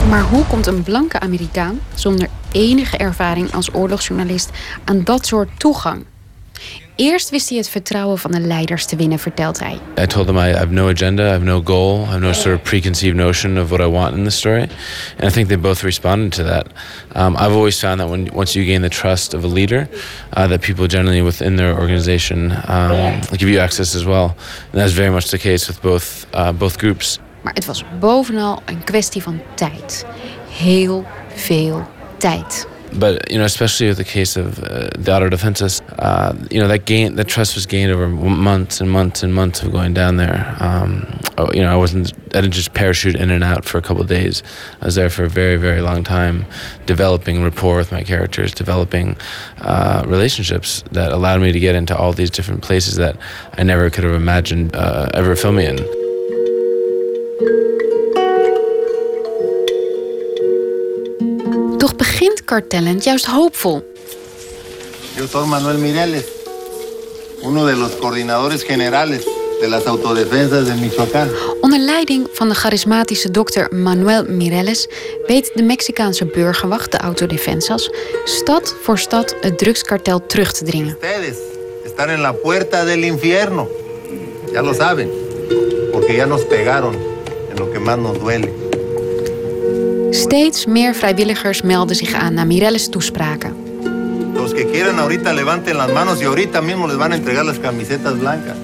Maar 0.09 0.23
hoe 0.23 0.45
komt 0.47 0.67
een 0.67 0.83
blanke 0.83 1.21
Amerikaan 1.21 1.81
zonder 1.95 2.29
enige 2.53 2.97
ervaring 2.97 3.53
als 3.53 3.75
oorlogsjournalist 3.75 4.51
aan 4.85 5.05
dat 5.05 5.27
soort 5.27 5.49
toegang? 5.57 6.05
Eerst 7.01 7.31
wist 7.31 7.49
hij 7.49 7.59
het 7.59 7.69
vertrouwen 7.69 8.19
van 8.19 8.31
de 8.31 8.41
leiders 8.41 8.87
te 8.87 8.97
winnen, 8.97 9.19
vertelt 9.19 9.59
hij. 9.59 9.79
I 9.99 10.07
told 10.07 10.27
them 10.27 10.37
I 10.37 10.53
have 10.53 10.67
no 10.67 10.89
agenda, 10.89 11.27
I 11.27 11.31
have 11.31 11.45
no 11.45 11.61
goal, 11.65 12.03
I 12.03 12.05
have 12.05 12.19
no 12.19 12.33
sort 12.33 12.55
of 12.57 12.63
preconceived 12.63 13.17
notion 13.17 13.59
of 13.59 13.69
what 13.69 13.81
I 13.81 13.87
want 13.87 14.17
in 14.17 14.25
the 14.25 14.31
story, 14.31 14.69
and 15.19 15.31
I 15.31 15.31
think 15.31 15.49
they 15.49 15.59
both 15.59 15.83
responded 15.83 16.33
to 16.33 16.43
that. 16.43 16.67
Um, 17.15 17.37
I've 17.37 17.57
always 17.57 17.81
found 17.81 18.01
that 18.01 18.09
when 18.09 18.29
once 18.35 18.59
you 18.59 18.67
gain 18.67 18.83
the 18.83 18.89
trust 18.89 19.35
of 19.35 19.45
a 19.45 19.47
leader, 19.47 19.89
uh, 20.37 20.47
that 20.49 20.61
people 20.61 20.87
generally 20.87 21.23
within 21.23 21.57
their 21.57 21.79
organization 21.79 22.53
um, 22.69 23.21
give 23.31 23.49
you 23.49 23.61
access 23.61 23.95
as 23.95 24.05
well, 24.05 24.35
and 24.73 24.81
that's 24.81 24.93
very 24.93 25.11
much 25.11 25.31
the 25.31 25.39
case 25.39 25.69
with 25.69 25.81
both 25.81 26.27
uh, 26.35 26.53
both 26.53 26.79
groups. 26.79 27.19
Maar 27.41 27.55
het 27.55 27.65
was 27.65 27.85
bovenal 28.01 28.63
een 28.65 28.85
kwestie 28.85 29.23
van 29.23 29.41
tijd. 29.55 30.05
Heel 30.59 31.05
veel 31.35 31.89
tijd. 32.19 32.67
But 32.99 33.31
you 33.31 33.39
know, 33.39 33.45
especially 33.45 33.89
with 33.89 33.99
the 33.99 34.05
case 34.05 34.37
of 34.37 34.63
uh, 34.63 34.91
the 34.99 35.15
auto 35.15 35.29
defenses, 35.29 35.81
uh, 35.99 36.37
you 36.51 36.61
know 36.61 36.69
that 36.69 36.87
gain, 36.87 37.15
that 37.17 37.29
trust 37.29 37.55
was 37.55 37.67
gained 37.67 37.93
over 37.93 38.09
months 38.09 38.81
and 38.81 38.91
months 38.91 39.23
and 39.23 39.35
months 39.35 39.63
of 39.63 39.73
going 39.73 39.95
down 39.95 40.17
there. 40.17 40.57
Um, 40.59 41.07
oh, 41.39 41.53
you 41.53 41.61
know, 41.61 41.73
I 41.73 41.77
wasn't, 41.77 42.13
I 42.35 42.41
didn't 42.41 42.53
just 42.53 42.75
parachute 42.75 43.15
in 43.15 43.31
and 43.31 43.45
out 43.45 43.65
for 43.65 43.79
a 43.79 43.83
couple 43.83 44.03
days. 44.05 44.43
I 44.81 44.87
was 44.87 44.97
there 44.97 45.09
for 45.09 45.25
a 45.25 45.29
very, 45.29 45.57
very 45.57 45.81
long 45.81 46.03
time, 46.05 46.47
developing 46.87 47.43
rapport 47.43 47.77
with 47.77 47.93
my 47.93 48.03
characters, 48.03 48.53
developing 48.53 49.17
uh, 49.61 50.05
relationships 50.07 50.83
that 50.93 51.13
allowed 51.13 51.41
me 51.41 51.53
to 51.53 51.61
get 51.61 51.75
into 51.75 51.97
all 51.97 52.13
these 52.13 52.31
different 52.31 52.63
places 52.63 52.97
that 52.97 53.17
I 53.57 53.63
never 53.63 53.89
could 53.91 54.05
have 54.05 54.15
imagined 54.15 54.75
uh, 54.75 55.09
ever 55.15 55.37
filming 55.37 55.79
in. 55.79 56.01
Cartalent 62.51 63.01
juist 63.05 63.27
hoopvol. 63.27 63.85
Yo 65.17 65.29
soy 65.29 65.47
Manuel 65.47 65.79
Mireles, 65.79 66.25
uno 67.43 67.65
de 67.65 67.77
los 67.77 67.93
coordinadores 67.93 68.65
generales 68.65 69.25
de 69.61 69.69
las 69.69 69.87
autodefensas 69.87 70.67
de 70.67 70.75
Michoacán. 70.75 71.31
Onder 71.61 71.79
leiding 71.79 72.29
van 72.35 72.49
de 72.49 72.55
charismatische 72.55 73.31
dokter 73.31 73.69
Manuel 73.73 74.25
Mireles 74.25 74.89
weet 75.27 75.53
de 75.55 75.63
Mexicaanse 75.63 76.25
burgerwacht, 76.25 76.91
de 76.91 76.99
Autodefensas, 76.99 77.91
stad 78.25 78.75
voor 78.83 78.99
stad 78.99 79.37
het 79.41 79.59
drugskartel 79.59 80.27
terug 80.27 80.53
te 80.53 80.65
dringen. 80.65 80.95
Ustedes 80.95 81.37
están 81.85 82.09
en 82.09 82.21
la 82.21 82.33
puerta 82.33 82.85
del 82.85 83.05
infierno. 83.05 83.69
Ya 84.53 84.63
lo 84.63 84.75
saben, 84.75 85.09
porque 85.93 86.17
ya 86.17 86.27
nos 86.27 86.41
pegaron 86.41 86.97
en 87.51 87.59
lo 87.59 87.71
que 87.71 87.79
más 87.79 87.99
nos 87.99 88.19
duele. 88.19 88.70
Steeds 90.11 90.67
meer 90.67 90.95
vrijwilligers 90.95 91.63
melden 91.63 91.97
zich 91.97 92.13
aan 92.13 92.35
na 92.35 92.45
Mireles' 92.45 92.89
toespraken. 92.89 93.55
Los 94.35 94.53
que 94.53 94.71
quieran 94.71 94.99
ahorita 94.99 95.33
levanten 95.33 95.77
las 95.77 95.93
manos 95.93 96.21
y 96.21 96.25
ahorita 96.25 96.61
mismo 96.61 96.87
les 96.87 96.97
van 96.97 97.13
a 97.13 97.15
entregar 97.15 97.45
las 97.45 97.59
camisetas 97.59 98.19
blancas. 98.19 98.57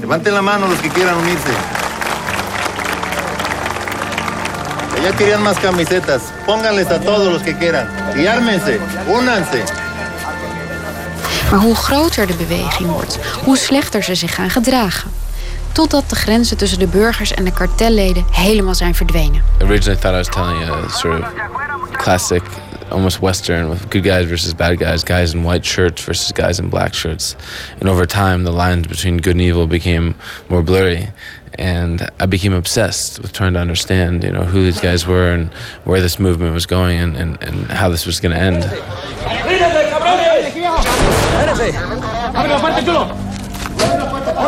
Levanten 0.00 0.32
la 0.32 0.42
mano 0.42 0.66
los 0.66 0.80
que 0.80 0.88
quieran 0.88 1.16
unirse. 1.16 1.54
Allá 4.98 5.16
querían 5.16 5.42
más 5.42 5.58
camisetas. 5.58 6.22
Pónganles 6.46 6.86
a 6.86 7.00
todos 7.00 7.32
los 7.32 7.42
que 7.42 7.56
quieran. 7.56 7.86
Y 8.16 8.26
ármense, 8.26 8.78
únanse. 9.06 9.62
Maar 11.50 11.60
hoe 11.60 11.74
groter 11.74 12.26
de 12.26 12.34
beweging 12.34 12.90
wordt, 12.90 13.18
hoe 13.44 13.56
slechter 13.56 14.02
ze 14.02 14.14
zich 14.14 14.34
gaan 14.34 14.50
gedragen. 14.50 15.21
Totdat 15.72 16.10
de 16.10 16.16
grenzen 16.16 16.56
tussen 16.56 16.78
de 16.78 16.86
burgers 16.86 17.32
en 17.32 17.44
de 17.44 17.52
kartelleden 17.52 18.24
helemaal 18.30 18.74
zijn 18.74 18.94
verdwenen. 18.94 19.42
Originally, 19.62 19.98
I 19.98 20.00
thought 20.00 20.14
I 20.14 20.16
was 20.16 20.28
telling 20.28 20.70
a 20.70 20.88
sort 20.88 21.20
of 21.20 21.32
classic, 21.92 22.42
almost 22.90 23.18
Western, 23.20 23.70
with 23.70 23.80
good 23.88 24.04
guys 24.04 24.26
versus 24.26 24.54
bad 24.54 24.78
guys, 24.78 25.02
guys 25.02 25.32
in 25.32 25.42
white 25.42 25.66
shirts 25.66 26.04
versus 26.04 26.32
guys 26.32 26.58
in 26.58 26.68
black 26.68 26.94
shirts. 26.94 27.36
And 27.80 27.88
over 27.88 28.06
time, 28.06 28.44
the 28.44 28.52
lines 28.52 28.86
between 28.86 29.16
good 29.16 29.34
and 29.34 29.40
evil 29.40 29.66
became 29.66 30.14
more 30.48 30.62
blurry. 30.62 31.08
And 31.58 32.00
I 32.20 32.26
became 32.26 32.56
obsessed 32.56 33.20
with 33.20 33.32
trying 33.32 33.52
to 33.54 33.60
understand, 33.60 34.24
you 34.24 34.32
know, 34.32 34.44
who 34.44 34.62
these 34.62 34.80
guys 34.80 35.06
were 35.06 35.32
and 35.32 35.50
where 35.84 36.00
this 36.00 36.18
movement 36.18 36.54
was 36.54 36.66
going 36.66 36.98
and, 36.98 37.16
and, 37.16 37.42
and 37.42 37.70
how 37.70 37.90
this 37.90 38.06
was 38.06 38.20
going 38.20 38.34
to 38.34 38.40
end. 38.40 38.62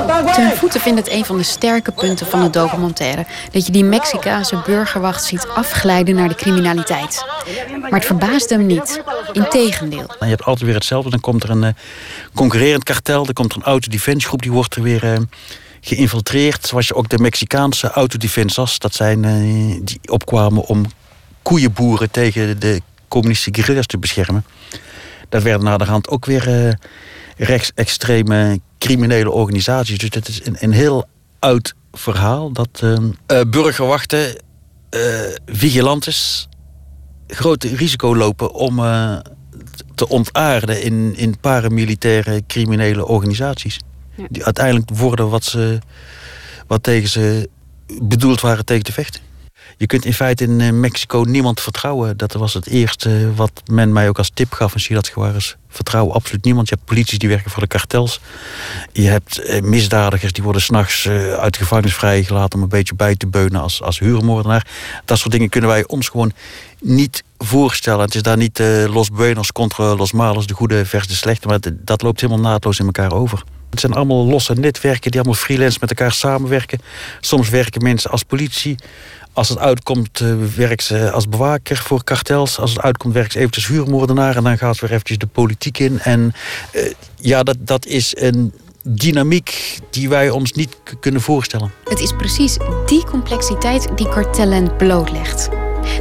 Ten 0.06 0.56
voeten 0.56 0.80
vindt 0.80 0.98
het 0.98 1.10
een 1.10 1.24
van 1.24 1.36
de 1.36 1.42
sterke 1.42 1.92
punten 1.92 2.26
van 2.26 2.42
de 2.42 2.50
documentaire... 2.50 3.26
dat 3.52 3.66
je 3.66 3.72
die 3.72 3.84
Mexicaanse 3.84 4.62
burgerwacht 4.66 5.24
ziet 5.24 5.46
afglijden 5.54 6.14
naar 6.14 6.28
de 6.28 6.34
criminaliteit. 6.34 7.24
Maar 7.80 7.90
het 7.90 8.04
verbaast 8.04 8.50
hem 8.50 8.66
niet. 8.66 9.02
Integendeel. 9.32 10.14
Je 10.20 10.26
hebt 10.26 10.44
altijd 10.44 10.64
weer 10.66 10.74
hetzelfde. 10.74 11.10
Dan 11.10 11.20
komt 11.20 11.42
er 11.42 11.50
een 11.50 11.62
uh, 11.62 11.68
concurrerend 12.34 12.84
kartel. 12.84 13.24
Dan 13.24 13.34
komt 13.34 13.52
er 13.52 13.56
een 13.56 13.64
autodefensiegroep. 13.64 14.42
Die 14.42 14.52
wordt 14.52 14.74
er 14.76 14.82
weer 14.82 15.04
uh, 15.04 15.18
geïnfiltreerd. 15.80 16.66
Zoals 16.66 16.86
je 16.86 16.94
ook 16.94 17.08
de 17.08 17.18
Mexicaanse 17.18 17.90
autodefensas. 17.90 18.78
Dat 18.78 18.94
zijn 18.94 19.22
uh, 19.22 19.80
die 19.82 20.00
opkwamen 20.06 20.62
om 20.66 20.84
koeienboeren 21.42 22.10
tegen 22.10 22.60
de 22.60 22.80
communistische 23.08 23.60
guerrillas 23.60 23.86
te 23.86 23.98
beschermen. 23.98 24.44
Dat 25.28 25.42
werden 25.42 25.64
naar 25.64 25.78
de 25.78 25.84
hand 25.84 26.08
ook 26.08 26.24
weer 26.24 26.76
rechtsextreme 27.36 28.60
criminele 28.78 29.30
organisaties. 29.30 29.98
Dus 29.98 30.10
het 30.12 30.28
is 30.28 30.46
een, 30.46 30.56
een 30.58 30.72
heel 30.72 31.08
oud 31.38 31.74
verhaal 31.92 32.52
dat 32.52 32.80
uh, 32.84 32.98
burgerwachten, 33.50 34.42
uh, 34.90 35.00
vigilantes, 35.46 36.48
groot 37.26 37.62
risico 37.62 38.16
lopen 38.16 38.52
om 38.52 38.78
uh, 38.78 39.18
te 39.94 40.08
ontaarden 40.08 40.82
in, 40.82 41.16
in 41.16 41.38
paramilitaire 41.40 42.42
criminele 42.46 43.06
organisaties. 43.06 43.80
Ja. 44.14 44.26
Die 44.30 44.44
uiteindelijk 44.44 44.90
worden 44.90 45.28
wat, 45.28 45.44
ze, 45.44 45.78
wat 46.66 46.82
tegen 46.82 47.08
ze 47.08 47.48
bedoeld 48.02 48.40
waren 48.40 48.64
tegen 48.64 48.84
te 48.84 48.92
vechten. 48.92 49.20
Je 49.76 49.86
kunt 49.86 50.04
in 50.04 50.14
feite 50.14 50.44
in 50.44 50.80
Mexico 50.80 51.24
niemand 51.26 51.60
vertrouwen. 51.60 52.16
Dat 52.16 52.32
was 52.32 52.54
het 52.54 52.66
eerste 52.66 53.34
wat 53.34 53.62
men 53.66 53.92
mij 53.92 54.08
ook 54.08 54.18
als 54.18 54.30
tip 54.34 54.52
gaf. 54.52 54.72
Dat 54.72 55.08
gewoon 55.08 55.34
eens 55.34 55.56
vertrouwen 55.68 56.14
absoluut 56.14 56.44
niemand. 56.44 56.68
Je 56.68 56.74
hebt 56.74 56.86
politie 56.86 57.18
die 57.18 57.28
werken 57.28 57.50
voor 57.50 57.62
de 57.62 57.68
kartels. 57.68 58.20
Je 58.92 59.08
hebt 59.08 59.62
misdadigers 59.62 60.32
die 60.32 60.42
worden 60.42 60.62
s'nachts 60.62 61.08
uit 61.38 61.56
gevangenis 61.56 61.94
vrijgelaten... 61.94 62.58
om 62.58 62.62
een 62.62 62.68
beetje 62.68 62.94
bij 62.94 63.16
te 63.16 63.26
beunen 63.26 63.60
als, 63.60 63.82
als 63.82 63.98
huurmoordenaar. 63.98 64.66
Dat 65.04 65.18
soort 65.18 65.32
dingen 65.32 65.48
kunnen 65.48 65.70
wij 65.70 65.86
ons 65.86 66.08
gewoon 66.08 66.32
niet 66.80 67.22
voorstellen. 67.38 68.04
Het 68.04 68.14
is 68.14 68.22
daar 68.22 68.36
niet 68.36 68.58
uh, 68.58 68.94
los 68.94 69.10
buenos 69.10 69.52
contra 69.52 69.96
los 69.96 70.12
malos, 70.12 70.46
de 70.46 70.54
goede 70.54 70.86
versus 70.86 71.08
de 71.08 71.14
slechte... 71.14 71.48
maar 71.48 71.58
dat 71.72 72.02
loopt 72.02 72.20
helemaal 72.20 72.42
naadloos 72.42 72.78
in 72.78 72.86
elkaar 72.86 73.12
over. 73.12 73.42
Het 73.70 73.80
zijn 73.80 73.92
allemaal 73.92 74.24
losse 74.24 74.54
netwerken 74.54 75.10
die 75.10 75.20
allemaal 75.20 75.40
freelance 75.40 75.78
met 75.80 75.90
elkaar 75.90 76.12
samenwerken. 76.12 76.80
Soms 77.20 77.48
werken 77.48 77.82
mensen 77.82 78.10
als 78.10 78.22
politie, 78.22 78.76
als 79.34 79.48
het 79.48 79.58
uitkomt, 79.58 80.20
uh, 80.20 80.34
werkt 80.56 80.82
ze 80.82 81.10
als 81.10 81.28
bewaker 81.28 81.76
voor 81.76 82.04
kartels. 82.04 82.58
Als 82.58 82.70
het 82.70 82.80
uitkomt, 82.80 83.14
werkt 83.14 83.32
ze 83.32 83.38
eventjes 83.38 83.66
huurmoordenaar. 83.66 84.36
En 84.36 84.44
dan 84.44 84.58
gaat 84.58 84.74
ze 84.74 84.80
weer 84.80 84.90
eventjes 84.90 85.18
de 85.18 85.26
politiek 85.26 85.78
in. 85.78 86.00
En 86.00 86.32
uh, 86.72 86.82
ja, 87.16 87.42
dat, 87.42 87.56
dat 87.60 87.86
is 87.86 88.16
een 88.16 88.52
dynamiek 88.82 89.78
die 89.90 90.08
wij 90.08 90.30
ons 90.30 90.52
niet 90.52 90.76
kunnen 91.00 91.20
voorstellen. 91.20 91.72
Het 91.84 92.00
is 92.00 92.12
precies 92.16 92.56
die 92.86 93.04
complexiteit 93.04 93.88
die 93.96 94.08
Cartelland 94.08 94.76
blootlegt. 94.76 95.48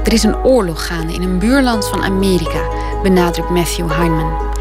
Er 0.03 0.13
is 0.13 0.23
een 0.23 0.35
oorlog 0.35 0.87
gaande 0.87 1.13
in 1.13 1.21
een 1.21 1.39
buurland 1.39 1.87
van 1.87 2.03
Amerika, 2.03 2.69
benadrukt 3.03 3.49
Matthew 3.49 3.91
Heineman. 3.91 4.55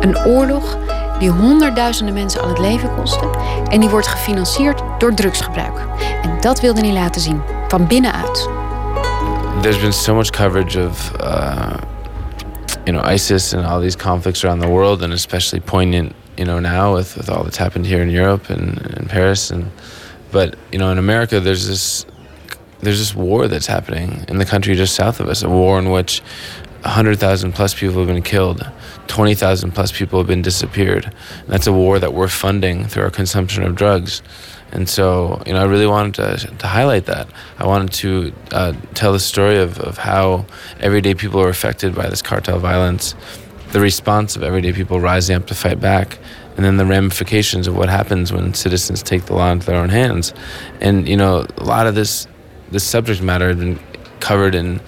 Een 0.00 0.18
oorlog 0.18 0.78
die 1.18 1.30
honderdduizenden 1.30 2.14
mensen 2.14 2.40
al 2.40 2.48
het 2.48 2.58
leven 2.58 2.94
kostte 2.94 3.30
en 3.70 3.80
die 3.80 3.88
wordt 3.88 4.06
gefinancierd 4.06 4.82
door 4.98 5.14
drugsgebruik. 5.14 5.78
En 6.22 6.40
dat 6.40 6.60
wilde 6.60 6.80
hij 6.80 6.92
laten 6.92 7.20
zien, 7.20 7.42
van 7.72 7.86
binnenuit. 7.86 9.62
There's 9.62 9.78
been 9.78 9.92
so 9.92 10.14
much 10.14 10.30
coverage 10.30 10.76
of 10.76 11.16
uh, 11.20 11.80
you 12.86 12.92
know 12.92 13.00
ISIS 13.00 13.54
and 13.54 13.64
all 13.64 13.80
these 13.80 13.96
conflicts 13.96 14.44
around 14.44 14.58
the 14.58 14.68
world, 14.68 15.02
and 15.02 15.12
especially 15.12 15.60
poignant, 15.60 16.14
you 16.36 16.44
know, 16.44 16.60
now 16.60 16.94
with, 16.94 17.16
with 17.16 17.30
all 17.30 17.44
that's 17.44 17.56
happened 17.56 17.86
here 17.86 18.02
in 18.02 18.10
Europe 18.10 18.50
and 18.50 18.78
in 18.98 19.06
Paris, 19.08 19.50
and 19.50 19.70
but 20.32 20.54
you 20.70 20.78
know, 20.78 20.90
in 20.90 20.98
America, 20.98 21.40
there's 21.40 21.66
this 21.66 22.04
there's 22.80 22.98
this 22.98 23.14
war 23.14 23.48
that's 23.48 23.66
happening 23.66 24.24
in 24.28 24.36
the 24.38 24.44
country 24.44 24.74
just 24.74 24.94
south 24.94 25.18
of 25.20 25.28
us, 25.28 25.42
a 25.42 25.48
war 25.48 25.78
in 25.78 25.90
which 25.90 26.20
100,000 26.82 27.52
plus 27.52 27.74
people 27.74 28.00
have 28.00 28.08
been 28.08 28.22
killed, 28.22 28.68
20,000 29.06 29.70
plus 29.70 29.92
people 29.92 30.18
have 30.18 30.26
been 30.26 30.42
disappeared. 30.42 31.04
And 31.04 31.48
that's 31.48 31.68
a 31.68 31.72
war 31.72 32.00
that 32.00 32.12
we're 32.12 32.26
funding 32.26 32.86
through 32.86 33.04
our 33.04 33.10
consumption 33.10 33.62
of 33.62 33.76
drugs. 33.76 34.20
And 34.72 34.88
so, 34.88 35.42
you 35.46 35.52
know, 35.52 35.60
I 35.60 35.64
really 35.64 35.86
wanted 35.86 36.14
to, 36.14 36.46
to 36.56 36.66
highlight 36.66 37.06
that. 37.06 37.28
I 37.58 37.66
wanted 37.66 37.92
to 37.92 38.32
uh, 38.50 38.72
tell 38.94 39.12
the 39.12 39.20
story 39.20 39.58
of, 39.58 39.78
of 39.78 39.98
how 39.98 40.46
everyday 40.80 41.14
people 41.14 41.40
are 41.40 41.50
affected 41.50 41.94
by 41.94 42.08
this 42.08 42.22
cartel 42.22 42.58
violence, 42.58 43.14
the 43.72 43.80
response 43.80 44.34
of 44.34 44.42
everyday 44.42 44.72
people 44.72 44.98
rising 44.98 45.36
up 45.36 45.46
to 45.48 45.54
fight 45.54 45.78
back, 45.78 46.18
and 46.56 46.64
then 46.64 46.78
the 46.78 46.86
ramifications 46.86 47.66
of 47.66 47.76
what 47.76 47.88
happens 47.88 48.32
when 48.32 48.54
citizens 48.54 49.02
take 49.02 49.26
the 49.26 49.34
law 49.34 49.52
into 49.52 49.66
their 49.66 49.76
own 49.76 49.90
hands. 49.90 50.32
And, 50.80 51.06
you 51.06 51.16
know, 51.16 51.46
a 51.58 51.64
lot 51.64 51.86
of 51.86 51.94
this, 51.94 52.26
this 52.70 52.84
subject 52.84 53.22
matter 53.22 53.48
had 53.48 53.58
been 53.58 53.78
covered 54.20 54.54
in 54.54 54.80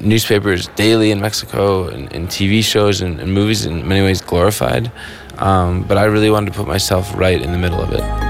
newspapers 0.00 0.68
daily 0.68 1.10
in 1.10 1.20
Mexico 1.20 1.88
and, 1.88 2.12
and 2.12 2.28
TV 2.28 2.62
shows 2.62 3.02
and, 3.02 3.20
and, 3.20 3.34
movies 3.34 3.66
in 3.66 3.86
many 3.86 4.02
ways 4.02 4.20
glorified. 4.22 4.90
Um, 5.38 5.82
but 5.82 5.98
I 5.98 6.04
really 6.04 6.30
wanted 6.30 6.52
to 6.52 6.58
put 6.58 6.66
myself 6.66 7.14
right 7.14 7.40
in 7.40 7.52
the 7.52 7.58
middle 7.58 7.80
of 7.80 7.92
it. 7.92 8.29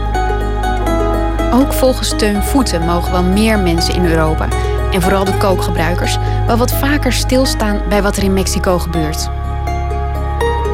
Ook 1.52 1.72
volgens 1.72 2.14
Teun 2.16 2.42
Voeten 2.42 2.84
mogen 2.84 3.12
wel 3.12 3.22
meer 3.22 3.58
mensen 3.58 3.94
in 3.94 4.04
Europa, 4.04 4.48
en 4.92 5.02
vooral 5.02 5.24
de 5.24 5.36
kookgebruikers, 5.36 6.16
wel 6.46 6.56
wat 6.56 6.72
vaker 6.72 7.12
stilstaan 7.12 7.82
bij 7.88 8.02
wat 8.02 8.16
er 8.16 8.22
in 8.22 8.32
Mexico 8.32 8.78
gebeurt. 8.78 9.28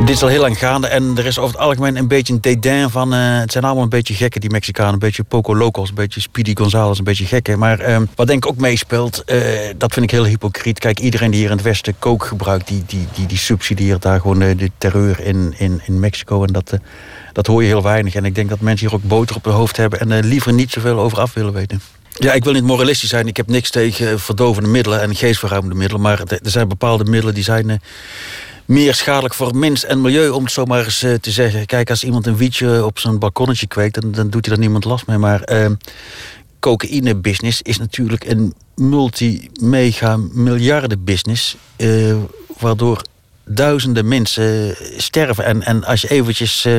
Dit 0.00 0.08
is 0.08 0.22
al 0.22 0.28
heel 0.28 0.40
lang 0.40 0.58
gaande 0.58 0.86
en 0.86 1.12
er 1.16 1.26
is 1.26 1.38
over 1.38 1.54
het 1.54 1.64
algemeen 1.64 1.96
een 1.96 2.08
beetje 2.08 2.32
een 2.32 2.40
dédain 2.40 2.90
van... 2.90 3.14
eh, 3.14 3.38
het 3.38 3.52
zijn 3.52 3.64
allemaal 3.64 3.82
een 3.82 3.88
beetje 3.88 4.14
gekken, 4.14 4.40
die 4.40 4.50
Mexicanen. 4.50 4.92
Een 4.92 4.98
beetje 4.98 5.24
Poco 5.24 5.56
Locals, 5.56 5.88
een 5.88 5.94
beetje 5.94 6.20
Speedy 6.20 6.54
Gonzales, 6.54 6.98
een 6.98 7.04
beetje 7.04 7.24
gekken. 7.24 7.58
Maar 7.58 7.80
eh, 7.80 8.00
wat 8.14 8.26
denk 8.26 8.44
ik 8.44 8.50
ook 8.50 8.56
meespeelt, 8.56 9.24
eh, 9.24 9.38
dat 9.76 9.92
vind 9.92 10.04
ik 10.04 10.10
heel 10.10 10.24
hypocriet. 10.24 10.78
Kijk, 10.78 11.00
iedereen 11.00 11.30
die 11.30 11.40
hier 11.40 11.50
in 11.50 11.56
het 11.56 11.64
Westen 11.64 11.98
kook 11.98 12.24
gebruikt... 12.24 12.68
die, 12.68 12.82
die, 12.86 13.06
die, 13.14 13.26
die 13.26 13.38
subsidieert 13.38 14.02
daar 14.02 14.20
gewoon 14.20 14.38
de, 14.38 14.56
de 14.56 14.70
terreur 14.78 15.20
in, 15.20 15.54
in, 15.56 15.80
in 15.84 16.00
Mexico. 16.00 16.44
En 16.44 16.52
dat, 16.52 16.72
eh, 16.72 16.78
dat 17.36 17.46
hoor 17.46 17.62
je 17.62 17.68
heel 17.68 17.82
weinig. 17.82 18.14
En 18.14 18.24
ik 18.24 18.34
denk 18.34 18.48
dat 18.48 18.60
mensen 18.60 18.86
hier 18.86 18.96
ook 18.96 19.02
boter 19.02 19.36
op 19.36 19.44
hun 19.44 19.54
hoofd 19.54 19.76
hebben... 19.76 20.00
en 20.00 20.12
eh, 20.12 20.22
liever 20.22 20.52
niet 20.52 20.70
zoveel 20.70 20.98
over 20.98 21.20
af 21.20 21.34
willen 21.34 21.52
weten. 21.52 21.80
Ja, 22.18 22.32
ik 22.32 22.44
wil 22.44 22.52
niet 22.52 22.64
moralistisch 22.64 23.08
zijn. 23.08 23.26
Ik 23.26 23.36
heb 23.36 23.48
niks 23.48 23.70
tegen 23.70 24.20
verdovende 24.20 24.68
middelen 24.68 25.00
en 25.00 25.14
geestverruimende 25.14 25.76
middelen. 25.76 26.02
Maar 26.02 26.20
er 26.20 26.38
zijn 26.42 26.68
bepaalde 26.68 27.04
middelen 27.04 27.34
die 27.34 27.44
zijn... 27.44 27.70
eh, 27.70 27.76
meer 28.64 28.94
schadelijk 28.94 29.34
voor 29.34 29.56
mens 29.56 29.84
en 29.84 30.00
milieu, 30.00 30.28
om 30.28 30.42
het 30.42 30.52
zo 30.52 30.64
maar 30.64 30.84
eens 30.84 31.02
eh, 31.02 31.14
te 31.14 31.30
zeggen. 31.30 31.66
Kijk, 31.66 31.90
als 31.90 32.04
iemand 32.04 32.26
een 32.26 32.36
wietje 32.36 32.84
op 32.84 32.98
zijn 32.98 33.18
balkonnetje 33.18 33.66
kweekt, 33.66 34.00
dan, 34.00 34.12
dan 34.12 34.30
doet 34.30 34.46
hij 34.46 34.54
daar 34.54 34.64
niemand 34.64 34.84
last 34.84 35.06
mee. 35.06 35.18
Maar 35.18 35.52
uh, 35.52 35.66
cocaïne-business 36.60 37.62
is 37.62 37.78
natuurlijk 37.78 38.24
een 38.24 38.54
multi-mega-miljarden-business, 38.74 41.56
uh, 41.76 42.16
waardoor 42.58 43.02
duizenden 43.48 44.08
mensen 44.08 44.76
sterven. 44.96 45.44
En, 45.44 45.62
en 45.62 45.84
als 45.84 46.00
je 46.00 46.08
eventjes 46.08 46.64
uh, 46.64 46.76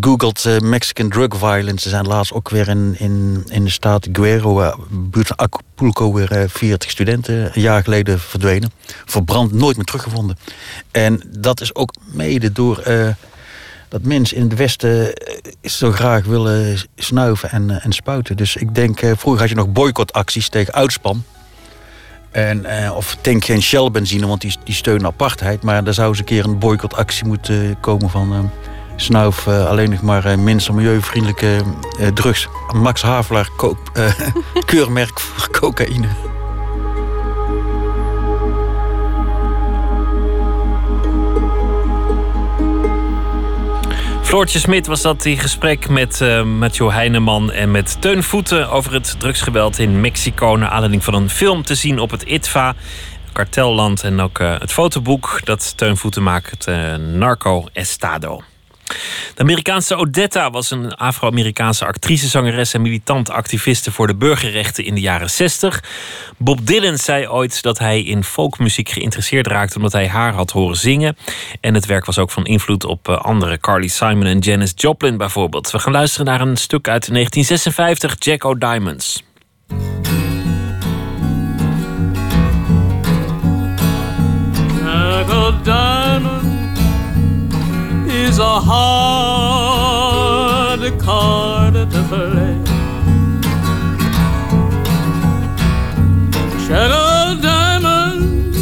googelt 0.00 0.44
uh, 0.44 0.58
Mexican 0.58 1.08
drug 1.08 1.36
violence, 1.36 1.84
er 1.84 1.90
zijn 1.90 2.06
laatst 2.06 2.32
ook 2.32 2.48
weer 2.48 2.68
in, 2.68 2.94
in, 2.98 3.44
in 3.48 3.64
de 3.64 3.70
staat 3.70 4.08
Guerrero, 4.12 4.74
buurt 4.90 5.26
van 5.26 5.36
Acapulco, 5.36 6.12
weer 6.12 6.42
uh, 6.42 6.48
40 6.48 6.90
studenten 6.90 7.50
een 7.54 7.62
jaar 7.62 7.82
geleden 7.82 8.20
verdwenen. 8.20 8.70
Verbrand, 9.04 9.52
nooit 9.52 9.76
meer 9.76 9.84
teruggevonden. 9.84 10.38
En 10.90 11.22
dat 11.38 11.60
is 11.60 11.74
ook 11.74 11.94
mede 12.04 12.52
door 12.52 12.82
dat 13.88 14.02
mensen 14.02 14.36
in 14.36 14.42
het 14.42 14.54
Westen 14.54 15.12
zo 15.62 15.92
graag 15.92 16.24
willen 16.24 16.78
snuiven 16.96 17.50
en, 17.50 17.82
en 17.82 17.92
spuiten. 17.92 18.36
Dus 18.36 18.56
ik 18.56 18.74
denk, 18.74 18.98
vroeger 18.98 19.40
had 19.40 19.48
je 19.48 19.54
nog 19.54 19.72
boycottacties 19.72 20.48
tegen 20.48 20.74
uitspan. 20.74 21.24
En, 22.36 22.66
uh, 22.66 22.96
of 22.96 23.16
tank 23.20 23.44
geen 23.44 23.62
Shell 23.62 23.90
benzine, 23.90 24.26
want 24.26 24.40
die, 24.40 24.56
die 24.64 24.74
steunen 24.74 25.06
apartheid. 25.06 25.62
Maar 25.62 25.84
daar 25.84 25.94
zou 25.94 26.08
eens 26.08 26.18
een 26.18 26.24
keer 26.24 26.44
een 26.44 26.58
boycottactie 26.58 27.26
moeten 27.26 27.80
komen 27.80 28.10
van... 28.10 28.32
Uh, 28.32 28.38
snuif 28.96 29.48
alleen 29.48 29.90
nog 29.90 30.02
maar 30.02 30.26
uh, 30.26 30.36
minst 30.36 30.72
milieuvriendelijke 30.72 31.62
drugs. 32.14 32.48
Max 32.74 33.02
Havelaar 33.02 33.48
koop, 33.56 33.78
keurmerk 34.66 35.20
voor 35.20 35.50
cocaïne. 35.50 36.35
Floortje 44.36 44.58
Smit 44.58 44.86
was 44.86 45.02
dat 45.02 45.24
in 45.24 45.38
gesprek 45.38 45.88
met 45.88 46.20
uh, 46.20 46.42
Mathieu 46.42 46.92
Heineman 46.92 47.52
en 47.52 47.70
met 47.70 47.96
Teun 48.00 48.22
Voeten 48.22 48.70
over 48.70 48.92
het 48.92 49.14
drugsgeweld 49.18 49.78
in 49.78 50.00
Mexico. 50.00 50.56
Naar 50.56 50.68
aanleiding 50.68 51.04
van 51.04 51.14
een 51.14 51.30
film 51.30 51.62
te 51.62 51.74
zien 51.74 51.98
op 51.98 52.10
het 52.10 52.22
ITVA, 52.22 52.74
Kartelland. 53.32 54.02
En 54.02 54.20
ook 54.20 54.38
uh, 54.38 54.58
het 54.58 54.72
fotoboek 54.72 55.40
dat 55.44 55.76
Teun 55.76 55.96
Voeten 55.96 56.22
maakt, 56.22 56.68
uh, 56.68 56.94
Narco 56.94 57.66
Estado. 57.72 58.42
De 59.34 59.42
Amerikaanse 59.42 59.96
Odetta 59.96 60.50
was 60.50 60.70
een 60.70 60.94
Afro-Amerikaanse 60.94 61.86
actrice, 61.86 62.28
zangeres 62.28 62.74
en 62.74 62.82
militant 62.82 63.30
activiste 63.30 63.92
voor 63.92 64.06
de 64.06 64.14
burgerrechten 64.14 64.84
in 64.84 64.94
de 64.94 65.00
jaren 65.00 65.30
60. 65.30 65.82
Bob 66.36 66.66
Dylan 66.66 66.98
zei 66.98 67.28
ooit 67.28 67.62
dat 67.62 67.78
hij 67.78 68.02
in 68.02 68.24
folkmuziek 68.24 68.88
geïnteresseerd 68.88 69.46
raakte 69.46 69.76
omdat 69.76 69.92
hij 69.92 70.08
haar 70.08 70.34
had 70.34 70.50
horen 70.50 70.76
zingen. 70.76 71.16
En 71.60 71.74
het 71.74 71.86
werk 71.86 72.04
was 72.04 72.18
ook 72.18 72.30
van 72.30 72.44
invloed 72.44 72.84
op 72.84 73.08
andere, 73.08 73.58
Carly 73.58 73.88
Simon 73.88 74.26
en 74.26 74.38
Janis 74.38 74.72
Joplin 74.74 75.16
bijvoorbeeld. 75.16 75.70
We 75.70 75.78
gaan 75.78 75.92
luisteren 75.92 76.26
naar 76.26 76.40
een 76.40 76.56
stuk 76.56 76.88
uit 76.88 77.08
1956, 77.12 78.16
Jack 78.18 78.44
O'Diamonds. 78.44 79.24
Is 88.36 88.42
a 88.42 88.60
hard 88.70 90.12
card 91.00 91.74
to 91.74 92.02
play. 92.10 92.56
Shadow 96.66 97.40
Diamond 97.40 98.54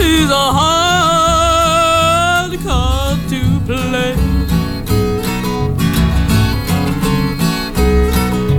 is 0.00 0.30
a 0.30 0.46
hard 0.58 2.52
card 2.66 3.18
to 3.32 3.40
play. 3.68 4.14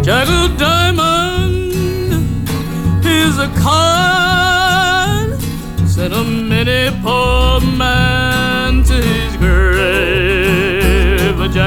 Shadow 0.05 0.43
Diamond 0.55 1.73
is 3.05 3.35
a 3.37 3.49
card 3.59 5.29
sent 5.85 6.13
a 6.13 6.23
many 6.23 6.81
poor 7.03 7.59
man 7.59 8.00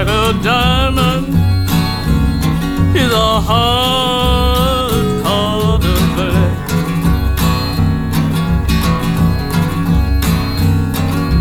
grave. 0.05 0.17
A 0.17 0.43
diamond 0.43 1.29
is 2.97 3.13
a 3.13 3.41
hard 3.41 5.23
card 5.23 5.83
to 5.83 5.95
play. 6.15 6.51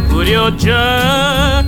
Put 0.09 0.27
your 0.27 0.51
jack 0.51 1.62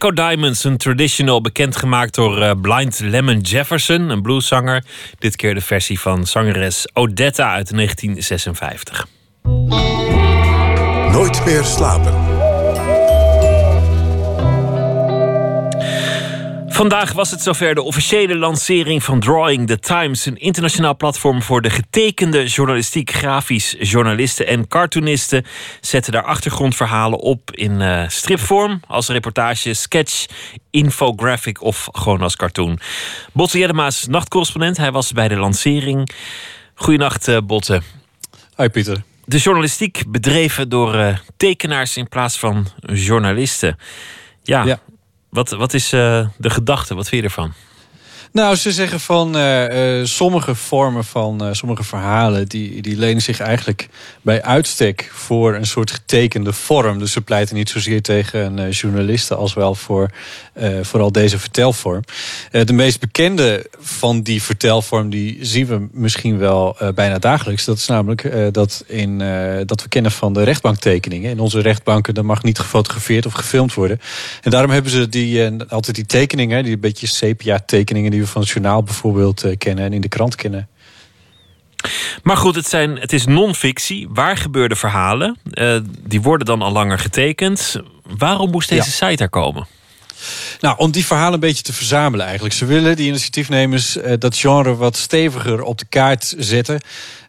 Jacko 0.00 0.28
Diamonds, 0.28 0.64
een 0.64 0.76
traditional 0.76 1.40
bekendgemaakt 1.40 2.14
door 2.14 2.42
eh, 2.42 2.50
Blind 2.60 2.98
Lemon 3.00 3.40
Jefferson, 3.40 4.08
een 4.08 4.22
blueszanger. 4.22 4.84
Dit 5.18 5.36
keer 5.36 5.54
de 5.54 5.60
versie 5.60 6.00
van 6.00 6.26
zangeres 6.26 6.88
Odetta 6.92 7.52
uit 7.52 7.70
1956. 7.74 9.06
Nooit 11.12 11.44
meer 11.44 11.64
slapen. 11.64 12.39
Vandaag 16.72 17.12
was 17.12 17.30
het 17.30 17.42
zover 17.42 17.74
de 17.74 17.82
officiële 17.82 18.36
lancering 18.36 19.02
van 19.02 19.20
Drawing 19.20 19.66
the 19.66 19.78
Times, 19.78 20.26
een 20.26 20.36
internationaal 20.36 20.96
platform 20.96 21.42
voor 21.42 21.62
de 21.62 21.70
getekende 21.70 22.46
journalistiek. 22.46 23.10
Grafisch 23.10 23.74
journalisten 23.78 24.46
en 24.46 24.68
cartoonisten 24.68 25.44
zetten 25.80 26.12
daar 26.12 26.22
achtergrondverhalen 26.22 27.18
op 27.18 27.50
in 27.50 27.80
eh, 27.80 28.08
stripvorm, 28.08 28.80
als 28.86 29.08
reportage, 29.08 29.74
sketch, 29.74 30.26
infographic 30.70 31.62
of 31.62 31.88
gewoon 31.92 32.20
als 32.20 32.36
cartoon. 32.36 32.78
Botte 33.32 33.58
Jellema 33.58 33.86
is 33.86 34.06
nachtcorrespondent. 34.06 34.76
Hij 34.76 34.92
was 34.92 35.12
bij 35.12 35.28
de 35.28 35.36
lancering. 35.36 36.10
Goedenacht, 36.74 37.28
eh, 37.28 37.38
Botte. 37.44 37.82
Hoi 38.54 38.68
Pieter. 38.68 39.02
De 39.24 39.38
journalistiek 39.38 40.02
bedreven 40.08 40.68
door 40.68 40.94
eh, 40.94 41.16
tekenaars 41.36 41.96
in 41.96 42.08
plaats 42.08 42.38
van 42.38 42.66
journalisten. 42.92 43.78
Ja, 44.42 44.64
Ja. 44.64 44.78
Wat, 45.30 45.50
wat 45.50 45.74
is 45.74 45.92
eh, 45.92 46.26
de 46.36 46.50
gedachte? 46.50 46.94
Wat 46.94 47.08
vind 47.08 47.22
je 47.22 47.28
ervan? 47.28 47.52
Nou, 48.32 48.56
ze 48.56 48.72
zeggen 48.72 49.00
van 49.00 49.36
eh, 49.36 49.98
eh, 50.00 50.06
sommige 50.06 50.54
vormen 50.54 51.04
van 51.04 51.44
eh, 51.44 51.52
sommige 51.52 51.84
verhalen... 51.84 52.48
Die, 52.48 52.82
die 52.82 52.96
lenen 52.96 53.22
zich 53.22 53.40
eigenlijk 53.40 53.88
bij 54.22 54.42
uitstek 54.42 55.10
voor 55.12 55.54
een 55.54 55.66
soort 55.66 55.90
getekende 55.90 56.52
vorm. 56.52 56.98
Dus 56.98 57.12
ze 57.12 57.20
pleiten 57.20 57.56
niet 57.56 57.70
zozeer 57.70 58.02
tegen 58.02 58.70
journalisten... 58.70 59.36
als 59.36 59.54
wel 59.54 59.74
voor 59.74 60.10
vooral 60.82 61.12
deze 61.12 61.38
vertelvorm. 61.38 62.02
De 62.50 62.72
meest 62.72 63.00
bekende 63.00 63.66
van 63.78 64.22
die 64.22 64.42
vertelvorm... 64.42 65.10
die 65.10 65.38
zien 65.40 65.66
we 65.66 65.88
misschien 65.92 66.38
wel 66.38 66.76
bijna 66.94 67.18
dagelijks. 67.18 67.64
Dat 67.64 67.76
is 67.76 67.86
namelijk 67.86 68.52
dat, 68.52 68.84
in, 68.86 69.18
dat 69.66 69.82
we 69.82 69.88
kennen 69.88 70.12
van 70.12 70.32
de 70.32 70.42
rechtbanktekeningen. 70.42 71.30
In 71.30 71.40
onze 71.40 71.60
rechtbanken 71.60 72.14
daar 72.14 72.24
mag 72.24 72.42
niet 72.42 72.58
gefotografeerd 72.58 73.26
of 73.26 73.32
gefilmd 73.32 73.74
worden. 73.74 74.00
En 74.42 74.50
daarom 74.50 74.70
hebben 74.70 74.92
ze 74.92 75.08
die, 75.08 75.50
altijd 75.68 75.96
die 75.96 76.06
tekeningen... 76.06 76.64
die 76.64 76.78
beetje 76.78 77.06
sepia-tekeningen... 77.06 78.10
die 78.10 78.19
we 78.20 78.28
van 78.28 78.40
het 78.40 78.50
journaal 78.50 78.82
bijvoorbeeld 78.82 79.42
eh, 79.42 79.56
kennen 79.58 79.84
en 79.84 79.92
in 79.92 80.00
de 80.00 80.08
krant 80.08 80.34
kennen. 80.34 80.68
Maar 82.22 82.36
goed, 82.36 82.54
het, 82.54 82.66
zijn, 82.68 82.98
het 82.98 83.12
is 83.12 83.26
non-fictie. 83.26 84.08
Waar 84.10 84.36
gebeurde 84.36 84.76
verhalen? 84.76 85.38
Eh, 85.50 85.78
die 86.06 86.20
worden 86.20 86.46
dan 86.46 86.62
al 86.62 86.72
langer 86.72 86.98
getekend. 86.98 87.76
Waarom 88.18 88.50
moest 88.50 88.68
deze 88.68 88.90
site 88.90 89.22
er 89.22 89.28
komen? 89.28 89.66
Nou, 90.60 90.78
om 90.78 90.90
die 90.90 91.06
verhalen 91.06 91.34
een 91.34 91.40
beetje 91.40 91.62
te 91.62 91.72
verzamelen 91.72 92.24
eigenlijk. 92.24 92.54
Ze 92.54 92.64
willen, 92.64 92.96
die 92.96 93.08
initiatiefnemers, 93.08 93.96
eh, 93.96 94.12
dat 94.18 94.36
genre 94.36 94.76
wat 94.76 94.96
steviger 94.96 95.62
op 95.62 95.78
de 95.78 95.86
kaart 95.88 96.34
zetten. 96.38 96.80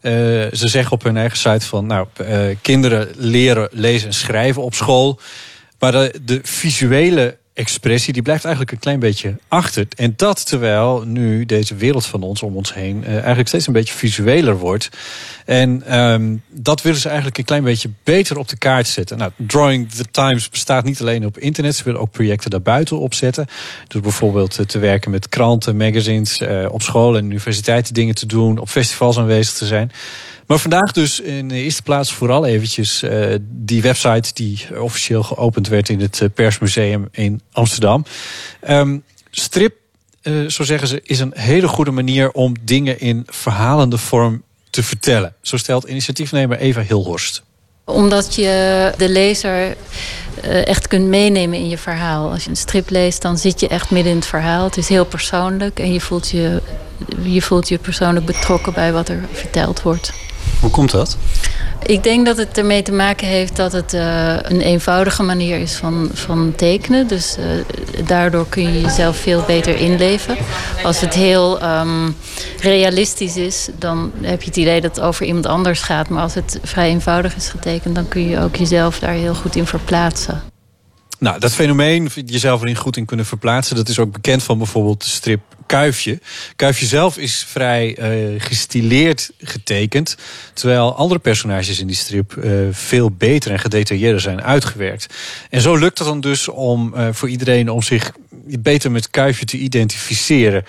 Ze 0.01 0.67
zeggen 0.67 0.91
op 0.91 1.03
hun 1.03 1.17
eigen 1.17 1.37
site 1.37 1.65
van, 1.65 1.85
nou, 1.85 2.07
kinderen 2.61 3.09
leren 3.15 3.69
lezen 3.71 4.07
en 4.07 4.13
schrijven 4.13 4.63
op 4.63 4.73
school. 4.73 5.19
Maar 5.79 5.91
de, 5.91 6.19
de 6.21 6.39
visuele 6.43 7.37
expressie, 7.53 8.13
die 8.13 8.21
blijft 8.21 8.43
eigenlijk 8.43 8.73
een 8.73 8.79
klein 8.79 8.99
beetje 8.99 9.35
achter. 9.47 9.87
En 9.95 10.13
dat 10.15 10.45
terwijl 10.45 11.03
nu 11.05 11.45
deze 11.45 11.75
wereld 11.75 12.05
van 12.05 12.23
ons 12.23 12.43
om 12.43 12.55
ons 12.55 12.73
heen 12.73 13.03
eh, 13.03 13.13
eigenlijk 13.13 13.47
steeds 13.47 13.67
een 13.67 13.73
beetje 13.73 13.93
visueler 13.93 14.57
wordt. 14.57 14.89
En 15.45 15.83
ehm, 15.85 16.35
dat 16.49 16.81
willen 16.81 16.99
ze 16.99 17.07
eigenlijk 17.07 17.37
een 17.37 17.45
klein 17.45 17.63
beetje 17.63 17.89
beter 18.03 18.37
op 18.37 18.47
de 18.47 18.57
kaart 18.57 18.87
zetten. 18.87 19.17
Nou, 19.17 19.31
Drawing 19.35 19.91
the 19.91 20.05
Times 20.11 20.49
bestaat 20.49 20.83
niet 20.83 21.01
alleen 21.01 21.25
op 21.25 21.37
internet. 21.37 21.75
Ze 21.75 21.83
willen 21.83 22.01
ook 22.01 22.11
projecten 22.11 22.49
daarbuiten 22.49 22.99
opzetten. 22.99 23.47
Dus 23.87 24.01
bijvoorbeeld 24.01 24.59
eh, 24.59 24.65
te 24.65 24.79
werken 24.79 25.11
met 25.11 25.29
kranten, 25.29 25.77
magazines, 25.77 26.39
eh, 26.39 26.65
op 26.71 26.81
scholen 26.81 27.19
en 27.19 27.25
universiteiten 27.25 27.93
dingen 27.93 28.15
te 28.15 28.25
doen, 28.25 28.57
op 28.57 28.69
festivals 28.69 29.17
aanwezig 29.17 29.53
te 29.53 29.65
zijn. 29.65 29.91
Maar 30.51 30.59
vandaag 30.59 30.91
dus 30.91 31.19
in 31.19 31.47
de 31.47 31.55
eerste 31.55 31.81
plaats 31.81 32.13
vooral 32.13 32.45
eventjes 32.45 33.03
eh, 33.03 33.35
die 33.41 33.81
website 33.81 34.33
die 34.33 34.81
officieel 34.81 35.23
geopend 35.23 35.67
werd 35.67 35.89
in 35.89 35.99
het 35.99 36.21
eh, 36.21 36.27
Persmuseum 36.33 37.07
in 37.11 37.41
Amsterdam. 37.51 38.05
Ehm, 38.59 38.97
strip, 39.29 39.75
eh, 40.21 40.33
zo 40.47 40.63
zeggen 40.63 40.87
ze, 40.87 41.01
is 41.03 41.19
een 41.19 41.33
hele 41.35 41.67
goede 41.67 41.91
manier 41.91 42.31
om 42.31 42.53
dingen 42.61 42.99
in 42.99 43.23
verhalende 43.27 43.97
vorm 43.97 44.43
te 44.69 44.83
vertellen. 44.83 45.33
Zo 45.41 45.57
stelt 45.57 45.83
initiatiefnemer 45.83 46.57
Eva 46.57 46.81
Hilhorst. 46.81 47.43
Omdat 47.85 48.35
je 48.35 48.93
de 48.97 49.09
lezer 49.09 49.75
echt 50.41 50.87
kunt 50.87 51.07
meenemen 51.07 51.59
in 51.59 51.69
je 51.69 51.77
verhaal. 51.77 52.31
Als 52.31 52.43
je 52.43 52.49
een 52.49 52.55
strip 52.55 52.89
leest, 52.89 53.21
dan 53.21 53.37
zit 53.37 53.59
je 53.59 53.67
echt 53.67 53.91
midden 53.91 54.11
in 54.11 54.17
het 54.17 54.27
verhaal. 54.27 54.63
Het 54.63 54.77
is 54.77 54.87
heel 54.87 55.05
persoonlijk 55.05 55.79
en 55.79 55.93
je 55.93 56.01
voelt 56.01 56.29
je, 56.29 56.61
je, 57.23 57.41
voelt 57.41 57.67
je 57.67 57.77
persoonlijk 57.77 58.25
betrokken 58.25 58.73
bij 58.73 58.93
wat 58.93 59.09
er 59.09 59.23
verteld 59.31 59.81
wordt. 59.81 60.29
Hoe 60.61 60.69
komt 60.69 60.91
dat? 60.91 61.17
Ik 61.83 62.03
denk 62.03 62.25
dat 62.25 62.37
het 62.37 62.57
ermee 62.57 62.81
te 62.81 62.91
maken 62.91 63.27
heeft 63.27 63.55
dat 63.55 63.71
het 63.71 63.93
eh, 63.93 64.35
een 64.41 64.61
eenvoudige 64.61 65.23
manier 65.23 65.59
is 65.59 65.75
van, 65.75 66.09
van 66.13 66.53
tekenen. 66.55 67.07
Dus 67.07 67.37
eh, 67.37 67.45
daardoor 68.05 68.45
kun 68.49 68.73
je 68.73 68.81
jezelf 68.81 69.17
veel 69.17 69.43
beter 69.47 69.75
inleven. 69.75 70.37
Als 70.83 70.99
het 71.01 71.13
heel 71.13 71.59
ehm, 71.59 72.11
realistisch 72.59 73.37
is, 73.37 73.69
dan 73.77 74.11
heb 74.21 74.41
je 74.41 74.47
het 74.47 74.57
idee 74.57 74.81
dat 74.81 74.95
het 74.95 75.05
over 75.05 75.25
iemand 75.25 75.45
anders 75.45 75.81
gaat. 75.81 76.09
Maar 76.09 76.23
als 76.23 76.33
het 76.33 76.59
vrij 76.63 76.89
eenvoudig 76.89 77.35
is 77.35 77.49
getekend, 77.49 77.95
dan 77.95 78.07
kun 78.07 78.29
je 78.29 78.39
ook 78.39 78.55
jezelf 78.55 78.99
daar 78.99 79.13
heel 79.13 79.35
goed 79.35 79.55
in 79.55 79.65
verplaatsen. 79.65 80.50
Nou, 81.21 81.39
dat 81.39 81.53
fenomeen, 81.53 82.09
jezelf 82.25 82.61
erin 82.61 82.75
goed 82.75 82.97
in 82.97 83.05
kunnen 83.05 83.25
verplaatsen, 83.25 83.75
dat 83.75 83.89
is 83.89 83.99
ook 83.99 84.11
bekend 84.11 84.43
van 84.43 84.57
bijvoorbeeld 84.57 85.03
de 85.03 85.09
strip 85.09 85.41
Kuifje. 85.65 86.19
Kuifje 86.55 86.85
zelf 86.85 87.17
is 87.17 87.45
vrij 87.47 87.97
eh, 87.97 88.41
gestileerd 88.41 89.31
getekend, 89.37 90.17
terwijl 90.53 90.95
andere 90.95 91.19
personages 91.19 91.79
in 91.79 91.87
die 91.87 91.95
strip 91.95 92.37
eh, 92.37 92.51
veel 92.71 93.11
beter 93.11 93.51
en 93.51 93.59
gedetailleerder 93.59 94.21
zijn 94.21 94.41
uitgewerkt. 94.41 95.13
En 95.49 95.61
zo 95.61 95.75
lukt 95.75 95.97
het 95.97 96.07
dan 96.07 96.21
dus 96.21 96.47
om 96.47 96.93
eh, 96.93 97.07
voor 97.11 97.29
iedereen 97.29 97.69
om 97.69 97.81
zich 97.81 98.11
beter 98.59 98.91
met 98.91 99.09
Kuifje 99.09 99.45
te 99.45 99.57
identificeren. 99.57 100.65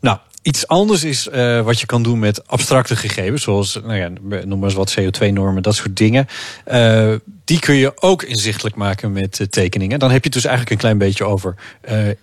Nou, 0.00 0.18
Iets 0.46 0.66
anders 0.66 1.04
is 1.04 1.28
eh, 1.28 1.60
wat 1.60 1.80
je 1.80 1.86
kan 1.86 2.02
doen 2.02 2.18
met 2.18 2.48
abstracte 2.48 2.96
gegevens, 2.96 3.42
zoals 3.42 3.80
nou 3.84 3.94
ja, 3.94 4.10
noem 4.44 4.58
maar 4.58 4.68
eens 4.68 4.74
wat 4.74 4.96
CO2-normen, 5.00 5.62
dat 5.62 5.74
soort 5.74 5.96
dingen. 5.96 6.26
Eh, 6.64 7.14
die 7.44 7.58
kun 7.58 7.74
je 7.74 8.02
ook 8.02 8.22
inzichtelijk 8.22 8.76
maken 8.76 9.12
met 9.12 9.40
eh, 9.40 9.46
tekeningen. 9.46 9.98
Dan 9.98 10.10
heb 10.10 10.18
je 10.18 10.24
het 10.24 10.32
dus 10.32 10.44
eigenlijk 10.44 10.74
een 10.74 10.86
klein 10.86 10.98
beetje 10.98 11.24
over 11.24 11.54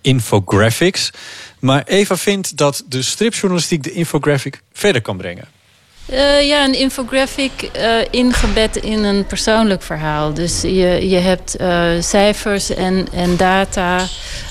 infographics. 0.02 1.12
Maar 1.60 1.84
Eva 1.86 2.18
vindt 2.18 2.58
dat 2.58 2.84
de 2.88 3.02
stripjournalistiek 3.02 3.84
de 3.84 3.92
infographic 3.92 4.62
verder 4.72 5.02
kan 5.02 5.18
brengen. 5.18 5.48
Eh, 6.06 6.48
ja, 6.48 6.64
een 6.64 6.80
infographic 6.80 7.62
eh, 7.62 7.96
ingebed 8.10 8.76
in 8.76 9.04
een 9.04 9.26
persoonlijk 9.26 9.82
verhaal. 9.82 10.34
Dus 10.34 10.62
je, 10.62 11.10
je 11.10 11.18
hebt 11.18 11.56
eh, 11.56 11.90
cijfers 12.00 12.70
en, 12.70 13.08
en 13.14 13.38
data 13.38 14.08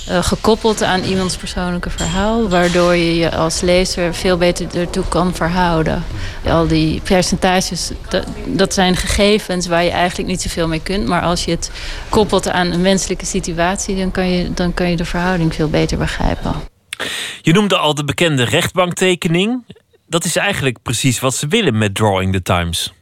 gekoppeld 0.07 0.83
aan 0.83 1.03
iemands 1.03 1.37
persoonlijke 1.37 1.91
verhaal. 1.91 2.49
Waardoor 2.49 2.97
je 2.97 3.17
je 3.17 3.31
als 3.31 3.61
lezer 3.61 4.15
veel 4.15 4.37
beter 4.37 4.77
ertoe 4.77 5.05
kan 5.09 5.35
verhouden. 5.35 6.05
Al 6.47 6.67
die 6.67 7.01
percentages, 7.01 7.91
dat, 8.47 8.75
zijn 8.75 8.97
gegevens 8.97 9.67
waar 9.67 9.85
je 9.85 9.91
eigenlijk 9.91 10.29
niet 10.29 10.43
zoveel 10.43 10.69
mee 10.69 10.83
kunt. 10.83 11.07
Maar 11.07 11.23
als 11.23 11.45
je 11.45 11.51
het 11.51 11.71
koppelt 12.09 12.49
aan 12.49 12.73
een 12.73 12.83
wenselijke 12.83 13.27
situatie, 13.27 13.97
dan 13.97 14.11
kan 14.11 14.31
je, 14.31 14.53
dan 14.55 14.75
kan 14.75 14.91
je 14.91 14.97
de 14.97 15.05
verhouding 15.05 15.55
veel 15.55 15.69
beter 15.69 15.99
begrijpen. 15.99 16.55
Je 17.43 17.53
noemde 17.53 17.77
al 17.77 17.95
de 17.95 18.05
bekende 18.05 18.45
rechtbanktekening. 18.45 19.65
Dat 20.13 20.25
is 20.25 20.37
eigenlijk 20.37 20.83
precies 20.83 21.21
wat 21.21 21.35
ze 21.35 21.47
willen 21.47 21.79
met 21.79 21.95
Drawing 21.95 22.33
the 22.33 22.43
Times. 22.43 22.93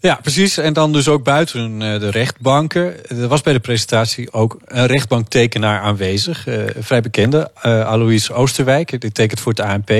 Ja, 0.00 0.18
precies. 0.22 0.56
En 0.56 0.72
dan 0.72 0.92
dus 0.92 1.08
ook 1.08 1.24
buiten 1.24 1.82
eh, 1.82 2.00
de 2.00 2.10
rechtbanken. 2.10 3.08
Er 3.08 3.28
was 3.28 3.40
bij 3.40 3.52
de 3.52 3.60
presentatie 3.60 4.32
ook 4.32 4.58
een 4.64 4.86
rechtbanktekenaar 4.86 5.80
aanwezig. 5.80 6.46
eh, 6.46 6.66
een 6.66 6.84
vrij 6.84 7.00
bekende, 7.00 7.50
eh 7.62 7.86
Alois 7.86 8.30
Oosterwijk. 8.32 9.00
Die 9.00 9.12
tekent 9.12 9.40
voor 9.40 9.52
het 9.52 9.60
ANP. 9.60 9.90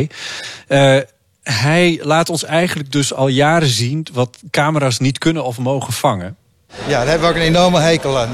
Eh, 0.68 0.98
hij 1.42 2.00
laat 2.02 2.30
ons 2.30 2.44
eigenlijk 2.44 2.92
dus 2.92 3.14
al 3.14 3.28
jaren 3.28 3.68
zien... 3.68 4.06
wat 4.12 4.38
camera's 4.50 4.98
niet 4.98 5.18
kunnen 5.18 5.44
of 5.44 5.58
mogen 5.58 5.92
vangen. 5.92 6.36
Ja, 6.86 6.98
daar 6.98 7.08
hebben 7.08 7.28
we 7.28 7.34
ook 7.34 7.40
een 7.40 7.46
enorme 7.46 7.80
hekel 7.80 8.18
aan. 8.18 8.28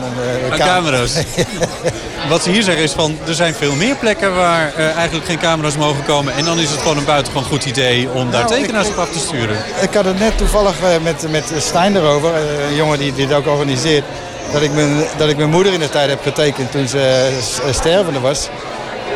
Aan 0.50 0.58
camera's. 0.58 1.14
Wat 2.28 2.42
ze 2.42 2.50
hier 2.50 2.62
zeggen 2.62 2.82
is 2.82 2.92
van, 2.92 3.18
er 3.26 3.34
zijn 3.34 3.54
veel 3.54 3.74
meer 3.74 3.96
plekken 3.96 4.34
waar 4.34 4.74
eh, 4.76 4.96
eigenlijk 4.96 5.26
geen 5.26 5.38
camera's 5.38 5.76
mogen 5.76 6.04
komen. 6.04 6.34
En 6.34 6.44
dan 6.44 6.58
is 6.58 6.70
het 6.70 6.80
gewoon 6.80 6.96
een 6.96 7.04
buitengewoon 7.04 7.48
goed 7.48 7.64
idee 7.64 8.10
om 8.10 8.30
daar 8.30 8.44
Nou, 8.44 8.60
tekenaars 8.60 8.88
op 8.88 8.98
af 8.98 9.10
te 9.10 9.18
sturen. 9.18 9.56
Ik 9.80 9.94
had 9.94 10.04
het 10.04 10.18
net 10.18 10.38
toevallig 10.38 10.80
eh, 10.80 11.02
met, 11.02 11.30
met 11.30 11.52
Stijn 11.58 11.96
erover, 11.96 12.34
eh, 12.34 12.68
een 12.68 12.76
jongen 12.76 12.98
die 12.98 13.14
dit 13.14 13.32
ook 13.32 13.46
organiseert. 13.46 14.04
Dat 14.52 14.62
ik, 14.62 14.72
mijn, 14.72 15.04
dat 15.16 15.28
ik 15.28 15.36
mijn 15.36 15.50
moeder 15.50 15.72
in 15.72 15.80
de 15.80 15.88
tijd 15.88 16.08
heb 16.08 16.22
getekend 16.22 16.70
toen 16.70 16.88
ze 16.88 16.98
eh, 16.98 17.36
eh, 17.68 17.74
stervende 17.74 18.20
was. 18.20 18.48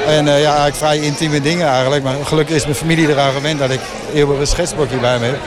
En 0.06 0.28
eh, 0.28 0.40
ja, 0.40 0.47
eigenlijk 0.47 0.76
vrij 0.76 0.98
intieme 0.98 1.40
dingen 1.40 1.68
eigenlijk. 1.68 2.02
Maar 2.02 2.14
gelukkig 2.24 2.56
is 2.56 2.64
mijn 2.64 2.76
familie 2.76 3.09
eraan 3.09 3.32
gewend 3.32 3.59
dat 3.59 3.70
ik 3.70 3.80
eeuwig 4.14 4.38
een 4.38 4.47
schetsblokje 4.47 4.97
bij 4.97 5.18
me 5.18 5.26
heb. 5.26 5.38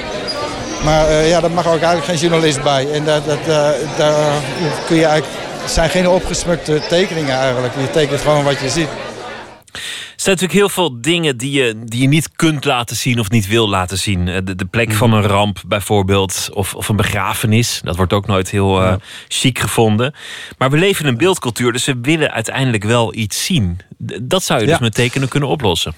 Maar 0.84 1.07
eh, 1.07 1.30
ja, 1.30 1.39
daar 1.39 1.51
mag 1.51 1.65
ook 1.68 1.81
eigenlijk 1.81 2.06
geen 2.06 2.18
journalist 2.18 2.64
bij. 2.64 2.91
En 2.91 3.06
dat, 3.06 3.26
dat, 3.26 3.39
eh, 3.39 3.69
daar 3.97 4.41
kun 4.88 4.95
je 4.95 5.06
eigenlijk, 5.06 5.43
het 5.61 5.72
zijn 5.72 5.89
geen 5.89 6.07
opgesmukte 6.07 6.81
tekeningen 6.89 7.35
eigenlijk. 7.35 7.73
Je 7.80 7.91
tekent 7.91 8.22
gewoon 8.22 8.43
wat 8.43 8.60
je 8.60 8.69
ziet. 8.69 8.88
Er 10.19 10.26
zijn 10.26 10.38
natuurlijk 10.39 10.60
heel 10.73 10.84
veel 10.84 11.01
dingen 11.01 11.38
die 11.38 11.51
je, 11.51 11.80
die 11.85 12.01
je 12.01 12.07
niet 12.07 12.30
kunt 12.35 12.65
laten 12.65 12.95
zien 12.95 13.19
of 13.19 13.30
niet 13.30 13.47
wil 13.47 13.69
laten 13.69 13.97
zien. 13.97 14.27
Eh, 14.27 14.38
De, 14.43 14.56
de 14.56 14.65
plek 14.65 14.93
van 14.93 15.14
een 15.14 15.23
ramp 15.27 15.61
bijvoorbeeld, 15.68 16.49
of, 16.53 16.76
of 16.76 16.89
een 16.89 16.95
begrafenis. 16.95 17.81
Dat 17.84 17.95
wordt 17.95 18.14
ook 18.14 18.27
nooit 18.27 18.49
heel 18.49 18.81
eh, 18.81 18.93
chic 19.27 19.60
gevonden. 19.60 20.14
Maar 20.57 20.69
we 20.69 20.77
leven 20.77 21.06
in 21.06 21.11
een 21.11 21.18
beeldcultuur, 21.18 21.72
dus 21.72 21.85
we 21.85 21.97
willen 22.01 22.31
uiteindelijk 22.31 22.84
wel 22.84 23.14
iets 23.15 23.45
zien. 23.45 23.80
Dat 24.22 24.43
zou 24.43 24.60
je 24.60 24.65
dus 24.65 24.80
met 24.80 24.93
tekenen 24.93 25.27
kunnen 25.27 25.49
oplossen. 25.49 25.93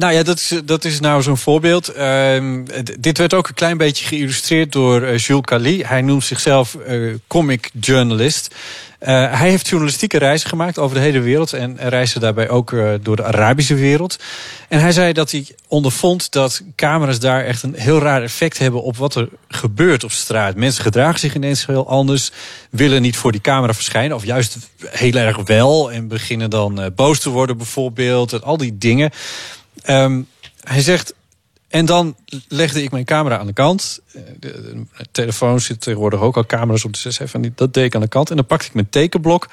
Nou 0.00 0.12
ja, 0.12 0.22
dat 0.22 0.36
is, 0.36 0.60
dat 0.64 0.84
is 0.84 1.00
nou 1.00 1.22
zo'n 1.22 1.36
voorbeeld. 1.36 1.88
Ehm, 1.88 2.64
dit 2.98 3.18
werd 3.18 3.34
ook 3.34 3.48
een 3.48 3.54
klein 3.54 3.76
beetje 3.76 4.06
geïllustreerd 4.06 4.72
door 4.72 5.02
eh, 5.02 5.18
Jules 5.18 5.44
Cali. 5.44 5.82
Hij 5.82 6.02
noemt 6.02 6.24
zichzelf 6.24 6.74
eh, 6.74 7.00
comic 7.26 7.70
journalist. 7.80 8.54
Eh, 8.98 9.38
hij 9.38 9.48
heeft 9.50 9.68
journalistieke 9.68 10.18
reizen 10.18 10.48
gemaakt 10.48 10.78
over 10.78 10.96
de 10.96 11.02
hele 11.02 11.20
wereld. 11.20 11.52
En 11.52 11.76
reisde 11.76 12.20
daarbij 12.20 12.48
ook 12.48 12.74
door 13.02 13.16
de 13.16 13.24
Arabische 13.24 13.74
wereld. 13.74 14.18
En 14.68 14.80
hij 14.80 14.92
zei 14.92 15.12
dat 15.12 15.30
hij 15.30 15.46
ondervond 15.68 16.32
dat 16.32 16.62
camera's 16.76 17.18
daar 17.18 17.44
echt 17.44 17.62
een 17.62 17.74
heel 17.74 17.98
raar 17.98 18.22
effect 18.22 18.58
hebben 18.58 18.82
op 18.82 18.96
wat 18.96 19.14
er 19.14 19.28
gebeurt 19.48 20.04
op 20.04 20.12
straat. 20.12 20.56
Mensen 20.56 20.82
gedragen 20.82 21.20
zich 21.20 21.34
ineens 21.34 21.66
heel 21.66 21.88
anders, 21.88 22.30
willen 22.70 23.02
niet 23.02 23.16
voor 23.16 23.32
die 23.32 23.40
camera 23.40 23.74
verschijnen, 23.74 24.16
of 24.16 24.24
juist 24.24 24.56
heel 24.86 25.14
erg 25.14 25.36
wel. 25.44 25.92
En 25.92 26.08
beginnen 26.08 26.50
dan 26.50 26.92
boos 26.94 27.20
te 27.20 27.30
worden, 27.30 27.56
bijvoorbeeld. 27.56 28.42
Al 28.42 28.56
die 28.56 28.78
dingen. 28.78 29.10
Ehm, 29.82 30.22
hij 30.60 30.80
zegt. 30.80 31.14
En 31.68 31.84
dan 31.86 32.16
legde 32.48 32.82
ik 32.82 32.90
mijn 32.90 33.04
camera 33.04 33.38
aan 33.38 33.46
de 33.46 33.52
kant. 33.52 34.00
Eh, 34.12 34.22
De, 34.38 34.62
de 34.96 35.06
telefoon 35.10 35.60
zit 35.60 35.80
tegenwoordig 35.80 36.20
ook 36.20 36.36
al 36.36 36.46
camera's 36.46 36.84
op. 36.84 36.96
Zei 36.96 37.28
van 37.28 37.40
die- 37.40 37.52
dat 37.54 37.74
deed 37.74 37.84
ik 37.84 37.94
aan 37.94 38.00
de 38.00 38.08
kant. 38.08 38.30
En 38.30 38.36
dan 38.36 38.46
pakte 38.46 38.66
ik 38.66 38.74
mijn 38.74 38.88
tekenblok. 38.90 39.48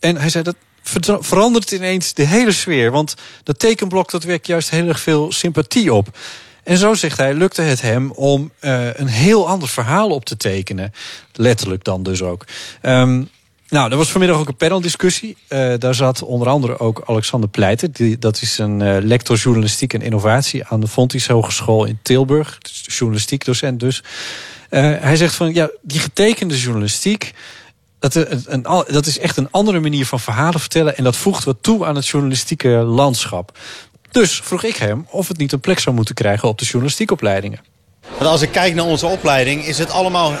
En 0.00 0.16
hij 0.16 0.28
zei 0.28 0.44
dat 0.44 0.56
ver- 0.82 1.24
verandert 1.24 1.70
ineens 1.70 2.14
de 2.14 2.22
hele 2.26 2.52
sfeer. 2.52 2.90
Want 2.90 3.14
dat 3.42 3.58
tekenblok 3.58 4.10
dat 4.10 4.22
wekt 4.24 4.46
juist 4.46 4.70
heel 4.70 4.88
erg 4.88 5.00
veel 5.00 5.32
sympathie 5.32 5.92
op. 5.94 6.18
En 6.64 6.78
zo 6.78 6.94
zegt 6.94 7.18
hij, 7.18 7.34
lukte 7.34 7.62
het 7.62 7.80
hem 7.80 8.10
om 8.10 8.52
eh, 8.58 8.94
een 8.94 9.06
heel 9.06 9.48
ander 9.48 9.68
verhaal 9.68 10.08
op 10.10 10.24
te 10.24 10.36
tekenen. 10.36 10.92
Letterlijk 11.32 11.84
dan 11.84 12.02
dus 12.02 12.22
ook. 12.22 12.44
Ehm, 12.80 13.22
nou, 13.74 13.90
er 13.90 13.96
was 13.96 14.10
vanmiddag 14.10 14.38
ook 14.38 14.48
een 14.48 14.56
paneldiscussie. 14.56 15.36
Eh 15.48 15.74
daar 15.78 15.94
zat 15.94 16.22
onder 16.22 16.48
andere 16.48 16.78
ook 16.78 17.02
Alexander 17.06 17.48
Pleiter. 17.48 17.92
Die, 17.92 18.18
dat 18.18 18.40
is 18.40 18.58
een 18.58 18.82
eh, 18.82 18.96
lector 19.02 19.36
journalistiek 19.36 19.94
en 19.94 20.02
innovatie 20.02 20.64
aan 20.64 20.80
de 20.80 20.88
Fontys 20.88 21.28
Hogeschool 21.28 21.84
in 21.84 21.98
Tilburg. 22.02 22.58
Dus 22.58 22.98
journalistiek 22.98 23.44
docent 23.44 23.80
dus. 23.80 24.02
Eh, 24.70 24.80
hij 25.00 25.16
zegt 25.16 25.34
van, 25.34 25.54
ja, 25.54 25.70
die 25.82 26.00
getekende 26.00 26.58
journalistiek... 26.58 27.32
Dat, 27.98 28.14
een, 28.14 28.62
dat 28.86 29.06
is 29.06 29.18
echt 29.18 29.36
een 29.36 29.48
andere 29.50 29.80
manier 29.80 30.06
van 30.06 30.20
verhalen 30.20 30.60
vertellen... 30.60 30.96
en 30.96 31.04
dat 31.04 31.16
voegt 31.16 31.44
wat 31.44 31.56
toe 31.60 31.86
aan 31.86 31.94
het 31.94 32.06
journalistieke 32.06 32.68
landschap. 32.68 33.58
Dus 34.10 34.40
vroeg 34.44 34.62
ik 34.62 34.76
hem 34.76 35.06
of 35.10 35.28
het 35.28 35.36
niet 35.36 35.52
een 35.52 35.60
plek 35.60 35.78
zou 35.78 35.96
moeten 35.96 36.14
krijgen... 36.14 36.48
op 36.48 36.58
de 36.58 36.64
journalistiekopleidingen. 36.64 37.60
Als 38.18 38.42
ik 38.42 38.50
kijk 38.50 38.74
naar 38.74 38.84
onze 38.84 39.06
opleiding, 39.06 39.64
is 39.64 39.78
het 39.78 39.90
allemaal 39.90 40.32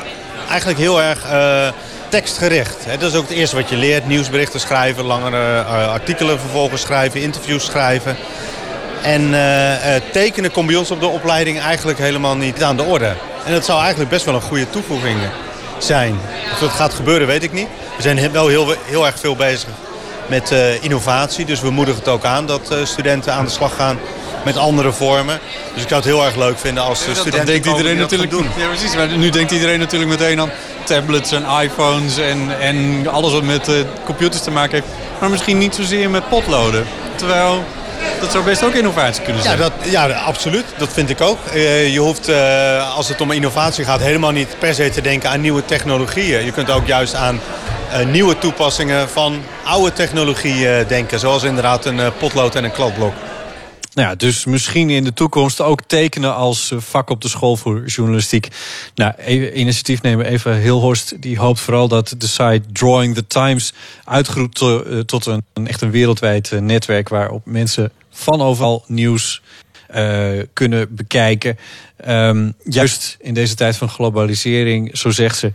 eigenlijk 0.48 0.78
heel 0.78 1.02
erg 1.02 1.24
tekstgericht. 2.14 2.86
Dat 3.00 3.10
is 3.10 3.16
ook 3.16 3.28
het 3.28 3.36
eerste 3.36 3.56
wat 3.56 3.68
je 3.68 3.76
leert. 3.76 4.06
Nieuwsberichten 4.06 4.60
schrijven, 4.60 5.04
langere 5.04 5.58
eh, 5.58 5.92
artikelen 5.92 6.40
vervolgens 6.40 6.82
schrijven, 6.82 7.20
interviews 7.20 7.64
schrijven. 7.64 8.16
En 9.02 9.34
eh, 9.34 10.00
tekenen 10.12 10.50
komt 10.50 10.66
bij 10.66 10.76
ons 10.76 10.90
op 10.90 11.00
de 11.00 11.06
opleiding 11.06 11.60
eigenlijk 11.60 11.98
helemaal 11.98 12.36
niet 12.36 12.62
aan 12.62 12.76
de 12.76 12.82
orde. 12.82 13.16
En 13.44 13.52
dat 13.52 13.64
zou 13.64 13.80
eigenlijk 13.80 14.10
best 14.10 14.24
wel 14.24 14.34
een 14.34 14.40
goede 14.40 14.70
toevoeging 14.70 15.18
zijn. 15.78 16.18
Of 16.52 16.58
dat 16.58 16.70
gaat 16.70 16.94
gebeuren, 16.94 17.26
weet 17.26 17.42
ik 17.42 17.52
niet. 17.52 17.68
We 17.96 18.02
zijn 18.02 18.32
wel 18.32 18.48
heel, 18.48 18.74
heel 18.84 19.06
erg 19.06 19.18
veel 19.18 19.36
bezig 19.36 19.68
met 20.26 20.54
innovatie. 20.80 21.44
Dus 21.44 21.60
we 21.60 21.70
moedigen 21.70 22.00
het 22.00 22.08
ook 22.08 22.24
aan 22.24 22.46
dat 22.46 22.74
studenten 22.84 23.32
aan 23.32 23.44
de 23.44 23.50
slag 23.50 23.76
gaan 23.76 23.98
met 24.44 24.56
andere 24.56 24.92
vormen. 24.92 25.40
Dus 25.74 25.82
ik 25.82 25.88
zou 25.88 26.00
het 26.00 26.10
heel 26.10 26.24
erg 26.24 26.36
leuk 26.36 26.58
vinden 26.58 26.82
als 26.82 27.04
de 27.04 27.14
studenten 27.14 27.46
denkt 27.46 27.66
iedereen 27.66 27.92
die 27.92 28.00
natuurlijk. 28.00 28.30
doen. 28.30 28.46
Ja, 28.56 28.66
precies. 28.66 28.94
Maar 28.94 29.08
nu 29.08 29.30
denkt 29.30 29.52
iedereen 29.52 29.78
natuurlijk 29.78 30.10
meteen 30.10 30.40
aan 30.40 30.50
tablets 30.84 31.32
en 31.32 31.44
iPhones 31.62 32.18
en, 32.18 32.60
en 32.60 33.06
alles 33.10 33.32
wat 33.32 33.42
met 33.42 33.68
eh, 33.68 33.74
computers 34.04 34.42
te 34.42 34.50
maken 34.50 34.72
heeft. 34.72 34.86
Maar 35.20 35.30
misschien 35.30 35.58
niet 35.58 35.74
zozeer 35.74 36.10
met 36.10 36.28
potloden. 36.28 36.86
Terwijl 37.16 37.64
dat 38.20 38.32
zou 38.32 38.44
best 38.44 38.64
ook 38.64 38.74
innovatie 38.74 39.22
kunnen 39.22 39.42
Ja, 39.42 39.48
zijn. 39.48 39.58
dat, 39.58 39.72
ja, 39.82 40.08
absoluut. 40.10 40.64
Dat 40.76 40.92
vind 40.92 41.10
ik 41.10 41.20
ook. 41.20 41.38
Eh, 41.52 41.92
je 41.92 41.98
hoeft, 41.98 42.28
eh, 42.28 42.96
als 42.96 43.08
het 43.08 43.20
om 43.20 43.30
innovatie 43.30 43.84
gaat, 43.84 44.00
helemaal 44.00 44.30
niet 44.30 44.56
per 44.58 44.74
se 44.74 44.90
te 44.90 45.00
denken 45.00 45.30
aan 45.30 45.40
nieuwe 45.40 45.64
technologieën. 45.64 46.44
Je 46.44 46.52
kunt 46.52 46.70
ook 46.70 46.86
juist 46.86 47.14
aan 47.14 47.40
nieuwe 48.06 48.38
toepassingen 48.38 49.08
van 49.08 49.42
oude 49.64 49.92
technologie 49.92 50.68
eh, 50.68 50.88
denken. 50.88 51.18
Zoals 51.18 51.42
inderdaad 51.42 51.84
een 51.84 52.00
potlood 52.18 52.54
en 52.54 52.64
een 52.64 52.72
kladblok. 52.72 53.12
Nou 53.94 54.08
ja, 54.08 54.14
dus 54.14 54.44
misschien 54.44 54.90
in 54.90 55.04
de 55.04 55.12
toekomst 55.12 55.60
ook 55.60 55.82
tekenen 55.82 56.34
als 56.34 56.70
eh, 56.70 56.78
vak 56.78 57.10
op 57.10 57.20
de 57.20 57.28
school 57.28 57.56
voor 57.56 57.84
journalistiek. 57.86 58.48
Nou, 58.94 59.12
even 59.16 59.60
initiatiefnemer 59.60 60.26
Eva 60.26 60.52
Hilhorst 60.52 61.22
die 61.22 61.38
hoopt 61.38 61.60
vooral 61.60 61.88
dat 61.88 62.14
de 62.18 62.26
site 62.26 62.62
Drawing 62.72 63.14
the 63.14 63.26
Times 63.26 63.72
uitgroeit 64.04 64.60
eh, 64.60 64.98
tot 64.98 65.26
een, 65.26 65.42
echt 65.66 65.80
een 65.80 65.90
wereldwijd 65.90 66.52
eh, 66.52 66.60
netwerk 66.60 67.08
waarop 67.08 67.46
mensen 67.46 67.92
van 68.10 68.40
overal 68.40 68.84
nieuws 68.86 69.42
eh, 69.86 70.42
kunnen 70.52 70.94
bekijken. 70.94 71.58
Ehm, 71.96 72.50
juist 72.64 73.16
in 73.20 73.34
deze 73.34 73.54
tijd 73.54 73.76
van 73.76 73.88
globalisering, 73.88 74.98
zo 74.98 75.10
zegt 75.10 75.38
ze, 75.38 75.52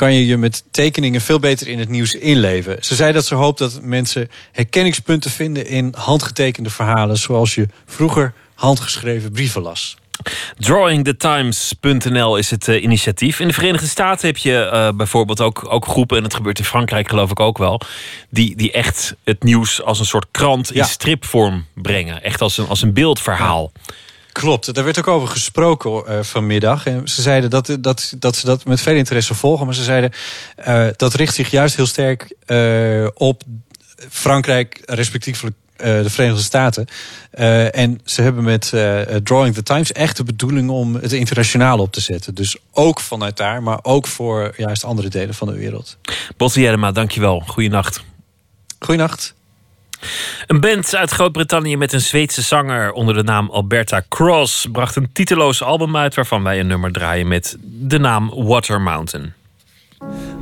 kan 0.00 0.14
je 0.14 0.26
je 0.26 0.36
met 0.36 0.64
tekeningen 0.70 1.20
veel 1.20 1.38
beter 1.38 1.68
in 1.68 1.78
het 1.78 1.88
nieuws 1.88 2.14
inleven. 2.14 2.76
Ze 2.80 2.94
zei 2.94 3.12
dat 3.12 3.26
ze 3.26 3.34
hoopt 3.34 3.58
dat 3.58 3.78
mensen 3.82 4.30
herkenningspunten 4.52 5.30
vinden 5.30 5.66
in 5.66 5.94
handgetekende 5.96 6.70
verhalen, 6.70 7.16
zoals 7.16 7.54
je 7.54 7.68
vroeger 7.86 8.32
handgeschreven 8.54 9.32
brieven 9.32 9.62
las. 9.62 9.96
Drawingthetimes.nl 10.58 12.36
is 12.36 12.50
het 12.50 12.68
eh, 12.68 12.82
initiatief. 12.82 13.40
In 13.40 13.48
de 13.48 13.54
Verenigde 13.54 13.86
Staten 13.86 14.26
heb 14.26 14.36
je 14.36 14.64
eh, 14.64 14.88
bijvoorbeeld 14.92 15.40
ook, 15.40 15.66
ook 15.72 15.86
groepen, 15.86 16.16
en 16.16 16.22
het 16.22 16.34
gebeurt 16.34 16.58
in 16.58 16.64
Frankrijk 16.64 17.08
geloof 17.08 17.30
ik 17.30 17.40
ook 17.40 17.58
wel, 17.58 17.80
die, 18.30 18.56
die 18.56 18.72
echt 18.72 19.14
het 19.24 19.42
nieuws 19.42 19.82
als 19.82 19.98
een 19.98 20.06
soort 20.06 20.26
krant 20.30 20.70
Ja. 20.74 20.82
in 20.82 20.88
stripvorm 20.88 21.66
brengen. 21.74 22.22
Echt 22.22 22.40
als 22.40 22.58
een, 22.58 22.68
als 22.68 22.82
een 22.82 22.92
beeldverhaal. 22.92 23.72
Klopt, 24.32 24.74
daar 24.74 24.84
werd 24.84 24.98
ook 24.98 25.08
over 25.08 25.28
gesproken 25.28 26.06
eh, 26.06 26.18
vanmiddag. 26.22 26.86
En 26.86 27.08
ze 27.08 27.22
zeiden 27.22 27.50
dat, 27.50 27.76
dat, 27.80 28.14
dat 28.18 28.36
ze 28.36 28.46
dat 28.46 28.64
met 28.64 28.80
veel 28.80 28.94
interesse 28.94 29.34
volgen. 29.34 29.66
Maar 29.66 29.74
ze 29.74 29.82
zeiden 29.82 30.12
eh, 30.56 30.86
dat 30.96 31.14
richt 31.14 31.34
zich 31.34 31.50
juist 31.50 31.76
heel 31.76 31.86
sterk 31.86 32.34
eh, 32.46 33.06
op 33.14 33.42
Frankrijk, 34.08 34.82
respectievelijk 34.84 35.56
de 35.76 36.10
Verenigde 36.10 36.42
Staten. 36.42 36.86
En 37.72 38.00
ze 38.04 38.22
hebben 38.22 38.44
met 38.44 38.68
Drawing 39.22 39.54
the 39.54 39.62
Times 39.62 39.92
echt 39.92 40.16
de 40.16 40.24
bedoeling 40.24 40.70
om 40.70 40.94
het 40.94 41.12
internationaal 41.12 41.78
op 41.78 41.92
te 41.92 42.00
zetten. 42.00 42.34
Dus 42.34 42.56
ook 42.72 43.00
vanuit 43.00 43.36
daar, 43.36 43.62
maar 43.62 43.78
ook 43.82 44.06
voor 44.06 44.52
juist 44.56 44.84
andere 44.84 45.08
delen 45.08 45.34
van 45.34 45.48
de 45.48 45.54
wereld. 45.54 45.96
Botte 46.36 46.60
Jellema, 46.60 46.92
dankjewel. 46.92 47.42
Goeienacht. 47.46 48.02
Goeienacht. 48.78 49.34
Een 50.46 50.60
band 50.60 50.94
uit 50.94 51.10
Groot-Brittannië 51.10 51.76
met 51.76 51.92
een 51.92 52.00
Zweedse 52.00 52.42
zanger 52.42 52.92
onder 52.92 53.14
de 53.14 53.22
naam 53.22 53.50
Alberta 53.50 54.02
Cross 54.08 54.66
bracht 54.72 54.96
een 54.96 55.12
titeloos 55.12 55.62
album 55.62 55.96
uit 55.96 56.14
waarvan 56.14 56.42
wij 56.42 56.60
een 56.60 56.66
nummer 56.66 56.92
draaien 56.92 57.28
met 57.28 57.56
de 57.60 57.98
naam 57.98 58.32
Water 58.34 58.80
Mountain. 58.80 59.32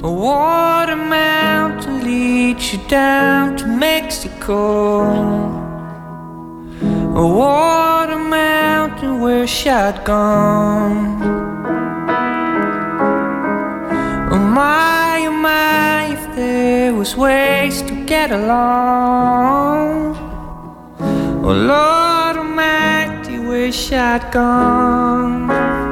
Water 0.00 0.96
mountain 0.96 1.98
you 2.56 2.78
down 2.88 3.56
to 3.56 3.66
Mexico. 3.66 5.04
Water 7.12 8.18
mountain 8.18 9.20
where. 9.20 9.46
My, 14.58 15.26
oh 15.26 15.30
my, 15.30 16.12
if 16.16 16.24
there 16.34 16.92
was 16.94 17.16
ways 17.16 17.82
to 17.82 17.94
get 18.04 18.30
along. 18.32 20.16
Oh 21.46 21.54
Lord 21.72 22.36
Almighty, 22.36 23.38
wish 23.38 23.92
I'd 23.92 24.24
Staring 24.32 25.87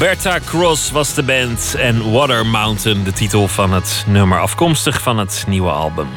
Alberta 0.00 0.38
Cross 0.38 0.90
was 0.90 1.14
de 1.14 1.22
band 1.22 1.74
en 1.74 2.12
Water 2.12 2.46
Mountain 2.46 3.04
de 3.04 3.12
titel 3.12 3.48
van 3.48 3.72
het 3.72 4.04
nummer 4.06 4.40
afkomstig 4.40 5.02
van 5.02 5.18
het 5.18 5.44
nieuwe 5.48 5.70
album. 5.70 6.08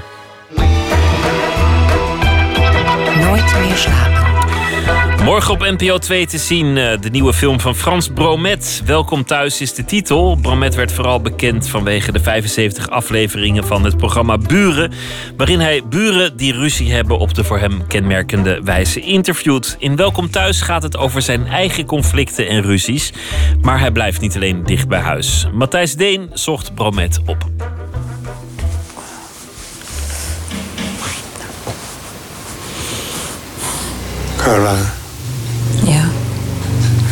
Op 5.49 5.59
NPO 5.59 5.97
2 5.97 6.25
te 6.25 6.37
zien 6.37 6.77
eh, 6.77 7.01
de 7.01 7.09
nieuwe 7.09 7.33
film 7.33 7.59
van 7.59 7.75
Frans 7.75 8.07
Bromet. 8.07 8.81
Welkom 8.85 9.25
thuis 9.25 9.61
is 9.61 9.73
de 9.73 9.85
titel. 9.85 10.37
Bromet 10.41 10.75
werd 10.75 10.91
vooral 10.91 11.21
bekend 11.21 11.69
vanwege 11.69 12.11
de 12.11 12.19
75 12.19 12.89
afleveringen 12.89 13.65
van 13.65 13.83
het 13.83 13.97
programma 13.97 14.37
Buren. 14.37 14.91
Waarin 15.37 15.59
hij 15.59 15.81
buren 15.89 16.37
die 16.37 16.53
ruzie 16.53 16.93
hebben 16.93 17.17
op 17.17 17.33
de 17.33 17.43
voor 17.43 17.59
hem 17.59 17.87
kenmerkende 17.87 18.61
wijze 18.63 18.99
interviewt. 18.99 19.75
In 19.79 19.95
Welkom 19.95 20.29
thuis 20.29 20.61
gaat 20.61 20.83
het 20.83 20.97
over 20.97 21.21
zijn 21.21 21.47
eigen 21.47 21.85
conflicten 21.85 22.47
en 22.47 22.61
ruzies. 22.61 23.13
Maar 23.61 23.79
hij 23.79 23.91
blijft 23.91 24.21
niet 24.21 24.35
alleen 24.35 24.63
dicht 24.63 24.87
bij 24.87 24.99
huis. 24.99 25.47
Matthijs 25.53 25.95
Deen 25.95 26.29
zocht 26.33 26.75
Bromet 26.75 27.19
op. 27.25 27.45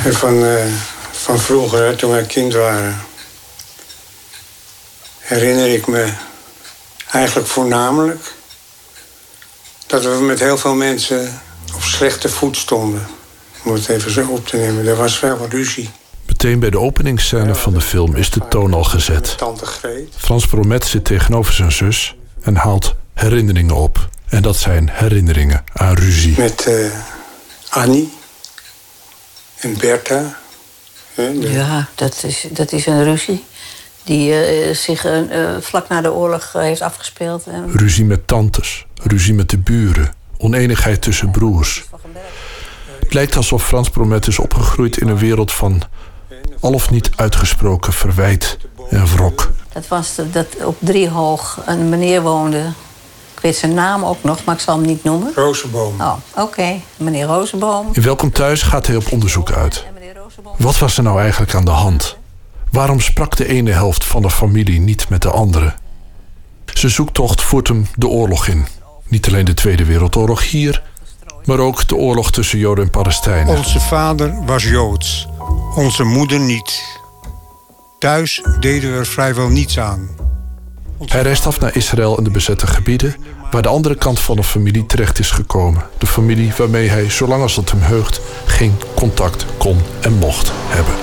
En 0.03 0.13
Van, 0.13 0.45
eh, 0.45 0.65
van 1.11 1.39
vroeger, 1.39 1.83
hè, 1.83 1.95
toen 1.95 2.11
wij 2.11 2.23
kind 2.23 2.53
waren, 2.53 3.01
herinner 5.19 5.73
ik 5.73 5.87
me 5.87 6.13
eigenlijk 7.11 7.47
voornamelijk 7.47 8.33
dat 9.87 10.03
we 10.03 10.09
met 10.09 10.39
heel 10.39 10.57
veel 10.57 10.73
mensen 10.73 11.41
op 11.75 11.81
slechte 11.81 12.29
voet 12.29 12.57
stonden. 12.57 13.07
Om 13.63 13.73
het 13.73 13.87
even 13.87 14.11
zo 14.11 14.27
op 14.27 14.47
te 14.47 14.57
nemen. 14.57 14.87
Er 14.87 14.95
was 14.95 15.17
veel 15.17 15.47
ruzie. 15.49 15.89
Meteen 16.25 16.59
bij 16.59 16.69
de 16.69 16.79
openingsscène 16.79 17.55
van 17.55 17.73
de 17.73 17.81
film 17.81 18.15
is 18.15 18.29
de 18.29 18.41
toon 18.49 18.73
al 18.73 18.83
gezet. 18.83 19.35
Frans 20.17 20.47
Bromet 20.47 20.85
zit 20.85 21.05
tegenover 21.05 21.53
zijn 21.53 21.71
zus 21.71 22.15
en 22.41 22.55
haalt 22.55 22.95
herinneringen 23.13 23.75
op. 23.75 24.09
En 24.29 24.41
dat 24.41 24.55
zijn 24.55 24.89
herinneringen 24.91 25.63
aan 25.73 25.93
ruzie. 25.93 26.37
Met 26.37 26.65
eh, 26.65 26.85
Annie 27.69 28.19
en 29.61 29.77
Bertha. 29.77 30.39
Ja, 31.39 31.87
dat 31.95 32.23
is, 32.23 32.45
dat 32.51 32.71
is 32.71 32.85
een 32.85 33.03
ruzie 33.03 33.43
die 34.03 34.33
eh, 34.33 34.75
zich 34.75 35.05
eh, 35.05 35.19
vlak 35.59 35.87
na 35.87 36.01
de 36.01 36.13
oorlog 36.13 36.51
eh, 36.55 36.61
heeft 36.61 36.81
afgespeeld. 36.81 37.45
En 37.45 37.71
Ruzie 37.71 38.05
met 38.05 38.27
tantes, 38.27 38.85
ruzie 39.03 39.33
met 39.33 39.49
de 39.49 39.57
buren, 39.57 40.13
oneenigheid 40.37 41.01
tussen 41.01 41.31
broers. 41.31 41.83
Het 42.99 43.13
lijkt 43.13 43.35
alsof 43.35 43.65
Frans 43.65 43.89
Bromet 43.89 44.27
is 44.27 44.39
opgegroeid 44.39 44.97
in 44.97 45.07
een 45.07 45.17
wereld 45.17 45.51
van 45.51 45.81
al 46.59 46.73
of 46.73 46.89
niet 46.89 47.09
uitgesproken 47.15 47.93
verwijt 47.93 48.57
en 48.89 49.05
wrok. 49.05 49.51
dat 49.73 49.87
was 49.87 50.15
de- 50.15 50.29
dat 50.29 50.47
op 50.63 50.75
Driehoog 50.79 51.61
een 51.65 51.89
meneer 51.89 52.21
woonde. 52.21 52.71
Ik 53.41 53.47
weet 53.47 53.55
zijn 53.55 53.73
naam 53.73 54.05
ook 54.05 54.23
nog, 54.23 54.43
maar 54.43 54.55
ik 54.55 54.61
zal 54.61 54.77
hem 54.77 54.85
niet 54.85 55.03
noemen. 55.03 55.31
Rozenboom. 55.35 56.01
Oh, 56.01 56.13
oké. 56.35 56.79
Meneer 56.97 57.25
Rozenboom. 57.25 57.89
In 57.91 58.01
Welkom 58.01 58.31
Thuis 58.31 58.61
gaat 58.61 58.87
hij 58.87 58.95
op 58.95 59.11
onderzoek 59.11 59.51
uit. 59.51 59.85
Wat 60.57 60.77
was 60.77 60.97
er 60.97 61.03
nou 61.03 61.19
eigenlijk 61.21 61.53
aan 61.53 61.65
de 61.65 61.71
hand? 61.71 62.17
Waarom 62.71 62.99
sprak 62.99 63.35
de 63.35 63.47
ene 63.47 63.71
helft 63.71 64.03
van 64.03 64.21
de 64.21 64.29
familie 64.29 64.79
niet 64.79 65.09
met 65.09 65.21
de 65.21 65.29
andere? 65.29 65.73
Zijn 66.65 66.91
zoektocht 66.91 67.41
voert 67.41 67.67
hem 67.67 67.87
de 67.95 68.07
oorlog 68.07 68.47
in. 68.47 68.67
Niet 69.07 69.27
alleen 69.27 69.45
de 69.45 69.53
Tweede 69.53 69.85
Wereldoorlog 69.85 70.49
hier, 70.49 70.83
maar 71.45 71.59
ook 71.59 71.87
de 71.87 71.95
oorlog 71.95 72.31
tussen 72.31 72.59
Joden 72.59 72.83
en 72.83 72.89
Palestijnen. 72.89 73.57
Onze 73.57 73.79
vader 73.79 74.45
was 74.45 74.63
Joods, 74.63 75.27
onze 75.75 76.03
moeder 76.03 76.39
niet. 76.39 76.99
Thuis 77.99 78.43
deden 78.59 78.91
we 78.91 78.97
er 78.97 79.05
vrijwel 79.05 79.47
niets 79.47 79.79
aan. 79.79 80.09
Hij 81.05 81.21
reist 81.21 81.45
af 81.45 81.59
naar 81.59 81.75
Israël 81.75 82.17
en 82.17 82.23
de 82.23 82.29
bezette 82.31 82.67
gebieden, 82.67 83.15
waar 83.51 83.61
de 83.61 83.67
andere 83.67 83.95
kant 83.95 84.19
van 84.19 84.35
de 84.35 84.43
familie 84.43 84.85
terecht 84.85 85.19
is 85.19 85.31
gekomen. 85.31 85.83
De 85.97 86.07
familie 86.07 86.53
waarmee 86.57 86.89
hij, 86.89 87.09
zolang 87.09 87.41
als 87.41 87.55
het 87.55 87.71
hem 87.71 87.81
heugt, 87.81 88.21
geen 88.45 88.77
contact 88.95 89.45
kon 89.57 89.77
en 90.01 90.13
mocht 90.13 90.51
hebben. 90.67 90.93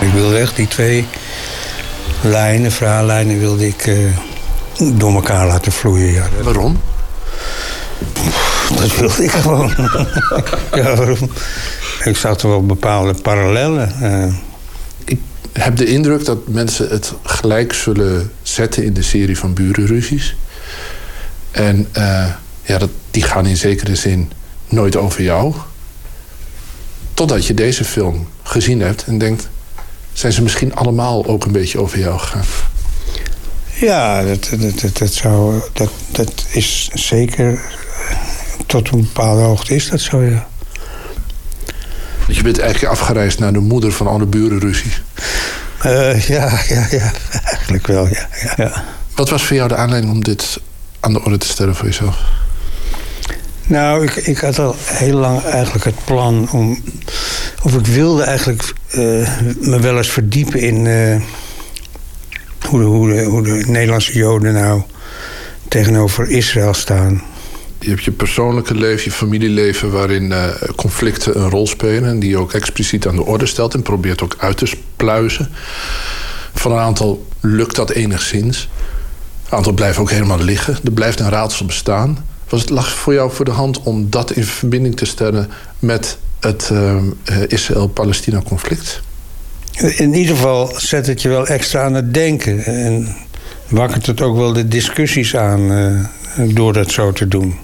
Ik 0.00 0.12
wilde 0.12 0.36
echt 0.38 0.56
die 0.56 0.68
twee 0.68 1.06
lijnen, 2.20 2.72
verhaallijnen, 2.72 3.38
wilde 3.38 3.66
ik 3.66 3.86
eh, 3.86 3.96
door 4.98 5.14
elkaar 5.14 5.46
laten 5.46 5.72
vloeien. 5.72 6.12
Ja. 6.12 6.26
Waarom? 6.42 6.80
Dat 8.80 8.96
wilde 8.96 9.24
ik 9.24 9.30
gewoon. 9.30 9.72
ja, 10.74 10.96
waarom? 10.96 11.30
Ik 12.04 12.16
zag 12.16 12.38
er 12.40 12.48
wel 12.48 12.66
bepaalde 12.66 13.14
parallellen. 13.22 13.92
eh. 14.00 14.34
Heb 15.58 15.76
de 15.76 15.86
indruk 15.86 16.24
dat 16.24 16.48
mensen 16.48 16.88
het 16.88 17.12
gelijk 17.22 17.72
zullen 17.72 18.30
zetten 18.42 18.84
in 18.84 18.92
de 18.94 19.02
serie 19.02 19.38
van 19.38 19.54
burenruzies. 19.54 20.36
En 21.50 21.88
eh, 21.92 22.26
ja, 22.62 22.78
dat, 22.78 22.90
die 23.10 23.22
gaan 23.22 23.46
in 23.46 23.56
zekere 23.56 23.94
zin 23.96 24.30
nooit 24.68 24.96
over 24.96 25.22
jou. 25.22 25.54
Totdat 27.14 27.46
je 27.46 27.54
deze 27.54 27.84
film 27.84 28.28
gezien 28.42 28.80
hebt 28.80 29.04
en 29.04 29.18
denkt... 29.18 29.48
zijn 30.12 30.32
ze 30.32 30.42
misschien 30.42 30.74
allemaal 30.74 31.26
ook 31.26 31.44
een 31.44 31.52
beetje 31.52 31.80
over 31.80 31.98
jou 31.98 32.18
gegaan? 32.18 32.44
Ja, 33.80 34.22
dat, 34.22 34.48
dat, 34.60 34.80
dat, 34.80 34.98
dat, 34.98 35.12
zou, 35.12 35.62
dat, 35.72 35.90
dat 36.10 36.44
is 36.52 36.90
zeker... 36.92 37.52
eh, 37.52 38.16
Tot 38.66 38.90
een 38.92 39.00
bepaalde 39.00 39.42
hoogte 39.42 39.74
is 39.74 39.88
dat 39.88 40.00
zo, 40.00 40.22
ja. 40.22 40.48
Want 42.24 42.36
je 42.36 42.42
bent 42.42 42.58
eigenlijk 42.58 42.92
afgereisd 42.92 43.38
naar 43.38 43.52
de 43.52 43.58
moeder 43.58 43.92
van 43.92 44.06
alle 44.06 44.26
burenruzies. 44.26 45.02
Eh, 45.82 46.20
ja, 46.20 46.58
ja, 46.68 46.86
ja, 46.90 47.12
eigenlijk 47.44 47.86
wel, 47.86 48.06
ja, 48.06 48.28
ja, 48.42 48.52
ja. 48.56 48.84
Wat 49.14 49.28
was 49.28 49.44
voor 49.44 49.56
jou 49.56 49.68
de 49.68 49.76
aanleiding 49.76 50.12
om 50.12 50.24
dit 50.24 50.60
aan 51.00 51.12
de 51.12 51.22
orde 51.22 51.38
te 51.38 51.46
stellen 51.46 51.74
voor 51.74 51.86
jezelf? 51.86 52.18
Nou, 53.66 54.04
ik, 54.04 54.16
ik 54.16 54.38
had 54.38 54.58
al 54.58 54.76
heel 54.78 55.16
lang 55.16 55.42
eigenlijk 55.42 55.84
het 55.84 56.04
plan 56.04 56.48
om... 56.50 56.82
Of 57.62 57.74
ik 57.74 57.86
wilde 57.86 58.22
eigenlijk 58.22 58.72
eh, 58.90 59.00
me 59.60 59.78
wel 59.80 59.96
eens 59.96 60.10
verdiepen 60.10 60.60
in... 60.60 60.86
eh, 60.86 61.20
hoe, 62.68 62.80
de, 62.80 62.84
hoe, 62.84 63.12
de, 63.12 63.22
hoe 63.22 63.42
de 63.42 63.64
Nederlandse 63.66 64.12
Joden 64.12 64.52
nou 64.52 64.82
tegenover 65.68 66.30
Israël 66.30 66.74
staan. 66.74 67.22
Je 67.84 67.90
hebt 67.90 68.04
je 68.04 68.10
persoonlijke 68.10 68.74
leven, 68.74 69.04
je 69.04 69.10
familieleven... 69.10 69.90
waarin 69.90 70.32
eh, 70.32 70.48
conflicten 70.76 71.40
een 71.40 71.50
rol 71.50 71.66
spelen... 71.66 72.08
en 72.08 72.18
die 72.18 72.30
je 72.30 72.38
ook 72.38 72.52
expliciet 72.52 73.06
aan 73.06 73.16
de 73.16 73.24
orde 73.24 73.46
stelt... 73.46 73.74
en 73.74 73.82
probeert 73.82 74.22
ook 74.22 74.36
uit 74.38 74.56
te 74.56 74.76
pluizen. 74.96 75.48
Van 76.54 76.72
een 76.72 76.78
aantal 76.78 77.26
lukt 77.40 77.76
dat 77.76 77.90
enigszins. 77.90 78.68
Een 79.44 79.56
aantal 79.56 79.72
blijven 79.72 80.02
ook 80.02 80.10
helemaal 80.10 80.38
liggen. 80.38 80.78
Er 80.84 80.92
blijft 80.92 81.20
een 81.20 81.28
raadsel 81.28 81.66
bestaan. 81.66 82.26
Was 82.48 82.60
het 82.60 82.70
lag 82.70 82.88
voor 82.88 83.12
jou 83.12 83.32
voor 83.32 83.44
de 83.44 83.50
hand 83.50 83.82
om 83.82 84.10
dat 84.10 84.30
in 84.30 84.44
verbinding 84.44 84.96
te 84.96 85.04
stellen... 85.04 85.50
met 85.78 86.18
het 86.40 86.68
eh, 86.72 86.96
eh, 86.96 87.02
Israël-Palestina-conflict? 87.48 89.00
In 89.96 90.14
ieder 90.14 90.36
geval 90.36 90.72
zet 90.76 91.06
het 91.06 91.22
je 91.22 91.28
wel 91.28 91.46
extra 91.46 91.84
aan 91.84 91.94
het 91.94 92.14
denken. 92.14 92.64
En 92.64 93.16
wakkert 93.68 94.06
het 94.06 94.20
ook 94.20 94.36
wel 94.36 94.52
de 94.52 94.68
discussies 94.68 95.36
aan 95.36 96.08
door 96.36 96.72
dat 96.72 96.90
zo 96.90 97.12
te 97.12 97.28
doen. 97.28 97.63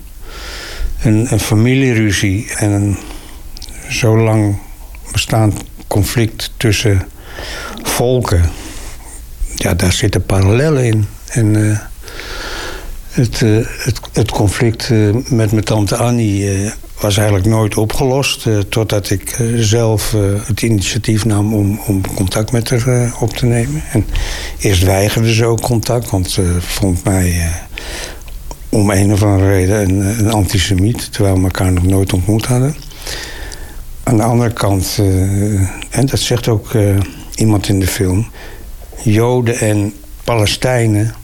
Een, 1.02 1.32
een 1.32 1.40
familieruzie 1.40 2.46
en 2.56 2.70
een 2.70 2.96
zo 3.88 4.18
lang 4.18 4.58
bestaand 5.12 5.54
conflict 5.86 6.52
tussen 6.56 7.02
volken. 7.82 8.50
Ja, 9.54 9.74
daar 9.74 9.92
zitten 9.92 10.26
parallellen 10.26 10.84
in. 10.84 11.06
En 11.28 11.70
eh, 11.70 11.78
het, 13.10 13.42
eh, 13.42 13.66
het, 13.78 14.00
het 14.12 14.30
conflict 14.30 14.90
eh, 14.90 15.14
met 15.28 15.52
mijn 15.52 15.64
tante 15.64 15.96
Annie 15.96 16.70
was 17.00 17.16
eigenlijk 17.16 17.46
nooit 17.46 17.76
opgelost. 17.76 18.46
totdat 18.68 19.10
ik 19.10 19.36
zelf 19.56 20.14
het 20.44 20.62
initiatief 20.62 21.24
nam 21.24 21.54
om, 21.54 21.80
om 21.86 22.14
contact 22.14 22.52
met 22.52 22.70
haar 22.70 23.12
op 23.20 23.36
te 23.36 23.46
nemen. 23.46 23.82
En 23.92 24.06
eerst 24.58 24.82
weigerde 24.82 25.34
ze 25.34 25.44
ook 25.44 25.60
contact, 25.60 26.10
want 26.10 26.30
ze 26.30 26.56
vond 26.60 27.04
mij 27.04 27.52
om 28.70 28.90
een 28.90 29.12
of 29.12 29.22
andere 29.22 29.48
reden 29.48 29.88
een, 29.88 30.18
een 30.18 30.30
antisemiet. 30.30 31.12
Terwijl 31.12 31.36
we 31.36 31.42
elkaar 31.42 31.72
nog 31.72 31.84
nooit 31.84 32.12
ontmoet 32.12 32.46
hadden. 32.46 32.74
Aan 34.02 34.16
de 34.16 34.22
andere 34.22 34.52
kant, 34.52 34.96
eh, 34.98 35.60
en 35.90 36.06
dat 36.06 36.18
zegt 36.18 36.48
ook 36.48 36.74
eh, 36.74 36.96
iemand 37.34 37.68
in 37.68 37.80
de 37.80 37.86
film... 37.86 38.30
Joden 39.02 39.58
en 39.58 39.94
Palestijnen 40.24 41.14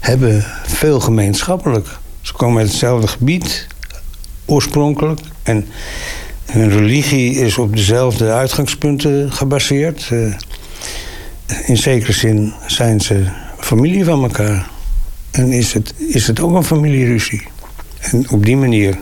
hebben 0.00 0.44
veel 0.66 1.00
gemeenschappelijk. 1.00 1.88
Ze 2.20 2.32
komen 2.32 2.60
uit 2.60 2.68
hetzelfde 2.68 3.06
gebied, 3.06 3.66
oorspronkelijk. 4.44 5.20
En 5.42 5.66
hun 6.44 6.70
religie 6.70 7.34
is 7.34 7.58
op 7.58 7.76
dezelfde 7.76 8.32
uitgangspunten 8.32 9.32
gebaseerd. 9.32 10.08
Eh, 10.10 10.34
in 11.66 11.76
zekere 11.76 12.12
zin 12.12 12.52
zijn 12.66 13.00
ze 13.00 13.24
familie 13.58 14.04
van 14.04 14.22
elkaar. 14.22 14.72
En 15.34 15.52
is 15.52 15.72
het, 15.72 15.94
is 15.96 16.26
het 16.26 16.40
ook 16.40 16.54
een 16.54 16.64
familieruzie. 16.64 17.46
En 18.00 18.26
op 18.30 18.44
die 18.44 18.56
manier 18.56 18.98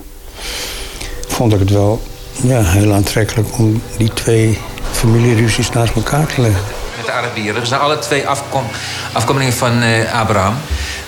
vond 1.28 1.52
ik 1.52 1.58
het 1.58 1.70
wel 1.70 2.02
ja, 2.42 2.62
heel 2.62 2.92
aantrekkelijk 2.92 3.58
om 3.58 3.82
die 3.96 4.12
twee 4.12 4.58
familieruzies 4.92 5.70
naast 5.70 5.94
elkaar 5.94 6.26
te 6.26 6.40
leggen. 6.40 6.62
Met 6.96 7.06
de 7.06 7.12
Arabieren. 7.12 7.60
Ze 7.60 7.66
zijn 7.66 7.80
alle 7.80 7.98
twee 7.98 8.26
afkom 8.26 8.64
afkomelingen 9.12 9.52
van 9.52 9.82
uh, 9.82 10.20
Abraham. 10.20 10.54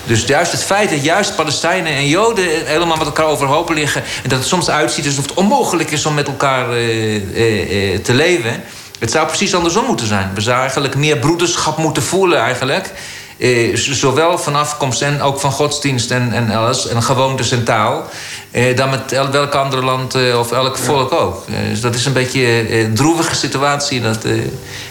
Dus 0.05 0.25
juist 0.25 0.51
het 0.51 0.63
feit 0.63 0.89
dat 0.89 1.03
juist 1.03 1.35
Palestijnen 1.35 1.93
en 1.93 2.07
Joden 2.07 2.65
helemaal 2.65 2.97
met 2.97 3.07
elkaar 3.07 3.25
overhoop 3.25 3.69
liggen... 3.69 4.03
en 4.23 4.29
dat 4.29 4.39
het 4.39 4.47
soms 4.47 4.69
uitziet 4.69 5.05
alsof 5.05 5.23
het 5.25 5.33
onmogelijk 5.33 5.91
is 5.91 6.05
om 6.05 6.13
met 6.13 6.27
elkaar 6.27 6.77
uh, 6.77 7.15
uh, 7.15 7.97
te 7.97 8.13
leven... 8.13 8.63
het 8.99 9.11
zou 9.11 9.27
precies 9.27 9.55
andersom 9.55 9.85
moeten 9.85 10.07
zijn. 10.07 10.31
We 10.33 10.41
zouden 10.41 10.63
eigenlijk 10.63 10.95
meer 10.95 11.17
broederschap 11.17 11.77
moeten 11.77 12.03
voelen 12.03 12.39
eigenlijk... 12.39 12.91
Eh, 13.37 13.75
zowel 13.75 14.37
van 14.37 14.55
afkomst 14.55 15.01
en 15.01 15.21
ook 15.21 15.39
van 15.39 15.51
godsdienst 15.51 16.11
en, 16.11 16.33
en 16.33 16.51
alles, 16.51 16.87
en 16.87 17.03
gewoontes 17.03 17.51
en 17.51 17.63
taal, 17.63 18.05
eh, 18.51 18.75
dan 18.75 18.89
met 18.89 19.11
el 19.11 19.29
welk 19.29 19.53
ander 19.53 19.85
land 19.85 20.15
eh, 20.15 20.39
of 20.39 20.51
elk 20.51 20.77
volk 20.77 21.11
ook. 21.11 21.43
Eh, 21.47 21.69
dus 21.69 21.81
dat 21.81 21.95
is 21.95 22.05
een 22.05 22.13
beetje 22.13 22.73
een 22.79 22.93
droevige 22.93 23.35
situatie. 23.35 24.01
Dat, 24.01 24.23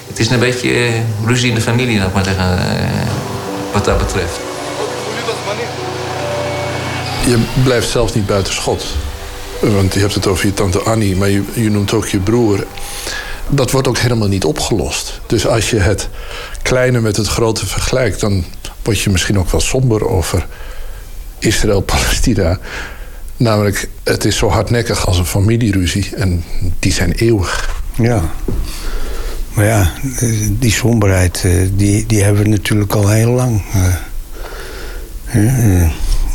het 0.08 0.18
is 0.18 0.30
een 0.30 0.38
beetje 0.38 0.90
ruzie 1.26 1.48
in 1.48 1.54
de 1.54 1.60
familie, 1.60 1.98
nog 1.98 2.12
maar 2.12 2.24
zeggen, 2.24 2.58
wat 3.72 3.84
dat 3.84 3.98
betreft. 3.98 4.38
Je 7.26 7.38
blijft 7.62 7.88
zelfs 7.88 8.14
niet 8.14 8.26
buiten 8.26 8.52
schot. 8.52 8.84
Want 9.60 9.94
je 9.94 10.00
hebt 10.00 10.14
het 10.14 10.26
over 10.26 10.46
je 10.46 10.54
tante 10.54 10.80
Annie, 10.80 11.16
maar 11.16 11.28
je, 11.28 11.42
je 11.52 11.70
noemt 11.70 11.92
ook 11.92 12.06
je 12.06 12.18
broer. 12.18 12.66
Dat 13.48 13.70
wordt 13.70 13.88
ook 13.88 13.98
helemaal 13.98 14.28
niet 14.28 14.44
opgelost. 14.44 15.20
Dus 15.26 15.46
als 15.46 15.70
je 15.70 15.78
het 15.78 16.08
kleine 16.62 17.00
met 17.00 17.16
het 17.16 17.26
grote 17.26 17.66
vergelijkt, 17.66 18.20
dan 18.20 18.44
word 18.82 19.00
je 19.00 19.10
misschien 19.10 19.38
ook 19.38 19.50
wel 19.50 19.60
somber 19.60 20.08
over 20.08 20.46
Israël-Palestina. 21.38 22.58
Namelijk, 23.36 23.88
het 24.02 24.24
is 24.24 24.36
zo 24.36 24.48
hardnekkig 24.48 25.06
als 25.06 25.18
een 25.18 25.26
familieruzie 25.26 26.10
en 26.16 26.44
die 26.78 26.92
zijn 26.92 27.12
eeuwig. 27.12 27.82
Ja. 27.94 28.22
Maar 29.54 29.64
ja, 29.64 29.92
die 30.58 30.72
somberheid, 30.72 31.42
eh, 31.44 31.52
die, 31.74 32.06
die 32.06 32.22
hebben 32.22 32.42
we 32.42 32.48
natuurlijk 32.48 32.92
al 32.92 33.08
heel 33.08 33.30
lang. 33.30 33.62
Eh, 33.72 33.94
eh, 35.82 35.90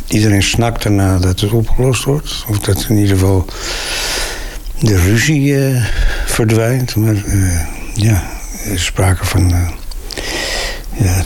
iedereen 0.08 0.44
snakt 0.44 0.84
erna 0.84 1.18
dat 1.18 1.40
het 1.40 1.52
opgelost 1.52 2.04
wordt. 2.04 2.46
Of 2.50 2.60
dat 2.60 2.86
in 2.90 2.98
ieder 2.98 3.18
geval 3.18 3.46
de 4.80 5.00
ruzie 5.02 5.56
verdwijnt. 6.26 6.96
Maar 6.96 7.16
ja, 7.94 8.24
er 8.66 8.80
sprake 8.80 9.26
van 9.26 9.54
ja, 10.94 11.24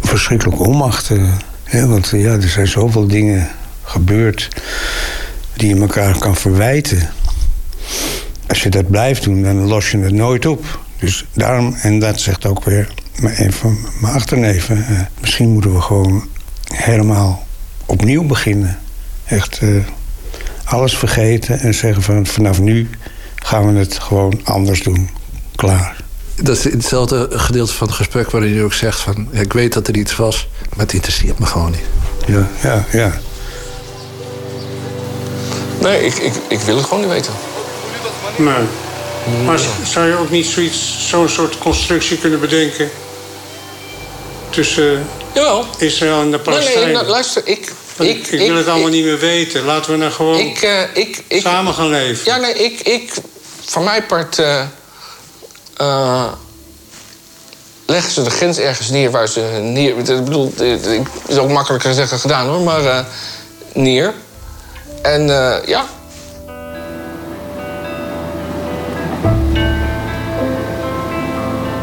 verschrikkelijke 0.00 0.62
onmacht. 0.62 1.10
Hè, 1.64 1.86
want 1.86 2.08
ja, 2.08 2.32
er 2.32 2.48
zijn 2.48 2.68
zoveel 2.68 3.06
dingen 3.06 3.48
gebeurd 3.82 4.48
die 5.56 5.74
je 5.74 5.80
elkaar 5.80 6.18
kan 6.18 6.36
verwijten. 6.36 7.08
Als 8.46 8.62
je 8.62 8.68
dat 8.68 8.90
blijft 8.90 9.24
doen, 9.24 9.42
dan 9.42 9.56
los 9.56 9.90
je 9.90 9.98
het 9.98 10.12
nooit 10.12 10.46
op. 10.46 10.80
Dus 10.98 11.24
daarom, 11.32 11.74
en 11.74 11.98
dat 11.98 12.20
zegt 12.20 12.46
ook 12.46 12.64
weer 12.64 12.94
een 13.22 13.52
van 13.52 13.78
mijn 14.00 14.14
achterneven... 14.14 14.86
Eh, 14.86 15.00
misschien 15.20 15.48
moeten 15.48 15.74
we 15.74 15.80
gewoon 15.80 16.28
helemaal 16.74 17.46
opnieuw 17.86 18.24
beginnen. 18.24 18.78
Echt 19.24 19.58
eh, 19.58 19.68
alles 20.66 20.96
vergeten 20.96 21.58
en 21.58 21.74
zeggen 21.74 22.02
van 22.02 22.26
vanaf 22.26 22.60
nu 22.60 22.90
gaan 23.34 23.72
we 23.72 23.78
het 23.78 23.98
gewoon 23.98 24.40
anders 24.44 24.82
doen. 24.82 25.10
Klaar. 25.56 25.96
Dat 26.34 26.56
is 26.56 26.64
hetzelfde 26.64 27.28
gedeelte 27.30 27.72
van 27.72 27.86
het 27.86 27.96
gesprek 27.96 28.30
waarin 28.30 28.54
je 28.54 28.62
ook 28.62 28.72
zegt 28.72 29.00
van... 29.00 29.28
Ja, 29.32 29.40
ik 29.40 29.52
weet 29.52 29.72
dat 29.72 29.88
er 29.88 29.96
iets 29.96 30.16
was, 30.16 30.48
maar 30.70 30.84
het 30.84 30.92
interesseert 30.92 31.38
me 31.38 31.46
gewoon 31.46 31.70
niet. 31.70 31.84
Ja, 32.26 32.48
ja, 32.62 32.84
ja. 32.92 33.20
Nee, 35.80 36.04
ik, 36.04 36.14
ik, 36.14 36.32
ik 36.48 36.60
wil 36.60 36.76
het 36.76 36.84
gewoon 36.84 37.00
niet 37.00 37.12
weten. 37.12 37.32
Nee. 38.36 38.64
Maar 39.44 39.58
zou 39.84 40.06
je 40.06 40.16
ook 40.16 40.30
niet 40.30 40.46
zoiets, 40.46 41.08
zo'n 41.08 41.28
soort 41.28 41.58
constructie 41.58 42.18
kunnen 42.18 42.40
bedenken... 42.40 42.90
tussen 44.50 45.06
Jawel. 45.34 45.64
Israël 45.78 46.20
en 46.20 46.30
de 46.30 46.38
Palestijnen? 46.38 46.82
Nee, 46.82 46.86
nee, 46.86 46.94
nou, 46.94 47.06
luister, 47.06 47.42
ik... 47.44 47.72
Ik, 47.98 48.26
ik, 48.26 48.38
wil 48.48 48.56
het 48.56 48.68
allemaal 48.68 48.88
niet 48.88 49.04
meer 49.04 49.18
weten. 49.18 49.64
Laten 49.64 49.90
we 49.90 49.96
nou 49.96 50.12
gewoon 50.12 50.38
ik, 50.38 50.62
uh, 50.62 50.80
ik, 50.92 51.22
ik, 51.26 51.40
samen 51.40 51.74
gaan 51.74 51.88
leven. 51.88 52.24
Ja, 52.24 52.36
nee, 52.36 52.54
ik, 52.54 52.80
ik 52.80 53.12
van 53.64 53.84
mijn 53.84 54.06
part... 54.06 54.38
Uh, 54.38 54.62
uh, 55.80 56.32
leggen 57.86 58.12
ze 58.12 58.22
de 58.22 58.30
grens 58.30 58.58
ergens 58.58 58.90
neer 58.90 59.10
waar 59.10 59.28
ze 59.28 59.40
neer. 59.62 59.98
Ik 59.98 60.24
bedoel, 60.24 60.52
het 60.56 60.88
is 61.26 61.36
ook 61.36 61.50
makkelijker 61.50 61.90
gezegd 61.90 62.10
dan 62.10 62.18
gedaan 62.18 62.46
hoor, 62.46 62.60
maar 62.60 62.82
uh, 62.82 62.98
neer. 63.72 64.14
En 65.02 65.28
uh, 65.28 65.56
ja. 65.66 65.86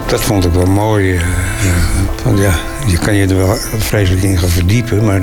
Dat 0.08 0.22
vond 0.22 0.46
ik 0.46 0.52
wel 0.52 0.66
mooi. 0.66 1.14
Uh, 1.14 1.24
van, 2.24 2.38
ja, 2.38 2.60
je 2.88 2.98
kan 2.98 3.16
je 3.16 3.28
er 3.28 3.38
wel 3.38 3.56
vreselijk 3.78 4.24
in 4.24 4.38
gaan 4.38 4.50
verdiepen, 4.50 5.06
maar 5.06 5.22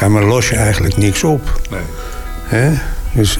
daarmee 0.00 0.24
los 0.24 0.48
je 0.48 0.56
eigenlijk 0.56 0.96
niks 0.96 1.24
op. 1.24 1.60
Nee. 2.50 2.78
Dus 3.12 3.38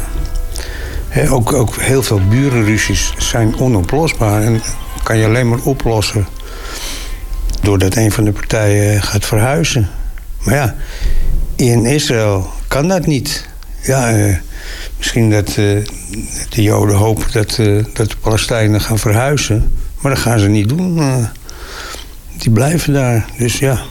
ook, 1.28 1.52
ook 1.52 1.76
heel 1.76 2.02
veel 2.02 2.20
burenruzies 2.28 3.14
zijn 3.18 3.58
onoplosbaar 3.58 4.42
en 4.42 4.62
kan 5.02 5.18
je 5.18 5.26
alleen 5.26 5.48
maar 5.48 5.60
oplossen 5.62 6.26
doordat 7.62 7.96
een 7.96 8.12
van 8.12 8.24
de 8.24 8.32
partijen 8.32 9.02
gaat 9.02 9.26
verhuizen. 9.26 9.88
Maar 10.42 10.54
ja, 10.54 10.74
in 11.56 11.86
Israël 11.86 12.50
kan 12.68 12.88
dat 12.88 13.06
niet. 13.06 13.48
Ja, 13.82 14.16
uh, 14.16 14.36
misschien 14.96 15.30
dat 15.30 15.48
uh, 15.48 15.84
de 16.48 16.62
Joden 16.62 16.96
hopen 16.96 17.32
dat, 17.32 17.58
uh, 17.58 17.84
dat 17.94 18.10
de 18.10 18.16
Palestijnen 18.20 18.80
gaan 18.80 18.98
verhuizen. 18.98 19.72
Maar 20.00 20.14
dat 20.14 20.20
gaan 20.20 20.38
ze 20.38 20.48
niet 20.48 20.68
doen. 20.68 21.00
Die 22.38 22.50
blijven 22.50 22.92
daar. 22.92 23.26
Dus 23.38 23.58
ja, 23.58 23.82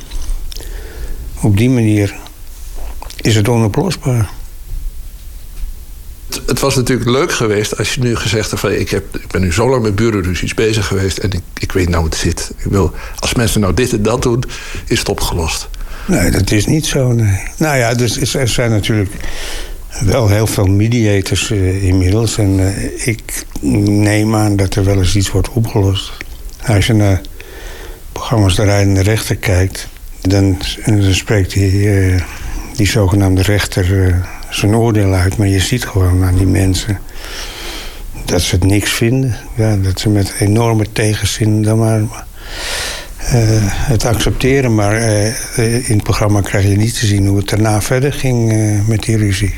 op 1.41 1.57
die 1.57 1.69
manier 1.69 2.15
is 3.21 3.35
het 3.35 3.47
onoplosbaar. 3.47 4.29
Het 6.45 6.59
was 6.59 6.75
natuurlijk 6.75 7.09
leuk 7.09 7.31
geweest 7.31 7.77
als 7.77 7.93
je 7.93 8.01
nu 8.01 8.15
gezegd 8.15 8.49
had 8.49 8.59
van 8.59 8.71
ik, 8.71 8.89
heb, 8.89 9.15
ik 9.15 9.27
ben 9.27 9.41
nu 9.41 9.53
zo 9.53 9.69
lang 9.69 9.83
met 9.83 9.95
burenruzies 9.95 10.53
bezig 10.53 10.87
geweest 10.87 11.17
en 11.17 11.31
ik, 11.31 11.41
ik 11.59 11.71
weet 11.71 11.89
nou 11.89 12.01
hoe 12.01 12.09
het 12.09 12.19
zit. 12.19 12.51
Ik 12.57 12.71
wil, 12.71 12.93
als 13.19 13.33
mensen 13.33 13.61
nou 13.61 13.73
dit 13.73 13.93
en 13.93 14.03
dat 14.03 14.21
doen, 14.21 14.43
is 14.85 14.99
het 14.99 15.09
opgelost. 15.09 15.69
Nee, 16.07 16.31
dat 16.31 16.51
is 16.51 16.65
niet 16.65 16.85
zo. 16.85 17.11
Nee. 17.11 17.39
Nou 17.57 17.77
ja, 17.77 17.93
dus 17.93 18.33
er 18.33 18.47
zijn 18.47 18.71
natuurlijk 18.71 19.11
wel 19.99 20.27
heel 20.27 20.47
veel 20.47 20.65
mediators 20.65 21.49
uh, 21.49 21.83
inmiddels. 21.83 22.37
En 22.37 22.59
uh, 22.59 23.07
ik 23.07 23.45
neem 23.61 24.35
aan 24.35 24.55
dat 24.55 24.75
er 24.75 24.83
wel 24.83 24.97
eens 24.97 25.15
iets 25.15 25.31
wordt 25.31 25.49
opgelost. 25.49 26.11
Als 26.65 26.87
je 26.87 26.93
naar 26.93 27.21
programma's 28.17 28.55
De 28.55 28.63
Rijdende 28.63 29.01
Rechter 29.01 29.35
kijkt, 29.35 29.87
dan, 30.21 30.57
dan 30.85 31.13
spreekt 31.13 31.53
die, 31.53 31.71
uh, 31.71 32.21
die 32.75 32.87
zogenaamde 32.87 33.41
rechter 33.41 34.15
zijn 34.49 34.75
oordeel 34.75 35.13
uit. 35.13 35.37
Maar 35.37 35.47
je 35.47 35.59
ziet 35.59 35.85
gewoon 35.85 36.23
aan 36.23 36.35
die 36.35 36.45
mensen 36.45 36.99
dat 38.25 38.41
ze 38.41 38.55
het 38.55 38.63
niks 38.63 38.91
vinden. 38.91 39.35
Ja, 39.55 39.75
dat 39.75 39.99
ze 39.99 40.09
met 40.09 40.33
enorme 40.39 40.85
tegenzin 40.91 41.63
dan 41.63 41.77
maar 41.77 41.99
uh, 41.99 42.07
het 43.91 44.05
accepteren. 44.05 44.75
Maar 44.75 45.01
in 45.57 45.83
het 45.95 46.03
programma 46.03 46.41
krijg 46.41 46.65
je 46.65 46.75
niet 46.75 46.99
te 46.99 47.05
zien 47.05 47.27
hoe 47.27 47.37
het 47.37 47.49
daarna 47.49 47.81
verder 47.81 48.13
ging 48.13 48.53
met 48.87 49.03
die 49.03 49.17
ruzie. 49.17 49.53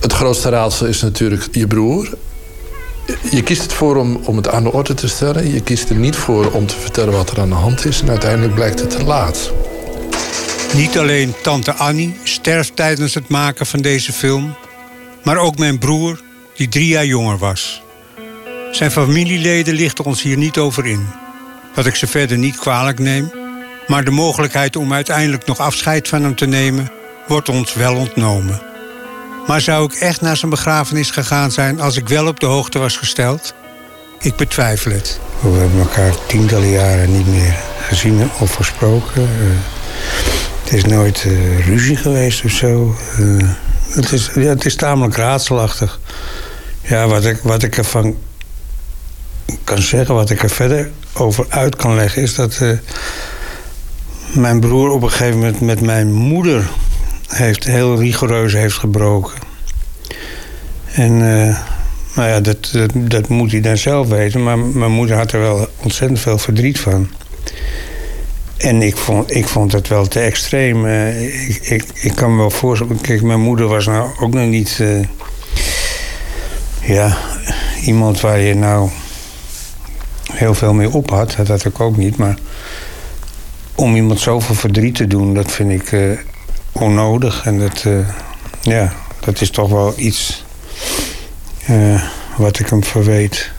Het 0.00 0.12
grootste 0.12 0.48
raadsel 0.48 0.86
is 0.86 1.02
natuurlijk 1.02 1.48
je 1.50 1.66
broer. 1.66 2.16
Je 3.30 3.42
kiest 3.42 3.62
het 3.62 3.72
voor 3.72 3.96
om, 3.96 4.16
om 4.24 4.36
het 4.36 4.48
aan 4.48 4.62
de 4.62 4.72
orde 4.72 4.94
te 4.94 5.08
stellen. 5.08 5.52
Je 5.52 5.60
kiest 5.60 5.90
er 5.90 5.96
niet 5.96 6.16
voor 6.16 6.50
om 6.50 6.66
te 6.66 6.76
vertellen 6.76 7.12
wat 7.12 7.30
er 7.30 7.40
aan 7.40 7.48
de 7.48 7.54
hand 7.54 7.84
is. 7.84 8.00
En 8.00 8.08
uiteindelijk 8.08 8.54
blijkt 8.54 8.80
het 8.80 8.90
te 8.90 9.04
laat. 9.04 9.52
Niet 10.74 10.98
alleen 10.98 11.34
tante 11.42 11.72
Annie 11.72 12.16
sterft 12.22 12.76
tijdens 12.76 13.14
het 13.14 13.28
maken 13.28 13.66
van 13.66 13.80
deze 13.80 14.12
film, 14.12 14.56
maar 15.22 15.36
ook 15.36 15.58
mijn 15.58 15.78
broer, 15.78 16.20
die 16.56 16.68
drie 16.68 16.86
jaar 16.86 17.06
jonger 17.06 17.38
was. 17.38 17.82
Zijn 18.70 18.90
familieleden 18.90 19.74
lichten 19.74 20.04
ons 20.04 20.22
hier 20.22 20.36
niet 20.36 20.58
over 20.58 20.86
in. 20.86 21.06
Wat 21.74 21.86
ik 21.86 21.94
ze 21.94 22.06
verder 22.06 22.38
niet 22.38 22.56
kwalijk 22.56 22.98
neem, 22.98 23.30
maar 23.86 24.04
de 24.04 24.10
mogelijkheid 24.10 24.76
om 24.76 24.92
uiteindelijk 24.92 25.46
nog 25.46 25.58
afscheid 25.58 26.08
van 26.08 26.22
hem 26.22 26.34
te 26.34 26.46
nemen, 26.46 26.90
wordt 27.26 27.48
ons 27.48 27.74
wel 27.74 27.96
ontnomen. 27.96 28.62
Maar 29.48 29.60
zou 29.60 29.84
ik 29.84 29.92
echt 29.92 30.20
naar 30.20 30.36
zijn 30.36 30.50
begrafenis 30.50 31.10
gegaan 31.10 31.50
zijn 31.50 31.80
als 31.80 31.96
ik 31.96 32.08
wel 32.08 32.26
op 32.26 32.40
de 32.40 32.46
hoogte 32.46 32.78
was 32.78 32.96
gesteld? 32.96 33.54
Ik 34.18 34.36
betwijfel 34.36 34.90
het. 34.90 35.20
We 35.40 35.48
hebben 35.48 35.80
elkaar 35.80 36.12
tientallen 36.26 36.68
jaren 36.68 37.12
niet 37.12 37.26
meer 37.26 37.56
gezien 37.80 38.30
of 38.38 38.54
gesproken. 38.54 39.22
Uh, 39.22 39.28
het 40.64 40.72
is 40.72 40.84
nooit 40.84 41.24
uh, 41.24 41.66
ruzie 41.66 41.96
geweest 41.96 42.44
of 42.44 42.50
zo. 42.50 42.96
Uh, 43.18 43.48
het, 43.88 44.12
is, 44.12 44.30
het 44.34 44.64
is 44.64 44.76
tamelijk 44.76 45.16
raadselachtig. 45.16 46.00
Ja, 46.82 47.06
wat 47.06 47.24
ik, 47.24 47.40
wat 47.42 47.62
ik 47.62 47.76
ervan 47.76 48.16
kan 49.64 49.82
zeggen, 49.82 50.14
wat 50.14 50.30
ik 50.30 50.42
er 50.42 50.50
verder 50.50 50.90
over 51.12 51.46
uit 51.48 51.76
kan 51.76 51.94
leggen, 51.94 52.22
is 52.22 52.34
dat 52.34 52.60
mijn 54.34 54.60
broer 54.60 54.90
op 54.90 55.02
een 55.02 55.10
gegeven 55.10 55.38
moment 55.38 55.60
met 55.60 55.80
mijn 55.80 56.12
moeder 56.12 56.68
heeft 57.28 57.64
heel 57.64 58.00
rigoureus 58.00 58.52
heeft 58.52 58.78
gebroken. 58.78 59.38
En 60.92 61.12
uh, 61.12 61.58
nou 62.14 62.28
ja, 62.28 62.40
dat, 62.40 62.88
dat, 62.94 63.28
moet 63.28 63.50
hij 63.50 63.60
dan 63.60 63.76
zelf 63.76 64.08
weten. 64.08 64.42
Maar 64.42 64.58
mijn 64.58 64.92
moeder 64.92 65.16
had 65.16 65.32
er 65.32 65.40
wel 65.40 65.68
ontzettend 65.76 66.20
veel 66.20 66.38
verdriet 66.38 66.80
van. 66.80 67.08
En 68.56 68.82
ik 68.82 68.96
vond, 68.96 69.34
ik 69.34 69.48
vond 69.48 69.72
het 69.72 69.88
wel 69.88 70.06
te 70.06 70.20
extreem. 70.20 70.84
Uh, 70.84 71.48
ik, 71.48 71.56
ik, 71.62 71.84
ik 71.94 72.14
kan 72.14 72.30
me 72.30 72.36
wel 72.36 72.50
voorstellen. 72.50 73.00
Kijk, 73.00 73.22
mijn 73.22 73.40
moeder 73.40 73.66
was 73.66 73.86
nou 73.86 74.10
ook 74.20 74.32
nog 74.32 74.46
niet. 74.46 74.78
Uh, 74.80 75.04
ja, 76.80 77.16
iemand 77.84 78.20
waar 78.20 78.38
je 78.38 78.54
nou 78.54 78.90
heel 80.32 80.54
veel 80.54 80.74
mee 80.74 80.90
op 80.90 81.10
had. 81.10 81.34
Dat 81.36 81.48
had 81.48 81.64
ik 81.64 81.80
ook 81.80 81.96
niet. 81.96 82.16
Maar 82.16 82.38
om 83.74 83.94
iemand 83.94 84.20
zoveel 84.20 84.54
verdriet 84.54 84.94
te 84.94 85.06
doen, 85.06 85.34
dat 85.34 85.52
vind 85.52 85.70
ik 85.70 85.92
onnodig. 86.80 87.44
En 87.44 87.58
dat, 87.58 87.84
ja, 88.60 88.92
dat 89.20 89.40
is 89.40 89.50
toch 89.50 89.68
wel 89.70 89.92
iets 89.96 90.44
wat 92.36 92.58
ik 92.58 92.68
hem 92.68 92.84
verweet. 92.84 93.50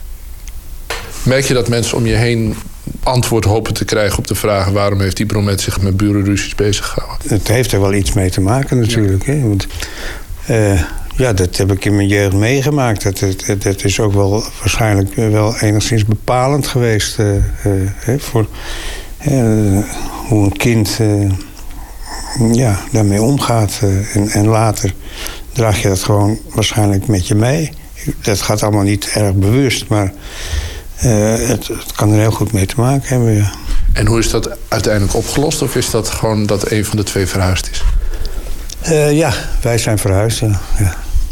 Merk 1.22 1.44
je 1.44 1.54
dat 1.54 1.68
mensen 1.68 1.96
om 1.96 2.06
je 2.06 2.14
heen 2.14 2.56
antwoord 3.02 3.44
hopen 3.44 3.74
te 3.74 3.84
krijgen 3.84 4.18
op 4.18 4.26
de 4.26 4.34
vraag... 4.34 4.68
waarom 4.68 5.00
heeft 5.00 5.16
die 5.16 5.26
Bromet 5.26 5.60
zich 5.60 5.80
met 5.80 5.96
burenruzies 5.96 6.54
bezig 6.54 6.86
gehouden? 6.86 7.28
Het 7.28 7.48
heeft 7.48 7.72
er 7.72 7.80
wel 7.80 7.94
iets 7.94 8.12
mee 8.12 8.30
te 8.30 8.40
maken 8.40 8.78
natuurlijk. 8.78 9.26
Hè? 9.26 9.40
Want, 9.40 9.66
uh, 10.50 10.82
ja, 11.16 11.32
dat 11.32 11.56
heb 11.56 11.72
ik 11.72 11.84
in 11.84 11.96
mijn 11.96 12.08
jeugd 12.08 12.32
meegemaakt. 12.32 13.02
Dat, 13.02 13.18
dat, 13.46 13.62
dat 13.62 13.84
is 13.84 14.00
ook 14.00 14.12
wel 14.12 14.44
waarschijnlijk 14.60 15.14
wel 15.14 15.58
enigszins 15.58 16.04
bepalend 16.04 16.66
geweest... 16.66 17.18
Voor 18.18 18.46
hoe 20.28 20.44
een 20.44 20.56
kind 20.56 20.98
ja, 22.52 22.80
daarmee 22.92 23.22
omgaat. 23.22 23.80
en, 24.12 24.28
en 24.28 24.46
later 24.46 24.94
draag 25.52 25.82
je 25.82 25.88
dat 25.88 26.02
gewoon 26.02 26.38
waarschijnlijk 26.54 27.06
met 27.06 27.28
je 27.28 27.34
mee. 27.34 27.72
Dat 28.22 28.40
gaat 28.40 28.62
allemaal 28.62 28.82
niet 28.82 29.10
erg 29.14 29.34
bewust, 29.34 29.88
maar... 29.88 30.12
Uh, 31.04 31.34
het, 31.48 31.68
het, 31.68 31.92
kan 31.94 32.12
er 32.12 32.18
heel 32.18 32.30
goed 32.30 32.52
mee 32.52 32.66
te 32.66 32.74
maken 32.76 33.08
hebben, 33.08 33.32
ja. 33.32 33.52
En 33.92 34.06
hoe 34.06 34.18
is 34.18 34.30
dat 34.30 34.50
uiteindelijk 34.68 35.14
opgelost? 35.14 35.62
Of 35.62 35.76
is 35.76 35.90
dat 35.90 36.08
gewoon 36.08 36.46
dat 36.46 36.70
een 36.70 36.84
van 36.84 36.96
de 36.96 37.02
twee 37.02 37.26
verhuisd 37.26 37.70
is? 37.70 37.84
Uh, 38.88 39.12
ja, 39.12 39.32
wij 39.62 39.78
zijn 39.78 39.98
verhuisd, 39.98 40.38
ja. 40.38 40.60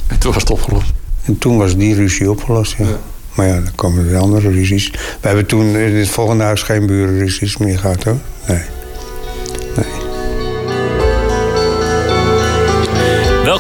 En 0.07 0.19
toen 0.19 0.33
was 0.33 0.43
het 0.43 0.51
opgelost? 0.51 0.91
En 1.25 1.39
toen 1.39 1.57
was 1.57 1.77
die 1.77 1.95
ruzie 1.95 2.31
opgelost, 2.31 2.75
ja. 2.79 2.85
ja. 2.85 2.99
Maar 3.35 3.47
ja, 3.47 3.55
dan 3.55 3.75
komen 3.75 4.05
er 4.05 4.11
weer 4.11 4.19
andere 4.19 4.51
ruzies. 4.51 4.91
We 4.91 5.27
hebben 5.27 5.47
toen 5.47 5.77
in 5.77 5.97
het 5.97 6.09
volgende 6.09 6.45
huis 6.45 6.63
geen 6.63 6.87
burenruzies 6.87 7.57
meer 7.57 7.79
gehad, 7.79 8.05
hoor. 8.05 8.19
Nee. 8.47 8.61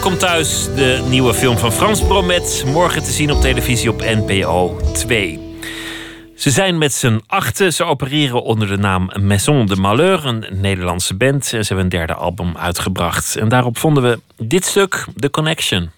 Welkom 0.08 0.28
thuis, 0.28 0.74
de 0.74 1.06
nieuwe 1.08 1.34
film 1.34 1.58
van 1.58 1.72
Frans 1.72 2.02
Bromet. 2.02 2.64
Morgen 2.66 3.02
te 3.02 3.10
zien 3.10 3.30
op 3.30 3.40
televisie 3.40 3.90
op 3.90 4.00
NPO 4.00 4.80
2. 4.92 5.56
Ze 6.34 6.50
zijn 6.50 6.78
met 6.78 6.92
z'n 6.92 7.22
achten. 7.26 7.72
Ze 7.72 7.84
opereren 7.84 8.42
onder 8.42 8.68
de 8.68 8.76
naam 8.76 9.10
Maison 9.20 9.66
de 9.66 9.76
Malheur, 9.76 10.26
een 10.26 10.46
Nederlandse 10.50 11.14
band. 11.14 11.46
Ze 11.46 11.56
hebben 11.56 11.78
een 11.78 11.88
derde 11.88 12.14
album 12.14 12.56
uitgebracht. 12.56 13.36
En 13.36 13.48
daarop 13.48 13.78
vonden 13.78 14.02
we 14.02 14.20
dit 14.36 14.64
stuk, 14.64 15.06
The 15.16 15.30
Connection. 15.30 15.90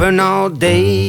All 0.00 0.50
day. 0.50 1.08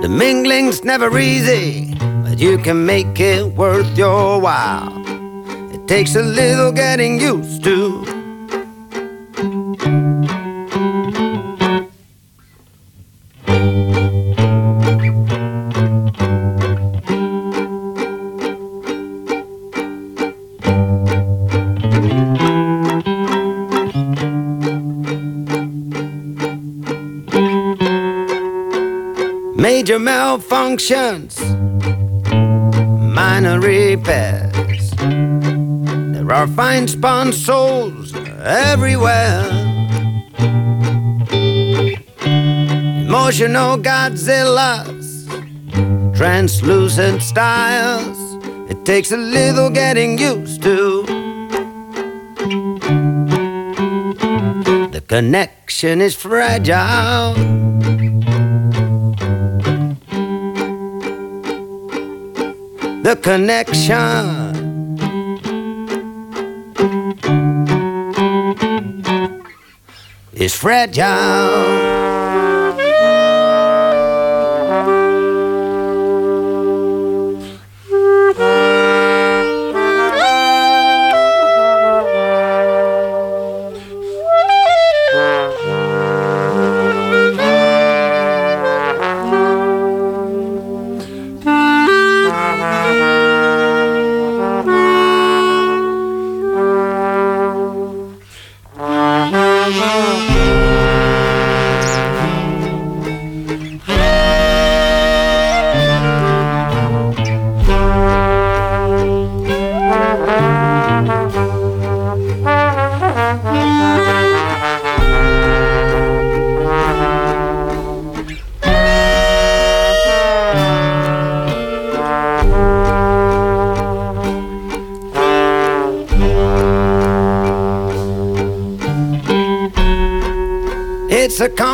The 0.00 0.08
mingling's 0.08 0.84
never 0.84 1.18
easy, 1.18 1.94
but 2.22 2.38
you 2.38 2.56
can 2.56 2.86
make 2.86 3.18
it 3.18 3.44
worth 3.54 3.98
your 3.98 4.40
while. 4.40 4.92
It 5.74 5.88
takes 5.88 6.14
a 6.14 6.22
little 6.22 6.70
getting 6.70 7.20
used 7.20 7.64
to. 7.64 8.11
Malfunctions, 30.42 31.38
minor 33.14 33.60
repairs. 33.60 34.90
There 34.96 36.32
are 36.32 36.46
fine 36.48 36.88
spun 36.88 37.32
souls 37.32 38.14
everywhere. 38.42 39.48
Emotional 43.04 43.78
Godzillas, 43.78 45.26
translucent 46.16 47.22
styles. 47.22 48.18
It 48.70 48.84
takes 48.84 49.12
a 49.12 49.16
little 49.16 49.70
getting 49.70 50.18
used 50.18 50.62
to. 50.62 51.04
The 54.90 55.02
connection 55.06 56.00
is 56.00 56.14
fragile. 56.14 57.71
Connection. 63.22 64.52
Is 70.34 70.56
fragile. 70.56 71.91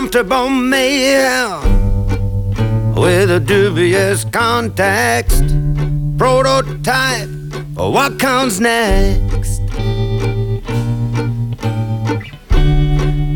Comfortable 0.09 0.49
meal 0.49 1.61
with 2.97 3.31
a 3.31 3.39
dubious 3.39 4.25
context. 4.25 5.45
Prototype 6.17 7.29
for 7.75 7.93
what 7.93 8.19
comes 8.19 8.59
next. 8.59 9.61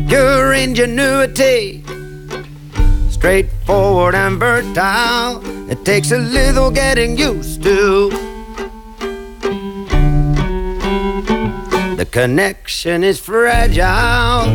Pure 0.07 0.53
ingenuity, 0.53 1.83
straightforward 3.11 4.15
and 4.15 4.39
fertile. 4.39 5.43
It 5.69 5.85
takes 5.85 6.11
a 6.11 6.17
little 6.17 6.71
getting 6.71 7.19
used 7.19 7.61
to. 7.61 8.09
The 11.97 12.07
connection 12.09 13.03
is 13.03 13.19
fragile. 13.19 14.49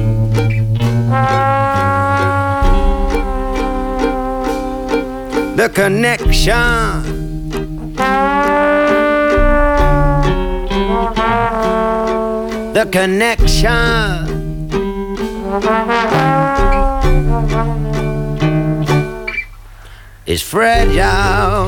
The 5.58 5.68
connection. 5.70 6.54
The 12.72 12.88
connection. 12.92 13.74
Is 20.26 20.42
fragile. 20.42 21.66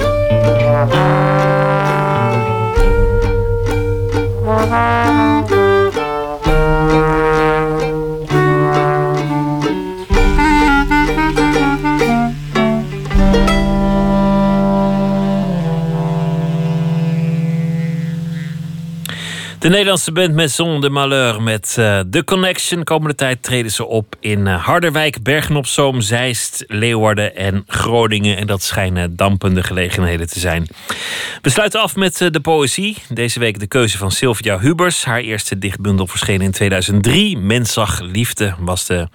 De 19.61 19.69
Nederlandse 19.69 20.12
band 20.12 20.35
Maison 20.35 20.81
de 20.81 20.91
Malheur 20.91 21.43
met 21.43 21.77
uh, 21.78 22.01
The 22.11 22.24
Connection. 22.24 22.85
Komende 22.85 23.15
tijd 23.15 23.43
treden 23.43 23.70
ze 23.70 23.87
op 23.87 24.16
in 24.20 24.47
uh, 24.47 24.65
Harderwijk, 24.65 25.23
Bergen 25.23 25.57
op 25.57 25.66
Zoom, 25.66 26.01
Zeist, 26.01 26.65
Leeuwarden 26.66 27.37
en 27.37 27.65
Groningen. 27.66 28.37
En 28.37 28.47
dat 28.47 28.62
schijnen 28.62 29.16
dampende 29.16 29.62
gelegenheden 29.62 30.28
te 30.28 30.39
zijn. 30.39 30.66
We 31.43 31.51
sluiten 31.51 31.81
af 31.81 31.97
met 31.97 32.20
uh, 32.20 32.31
de 32.31 32.41
poëzie. 32.41 32.97
Deze 33.09 33.39
week 33.39 33.59
de 33.59 33.66
keuze 33.66 33.99
van 33.99 34.11
Sylvia 34.11 34.59
Hubers. 34.59 35.05
Haar 35.05 35.20
eerste 35.20 35.59
dichtbundel 35.59 36.07
verscheen 36.07 36.41
in 36.41 36.51
2003. 36.51 37.39
Mens 37.39 37.73
zag 37.73 38.01
liefde 38.01 38.55
was 38.59 38.87
de, 38.87 39.09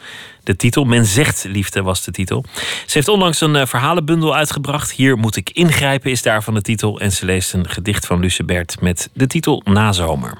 de 0.46 0.56
titel. 0.56 0.84
Men 0.84 1.06
zegt 1.06 1.44
liefde 1.48 1.82
was 1.82 2.04
de 2.04 2.12
titel. 2.12 2.44
Ze 2.86 2.92
heeft 2.94 3.08
onlangs 3.08 3.42
een 3.42 3.68
verhalenbundel 3.68 4.36
uitgebracht. 4.36 4.92
Hier 4.92 5.18
moet 5.18 5.36
ik 5.36 5.50
ingrijpen 5.50 6.12
is 6.12 6.22
daarvan 6.22 6.54
de 6.54 6.62
titel. 6.62 7.00
En 7.00 7.12
ze 7.12 7.26
leest 7.26 7.54
een 7.54 7.70
gedicht 7.70 8.06
van 8.06 8.20
Lucebert 8.20 8.82
met 8.82 9.10
de 9.14 9.28
titel 9.28 9.62
Nazomer. 9.66 10.38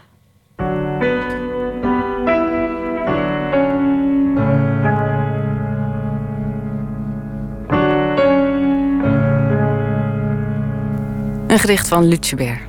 Een 11.48 11.60
gedicht 11.60 11.88
van 11.88 12.08
Lutjebert. 12.08 12.60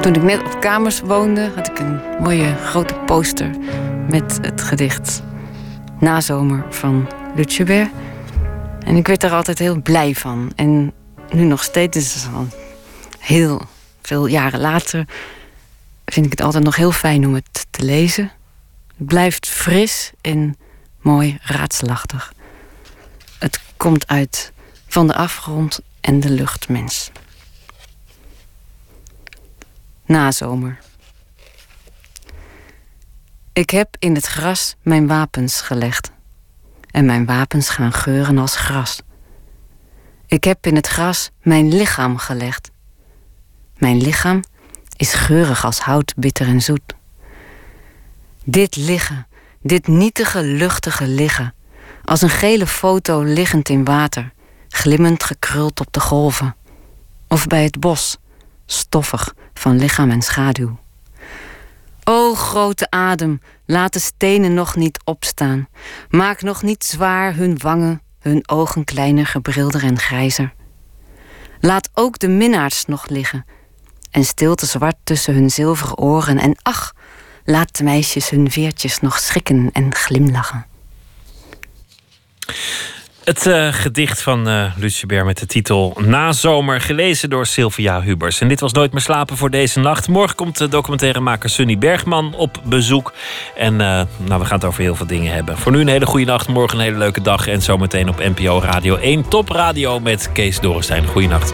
Toen 0.00 0.14
ik 0.14 0.22
net 0.22 0.40
op 0.40 0.60
kamers 0.60 1.00
woonde, 1.00 1.50
had 1.54 1.68
ik 1.68 1.78
een 1.78 2.00
mooie 2.20 2.54
grote 2.54 2.94
poster 2.94 3.50
met 4.10 4.38
het 4.42 4.62
gedicht 4.62 5.22
Nazomer 6.00 6.66
van 6.70 7.08
Lutjebert. 7.36 7.90
En 8.78 8.96
ik 8.96 9.06
werd 9.06 9.20
daar 9.20 9.32
altijd 9.32 9.58
heel 9.58 9.82
blij 9.82 10.14
van. 10.14 10.52
En 10.56 10.92
nu 11.32 11.44
nog 11.44 11.62
steeds, 11.62 12.12
dus 12.12 12.26
al 12.34 12.46
heel 13.18 13.62
veel 14.02 14.26
jaren 14.26 14.60
later, 14.60 15.06
vind 16.04 16.26
ik 16.26 16.32
het 16.32 16.40
altijd 16.40 16.64
nog 16.64 16.76
heel 16.76 16.92
fijn 16.92 17.26
om 17.26 17.34
het 17.34 17.66
te 17.70 17.84
lezen. 17.84 18.30
Het 18.96 19.06
blijft 19.06 19.48
fris 19.48 20.12
en 20.20 20.56
mooi 21.00 21.38
raadselachtig. 21.42 22.32
Het 23.38 23.60
komt 23.76 24.06
uit 24.06 24.52
van 24.86 25.06
de 25.06 25.14
afgrond 25.14 25.80
en 26.00 26.20
de 26.20 26.30
luchtmens. 26.30 27.10
Nazomer. 30.06 30.78
Ik 33.58 33.70
heb 33.70 33.96
in 33.98 34.14
het 34.14 34.26
gras 34.26 34.74
mijn 34.82 35.06
wapens 35.06 35.60
gelegd. 35.60 36.10
En 36.90 37.04
mijn 37.04 37.26
wapens 37.26 37.68
gaan 37.68 37.92
geuren 37.92 38.38
als 38.38 38.56
gras. 38.56 39.00
Ik 40.26 40.44
heb 40.44 40.66
in 40.66 40.74
het 40.74 40.86
gras 40.86 41.30
mijn 41.42 41.74
lichaam 41.74 42.16
gelegd. 42.16 42.70
Mijn 43.76 43.96
lichaam 43.96 44.42
is 44.96 45.14
geurig 45.14 45.64
als 45.64 45.78
hout, 45.78 46.14
bitter 46.16 46.46
en 46.46 46.60
zoet. 46.60 46.94
Dit 48.44 48.76
liggen, 48.76 49.26
dit 49.62 49.86
nietige, 49.86 50.42
luchtige 50.42 51.06
liggen, 51.06 51.54
als 52.04 52.22
een 52.22 52.30
gele 52.30 52.66
foto 52.66 53.22
liggend 53.22 53.68
in 53.68 53.84
water, 53.84 54.32
glimmend 54.68 55.24
gekruld 55.24 55.80
op 55.80 55.92
de 55.92 56.00
golven. 56.00 56.56
Of 57.28 57.46
bij 57.46 57.64
het 57.64 57.80
bos, 57.80 58.16
stoffig 58.66 59.34
van 59.54 59.78
lichaam 59.78 60.10
en 60.10 60.22
schaduw. 60.22 60.78
O 62.10 62.34
grote 62.34 62.90
adem, 62.90 63.40
laat 63.66 63.92
de 63.92 63.98
stenen 63.98 64.54
nog 64.54 64.76
niet 64.76 65.00
opstaan. 65.04 65.68
Maak 66.08 66.42
nog 66.42 66.62
niet 66.62 66.84
zwaar 66.84 67.34
hun 67.34 67.58
wangen, 67.58 68.02
hun 68.20 68.48
ogen 68.48 68.84
kleiner, 68.84 69.26
gebrilder 69.26 69.82
en 69.82 69.98
grijzer. 69.98 70.54
Laat 71.60 71.90
ook 71.94 72.18
de 72.18 72.28
minnaars 72.28 72.84
nog 72.84 73.08
liggen. 73.08 73.44
En 74.10 74.24
stilte 74.24 74.66
zwart 74.66 74.96
tussen 75.04 75.34
hun 75.34 75.50
zilveren 75.50 75.98
oren. 75.98 76.38
En 76.38 76.56
ach, 76.62 76.94
laat 77.44 77.76
de 77.76 77.84
meisjes 77.84 78.30
hun 78.30 78.50
veertjes 78.50 79.00
nog 79.00 79.18
schrikken 79.18 79.70
en 79.72 79.94
glimlachen. 79.94 80.66
Het 83.28 83.46
uh, 83.46 83.72
gedicht 83.72 84.22
van 84.22 84.48
uh, 84.48 84.72
Lucebert 84.76 85.24
met 85.24 85.38
de 85.38 85.46
titel 85.46 85.96
Nazomer, 86.00 86.80
gelezen 86.80 87.30
door 87.30 87.46
Sylvia 87.46 88.02
Hubers. 88.02 88.40
En 88.40 88.48
dit 88.48 88.60
was 88.60 88.72
Nooit 88.72 88.92
meer 88.92 89.00
slapen 89.00 89.36
voor 89.36 89.50
deze 89.50 89.80
nacht. 89.80 90.08
Morgen 90.08 90.36
komt 90.36 90.58
de 90.58 90.68
documentairemaker 90.68 91.50
Sunny 91.50 91.78
Bergman 91.78 92.34
op 92.34 92.60
bezoek. 92.64 93.12
En 93.56 93.72
uh, 93.72 93.78
nou, 94.16 94.40
we 94.40 94.44
gaan 94.44 94.58
het 94.58 94.64
over 94.64 94.82
heel 94.82 94.94
veel 94.94 95.06
dingen 95.06 95.32
hebben. 95.32 95.58
Voor 95.58 95.72
nu 95.72 95.80
een 95.80 95.88
hele 95.88 96.06
goede 96.06 96.26
nacht, 96.26 96.48
morgen 96.48 96.78
een 96.78 96.84
hele 96.84 96.98
leuke 96.98 97.22
dag. 97.22 97.46
En 97.46 97.62
zometeen 97.62 98.08
op 98.08 98.18
NPO 98.18 98.60
Radio 98.60 98.96
1 98.96 99.28
Top 99.28 99.48
Radio 99.48 100.00
met 100.00 100.30
Kees 100.32 100.60
Dorrestein. 100.60 101.06
Goeienacht. 101.06 101.52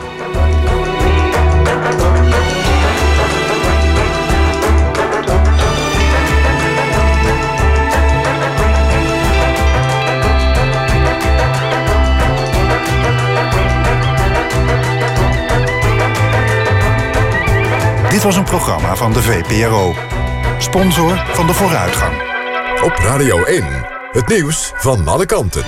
Dit 18.14 18.22
was 18.22 18.36
een 18.36 18.44
programma 18.44 18.96
van 18.96 19.12
de 19.12 19.22
VPRO. 19.22 19.94
Sponsor 20.58 21.16
van 21.32 21.46
de 21.46 21.54
vooruitgang. 21.54 22.14
Op 22.82 22.92
Radio 22.96 23.44
1, 23.44 23.64
het 24.12 24.28
nieuws 24.28 24.72
van 24.74 25.08
alle 25.08 25.26
kanten. 25.26 25.64